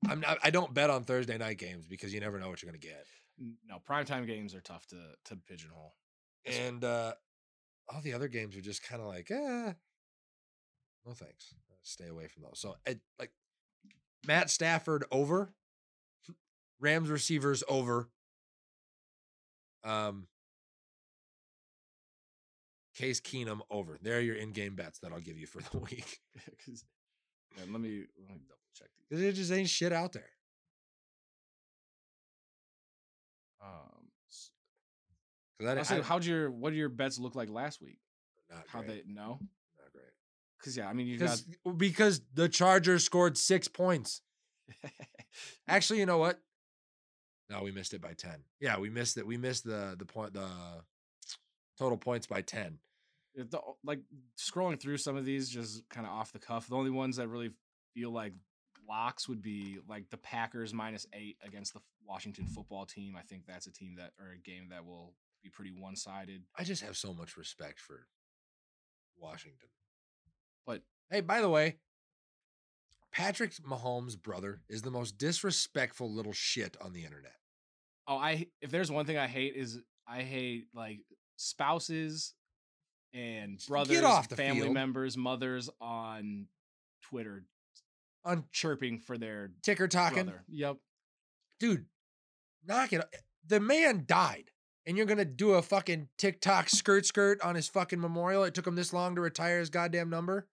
I'm 0.09 0.21
not. 0.21 0.39
I 0.43 0.51
don't 0.51 0.75
bet 0.75 0.91
on 0.91 1.05
Thursday 1.05 1.39
night 1.39 1.59
games 1.59 1.87
because 1.87 2.13
you 2.13 2.21
never 2.21 2.39
know 2.39 2.49
what 2.49 2.63
you're 2.63 2.71
going 2.71 2.81
to 2.81 2.87
get. 2.87 3.07
No, 3.69 3.79
primetime 3.89 4.27
games 4.27 4.55
are 4.55 4.61
tough 4.61 4.87
to 4.89 4.97
to 5.27 5.37
pigeonhole. 5.37 5.95
And 6.47 6.85
uh 6.85 7.15
all 7.89 8.01
the 8.01 8.13
other 8.15 8.29
games 8.29 8.57
are 8.57 8.61
just 8.61 8.83
kind 8.83 9.01
of 9.03 9.07
like, 9.09 9.31
eh, 9.31 9.73
no 11.07 11.13
thanks. 11.13 11.55
Stay 11.85 12.09
away 12.09 12.27
from 12.27 12.43
those. 12.43 12.59
So, 12.59 12.75
it, 12.87 13.01
like 13.19 13.31
Matt 14.27 14.51
Stafford 14.51 15.05
over, 15.13 15.53
Rams 16.81 17.09
receivers 17.11 17.63
over, 17.69 18.09
um, 19.85 20.27
Case 22.97 23.21
Keenum 23.21 23.61
over. 23.71 23.99
There 24.01 24.17
are 24.17 24.21
your 24.21 24.37
in-game 24.37 24.75
bets 24.77 24.99
that 25.01 25.13
I'll 25.13 25.21
give 25.21 25.37
you 25.39 25.47
for 25.47 25.61
the 25.63 25.79
week. 25.91 26.21
let 27.59 27.69
me 27.69 27.69
let 27.69 27.81
me 27.81 28.43
double 28.49 28.61
check 28.75 28.89
these. 28.97 29.07
because 29.09 29.21
there 29.23 29.33
just 29.33 29.53
ain't 29.53 29.69
shit 29.69 29.93
out 29.93 30.13
there. 30.13 30.31
Um, 33.63 34.11
'Cause 35.61 35.91
I, 35.91 35.99
I, 35.99 36.03
how'd 36.03 36.25
your 36.25 36.51
what 36.51 36.71
do 36.71 36.77
your 36.77 36.89
bets 36.89 37.19
look 37.19 37.35
like 37.35 37.49
last 37.49 37.81
week? 37.81 37.99
not 38.51 38.65
How 38.69 38.83
they 38.83 39.03
no? 39.07 39.39
Because 40.65 40.79
yeah, 40.79 40.89
I 40.89 40.95
mean 40.95 41.07
you 41.07 41.19
got 41.19 41.43
Because 41.77 42.23
the 42.33 42.49
Chargers 42.49 43.05
scored 43.05 43.37
six 43.37 43.69
points. 43.69 44.23
Actually, 45.69 45.99
you 45.99 46.07
know 46.07 46.17
what? 46.17 46.41
No, 47.51 47.63
we 47.63 47.71
missed 47.71 47.93
it 47.93 48.01
by 48.01 48.15
10. 48.15 48.33
Yeah, 48.61 48.79
we 48.79 48.89
missed 48.89 49.19
it. 49.19 49.27
We 49.27 49.37
missed 49.37 49.65
the 49.65 49.95
the 49.99 50.07
point 50.07 50.33
the 50.33 50.49
total 51.79 51.99
points 51.99 52.27
by 52.27 52.41
10. 52.41 52.79
It- 53.35 53.51
the, 53.51 53.61
like 53.85 54.01
scrolling 54.39 54.81
through 54.81 54.97
some 54.97 55.17
of 55.17 55.27
these 55.27 55.51
just 55.51 55.87
kind 55.91 56.07
of 56.07 56.13
off 56.13 56.33
the 56.33 56.39
cuff. 56.39 56.69
The 56.69 56.77
only 56.77 56.91
ones 56.91 57.17
that 57.17 57.29
really 57.29 57.51
feel 57.93 58.11
like 58.11 58.33
locks 58.89 59.29
would 59.29 59.43
be 59.43 59.79
like 59.87 60.09
the 60.11 60.17
Packers 60.17 60.73
minus 60.73 61.07
eight 61.13 61.37
against 61.45 61.75
the 61.75 61.81
Washington 62.07 62.47
football 62.47 62.87
team. 62.87 63.17
I 63.19 63.23
think 63.23 63.43
that's 63.47 63.67
a 63.67 63.73
team 63.73 63.97
that 63.97 64.13
or 64.19 64.33
a 64.33 64.39
game 64.39 64.69
that 64.71 64.87
will 64.87 65.13
be 65.43 65.51
pretty 65.51 65.73
one 65.73 65.97
sided. 65.97 66.43
I 66.57 66.65
just 66.65 66.83
have 66.83 66.97
so 66.97 67.13
much 67.13 67.37
respect 67.37 67.81
for 67.81 68.07
Washington. 69.19 69.69
But 70.67 70.83
Hey, 71.11 71.21
by 71.21 71.41
the 71.41 71.49
way, 71.51 71.77
Patrick 73.13 73.53
Mahomes' 73.69 74.21
brother 74.21 74.61
is 74.69 74.83
the 74.83 74.91
most 74.91 75.19
disrespectful 75.19 76.11
little 76.13 76.33
shit 76.33 76.77
on 76.81 76.93
the 76.93 77.05
internet. 77.05 77.37
oh, 78.09 78.17
I 78.17 78.47
if 78.61 78.71
there's 78.71 78.91
one 78.91 79.07
thing 79.07 79.17
I 79.19 79.27
hate 79.27 79.55
is 79.57 79.79
I 80.07 80.23
hate 80.23 80.67
like 80.75 81.01
spouses 81.37 82.35
and 83.13 83.63
brothers, 83.69 83.95
get 83.97 84.05
off 84.05 84.29
the 84.29 84.37
family 84.37 84.63
field. 84.63 84.75
members, 84.75 85.17
mothers 85.17 85.71
on 85.81 86.47
Twitter 87.03 87.45
On 88.25 88.45
chirping 88.51 88.99
for 88.99 89.17
their 89.17 89.51
ticker 89.63 89.87
talking, 89.89 90.25
brother. 90.25 90.43
Yep. 90.49 90.77
dude, 91.61 91.87
knock 92.67 92.93
it. 92.93 93.01
o- 93.01 93.09
eh, 93.13 93.19
The 93.47 93.61
man 93.61 94.05
died, 94.07 94.51
and 94.87 94.97
you're 94.97 95.07
gonna 95.07 95.25
do 95.25 95.53
a 95.53 95.63
fucking 95.63 96.09
TikTok 96.19 96.69
skirt 96.69 97.07
skirt 97.07 97.41
on 97.43 97.55
his 97.55 97.69
fucking 97.69 98.01
memorial. 98.01 98.43
It 98.43 98.55
took 98.55 98.67
him 98.67 98.75
this 98.75 98.93
long 98.93 99.15
to 99.15 99.21
retire 99.21 99.61
his 99.61 99.71
goddamn 99.71 100.11
number. 100.11 100.49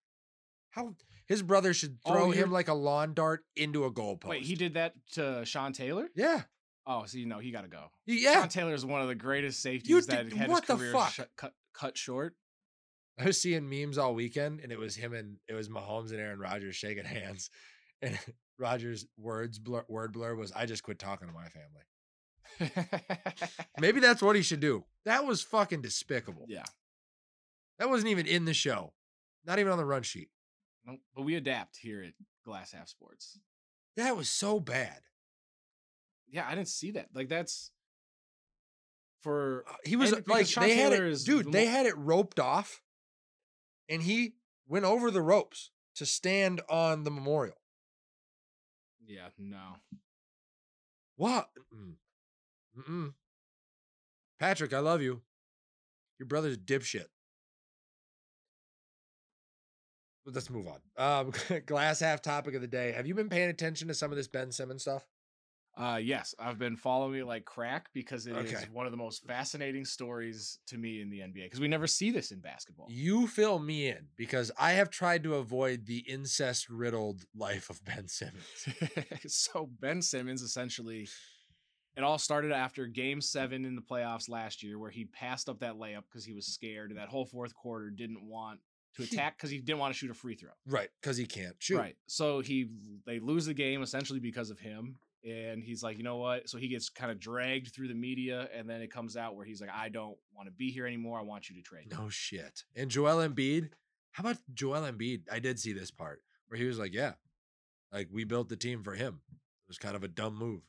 How 0.72 0.96
his 1.28 1.42
brother 1.44 1.74
should 1.74 2.00
Oh, 2.06 2.12
throw 2.14 2.26
you're- 2.28 2.38
him 2.38 2.52
like 2.52 2.68
a 2.68 2.74
lawn 2.74 3.14
dart 3.14 3.46
into 3.56 3.86
a 3.86 3.92
goalpost. 3.92 4.26
Wait, 4.28 4.44
he 4.44 4.56
did 4.56 4.74
that 4.74 4.94
to 5.14 5.46
Sean 5.46 5.72
Taylor? 5.74 6.10
Yeah, 6.16 6.44
Oh, 6.88 7.06
so 7.06 7.18
you 7.20 7.26
know 7.28 7.38
he 7.40 7.52
got 7.52 7.62
to 7.62 7.68
go. 7.68 7.92
yeah. 8.08 8.34
Sean 8.42 8.50
Taylor 8.50 8.74
is 8.74 8.84
one 8.86 9.02
of 9.02 9.08
the 9.08 9.16
greatest 9.16 9.62
safeties 9.62 10.08
that 10.08 10.30
did- 10.30 10.38
had 10.38 10.50
what 10.50 10.66
his 10.66 10.76
career 10.78 10.92
fuck? 10.94 11.12
sh- 11.12 11.20
cut 11.38 11.54
cut 11.74 11.98
short. 11.98 12.36
I 13.20 13.26
was 13.26 13.40
seeing 13.42 13.70
memes 13.70 13.98
all 14.00 14.16
weekend, 14.16 14.62
and 14.62 14.72
it 14.72 14.80
was 14.80 14.96
him 14.96 15.14
and 15.14 15.38
it 15.48 15.54
was 15.54 15.70
Mahomes 15.70 16.10
and 16.12 16.20
Aaron 16.20 16.40
Rodgers 16.40 16.76
shaking 16.76 17.04
hands, 17.20 17.50
and 18.02 18.18
Rodgers' 18.58 19.06
words 19.18 19.60
blur, 19.60 19.86
word 19.88 20.12
blur 20.14 20.34
was, 20.36 20.52
"I 20.54 20.66
just 20.66 20.82
quit 20.84 20.98
talking 20.98 21.28
to 21.28 21.34
my 21.34 21.50
family." 21.50 21.84
Maybe 23.80 24.00
that's 24.00 24.22
what 24.22 24.36
he 24.36 24.42
should 24.42 24.60
do. 24.60 24.86
That 25.06 25.26
was 25.26 25.42
fucking 25.42 25.82
despicable. 25.82 26.46
yeah, 26.48 26.66
That 27.80 27.90
wasn't 27.90 28.10
even 28.12 28.26
in 28.28 28.46
the 28.46 28.54
show, 28.54 28.94
not 29.46 29.60
even 29.60 29.72
on 29.72 29.78
the 29.78 29.86
run 29.86 30.04
sheet. 30.04 30.30
But 30.86 31.24
we 31.24 31.36
adapt 31.36 31.78
here 31.78 32.04
at 32.04 32.14
Glass 32.46 32.72
Half 32.72 32.90
Sports. 32.90 33.40
That 33.98 34.16
was 34.18 34.30
so 34.30 34.60
bad. 34.60 35.00
Yeah, 36.30 36.48
I 36.48 36.56
didn't 36.56 36.70
see 36.70 36.92
that. 36.92 37.10
Like 37.14 37.30
that's 37.30 37.72
for 39.22 39.64
Uh, 39.70 39.74
He 39.86 39.96
was 39.96 40.12
And 40.14 40.28
like 40.28 40.48
they 40.48 40.76
had 40.76 40.94
it, 40.94 41.20
dude. 41.26 41.48
the 41.48 41.52
They 41.52 41.66
mo- 41.66 41.72
had 41.72 41.86
it 41.86 41.98
roped 41.98 42.40
off, 42.40 42.82
and 43.90 44.02
he 44.02 44.36
went 44.68 44.86
over 44.86 45.12
the 45.12 45.22
ropes 45.22 45.70
to 45.96 46.06
stand 46.06 46.62
on 46.70 47.04
the 47.04 47.12
memorial. 47.12 47.58
yeah 49.06 49.28
no. 49.38 49.76
What? 51.18 51.50
Mm. 51.76 51.96
Mm-mm. 52.78 53.14
Patrick, 54.40 54.74
I 54.74 54.80
love 54.80 55.02
you. 55.02 55.22
Your 56.18 56.26
brother's 56.28 56.56
a 56.56 56.60
dipshit. 56.60 57.08
Let's 60.26 60.50
move 60.50 60.68
on. 60.68 60.80
Um, 60.98 61.62
glass 61.66 62.00
half 62.00 62.22
topic 62.22 62.56
of 62.56 62.62
the 62.62 62.68
day. 62.68 62.92
Have 62.92 63.08
you 63.08 63.16
been 63.16 63.30
paying 63.30 63.50
attention 63.50 63.88
to 63.88 63.94
some 63.94 64.12
of 64.12 64.18
this 64.18 64.28
Ben 64.28 64.52
Simmons 64.52 64.82
stuff? 64.84 65.06
Uh 65.78 66.00
yes, 66.04 66.36
I've 66.38 66.60
been 66.60 66.76
following 66.76 67.22
it 67.22 67.26
like 67.26 67.46
crack 67.46 67.88
because 67.94 68.28
it 68.28 68.36
is 68.36 68.54
Okay. 68.54 68.66
one 68.74 68.86
of 68.86 68.92
the 68.92 68.98
most 68.98 69.24
fascinating 69.26 69.86
stories 69.86 70.60
to 70.68 70.78
me 70.78 71.02
in 71.02 71.10
the 71.10 71.20
NBA 71.20 71.46
because 71.46 71.62
we 71.62 71.70
never 71.70 71.88
see 71.88 72.12
this 72.12 72.32
in 72.32 72.42
basketball. 72.42 72.88
You 72.90 73.26
fill 73.26 73.58
me 73.58 73.88
in 73.88 74.10
because 74.18 74.52
I 74.60 74.74
have 74.74 74.90
tried 74.90 75.24
to 75.24 75.36
avoid 75.36 75.86
the 75.86 76.00
incest 76.00 76.70
riddled 76.70 77.24
life 77.34 77.70
of 77.70 77.84
Ben 77.86 78.10
Simmons. 78.10 78.68
so 79.28 79.70
Ben 79.80 80.02
Simmons 80.02 80.42
essentially 80.42 81.08
it 81.96 82.04
all 82.04 82.18
started 82.18 82.52
after 82.52 82.86
game 82.86 83.22
7 83.22 83.64
in 83.64 83.76
the 83.76 83.82
playoffs 83.82 84.28
last 84.30 84.64
year 84.64 84.78
where 84.78 84.92
he 84.92 85.06
passed 85.06 85.48
up 85.48 85.60
that 85.60 85.76
layup 85.76 86.04
because 86.10 86.26
he 86.26 86.34
was 86.34 86.48
scared 86.48 86.90
and 86.90 87.00
that 87.00 87.08
whole 87.08 87.26
fourth 87.26 87.54
quarter 87.56 87.90
didn't 87.90 88.28
want 88.28 88.60
to 88.96 89.04
attack 89.04 89.38
because 89.38 89.50
he 89.50 89.60
didn't 89.60 89.80
want 89.80 89.94
to 89.94 89.98
shoot 89.98 90.12
a 90.12 90.14
free 90.14 90.36
throw. 90.36 90.52
Right, 90.66 90.90
because 91.02 91.18
he 91.18 91.26
can't 91.26 91.56
shoot. 91.60 91.78
Right. 91.78 91.96
So 92.08 92.42
he 92.42 92.70
they 93.06 93.20
lose 93.20 93.46
the 93.46 93.54
game 93.54 93.82
essentially 93.82 94.20
because 94.20 94.50
of 94.50 94.60
him 94.60 94.98
And 95.24 95.64
he's 95.64 95.84
like, 95.84 95.98
you 95.98 96.04
know 96.04 96.18
what? 96.18 96.50
So 96.50 96.58
he 96.58 96.68
gets 96.68 96.90
kind 96.90 97.12
of 97.12 97.20
dragged 97.20 97.74
through 97.74 97.88
the 97.90 97.94
media, 97.94 98.50
and 98.56 98.68
then 98.70 98.82
it 98.82 98.92
comes 98.92 99.16
out 99.16 99.36
where 99.36 99.46
he's 99.46 99.62
like, 99.62 99.70
I 99.74 99.90
don't 99.90 100.18
want 100.36 100.48
to 100.48 100.52
be 100.52 100.72
here 100.72 100.88
anymore. 100.88 101.20
I 101.20 101.24
want 101.24 101.50
you 101.50 101.56
to 101.56 101.62
trade. 101.62 101.88
No 101.92 102.10
shit. 102.10 102.64
And 102.76 102.90
Joel 102.90 103.28
Embiid, 103.28 103.70
how 104.12 104.22
about 104.22 104.38
Joel 104.54 104.82
Embiid? 104.82 105.24
I 105.32 105.40
did 105.40 105.60
see 105.60 105.74
this 105.74 105.92
part 105.92 106.22
where 106.48 106.58
he 106.58 106.66
was 106.66 106.80
like, 106.80 106.94
"Yeah, 106.94 107.14
like 107.92 108.10
we 108.12 108.24
built 108.24 108.50
the 108.50 108.56
team 108.56 108.84
for 108.84 108.94
him. 108.96 109.22
It 109.30 109.68
was 109.68 109.78
kind 109.78 109.96
of 109.96 110.04
a 110.04 110.08
dumb 110.08 110.36
move. 110.36 110.62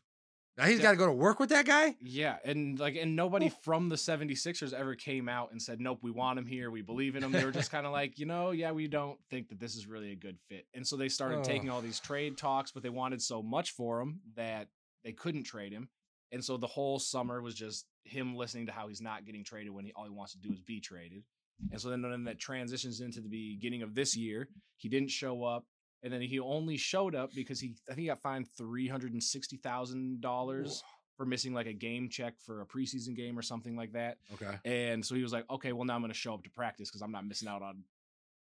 Now 0.59 0.67
he's 0.67 0.81
got 0.81 0.91
to 0.91 0.97
go 0.97 1.07
to 1.07 1.13
work 1.13 1.41
with 1.41 1.49
that 1.49 1.65
guy. 1.65 1.97
Yeah, 2.03 2.37
and 2.45 2.79
like 2.79 2.97
and 2.97 3.17
nobody 3.17 3.51
from 3.63 3.89
the 3.89 3.97
76ers 3.97 4.75
ever 4.75 4.95
came 4.95 5.29
out 5.29 5.51
and 5.51 5.61
said, 5.61 5.81
Nope, 5.81 6.01
we 6.03 6.11
want 6.11 6.39
him 6.39 6.47
here, 6.47 6.71
we 6.71 6.83
believe 6.83 7.17
in 7.17 7.23
him. 7.23 7.33
They 7.33 7.45
were 7.45 7.53
just 7.53 7.71
kind 7.71 7.87
of 7.87 7.93
like, 7.93 8.19
you 8.19 8.27
know, 8.27 8.51
yeah, 8.51 8.73
we 8.73 8.87
don't 8.87 9.19
think 9.31 9.49
that 9.49 9.59
this 9.59 9.77
is 9.77 9.87
really 9.87 10.13
a 10.13 10.17
good 10.17 10.39
fit. 10.49 10.67
And 10.75 10.87
so 10.87 10.97
they 10.97 11.09
started 11.09 11.43
taking 11.43 11.71
all 11.71 11.81
these 11.81 12.01
trade 12.01 12.37
talks, 12.37 12.71
but 12.71 12.83
they 12.83 12.91
wanted 12.91 13.23
so 13.23 13.43
much 13.43 13.71
for 13.71 14.01
him 14.01 14.21
that 14.37 14.69
they 15.05 15.13
couldn't 15.13 15.45
trade 15.45 15.73
him. 15.73 15.89
And 16.33 16.45
so 16.45 16.57
the 16.57 16.67
whole 16.67 16.99
summer 16.99 17.41
was 17.41 17.55
just 17.55 17.87
him 18.05 18.37
listening 18.37 18.67
to 18.67 18.73
how 18.73 18.89
he's 18.89 19.01
not 19.01 19.25
getting 19.25 19.45
traded 19.45 19.73
when 19.73 19.85
he 19.87 19.93
all 19.95 20.05
he 20.05 20.11
wants 20.11 20.33
to 20.33 20.39
do 20.39 20.53
is 20.53 20.61
be 20.61 20.81
traded. 20.81 21.23
And 21.71 21.81
so 21.81 21.91
then, 21.91 22.03
then 22.03 22.25
that 22.25 22.39
transitions 22.39 23.01
into 23.01 23.21
the 23.21 23.29
beginning 23.29 23.83
of 23.83 23.95
this 23.95 24.17
year. 24.17 24.49
He 24.77 24.89
didn't 24.89 25.11
show 25.11 25.45
up. 25.45 25.65
And 26.03 26.13
then 26.13 26.21
he 26.21 26.41
only 26.41 26.77
showed 26.77 27.15
up 27.15 27.31
because 27.35 27.61
he 27.61 27.75
I 27.89 27.95
think 27.95 28.01
he 28.01 28.07
got 28.07 28.21
fined 28.21 28.49
three 28.57 28.89
hundred 28.89 29.13
and 29.13 29.23
sixty 29.23 29.57
thousand 29.57 30.21
dollars 30.21 30.83
for 31.17 31.27
missing 31.27 31.53
like 31.53 31.67
a 31.67 31.73
game 31.73 32.09
check 32.09 32.35
for 32.41 32.63
a 32.63 32.67
preseason 32.67 33.15
game 33.15 33.39
or 33.39 33.43
something 33.43 33.77
like 33.77 33.93
that. 33.93 34.17
Okay. 34.35 34.57
And 34.65 35.05
so 35.05 35.15
he 35.15 35.23
was 35.23 35.33
like, 35.33 35.45
okay, 35.51 35.73
well 35.73 35.85
now 35.85 35.95
I'm 35.95 36.01
going 36.01 36.13
to 36.13 36.19
show 36.19 36.35
up 36.35 36.43
to 36.45 36.51
practice 36.51 36.89
because 36.91 37.03
I'm 37.03 37.13
not 37.13 37.27
missing 37.27 37.49
out 37.49 37.63
on 37.63 37.85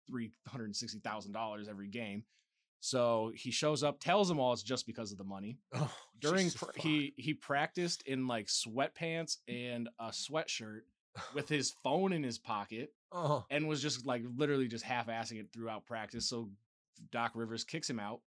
three 0.08 0.32
hundred 0.46 0.66
and 0.66 0.76
sixty 0.76 0.98
thousand 0.98 1.32
dollars 1.32 1.68
every 1.68 1.88
game. 1.88 2.24
So 2.80 3.32
he 3.34 3.50
shows 3.50 3.82
up, 3.82 3.98
tells 3.98 4.28
them 4.28 4.38
all 4.38 4.52
it's 4.52 4.62
just 4.62 4.86
because 4.86 5.10
of 5.10 5.18
the 5.18 5.24
money. 5.24 5.58
Oh, 5.74 5.90
During 6.20 6.50
he 6.76 7.12
he 7.16 7.34
practiced 7.34 8.02
in 8.06 8.26
like 8.26 8.46
sweatpants 8.46 9.38
and 9.48 9.88
a 9.98 10.08
sweatshirt 10.08 10.80
with 11.34 11.48
his 11.48 11.74
phone 11.82 12.12
in 12.12 12.22
his 12.22 12.38
pocket 12.38 12.92
oh, 13.10 13.44
and 13.50 13.66
was 13.66 13.82
just 13.82 14.06
like 14.06 14.22
literally 14.36 14.68
just 14.68 14.84
half-assing 14.84 15.40
it 15.40 15.48
throughout 15.52 15.86
practice. 15.86 16.28
So 16.28 16.50
Doc 17.12 17.32
Rivers 17.34 17.64
kicks 17.64 17.88
him 17.88 18.00
out. 18.00 18.20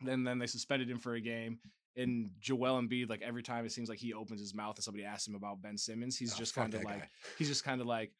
Then 0.00 0.24
then 0.24 0.38
they 0.38 0.46
suspended 0.46 0.88
him 0.90 0.98
for 0.98 1.14
a 1.14 1.20
game. 1.20 1.58
And 1.96 2.30
Joel 2.38 2.80
Embiid, 2.80 3.10
like 3.10 3.22
every 3.22 3.42
time 3.42 3.64
it 3.66 3.72
seems 3.72 3.88
like 3.88 3.98
he 3.98 4.14
opens 4.14 4.40
his 4.40 4.54
mouth 4.54 4.76
and 4.76 4.84
somebody 4.84 5.04
asks 5.04 5.26
him 5.26 5.34
about 5.34 5.60
Ben 5.60 5.76
Simmons, 5.76 6.16
he's 6.16 6.32
Oh, 6.34 6.38
just 6.38 6.54
kind 6.54 6.72
of 6.74 6.84
like 6.84 7.00
guy. 7.00 7.08
he's 7.38 7.48
just 7.48 7.64
kind 7.64 7.80
of 7.80 7.88
like, 7.88 8.12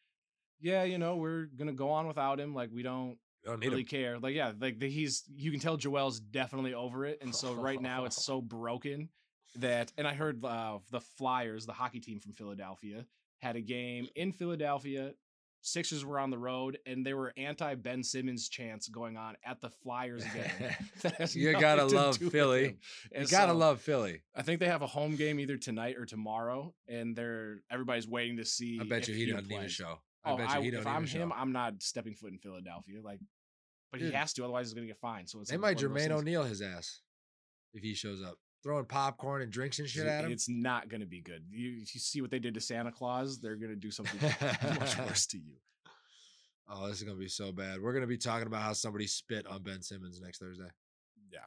yeah, 0.61 0.83
you 0.83 0.99
know, 0.99 1.16
we're 1.16 1.45
gonna 1.57 1.73
go 1.73 1.91
on 1.91 2.09
without 2.09 2.41
him. 2.41 2.55
Like 2.55 2.71
we 2.73 2.83
don't 2.83 3.16
don't 3.45 3.61
really 3.61 3.83
him. 3.83 3.87
care. 3.87 4.19
Like 4.19 4.35
yeah, 4.35 4.53
like 4.61 4.81
the, 4.81 4.91
he's 4.91 5.23
you 5.33 5.53
can 5.53 5.61
tell 5.61 5.77
Joel's 5.77 6.19
definitely 6.19 6.75
over 6.75 7.05
it, 7.07 7.19
and 7.23 7.33
so 7.35 7.55
right 7.55 7.81
now 7.81 8.05
it's 8.05 8.25
so 8.25 8.41
broken 8.41 9.09
that. 9.57 9.93
And 9.97 10.09
I 10.09 10.14
heard 10.14 10.45
uh, 10.45 10.79
the 10.91 11.01
Flyers, 11.01 11.64
the 11.64 11.73
hockey 11.73 12.01
team 12.01 12.19
from 12.19 12.33
Philadelphia, 12.33 13.05
had 13.41 13.55
a 13.55 13.61
game 13.61 14.09
in 14.16 14.33
Philadelphia. 14.33 15.12
Sixers 15.61 16.04
were 16.04 16.18
on 16.18 16.30
the 16.30 16.38
road, 16.38 16.78
and 16.86 17.04
there 17.04 17.16
were 17.16 17.32
anti 17.36 17.74
Ben 17.74 18.02
Simmons 18.02 18.48
chants 18.48 18.88
going 18.88 19.16
on 19.16 19.36
at 19.44 19.61
the 19.61 19.70
Flyers 19.70 20.24
game. 20.24 20.70
You 21.34 21.52
gotta 21.52 21.88
to 21.88 21.94
love 21.96 22.16
Philly. 22.16 22.76
You 23.12 23.26
gotta 23.26 23.52
so- 23.52 23.56
love 23.56 23.80
Philly. 23.80 24.22
I 24.34 24.42
think 24.42 24.61
they 24.61 24.66
have 24.68 24.82
a 24.82 24.86
home 24.86 25.16
game 25.16 25.40
either 25.40 25.56
tonight 25.56 25.96
or 25.98 26.06
tomorrow, 26.06 26.74
and 26.86 27.14
they're 27.16 27.59
everybody's 27.70 28.06
waiting 28.09 28.36
to 28.38 28.44
see. 28.44 28.78
I 28.80 28.84
bet 28.84 29.02
if 29.02 29.09
you 29.11 29.14
he 29.14 29.26
doesn't 29.32 29.46
even 29.46 29.59
plays. 29.59 29.72
show. 29.72 29.98
I 30.24 30.32
Oh, 30.32 30.36
bet 30.36 30.50
I, 30.50 30.56
you 30.59 30.62
he 30.62 30.68
if 30.68 30.74
don't 30.84 30.86
I'm 30.86 31.04
even 31.04 31.20
him, 31.22 31.28
show. 31.30 31.34
I'm 31.36 31.52
not 31.52 31.82
stepping 31.82 32.14
foot 32.14 32.32
in 32.32 32.38
Philadelphia. 32.38 33.00
Like, 33.02 33.20
but 33.90 34.00
Dude. 34.00 34.11
he 34.11 34.14
has 34.16 34.32
to, 34.34 34.44
otherwise 34.44 34.66
he's 34.68 34.74
gonna 34.74 34.86
get 34.86 34.98
fined. 34.98 35.28
So 35.28 35.40
it's 35.40 35.50
They 35.50 35.56
like 35.56 35.61
might 35.62 35.76
one 35.76 35.86
of 35.86 35.94
those 35.94 36.02
Jermaine 36.06 36.11
O'Neal 36.12 36.44
his 36.44 36.62
ass 36.62 37.00
if 37.74 37.82
he 37.82 37.94
shows 37.94 38.22
up, 38.22 38.36
throwing 38.62 38.84
popcorn 38.84 39.42
and 39.42 39.52
drinks 39.52 39.78
and 39.78 39.88
shit 39.88 40.06
at 40.06 40.24
him. 40.24 40.32
It's 40.32 40.48
not 40.48 40.88
gonna 40.88 41.06
be 41.06 41.20
good. 41.20 41.44
You, 41.50 41.70
you 41.70 41.84
see 41.84 42.20
what 42.20 42.30
they 42.30 42.38
did 42.38 42.54
to 42.54 42.61
Santa 42.61 42.92
Claus? 42.92 43.40
They're 43.40 43.56
gonna 43.56 43.76
do 43.76 43.90
something 43.90 44.20
much 44.78 44.98
worse 44.98 45.26
to 45.26 45.38
you. 45.38 45.54
Oh, 46.68 46.88
this 46.88 46.98
is 46.98 47.02
gonna 47.02 47.18
be 47.18 47.28
so 47.28 47.52
bad. 47.52 47.80
We're 47.80 47.94
gonna 47.94 48.06
be 48.06 48.18
talking 48.18 48.46
about 48.46 48.62
how 48.62 48.72
somebody 48.72 49.06
spit 49.06 49.46
on 49.46 49.62
Ben 49.62 49.82
Simmons 49.82 50.20
next 50.20 50.38
Thursday. 50.38 50.68
Yeah, 51.32 51.40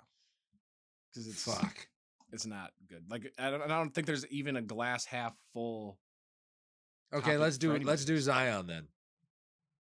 because 1.13 1.27
it's 1.27 1.43
Fuck. 1.43 1.87
it's 2.31 2.45
not 2.45 2.71
good. 2.89 3.03
Like 3.09 3.31
I 3.37 3.51
don't, 3.51 3.61
I 3.61 3.67
don't 3.67 3.93
think 3.93 4.07
there's 4.07 4.25
even 4.27 4.55
a 4.55 4.61
glass 4.61 5.05
half 5.05 5.35
full. 5.53 5.99
Okay, 7.13 7.37
let's 7.37 7.57
do 7.57 7.75
let's 7.77 8.05
do. 8.05 8.17
Zion 8.17 8.67
then. 8.67 8.87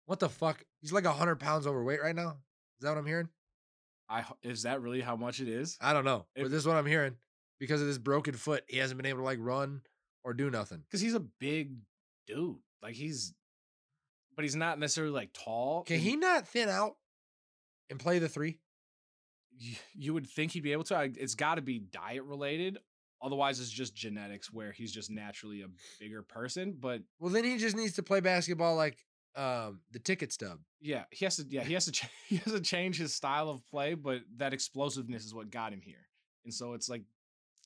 What 0.06 0.20
the 0.20 0.28
fuck? 0.28 0.62
He's 0.80 0.92
like 0.92 1.04
hundred 1.04 1.40
pounds 1.40 1.66
overweight 1.66 2.00
right 2.00 2.14
now. 2.14 2.36
Is 2.78 2.82
that 2.82 2.90
what 2.90 2.98
I'm 2.98 3.06
hearing? 3.06 3.28
I 4.08 4.24
is 4.42 4.62
that 4.62 4.80
really 4.80 5.00
how 5.00 5.16
much 5.16 5.40
it 5.40 5.48
is? 5.48 5.76
I 5.80 5.92
don't 5.92 6.04
know, 6.04 6.26
but 6.34 6.50
this 6.50 6.60
is 6.60 6.66
what 6.66 6.76
I'm 6.76 6.86
hearing. 6.86 7.16
Because 7.58 7.80
of 7.80 7.86
this 7.86 7.98
broken 7.98 8.34
foot, 8.34 8.64
he 8.68 8.78
hasn't 8.78 8.98
been 8.98 9.06
able 9.06 9.20
to 9.20 9.24
like 9.24 9.38
run 9.40 9.80
or 10.24 10.34
do 10.34 10.50
nothing. 10.50 10.82
Because 10.86 11.00
he's 11.00 11.14
a 11.14 11.20
big 11.20 11.76
dude. 12.26 12.56
Like 12.82 12.94
he's, 12.94 13.32
but 14.34 14.44
he's 14.44 14.56
not 14.56 14.78
necessarily 14.78 15.12
like 15.12 15.32
tall. 15.32 15.82
Can 15.84 15.98
he 15.98 16.16
not 16.16 16.46
thin 16.46 16.68
out 16.68 16.96
and 17.88 17.98
play 17.98 18.18
the 18.18 18.28
three? 18.28 18.58
You 19.94 20.12
would 20.12 20.26
think 20.26 20.52
he'd 20.52 20.62
be 20.62 20.72
able 20.72 20.84
to. 20.84 21.10
It's 21.16 21.34
got 21.34 21.54
to 21.54 21.62
be 21.62 21.78
diet 21.78 22.24
related. 22.24 22.78
Otherwise, 23.22 23.58
it's 23.58 23.70
just 23.70 23.94
genetics 23.94 24.52
where 24.52 24.72
he's 24.72 24.92
just 24.92 25.10
naturally 25.10 25.62
a 25.62 25.68
bigger 25.98 26.22
person. 26.22 26.76
But 26.78 27.00
Well, 27.18 27.32
then 27.32 27.44
he 27.44 27.56
just 27.56 27.74
needs 27.74 27.94
to 27.94 28.02
play 28.02 28.20
basketball 28.20 28.76
like 28.76 28.98
um 29.36 29.80
the 29.92 29.98
ticket 29.98 30.32
stub. 30.32 30.58
yeah, 30.80 31.04
he 31.10 31.24
has 31.24 31.36
to. 31.36 31.44
Yeah, 31.48 31.62
he 31.64 31.74
has 31.74 31.84
to. 31.86 31.92
Ch- 31.92 32.06
he 32.28 32.36
has 32.36 32.52
to 32.52 32.60
change 32.60 32.98
his 32.98 33.14
style 33.14 33.48
of 33.50 33.66
play. 33.70 33.94
But 33.94 34.22
that 34.38 34.52
explosiveness 34.54 35.24
is 35.24 35.34
what 35.34 35.50
got 35.50 35.72
him 35.72 35.80
here. 35.80 36.06
And 36.44 36.52
so 36.54 36.72
it's 36.74 36.88
like 36.88 37.02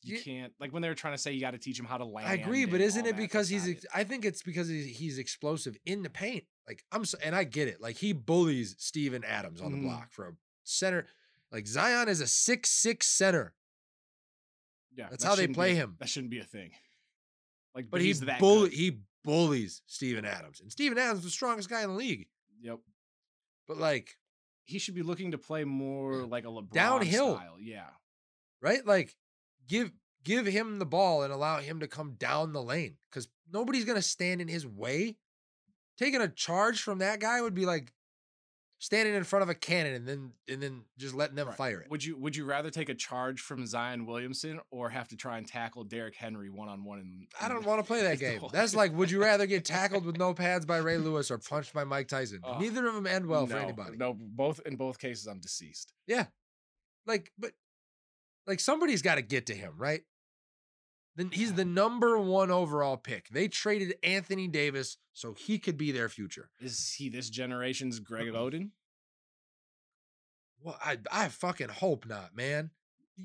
you 0.03 0.17
Ye- 0.17 0.23
can't 0.23 0.53
like 0.59 0.73
when 0.73 0.83
they 0.83 0.89
were 0.89 0.95
trying 0.95 1.15
to 1.15 1.19
say 1.19 1.33
you 1.33 1.41
got 1.41 1.51
to 1.53 1.59
teach 1.59 1.79
him 1.79 1.87
how 1.87 1.99
to 1.99 2.05
land. 2.05 2.29
I 2.29 2.35
agree, 2.35 2.65
but 2.65 2.81
isn't 2.81 3.05
it 3.07 3.11
that, 3.13 3.17
because 3.17 3.49
he's? 3.49 3.67
It. 3.69 3.85
I 3.95 4.05
think 4.05 4.25
it's 4.25 4.43
because 4.43 4.69
he's, 4.69 4.97
he's 4.99 5.19
explosive 5.19 5.77
in 5.87 6.03
the 6.03 6.11
paint. 6.11 6.45
Like 6.67 6.85
I'm, 6.93 7.05
so, 7.05 7.19
and 7.23 7.35
I 7.37 7.45
get 7.45 7.69
it. 7.69 7.81
Like 7.81 7.97
he 7.97 8.13
bullies 8.13 8.75
Steven 8.79 9.23
Adams 9.25 9.61
on 9.61 9.73
the 9.73 9.79
Mhm. 9.79 9.83
block 9.83 10.13
for 10.13 10.29
a 10.29 10.33
center. 10.65 11.07
Like 11.53 11.67
Zion 11.67 12.09
is 12.09 12.21
a 12.21 12.27
six 12.27 12.71
six 12.71 13.07
center, 13.09 13.55
Yeah, 14.97 15.09
That's 15.11 15.23
that 15.25 15.29
how 15.29 15.35
they 15.35 15.43
shouldn't 15.43 15.57
be 15.57 15.59
play 15.59 15.75
him. 15.75 15.97
That 15.99 16.09
shouldn't 16.09 16.31
be 16.31 16.39
a 16.39 16.45
thing. 16.45 16.71
Like, 17.75 17.91
but 17.91 18.01
he's 18.01 18.21
he 18.21 18.27
that 18.27 18.41
bully 18.41 18.71
good. 18.71 18.79
he 18.79 18.99
bullies 19.25 19.83
Steven 19.87 20.25
Adams, 20.25 20.61
and 20.61 20.71
Steven 20.71 20.99
Adams 20.99 21.21
is 21.21 21.25
the 21.25 21.31
strongest 21.31 21.69
guy 21.69 21.83
in 21.83 21.91
the 21.91 21.97
league. 21.97 22.27
Yep. 22.63 22.79
But 23.69 23.79
like, 23.79 24.17
he 24.65 24.79
should 24.79 24.95
be 24.95 25.03
looking 25.03 25.33
to 25.33 25.39
play 25.39 25.65
more 25.65 26.27
like 26.27 26.45
a 26.45 26.49
LeBron 26.49 26.73
Downhill. 26.73 27.37
style. 27.37 27.57
Yeah. 27.61 27.89
right? 28.61 28.85
Like, 28.87 29.17
give 29.69 29.93
give 30.25 30.47
him 30.47 30.79
the 30.79 30.87
ball 30.87 31.23
and 31.23 31.33
allow 31.33 31.59
him 31.59 31.81
to 31.81 31.89
come 31.89 32.13
down 32.19 32.53
the 32.53 32.63
lane 32.63 32.97
because 33.11 33.29
nobody's 33.53 33.85
gonna 33.85 34.03
stand 34.03 34.41
in 34.41 34.49
his 34.49 34.67
way. 34.67 35.17
Taking 35.99 36.21
a 36.21 36.29
charge 36.29 36.83
from 36.83 36.99
that 36.99 37.21
guy 37.21 37.41
would 37.43 37.55
be 37.55 37.67
like 37.67 37.93
standing 38.83 39.15
in 39.15 39.23
front 39.25 39.43
of 39.43 39.49
a 39.51 39.55
cannon 39.55 39.95
and 39.95 40.09
then 40.09 40.33
and 40.49 40.63
then 40.63 40.83
just 40.99 41.15
letting 41.15 41.37
them 41.37 41.49
Right. 41.49 41.57
fire 41.57 41.81
it. 41.83 41.91
Would 41.91 42.03
you 42.03 42.17
would 42.17 42.35
you 42.35 42.45
rather 42.47 42.71
take 42.71 42.89
a 42.89 42.95
charge 42.95 43.41
from 43.41 43.67
Zion 43.67 44.07
Williamson 44.07 44.59
or 44.71 44.89
have 44.89 45.07
to 45.09 45.17
try 45.17 45.37
and 45.39 45.47
tackle 45.47 45.85
Derrick 45.85 46.17
Henry 46.17 46.49
one 46.51 46.69
on 46.69 46.83
one? 46.83 47.27
I 47.41 47.49
don't 47.49 47.65
want 47.65 47.81
to 47.81 47.87
play 47.87 48.03
that 48.03 48.19
game. 48.19 48.41
That's 48.53 48.75
like, 48.75 48.93
would 48.97 49.11
you 49.11 49.21
rather 49.23 49.47
get 49.47 49.65
tackled 49.65 50.05
with 50.07 50.17
no 50.19 50.35
pads 50.35 50.65
by 50.67 50.79
Ray 50.79 50.97
Lewis 50.97 51.31
or 51.31 51.39
punched 51.39 51.73
by 51.75 51.85
Mike 51.85 52.09
Tyson? 52.09 52.41
Ugh. 52.43 52.61
Neither 52.61 52.87
of 52.89 52.95
them 52.95 53.07
end 53.07 53.27
well 53.27 53.47
for 53.47 53.59
anybody. 53.59 53.97
No, 53.97 54.15
both 54.19 54.61
in 54.67 54.77
both 54.77 54.99
cases, 54.99 55.27
I'm 55.29 55.39
deceased. 55.41 55.93
Yeah. 56.07 56.27
Like, 57.07 57.33
but 57.39 57.53
like 58.47 58.61
somebody's 58.61 59.03
got 59.03 59.15
to 59.17 59.23
get 59.23 59.47
to 59.47 59.55
him, 59.55 59.75
right? 59.77 60.03
Then 61.17 61.31
he's 61.33 61.53
the 61.55 61.65
number 61.65 62.17
one 62.19 62.51
overall 62.51 62.97
pick. 62.97 63.29
They 63.31 63.49
traded 63.49 63.95
Anthony 64.03 64.47
Davis 64.49 64.97
so 65.13 65.35
he 65.35 65.59
could 65.59 65.77
be 65.77 65.91
their 65.91 66.09
future. 66.09 66.51
Is 66.61 66.95
he 66.97 67.09
this 67.09 67.29
generation's 67.29 67.99
Greg. 67.99 68.29
Oden? 68.29 68.71
Well, 70.63 70.79
I 70.85 70.99
I 71.11 71.29
fucking 71.29 71.69
hope 71.69 72.07
not, 72.07 72.35
man. 72.37 72.71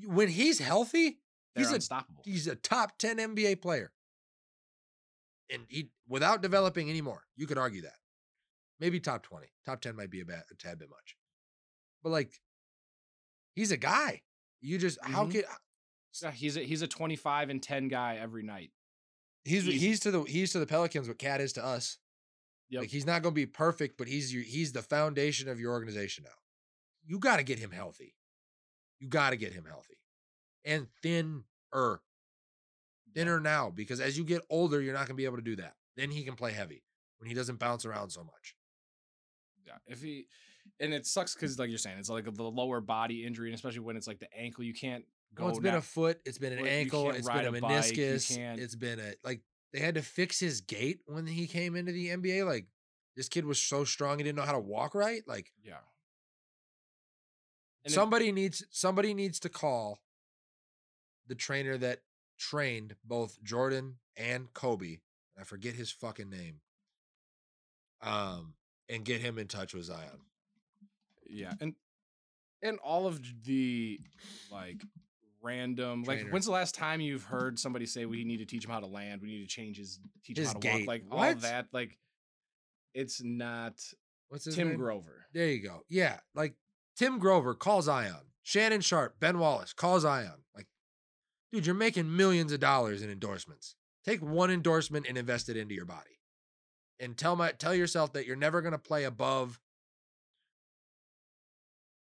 When 0.04 0.28
he's 0.28 0.58
healthy, 0.58 1.18
They're 1.54 1.64
he's 1.64 1.72
a 1.72 1.76
unstoppable. 1.76 2.22
he's 2.24 2.46
a 2.46 2.54
top 2.56 2.98
10 2.98 3.16
NBA 3.18 3.60
player. 3.62 3.92
And 5.50 5.62
he 5.68 5.90
without 6.08 6.42
developing 6.42 6.90
anymore. 6.90 7.24
You 7.36 7.46
could 7.46 7.58
argue 7.58 7.82
that. 7.82 7.94
Maybe 8.80 9.00
top 9.00 9.22
20. 9.22 9.46
Top 9.64 9.80
10 9.80 9.96
might 9.96 10.10
be 10.10 10.20
a, 10.20 10.24
bad, 10.24 10.42
a 10.50 10.54
tad 10.54 10.78
bit 10.78 10.90
much. 10.90 11.16
But 12.02 12.10
like 12.10 12.40
he's 13.54 13.70
a 13.70 13.76
guy. 13.76 14.22
You 14.60 14.78
just 14.78 14.98
how 15.02 15.26
Mhm. 15.26 15.32
could 15.32 15.44
Yeah, 16.22 16.30
he's 16.32 16.56
a 16.56 16.60
he's 16.60 16.82
a 16.82 16.88
25 16.88 17.50
and 17.50 17.62
10 17.62 17.88
guy 17.88 18.16
every 18.16 18.42
night. 18.42 18.72
he's 19.44 19.68
Easy. 19.68 19.78
he's 19.78 20.00
to 20.00 20.10
the 20.10 20.22
he's 20.24 20.52
to 20.52 20.58
the 20.58 20.66
Pelicans 20.66 21.06
what 21.08 21.18
KAT 21.18 21.40
is 21.40 21.52
to 21.54 21.64
us. 21.64 21.98
Yep. 22.70 22.80
Like 22.80 22.90
he's 22.90 23.06
not 23.06 23.22
going 23.22 23.32
to 23.32 23.36
be 23.40 23.46
perfect, 23.46 23.96
but 23.96 24.08
he's 24.08 24.34
your 24.34 24.42
he's 24.42 24.72
the 24.72 24.82
foundation 24.82 25.48
of 25.48 25.60
your 25.60 25.72
organization 25.72 26.24
now. 26.24 26.34
You 27.06 27.18
got 27.18 27.36
to 27.36 27.42
get 27.42 27.58
him 27.58 27.70
healthy. 27.70 28.14
You 28.98 29.08
got 29.08 29.30
to 29.30 29.36
get 29.36 29.52
him 29.52 29.64
healthy. 29.68 29.98
And 30.64 30.88
thinner. 31.02 32.00
Thinner 33.14 33.40
now 33.40 33.70
because 33.70 34.00
as 34.00 34.18
you 34.18 34.24
get 34.24 34.42
older, 34.50 34.80
you're 34.80 34.92
not 34.92 35.00
going 35.06 35.08
to 35.08 35.14
be 35.14 35.24
able 35.24 35.36
to 35.36 35.42
do 35.42 35.56
that. 35.56 35.74
Then 35.96 36.10
he 36.10 36.22
can 36.22 36.34
play 36.34 36.52
heavy 36.52 36.82
when 37.18 37.28
he 37.28 37.34
doesn't 37.34 37.58
bounce 37.58 37.86
around 37.86 38.10
so 38.10 38.22
much. 38.22 38.56
Yeah, 39.66 39.74
if 39.86 40.02
he 40.02 40.26
and 40.80 40.92
it 40.92 41.06
sucks 41.06 41.34
because 41.34 41.58
like 41.58 41.70
you're 41.70 41.78
saying, 41.78 41.98
it's 41.98 42.10
like 42.10 42.24
the 42.24 42.42
lower 42.42 42.80
body 42.80 43.24
injury, 43.24 43.48
and 43.48 43.54
especially 43.54 43.80
when 43.80 43.96
it's 43.96 44.06
like 44.06 44.18
the 44.18 44.32
ankle, 44.36 44.64
you 44.64 44.74
can't 44.74 45.04
go. 45.34 45.44
Well, 45.44 45.50
it's 45.50 45.60
been 45.60 45.72
now- 45.72 45.78
a 45.78 45.82
foot, 45.82 46.20
it's 46.24 46.38
been 46.38 46.52
an 46.52 46.60
you 46.60 46.66
ankle, 46.66 47.10
it's 47.10 47.28
been 47.28 47.46
a 47.46 47.48
a 47.48 47.60
meniscus, 47.60 48.34
can't- 48.34 48.60
it's 48.60 48.74
been 48.74 49.00
a 49.00 49.14
like 49.24 49.40
they 49.72 49.80
had 49.80 49.94
to 49.94 50.02
fix 50.02 50.38
his 50.38 50.60
gait 50.60 51.00
when 51.06 51.26
he 51.26 51.46
came 51.46 51.74
into 51.74 51.92
the 51.92 52.08
NBA. 52.08 52.44
Like 52.44 52.66
this 53.16 53.28
kid 53.28 53.44
was 53.44 53.60
so 53.60 53.84
strong 53.84 54.18
he 54.18 54.24
didn't 54.24 54.36
know 54.36 54.44
how 54.44 54.52
to 54.52 54.60
walk 54.60 54.94
right. 54.94 55.22
Like 55.26 55.52
yeah. 55.62 55.78
And 57.86 57.94
somebody 57.94 58.32
needs 58.32 58.64
somebody 58.70 59.14
needs 59.14 59.40
to 59.40 59.48
call 59.48 60.00
the 61.26 61.34
trainer 61.34 61.78
that 61.78 62.00
trained 62.38 62.96
both 63.04 63.42
Jordan 63.42 63.96
and 64.16 64.52
Kobe. 64.52 64.98
I 65.38 65.44
forget 65.44 65.74
his 65.74 65.90
fucking 65.90 66.28
name. 66.30 66.60
Um, 68.02 68.54
and 68.88 69.04
get 69.04 69.20
him 69.20 69.38
in 69.38 69.46
touch 69.48 69.72
with 69.74 69.84
Zion. 69.84 70.20
Yeah, 71.28 71.54
and 71.60 71.74
and 72.62 72.78
all 72.80 73.06
of 73.06 73.20
the 73.44 74.00
like 74.50 74.82
random 75.42 76.02
like 76.02 76.28
when's 76.30 76.46
the 76.46 76.52
last 76.52 76.74
time 76.74 77.00
you've 77.00 77.22
heard 77.24 77.58
somebody 77.58 77.86
say 77.86 78.04
we 78.04 78.24
need 78.24 78.38
to 78.38 78.44
teach 78.44 78.64
him 78.64 78.70
how 78.70 78.80
to 78.80 78.86
land, 78.86 79.22
we 79.22 79.28
need 79.28 79.42
to 79.42 79.46
change 79.46 79.76
his 79.78 80.00
teach 80.24 80.38
His 80.38 80.48
him 80.52 80.54
how 80.54 80.60
to 80.60 80.78
walk, 80.78 80.86
like 80.86 81.04
all 81.10 81.18
What? 81.18 81.32
of 81.36 81.40
that, 81.42 81.66
like 81.72 81.96
it's 82.94 83.22
not 83.22 83.74
What's 84.28 84.44
his 84.44 84.56
Tim 84.56 84.68
name? 84.68 84.76
Grover. 84.76 85.26
There 85.32 85.48
you 85.48 85.62
go. 85.62 85.82
Yeah, 85.88 86.18
like 86.34 86.54
Tim 86.96 87.18
Grover 87.18 87.54
calls 87.54 87.86
Zion. 87.86 88.32
Shannon 88.42 88.80
Sharpe, 88.80 89.18
Ben 89.20 89.38
Wallace 89.38 89.72
calls 89.72 90.02
Zion. 90.02 90.44
Like, 90.54 90.66
dude, 91.52 91.66
you're 91.66 91.74
making 91.74 92.16
millions 92.16 92.52
of 92.52 92.60
dollars 92.60 93.02
in 93.02 93.10
endorsements. 93.10 93.74
Take 94.04 94.22
one 94.22 94.50
endorsement 94.50 95.06
and 95.08 95.18
invest 95.18 95.48
it 95.48 95.56
into 95.56 95.74
your 95.74 95.84
body. 95.84 96.20
And 97.00 97.16
tell 97.16 97.36
my 97.36 97.50
tell 97.50 97.74
yourself 97.74 98.12
that 98.12 98.26
you're 98.26 98.36
never 98.36 98.62
gonna 98.62 98.78
play 98.78 99.04
above 99.04 99.60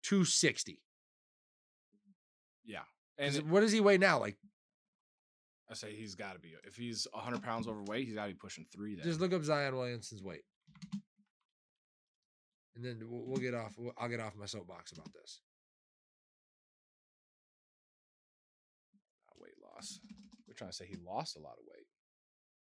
260. 0.04 0.82
Yeah. 2.66 2.80
and 3.18 3.52
what 3.52 3.60
does 3.60 3.72
he 3.72 3.82
weigh 3.82 3.98
now? 3.98 4.20
Like, 4.20 4.38
I 5.70 5.74
say 5.74 5.94
he's 5.96 6.16
got 6.16 6.34
to 6.34 6.40
be 6.40 6.54
if 6.66 6.76
he's 6.76 7.08
hundred 7.14 7.44
pounds 7.44 7.68
overweight, 7.68 8.06
he's 8.06 8.16
got 8.16 8.26
to 8.26 8.32
be 8.32 8.38
pushing 8.38 8.66
three. 8.74 8.96
Then 8.96 9.06
just 9.06 9.20
look 9.20 9.34
up 9.34 9.44
Zion 9.44 9.76
Williamson's 9.76 10.24
weight. 10.24 10.44
And 12.76 12.86
then 12.86 13.00
we'll, 13.10 13.24
we'll 13.26 13.38
get 13.42 13.54
off. 13.54 13.74
we'll- 13.78 13.94
I'll 13.98 14.08
get 14.10 14.20
off 14.20 14.36
my 14.36 14.46
soapbox 14.46 14.92
about 14.92 15.12
this. 15.14 15.42
Weight 19.40 19.54
loss. 19.64 20.00
We're 20.48 20.54
trying 20.54 20.70
to 20.70 20.76
say 20.76 20.86
he 20.86 20.98
lost 21.06 21.36
a 21.36 21.40
lot 21.40 21.54
of 21.54 21.64
weight. 21.74 21.88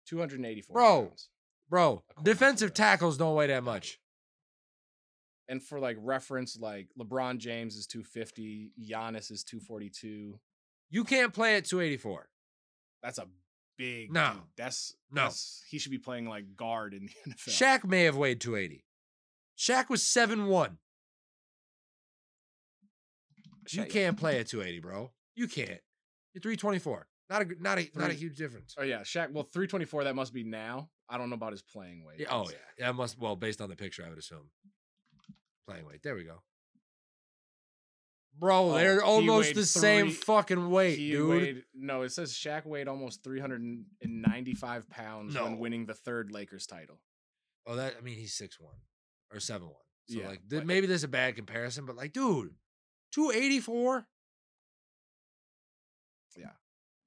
Two 0.05 0.19
hundred 0.19 0.43
eighty-four. 0.45 0.73
Bro. 0.75 1.01
pounds. 1.07 1.29
Bro, 1.69 2.03
defensive 2.23 2.73
tackles 2.73 3.17
don't 3.17 3.35
weigh 3.35 3.47
that 3.47 3.63
much. 3.63 3.99
And 5.49 5.61
for 5.61 5.79
like 5.79 5.97
reference, 6.01 6.57
like 6.59 6.87
LeBron 6.99 7.39
James 7.39 7.75
is 7.75 7.87
two 7.87 8.03
fifty, 8.03 8.71
Giannis 8.81 9.31
is 9.31 9.43
two 9.43 9.59
forty-two. 9.59 10.39
You 10.89 11.03
can't 11.03 11.33
play 11.33 11.57
at 11.57 11.65
284. 11.65 12.29
That's 13.03 13.17
a 13.17 13.27
big 13.77 14.13
No. 14.13 14.31
dude. 14.33 14.41
That's 14.55 14.95
No. 15.11 15.23
that's- 15.23 15.61
he 15.69 15.79
should 15.79 15.91
be 15.91 15.97
playing 15.97 16.29
like 16.29 16.55
guard 16.55 16.93
in 16.93 17.07
the 17.25 17.31
NFL. 17.31 17.49
Shaq 17.49 17.83
may 17.85 18.03
have 18.03 18.15
weighed 18.15 18.39
280. 18.39 18.85
Shaq 19.57 19.89
was 19.89 20.03
7 20.05 20.47
1. 20.47 20.77
You 23.71 23.85
can't 23.85 24.17
play 24.17 24.39
at 24.39 24.47
280, 24.47 24.79
bro. 24.79 25.11
You 25.35 25.47
can't. 25.47 25.81
You're 26.33 26.41
324. 26.41 27.07
Not 27.29 27.41
a 27.41 27.45
not 27.59 27.77
a 27.77 27.89
not 27.93 28.09
a 28.09 28.13
huge 28.13 28.37
difference. 28.37 28.73
Oh 28.79 28.83
yeah, 28.83 29.01
Shaq. 29.01 29.31
Well, 29.33 29.43
three 29.43 29.67
twenty-four. 29.67 30.05
That 30.05 30.15
must 30.15 30.33
be 30.33 30.45
now. 30.45 30.87
I 31.09 31.17
don't 31.17 31.29
know 31.29 31.33
about 31.33 31.51
his 31.51 31.61
playing 31.61 32.05
weight. 32.05 32.21
Yeah, 32.21 32.27
oh 32.31 32.45
yeah. 32.49 32.85
That 32.85 32.95
must 32.95 33.19
well, 33.19 33.35
based 33.35 33.59
on 33.59 33.67
the 33.69 33.75
picture, 33.75 34.05
I 34.05 34.09
would 34.09 34.17
assume. 34.17 34.49
Playing 35.67 35.85
weight. 35.85 36.01
There 36.03 36.15
we 36.15 36.23
go. 36.23 36.41
Bro, 38.39 38.69
Oh, 38.69 38.73
they're 38.75 39.03
almost 39.03 39.55
the 39.55 39.65
same 39.65 40.11
fucking 40.11 40.69
weight, 40.69 40.95
dude. 40.95 41.29
weighed 41.29 41.63
no. 41.75 42.03
It 42.03 42.13
says 42.13 42.31
Shaq 42.31 42.65
weighed 42.65 42.87
almost 42.87 43.25
three 43.25 43.41
hundred 43.41 43.61
and 43.61 43.85
ninety-five 44.21 44.89
pounds 44.89 45.33
No. 45.35 45.43
when 45.43 45.57
winning 45.59 45.85
the 45.85 45.95
third 45.95 46.31
Lakers 46.31 46.65
title. 46.65 47.01
Oh, 47.65 47.75
that 47.75 47.95
I 47.99 48.01
mean 48.01 48.15
he's 48.15 48.35
six 48.35 48.57
one 48.57 48.75
or 49.31 49.39
seven 49.39 49.67
one. 49.67 49.75
So 50.09 50.19
Yeah, 50.19 50.27
like 50.29 50.49
th- 50.49 50.63
maybe 50.63 50.87
there's 50.87 51.03
a 51.03 51.07
bad 51.07 51.35
comparison, 51.35 51.85
but 51.85 51.95
like, 51.95 52.13
dude, 52.13 52.55
284? 53.13 54.07
Yeah. 56.37 56.51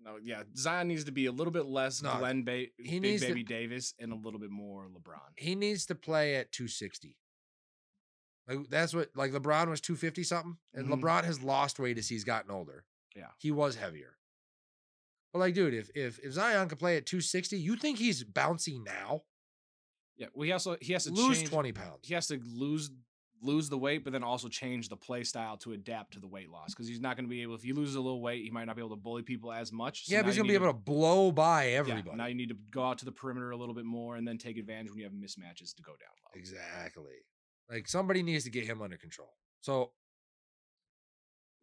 No, 0.02 0.16
yeah, 0.22 0.42
Zion 0.56 0.88
needs 0.88 1.04
to 1.04 1.12
be 1.12 1.26
a 1.26 1.32
little 1.32 1.52
bit 1.52 1.66
less 1.66 2.02
No, 2.02 2.16
Glen 2.18 2.42
ba- 2.42 2.66
he 2.78 2.98
Big 2.98 3.02
needs 3.02 3.22
to- 3.22 3.28
Baby 3.28 3.44
Davis 3.44 3.94
and 3.98 4.12
a 4.12 4.16
little 4.16 4.40
bit 4.40 4.50
more 4.50 4.88
LeBron. 4.88 5.20
he 5.36 5.54
needs 5.54 5.86
to 5.86 5.94
play 5.94 6.36
at 6.36 6.52
260. 6.52 7.16
Like 8.48 8.68
that's 8.68 8.94
what 8.94 9.10
like 9.14 9.30
LeBron 9.32 9.68
was 9.68 9.80
250 9.80 10.24
something, 10.24 10.56
and 10.74 10.88
Mhm. 10.88 11.00
LeBron 11.00 11.24
has 11.24 11.42
lost 11.42 11.78
weight 11.78 11.98
as 11.98 12.08
he's 12.08 12.24
gotten 12.24 12.50
older. 12.50 12.84
Yeah. 13.16 13.32
he 13.38 13.50
was 13.50 13.74
heavier. 13.76 14.16
But 15.32 15.40
like, 15.40 15.54
dude, 15.54 15.74
if 15.74 15.90
if 15.96 16.18
if 16.20 16.32
Zion 16.32 16.68
could 16.68 16.78
play 16.78 16.96
at 16.96 17.06
260, 17.06 17.58
you 17.58 17.76
think 17.76 17.98
he's 17.98 18.24
bouncy 18.24 18.82
now? 18.82 19.24
Yeah, 20.20 20.26
well, 20.34 20.44
he 20.44 20.52
also 20.52 20.76
he 20.82 20.92
has 20.92 21.04
to 21.04 21.12
Lose 21.12 21.38
change, 21.38 21.50
20 21.50 21.72
pounds. 21.72 21.98
He 22.02 22.12
has 22.12 22.26
to 22.26 22.38
lose 22.54 22.90
lose 23.42 23.70
the 23.70 23.78
weight, 23.78 24.04
but 24.04 24.12
then 24.12 24.22
also 24.22 24.48
change 24.48 24.90
the 24.90 24.96
play 24.96 25.24
style 25.24 25.56
to 25.56 25.72
adapt 25.72 26.12
to 26.12 26.20
the 26.20 26.26
weight 26.26 26.50
loss 26.50 26.74
because 26.74 26.86
he's 26.86 27.00
not 27.00 27.16
going 27.16 27.24
to 27.24 27.30
be 27.30 27.40
able. 27.40 27.54
If 27.54 27.62
he 27.62 27.72
loses 27.72 27.94
a 27.94 28.00
little 28.02 28.20
weight, 28.20 28.44
he 28.44 28.50
might 28.50 28.66
not 28.66 28.76
be 28.76 28.82
able 28.82 28.90
to 28.90 29.00
bully 29.00 29.22
people 29.22 29.50
as 29.50 29.72
much. 29.72 30.04
so 30.04 30.14
yeah, 30.14 30.20
but 30.20 30.28
he's 30.28 30.36
gonna 30.36 30.46
be 30.46 30.54
able 30.54 30.66
to 30.66 30.74
blow 30.74 31.32
by 31.32 31.68
yeah, 31.68 31.78
everybody. 31.78 32.16
now 32.16 32.26
you 32.26 32.34
need 32.34 32.50
to 32.50 32.56
go 32.70 32.82
out 32.82 32.98
to 32.98 33.06
the 33.06 33.12
perimeter 33.12 33.50
a 33.50 33.56
little 33.56 33.74
bit 33.74 33.86
more 33.86 34.16
and 34.16 34.28
then 34.28 34.36
take 34.36 34.58
advantage 34.58 34.90
when 34.90 34.98
you 34.98 35.04
have 35.04 35.14
mismatches 35.14 35.74
to 35.74 35.82
go 35.82 35.92
down 35.92 36.12
low. 36.22 36.30
Exactly. 36.34 37.24
Like 37.70 37.88
somebody 37.88 38.22
needs 38.22 38.44
to 38.44 38.50
get 38.50 38.66
him 38.66 38.82
under 38.82 38.98
control. 38.98 39.32
So 39.62 39.92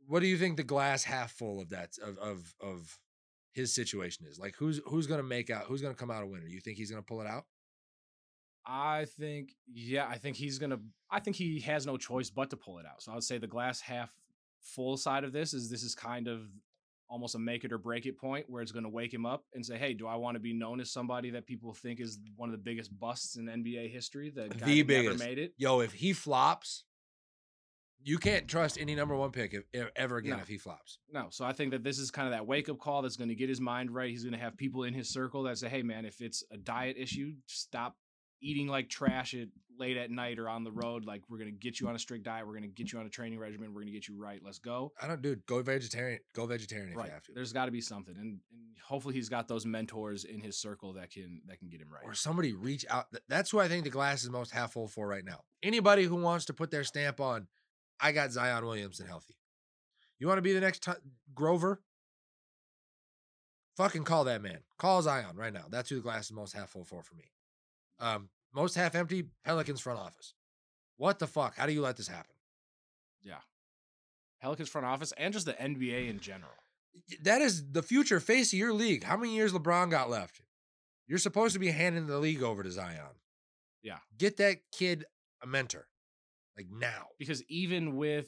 what 0.08 0.22
do 0.22 0.26
you 0.26 0.38
think 0.38 0.58
the 0.58 0.64
glass 0.64 1.04
half 1.04 1.32
full 1.32 1.62
of 1.62 1.70
that 1.70 1.92
of 2.04 2.18
of 2.18 2.56
of 2.60 2.98
his 3.54 3.76
situation 3.76 4.26
is? 4.28 4.40
Like 4.40 4.56
who's 4.58 4.82
who's 4.88 5.06
gonna 5.06 5.22
make 5.22 5.52
out 5.52 5.66
who's 5.66 5.84
gonna 5.84 5.94
come 5.94 6.10
out 6.10 6.24
a 6.24 6.26
winner? 6.26 6.48
You 6.48 6.60
think 6.60 6.78
he's 6.78 6.90
gonna 6.90 7.04
pull 7.04 7.22
it 7.22 7.28
out? 7.28 7.44
I 8.70 9.06
think, 9.18 9.56
yeah, 9.74 10.06
I 10.08 10.18
think 10.18 10.36
he's 10.36 10.60
gonna. 10.60 10.80
I 11.10 11.22
think 11.22 11.38
he 11.38 11.62
has 11.62 11.86
no 11.86 11.96
choice 11.98 12.30
but 12.30 12.50
to 12.50 12.58
pull 12.58 12.80
it 12.80 12.86
out. 12.86 13.02
So 13.02 13.12
I 13.12 13.16
would 13.16 13.24
say 13.24 13.38
the 13.38 13.48
glass 13.48 13.80
half 13.80 14.12
full 14.60 14.98
side 14.98 15.24
of 15.24 15.32
this 15.32 15.54
is 15.54 15.70
this 15.70 15.84
is 15.84 15.96
kind 15.96 16.28
of 16.28 16.42
almost 17.10 17.36
a 17.36 17.40
make 17.40 17.64
it 17.64 17.72
or 17.72 17.78
break 17.78 18.06
it 18.06 18.18
point 18.18 18.46
where 18.50 18.62
it's 18.62 18.74
going 18.74 18.84
to 18.84 18.90
wake 18.90 19.14
him 19.14 19.26
up 19.26 19.46
and 19.54 19.66
say, 19.66 19.78
"Hey, 19.78 19.94
do 19.94 20.06
I 20.06 20.16
want 20.16 20.36
to 20.36 20.42
be 20.42 20.52
known 20.54 20.82
as 20.82 20.92
somebody 20.92 21.30
that 21.30 21.46
people 21.46 21.74
think 21.74 22.02
is 22.02 22.20
one 22.36 22.50
of 22.50 22.52
the 22.52 22.58
biggest 22.62 22.98
busts 23.00 23.38
in 23.38 23.46
NBA 23.46 23.90
history? 23.90 24.30
That 24.32 24.58
guy 24.60 24.66
The 24.66 24.82
that 24.82 25.04
never 25.04 25.18
made 25.18 25.40
it." 25.40 25.54
Yo, 25.58 25.80
if 25.80 25.94
he 25.94 26.12
flops, 26.12 26.84
you 28.04 28.18
can't 28.18 28.50
trust 28.50 28.78
any 28.78 28.96
number 28.96 29.16
one 29.16 29.32
pick 29.32 29.54
if, 29.54 29.64
if- 29.72 29.90
ever 29.96 30.18
again 30.18 30.36
No. 30.36 30.42
if 30.42 30.50
he 30.50 30.58
flops. 30.58 31.00
No, 31.12 31.28
so 31.30 31.46
I 31.46 31.54
think 31.54 31.72
that 31.72 31.84
this 31.84 31.98
is 32.00 32.12
kind 32.12 32.28
of 32.28 32.34
that 32.34 32.46
wake 32.46 32.68
up 32.68 32.80
call 32.80 33.02
that's 33.02 33.16
going 33.16 33.30
to 33.30 33.36
get 33.36 33.48
his 33.48 33.62
mind 33.62 33.92
right. 33.92 34.10
He's 34.10 34.24
going 34.24 34.34
to 34.34 34.40
have 34.40 34.58
people 34.58 34.84
in 34.84 34.94
his 34.94 35.08
circle 35.10 35.44
that 35.44 35.58
say, 35.58 35.70
"Hey, 35.70 35.84
man, 35.84 36.04
if 36.04 36.20
it's 36.20 36.44
a 36.52 36.58
diet 36.58 36.98
issue, 37.00 37.34
stop 37.46 37.96
eating 38.42 38.68
like 38.68 38.90
trash 38.90 39.34
at 39.34 39.48
late 39.80 39.98
at 39.98 40.10
night 40.10 40.40
or 40.40 40.50
on 40.50 40.64
the 40.64 40.72
road. 40.72 41.06
Like 41.06 41.22
we're 41.30 41.38
going 41.38 41.52
to 41.52 41.58
get 41.58 41.80
you 41.80 41.88
on 41.88 41.96
a 41.96 42.00
strict 42.00 42.24
diet. 42.24 42.46
We're 42.46 42.54
going 42.54 42.64
to 42.64 42.70
get 42.70 42.92
you 42.92 43.00
on 43.00 43.06
a 43.06 43.10
training 43.10 43.40
regimen. 43.40 43.70
We're 43.74 43.82
going 43.82 43.94
to 43.94 43.94
get 43.94 44.08
you 44.08 44.16
right. 44.18 44.40
Let's 44.44 44.60
go." 44.60 44.92
I 45.02 45.08
don't 45.08 45.22
dude, 45.22 45.46
go 45.46 45.62
vegetarian. 45.62 46.20
Go 46.34 46.46
vegetarian 46.46 46.92
if 46.92 46.98
right. 46.98 47.08
you 47.08 47.12
have 47.12 47.24
to. 47.24 47.34
There's 47.34 47.54
got 47.54 47.66
to 47.66 47.72
be 47.72 47.82
something, 47.82 48.16
and, 48.18 48.40
and 48.52 48.68
hopefully 48.86 49.14
he's 49.14 49.30
got 49.30 49.48
those 49.48 49.66
mentors 49.66 50.24
in 50.24 50.40
his 50.40 50.58
circle 50.58 50.94
that 50.94 51.12
can 51.12 51.42
that 51.48 51.60
can 51.60 51.70
get 51.70 51.82
him 51.82 51.90
right. 51.92 52.04
or 52.04 52.14
somebody 52.14 52.54
reach 52.54 52.86
out. 52.90 53.06
That's 53.28 53.52
who 53.52 53.60
I 53.60 53.68
think 53.68 53.84
the 53.84 53.90
glass 53.90 54.24
is 54.24 54.30
most 54.30 54.52
half 54.52 54.74
full 54.74 54.88
for 54.88 55.08
right 55.08 55.26
now. 55.26 55.42
Anybody 55.64 56.04
who 56.04 56.16
wants 56.16 56.46
to 56.46 56.54
put 56.54 56.72
their 56.72 56.84
stamp 56.84 57.20
on, 57.20 57.48
I 58.00 58.12
got 58.12 58.32
Zion 58.32 58.66
Williamson 58.66 59.08
healthy. 59.08 59.36
You 60.20 60.28
want 60.28 60.40
to 60.40 60.44
be 60.44 60.54
the 60.54 60.62
next 60.62 60.84
ti- 60.84 60.92
Grover? 61.36 61.82
Fucking 63.76 64.06
call 64.06 64.24
that 64.24 64.42
man. 64.42 64.60
Call 64.80 65.04
Zion 65.04 65.36
right 65.36 65.54
now. 65.54 65.66
That's 65.70 65.90
who 65.90 65.98
the 65.98 66.02
glass 66.02 66.26
is 66.26 66.34
most 66.34 66.54
half 66.54 66.72
full 66.72 66.84
for 66.84 67.04
for 67.04 67.14
me. 67.14 67.26
Um, 68.00 68.30
most 68.54 68.76
half 68.76 68.96
empty. 68.96 69.26
Pelicans 69.44 69.82
front 69.82 70.00
office. 70.00 70.34
What 70.98 71.20
the 71.20 71.28
fuck? 71.28 71.56
How 71.56 71.66
do 71.66 71.74
you 71.74 71.82
let 71.82 71.98
this 71.98 72.08
happen? 72.08 72.36
Yeah. 73.24 73.40
Pelicans 74.42 74.70
front 74.70 74.88
office 74.88 75.14
and 75.18 75.34
just 75.34 75.46
the 75.46 75.54
NBA 75.54 76.10
in 76.10 76.20
general. 76.20 76.52
That 77.22 77.42
is 77.42 77.72
the 77.72 77.84
future 77.84 78.20
face 78.20 78.52
of 78.54 78.60
your 78.60 78.74
league. 78.74 79.04
How 79.04 79.18
many 79.18 79.36
years 79.36 79.54
LeBron 79.54 79.92
got 79.92 80.10
left? 80.10 80.42
You're 81.08 81.20
supposed 81.20 81.54
to 81.54 81.60
be 81.60 81.70
handing 81.70 82.08
the 82.08 82.18
league 82.18 82.44
over 82.44 82.64
to 82.64 82.72
Zion. 82.72 83.16
Yeah. 83.84 83.98
Get 84.18 84.38
that 84.38 84.58
kid 84.72 85.06
a 85.44 85.48
mentor. 85.48 85.88
Like 86.58 86.68
now. 86.72 87.10
because 87.20 87.44
even 87.44 87.96
with 87.96 88.28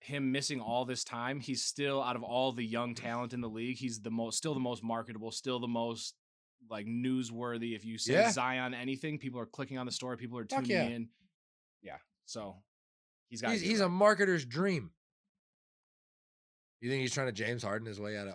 him 0.00 0.32
missing 0.32 0.60
all 0.60 0.86
this 0.86 1.04
time, 1.04 1.40
he's 1.40 1.62
still 1.62 2.02
out 2.02 2.16
of 2.16 2.22
all 2.22 2.52
the 2.52 2.64
young 2.64 2.94
talent 2.94 3.34
in 3.34 3.42
the 3.42 3.48
league, 3.48 3.76
he's 3.76 4.00
the 4.00 4.10
most 4.10 4.38
still 4.38 4.54
the 4.54 4.60
most 4.60 4.82
marketable, 4.82 5.30
still 5.30 5.60
the 5.60 5.68
most 5.68 6.14
like 6.68 6.86
newsworthy. 6.86 7.74
If 7.74 7.84
you 7.84 7.98
say 7.98 8.14
Yeah. 8.14 8.30
Zion 8.30 8.74
anything, 8.74 9.18
people 9.18 9.40
are 9.40 9.46
clicking 9.46 9.78
on 9.78 9.86
the 9.86 9.92
story, 9.92 10.16
people 10.16 10.38
are 10.38 10.44
tuning 10.44 10.70
yeah. 10.70 10.84
in. 10.84 11.08
Yeah. 11.82 11.96
So 12.26 12.56
he's 13.28 13.40
got 13.40 13.52
He's, 13.52 13.62
he's 13.62 13.80
a 13.80 13.88
marketer's 13.88 14.44
dream. 14.44 14.90
You 16.80 16.88
think 16.88 17.02
he's 17.02 17.12
trying 17.12 17.26
to 17.26 17.32
James 17.32 17.62
Harden 17.62 17.86
his 17.86 18.00
way 18.00 18.16
out 18.16 18.28
of 18.28 18.34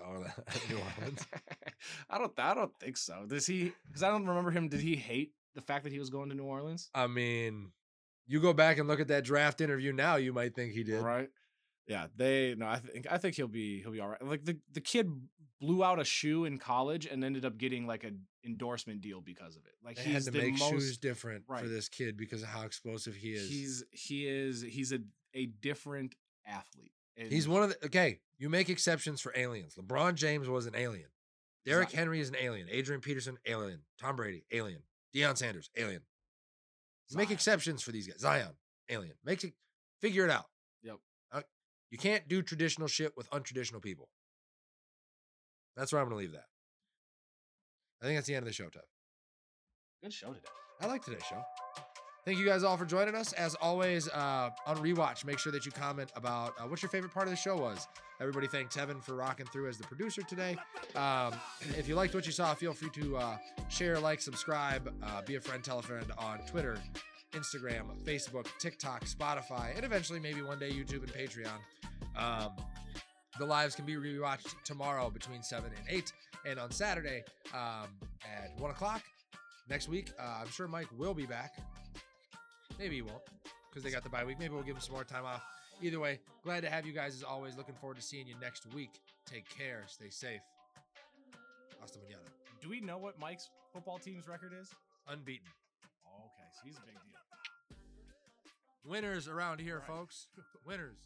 New 0.69 0.77
Orleans? 0.77 1.25
I 2.09 2.17
don't 2.19 2.39
I 2.39 2.53
don't 2.53 2.77
think 2.79 2.95
so. 2.97 3.25
Does 3.27 3.47
he 3.47 3.71
because 3.87 4.03
I 4.03 4.09
don't 4.09 4.25
remember 4.27 4.51
him, 4.51 4.69
did 4.69 4.81
he 4.81 4.95
hate 4.95 5.33
the 5.55 5.61
fact 5.61 5.83
that 5.83 5.91
he 5.91 5.99
was 5.99 6.09
going 6.09 6.29
to 6.29 6.35
New 6.35 6.43
Orleans? 6.43 6.89
I 6.93 7.07
mean, 7.07 7.71
you 8.27 8.39
go 8.39 8.53
back 8.53 8.77
and 8.77 8.87
look 8.87 8.99
at 8.99 9.07
that 9.07 9.23
draft 9.23 9.61
interview 9.61 9.93
now, 9.93 10.17
you 10.17 10.31
might 10.31 10.53
think 10.53 10.73
he 10.73 10.83
did. 10.83 11.01
Right. 11.01 11.29
Yeah, 11.87 12.07
they 12.15 12.55
no. 12.57 12.67
I 12.67 12.77
think 12.77 13.07
I 13.11 13.17
think 13.17 13.35
he'll 13.35 13.47
be 13.47 13.81
he'll 13.81 13.91
be 13.91 13.99
all 13.99 14.09
right. 14.09 14.25
Like 14.25 14.43
the 14.45 14.57
the 14.73 14.81
kid 14.81 15.09
blew 15.61 15.83
out 15.83 15.99
a 15.99 16.03
shoe 16.03 16.45
in 16.45 16.57
college 16.57 17.05
and 17.05 17.23
ended 17.23 17.45
up 17.45 17.57
getting 17.57 17.87
like 17.87 18.03
an 18.03 18.21
endorsement 18.45 19.01
deal 19.01 19.21
because 19.21 19.55
of 19.55 19.65
it. 19.65 19.73
Like 19.83 19.97
They 19.97 20.11
had 20.11 20.23
to 20.23 20.31
the 20.31 20.39
make 20.39 20.59
most 20.59 20.71
shoes 20.71 20.97
different 20.97 21.45
for 21.47 21.67
this 21.67 21.87
kid 21.87 22.17
because 22.17 22.43
of 22.43 22.49
how 22.49 22.63
explosive 22.63 23.15
he 23.15 23.29
is. 23.31 23.49
he's 23.49 23.83
he 23.91 24.27
is 24.27 24.61
he's 24.61 24.91
a 24.91 24.99
a 25.33 25.45
different 25.45 26.15
athlete. 26.45 26.91
And 27.17 27.31
He's 27.31 27.47
one 27.47 27.63
of 27.63 27.69
the 27.69 27.85
okay. 27.85 28.19
You 28.37 28.49
make 28.49 28.69
exceptions 28.69 29.21
for 29.21 29.31
aliens. 29.35 29.75
LeBron 29.75 30.15
James 30.15 30.49
was 30.49 30.65
an 30.65 30.75
alien. 30.75 31.07
Derrick 31.65 31.89
Zion. 31.89 31.99
Henry 31.99 32.19
is 32.19 32.29
an 32.29 32.35
alien. 32.39 32.67
Adrian 32.69 33.01
Peterson, 33.01 33.37
alien. 33.45 33.79
Tom 33.99 34.15
Brady, 34.15 34.43
alien. 34.51 34.81
Deion 35.15 35.37
Sanders, 35.37 35.69
alien. 35.77 36.01
You 37.09 37.17
make 37.17 37.31
exceptions 37.31 37.81
for 37.81 37.91
these 37.91 38.07
guys. 38.07 38.19
Zion, 38.19 38.51
alien. 38.89 39.13
Makes 39.23 39.45
it 39.45 39.53
figure 40.01 40.25
it 40.25 40.31
out. 40.31 40.45
You 41.95 41.99
can't 41.99 42.27
do 42.27 42.41
traditional 42.41 42.89
shit 42.89 43.13
with 43.15 43.29
untraditional 43.29 43.81
people. 43.81 44.09
That's 45.77 45.93
where 45.93 46.01
I'm 46.01 46.09
gonna 46.09 46.19
leave 46.19 46.33
that. 46.33 46.43
I 48.01 48.05
think 48.05 48.17
that's 48.17 48.27
the 48.27 48.35
end 48.35 48.43
of 48.43 48.49
the 48.49 48.53
show, 48.53 48.67
Tuff. 48.67 48.83
good 50.03 50.11
show 50.11 50.33
today. 50.33 50.49
I 50.81 50.87
like 50.87 51.05
today's 51.05 51.23
show. 51.23 51.41
Thank 52.25 52.37
you 52.37 52.45
guys 52.45 52.65
all 52.65 52.75
for 52.75 52.83
joining 52.83 53.15
us. 53.15 53.31
As 53.31 53.55
always, 53.55 54.09
uh, 54.09 54.49
on 54.65 54.77
rewatch, 54.79 55.23
make 55.23 55.39
sure 55.39 55.53
that 55.53 55.65
you 55.65 55.71
comment 55.71 56.11
about 56.17 56.53
uh, 56.59 56.63
what 56.63 56.81
your 56.81 56.89
favorite 56.89 57.13
part 57.13 57.27
of 57.27 57.31
the 57.31 57.37
show 57.37 57.55
was. 57.55 57.87
Everybody 58.19 58.47
thank 58.47 58.73
Tevin 58.73 59.01
for 59.01 59.15
rocking 59.15 59.45
through 59.45 59.69
as 59.69 59.77
the 59.77 59.85
producer 59.85 60.21
today. 60.21 60.57
Um, 60.97 61.31
if 61.77 61.87
you 61.87 61.95
liked 61.95 62.13
what 62.13 62.25
you 62.25 62.33
saw, 62.33 62.53
feel 62.55 62.73
free 62.73 62.89
to 62.95 63.15
uh, 63.15 63.37
share, 63.69 64.01
like, 64.01 64.19
subscribe, 64.19 64.93
uh, 65.01 65.21
be 65.21 65.35
a 65.35 65.39
friend, 65.39 65.63
tell 65.63 65.79
a 65.79 65.81
friend 65.81 66.11
on 66.17 66.39
Twitter, 66.39 66.77
Instagram, 67.35 67.83
Facebook, 68.03 68.47
TikTok, 68.59 69.05
Spotify, 69.05 69.75
and 69.75 69.85
eventually 69.85 70.19
maybe 70.19 70.41
one 70.41 70.57
day 70.57 70.71
YouTube 70.71 71.03
and 71.03 71.13
Patreon. 71.13 71.59
Um, 72.17 72.51
the 73.37 73.45
lives 73.45 73.75
can 73.75 73.85
be 73.85 73.95
rewatched 73.95 74.55
tomorrow 74.63 75.09
between 75.09 75.43
7 75.43 75.69
and 75.69 75.85
8, 75.89 76.13
and 76.45 76.59
on 76.59 76.71
Saturday 76.71 77.23
um, 77.53 77.89
at 78.23 78.57
1 78.59 78.71
o'clock. 78.71 79.03
Next 79.69 79.89
week, 79.89 80.11
uh, 80.19 80.39
I'm 80.41 80.49
sure 80.49 80.67
Mike 80.67 80.87
will 80.97 81.13
be 81.13 81.25
back. 81.25 81.55
Maybe 82.79 82.95
he 82.95 83.01
won't 83.01 83.23
because 83.69 83.83
they 83.83 83.91
got 83.91 84.03
the 84.03 84.09
bye 84.09 84.23
week. 84.23 84.39
Maybe 84.39 84.53
we'll 84.53 84.63
give 84.63 84.75
him 84.75 84.81
some 84.81 84.93
more 84.93 85.03
time 85.03 85.25
off. 85.25 85.43
Either 85.81 85.99
way, 85.99 86.19
glad 86.43 86.61
to 86.63 86.69
have 86.69 86.85
you 86.85 86.93
guys 86.93 87.15
as 87.15 87.23
always. 87.23 87.57
Looking 87.57 87.75
forward 87.75 87.97
to 87.97 88.01
seeing 88.01 88.27
you 88.27 88.35
next 88.41 88.73
week. 88.73 89.01
Take 89.25 89.49
care. 89.49 89.83
Stay 89.87 90.09
safe. 90.09 90.41
Hasta 91.81 91.99
mañana. 91.99 92.29
Do 92.61 92.69
we 92.69 92.79
know 92.79 92.97
what 92.97 93.19
Mike's 93.19 93.49
football 93.73 93.99
team's 93.99 94.27
record 94.27 94.53
is? 94.59 94.69
Unbeaten. 95.07 95.47
Okay, 96.05 96.47
so 96.53 96.61
he's 96.63 96.77
a 96.77 96.85
big 96.85 96.95
deal. 96.95 97.14
Winners 98.85 99.27
around 99.27 99.59
here, 99.59 99.79
Right. 99.79 99.87
folks. 99.87 100.27
Winners. 100.65 100.97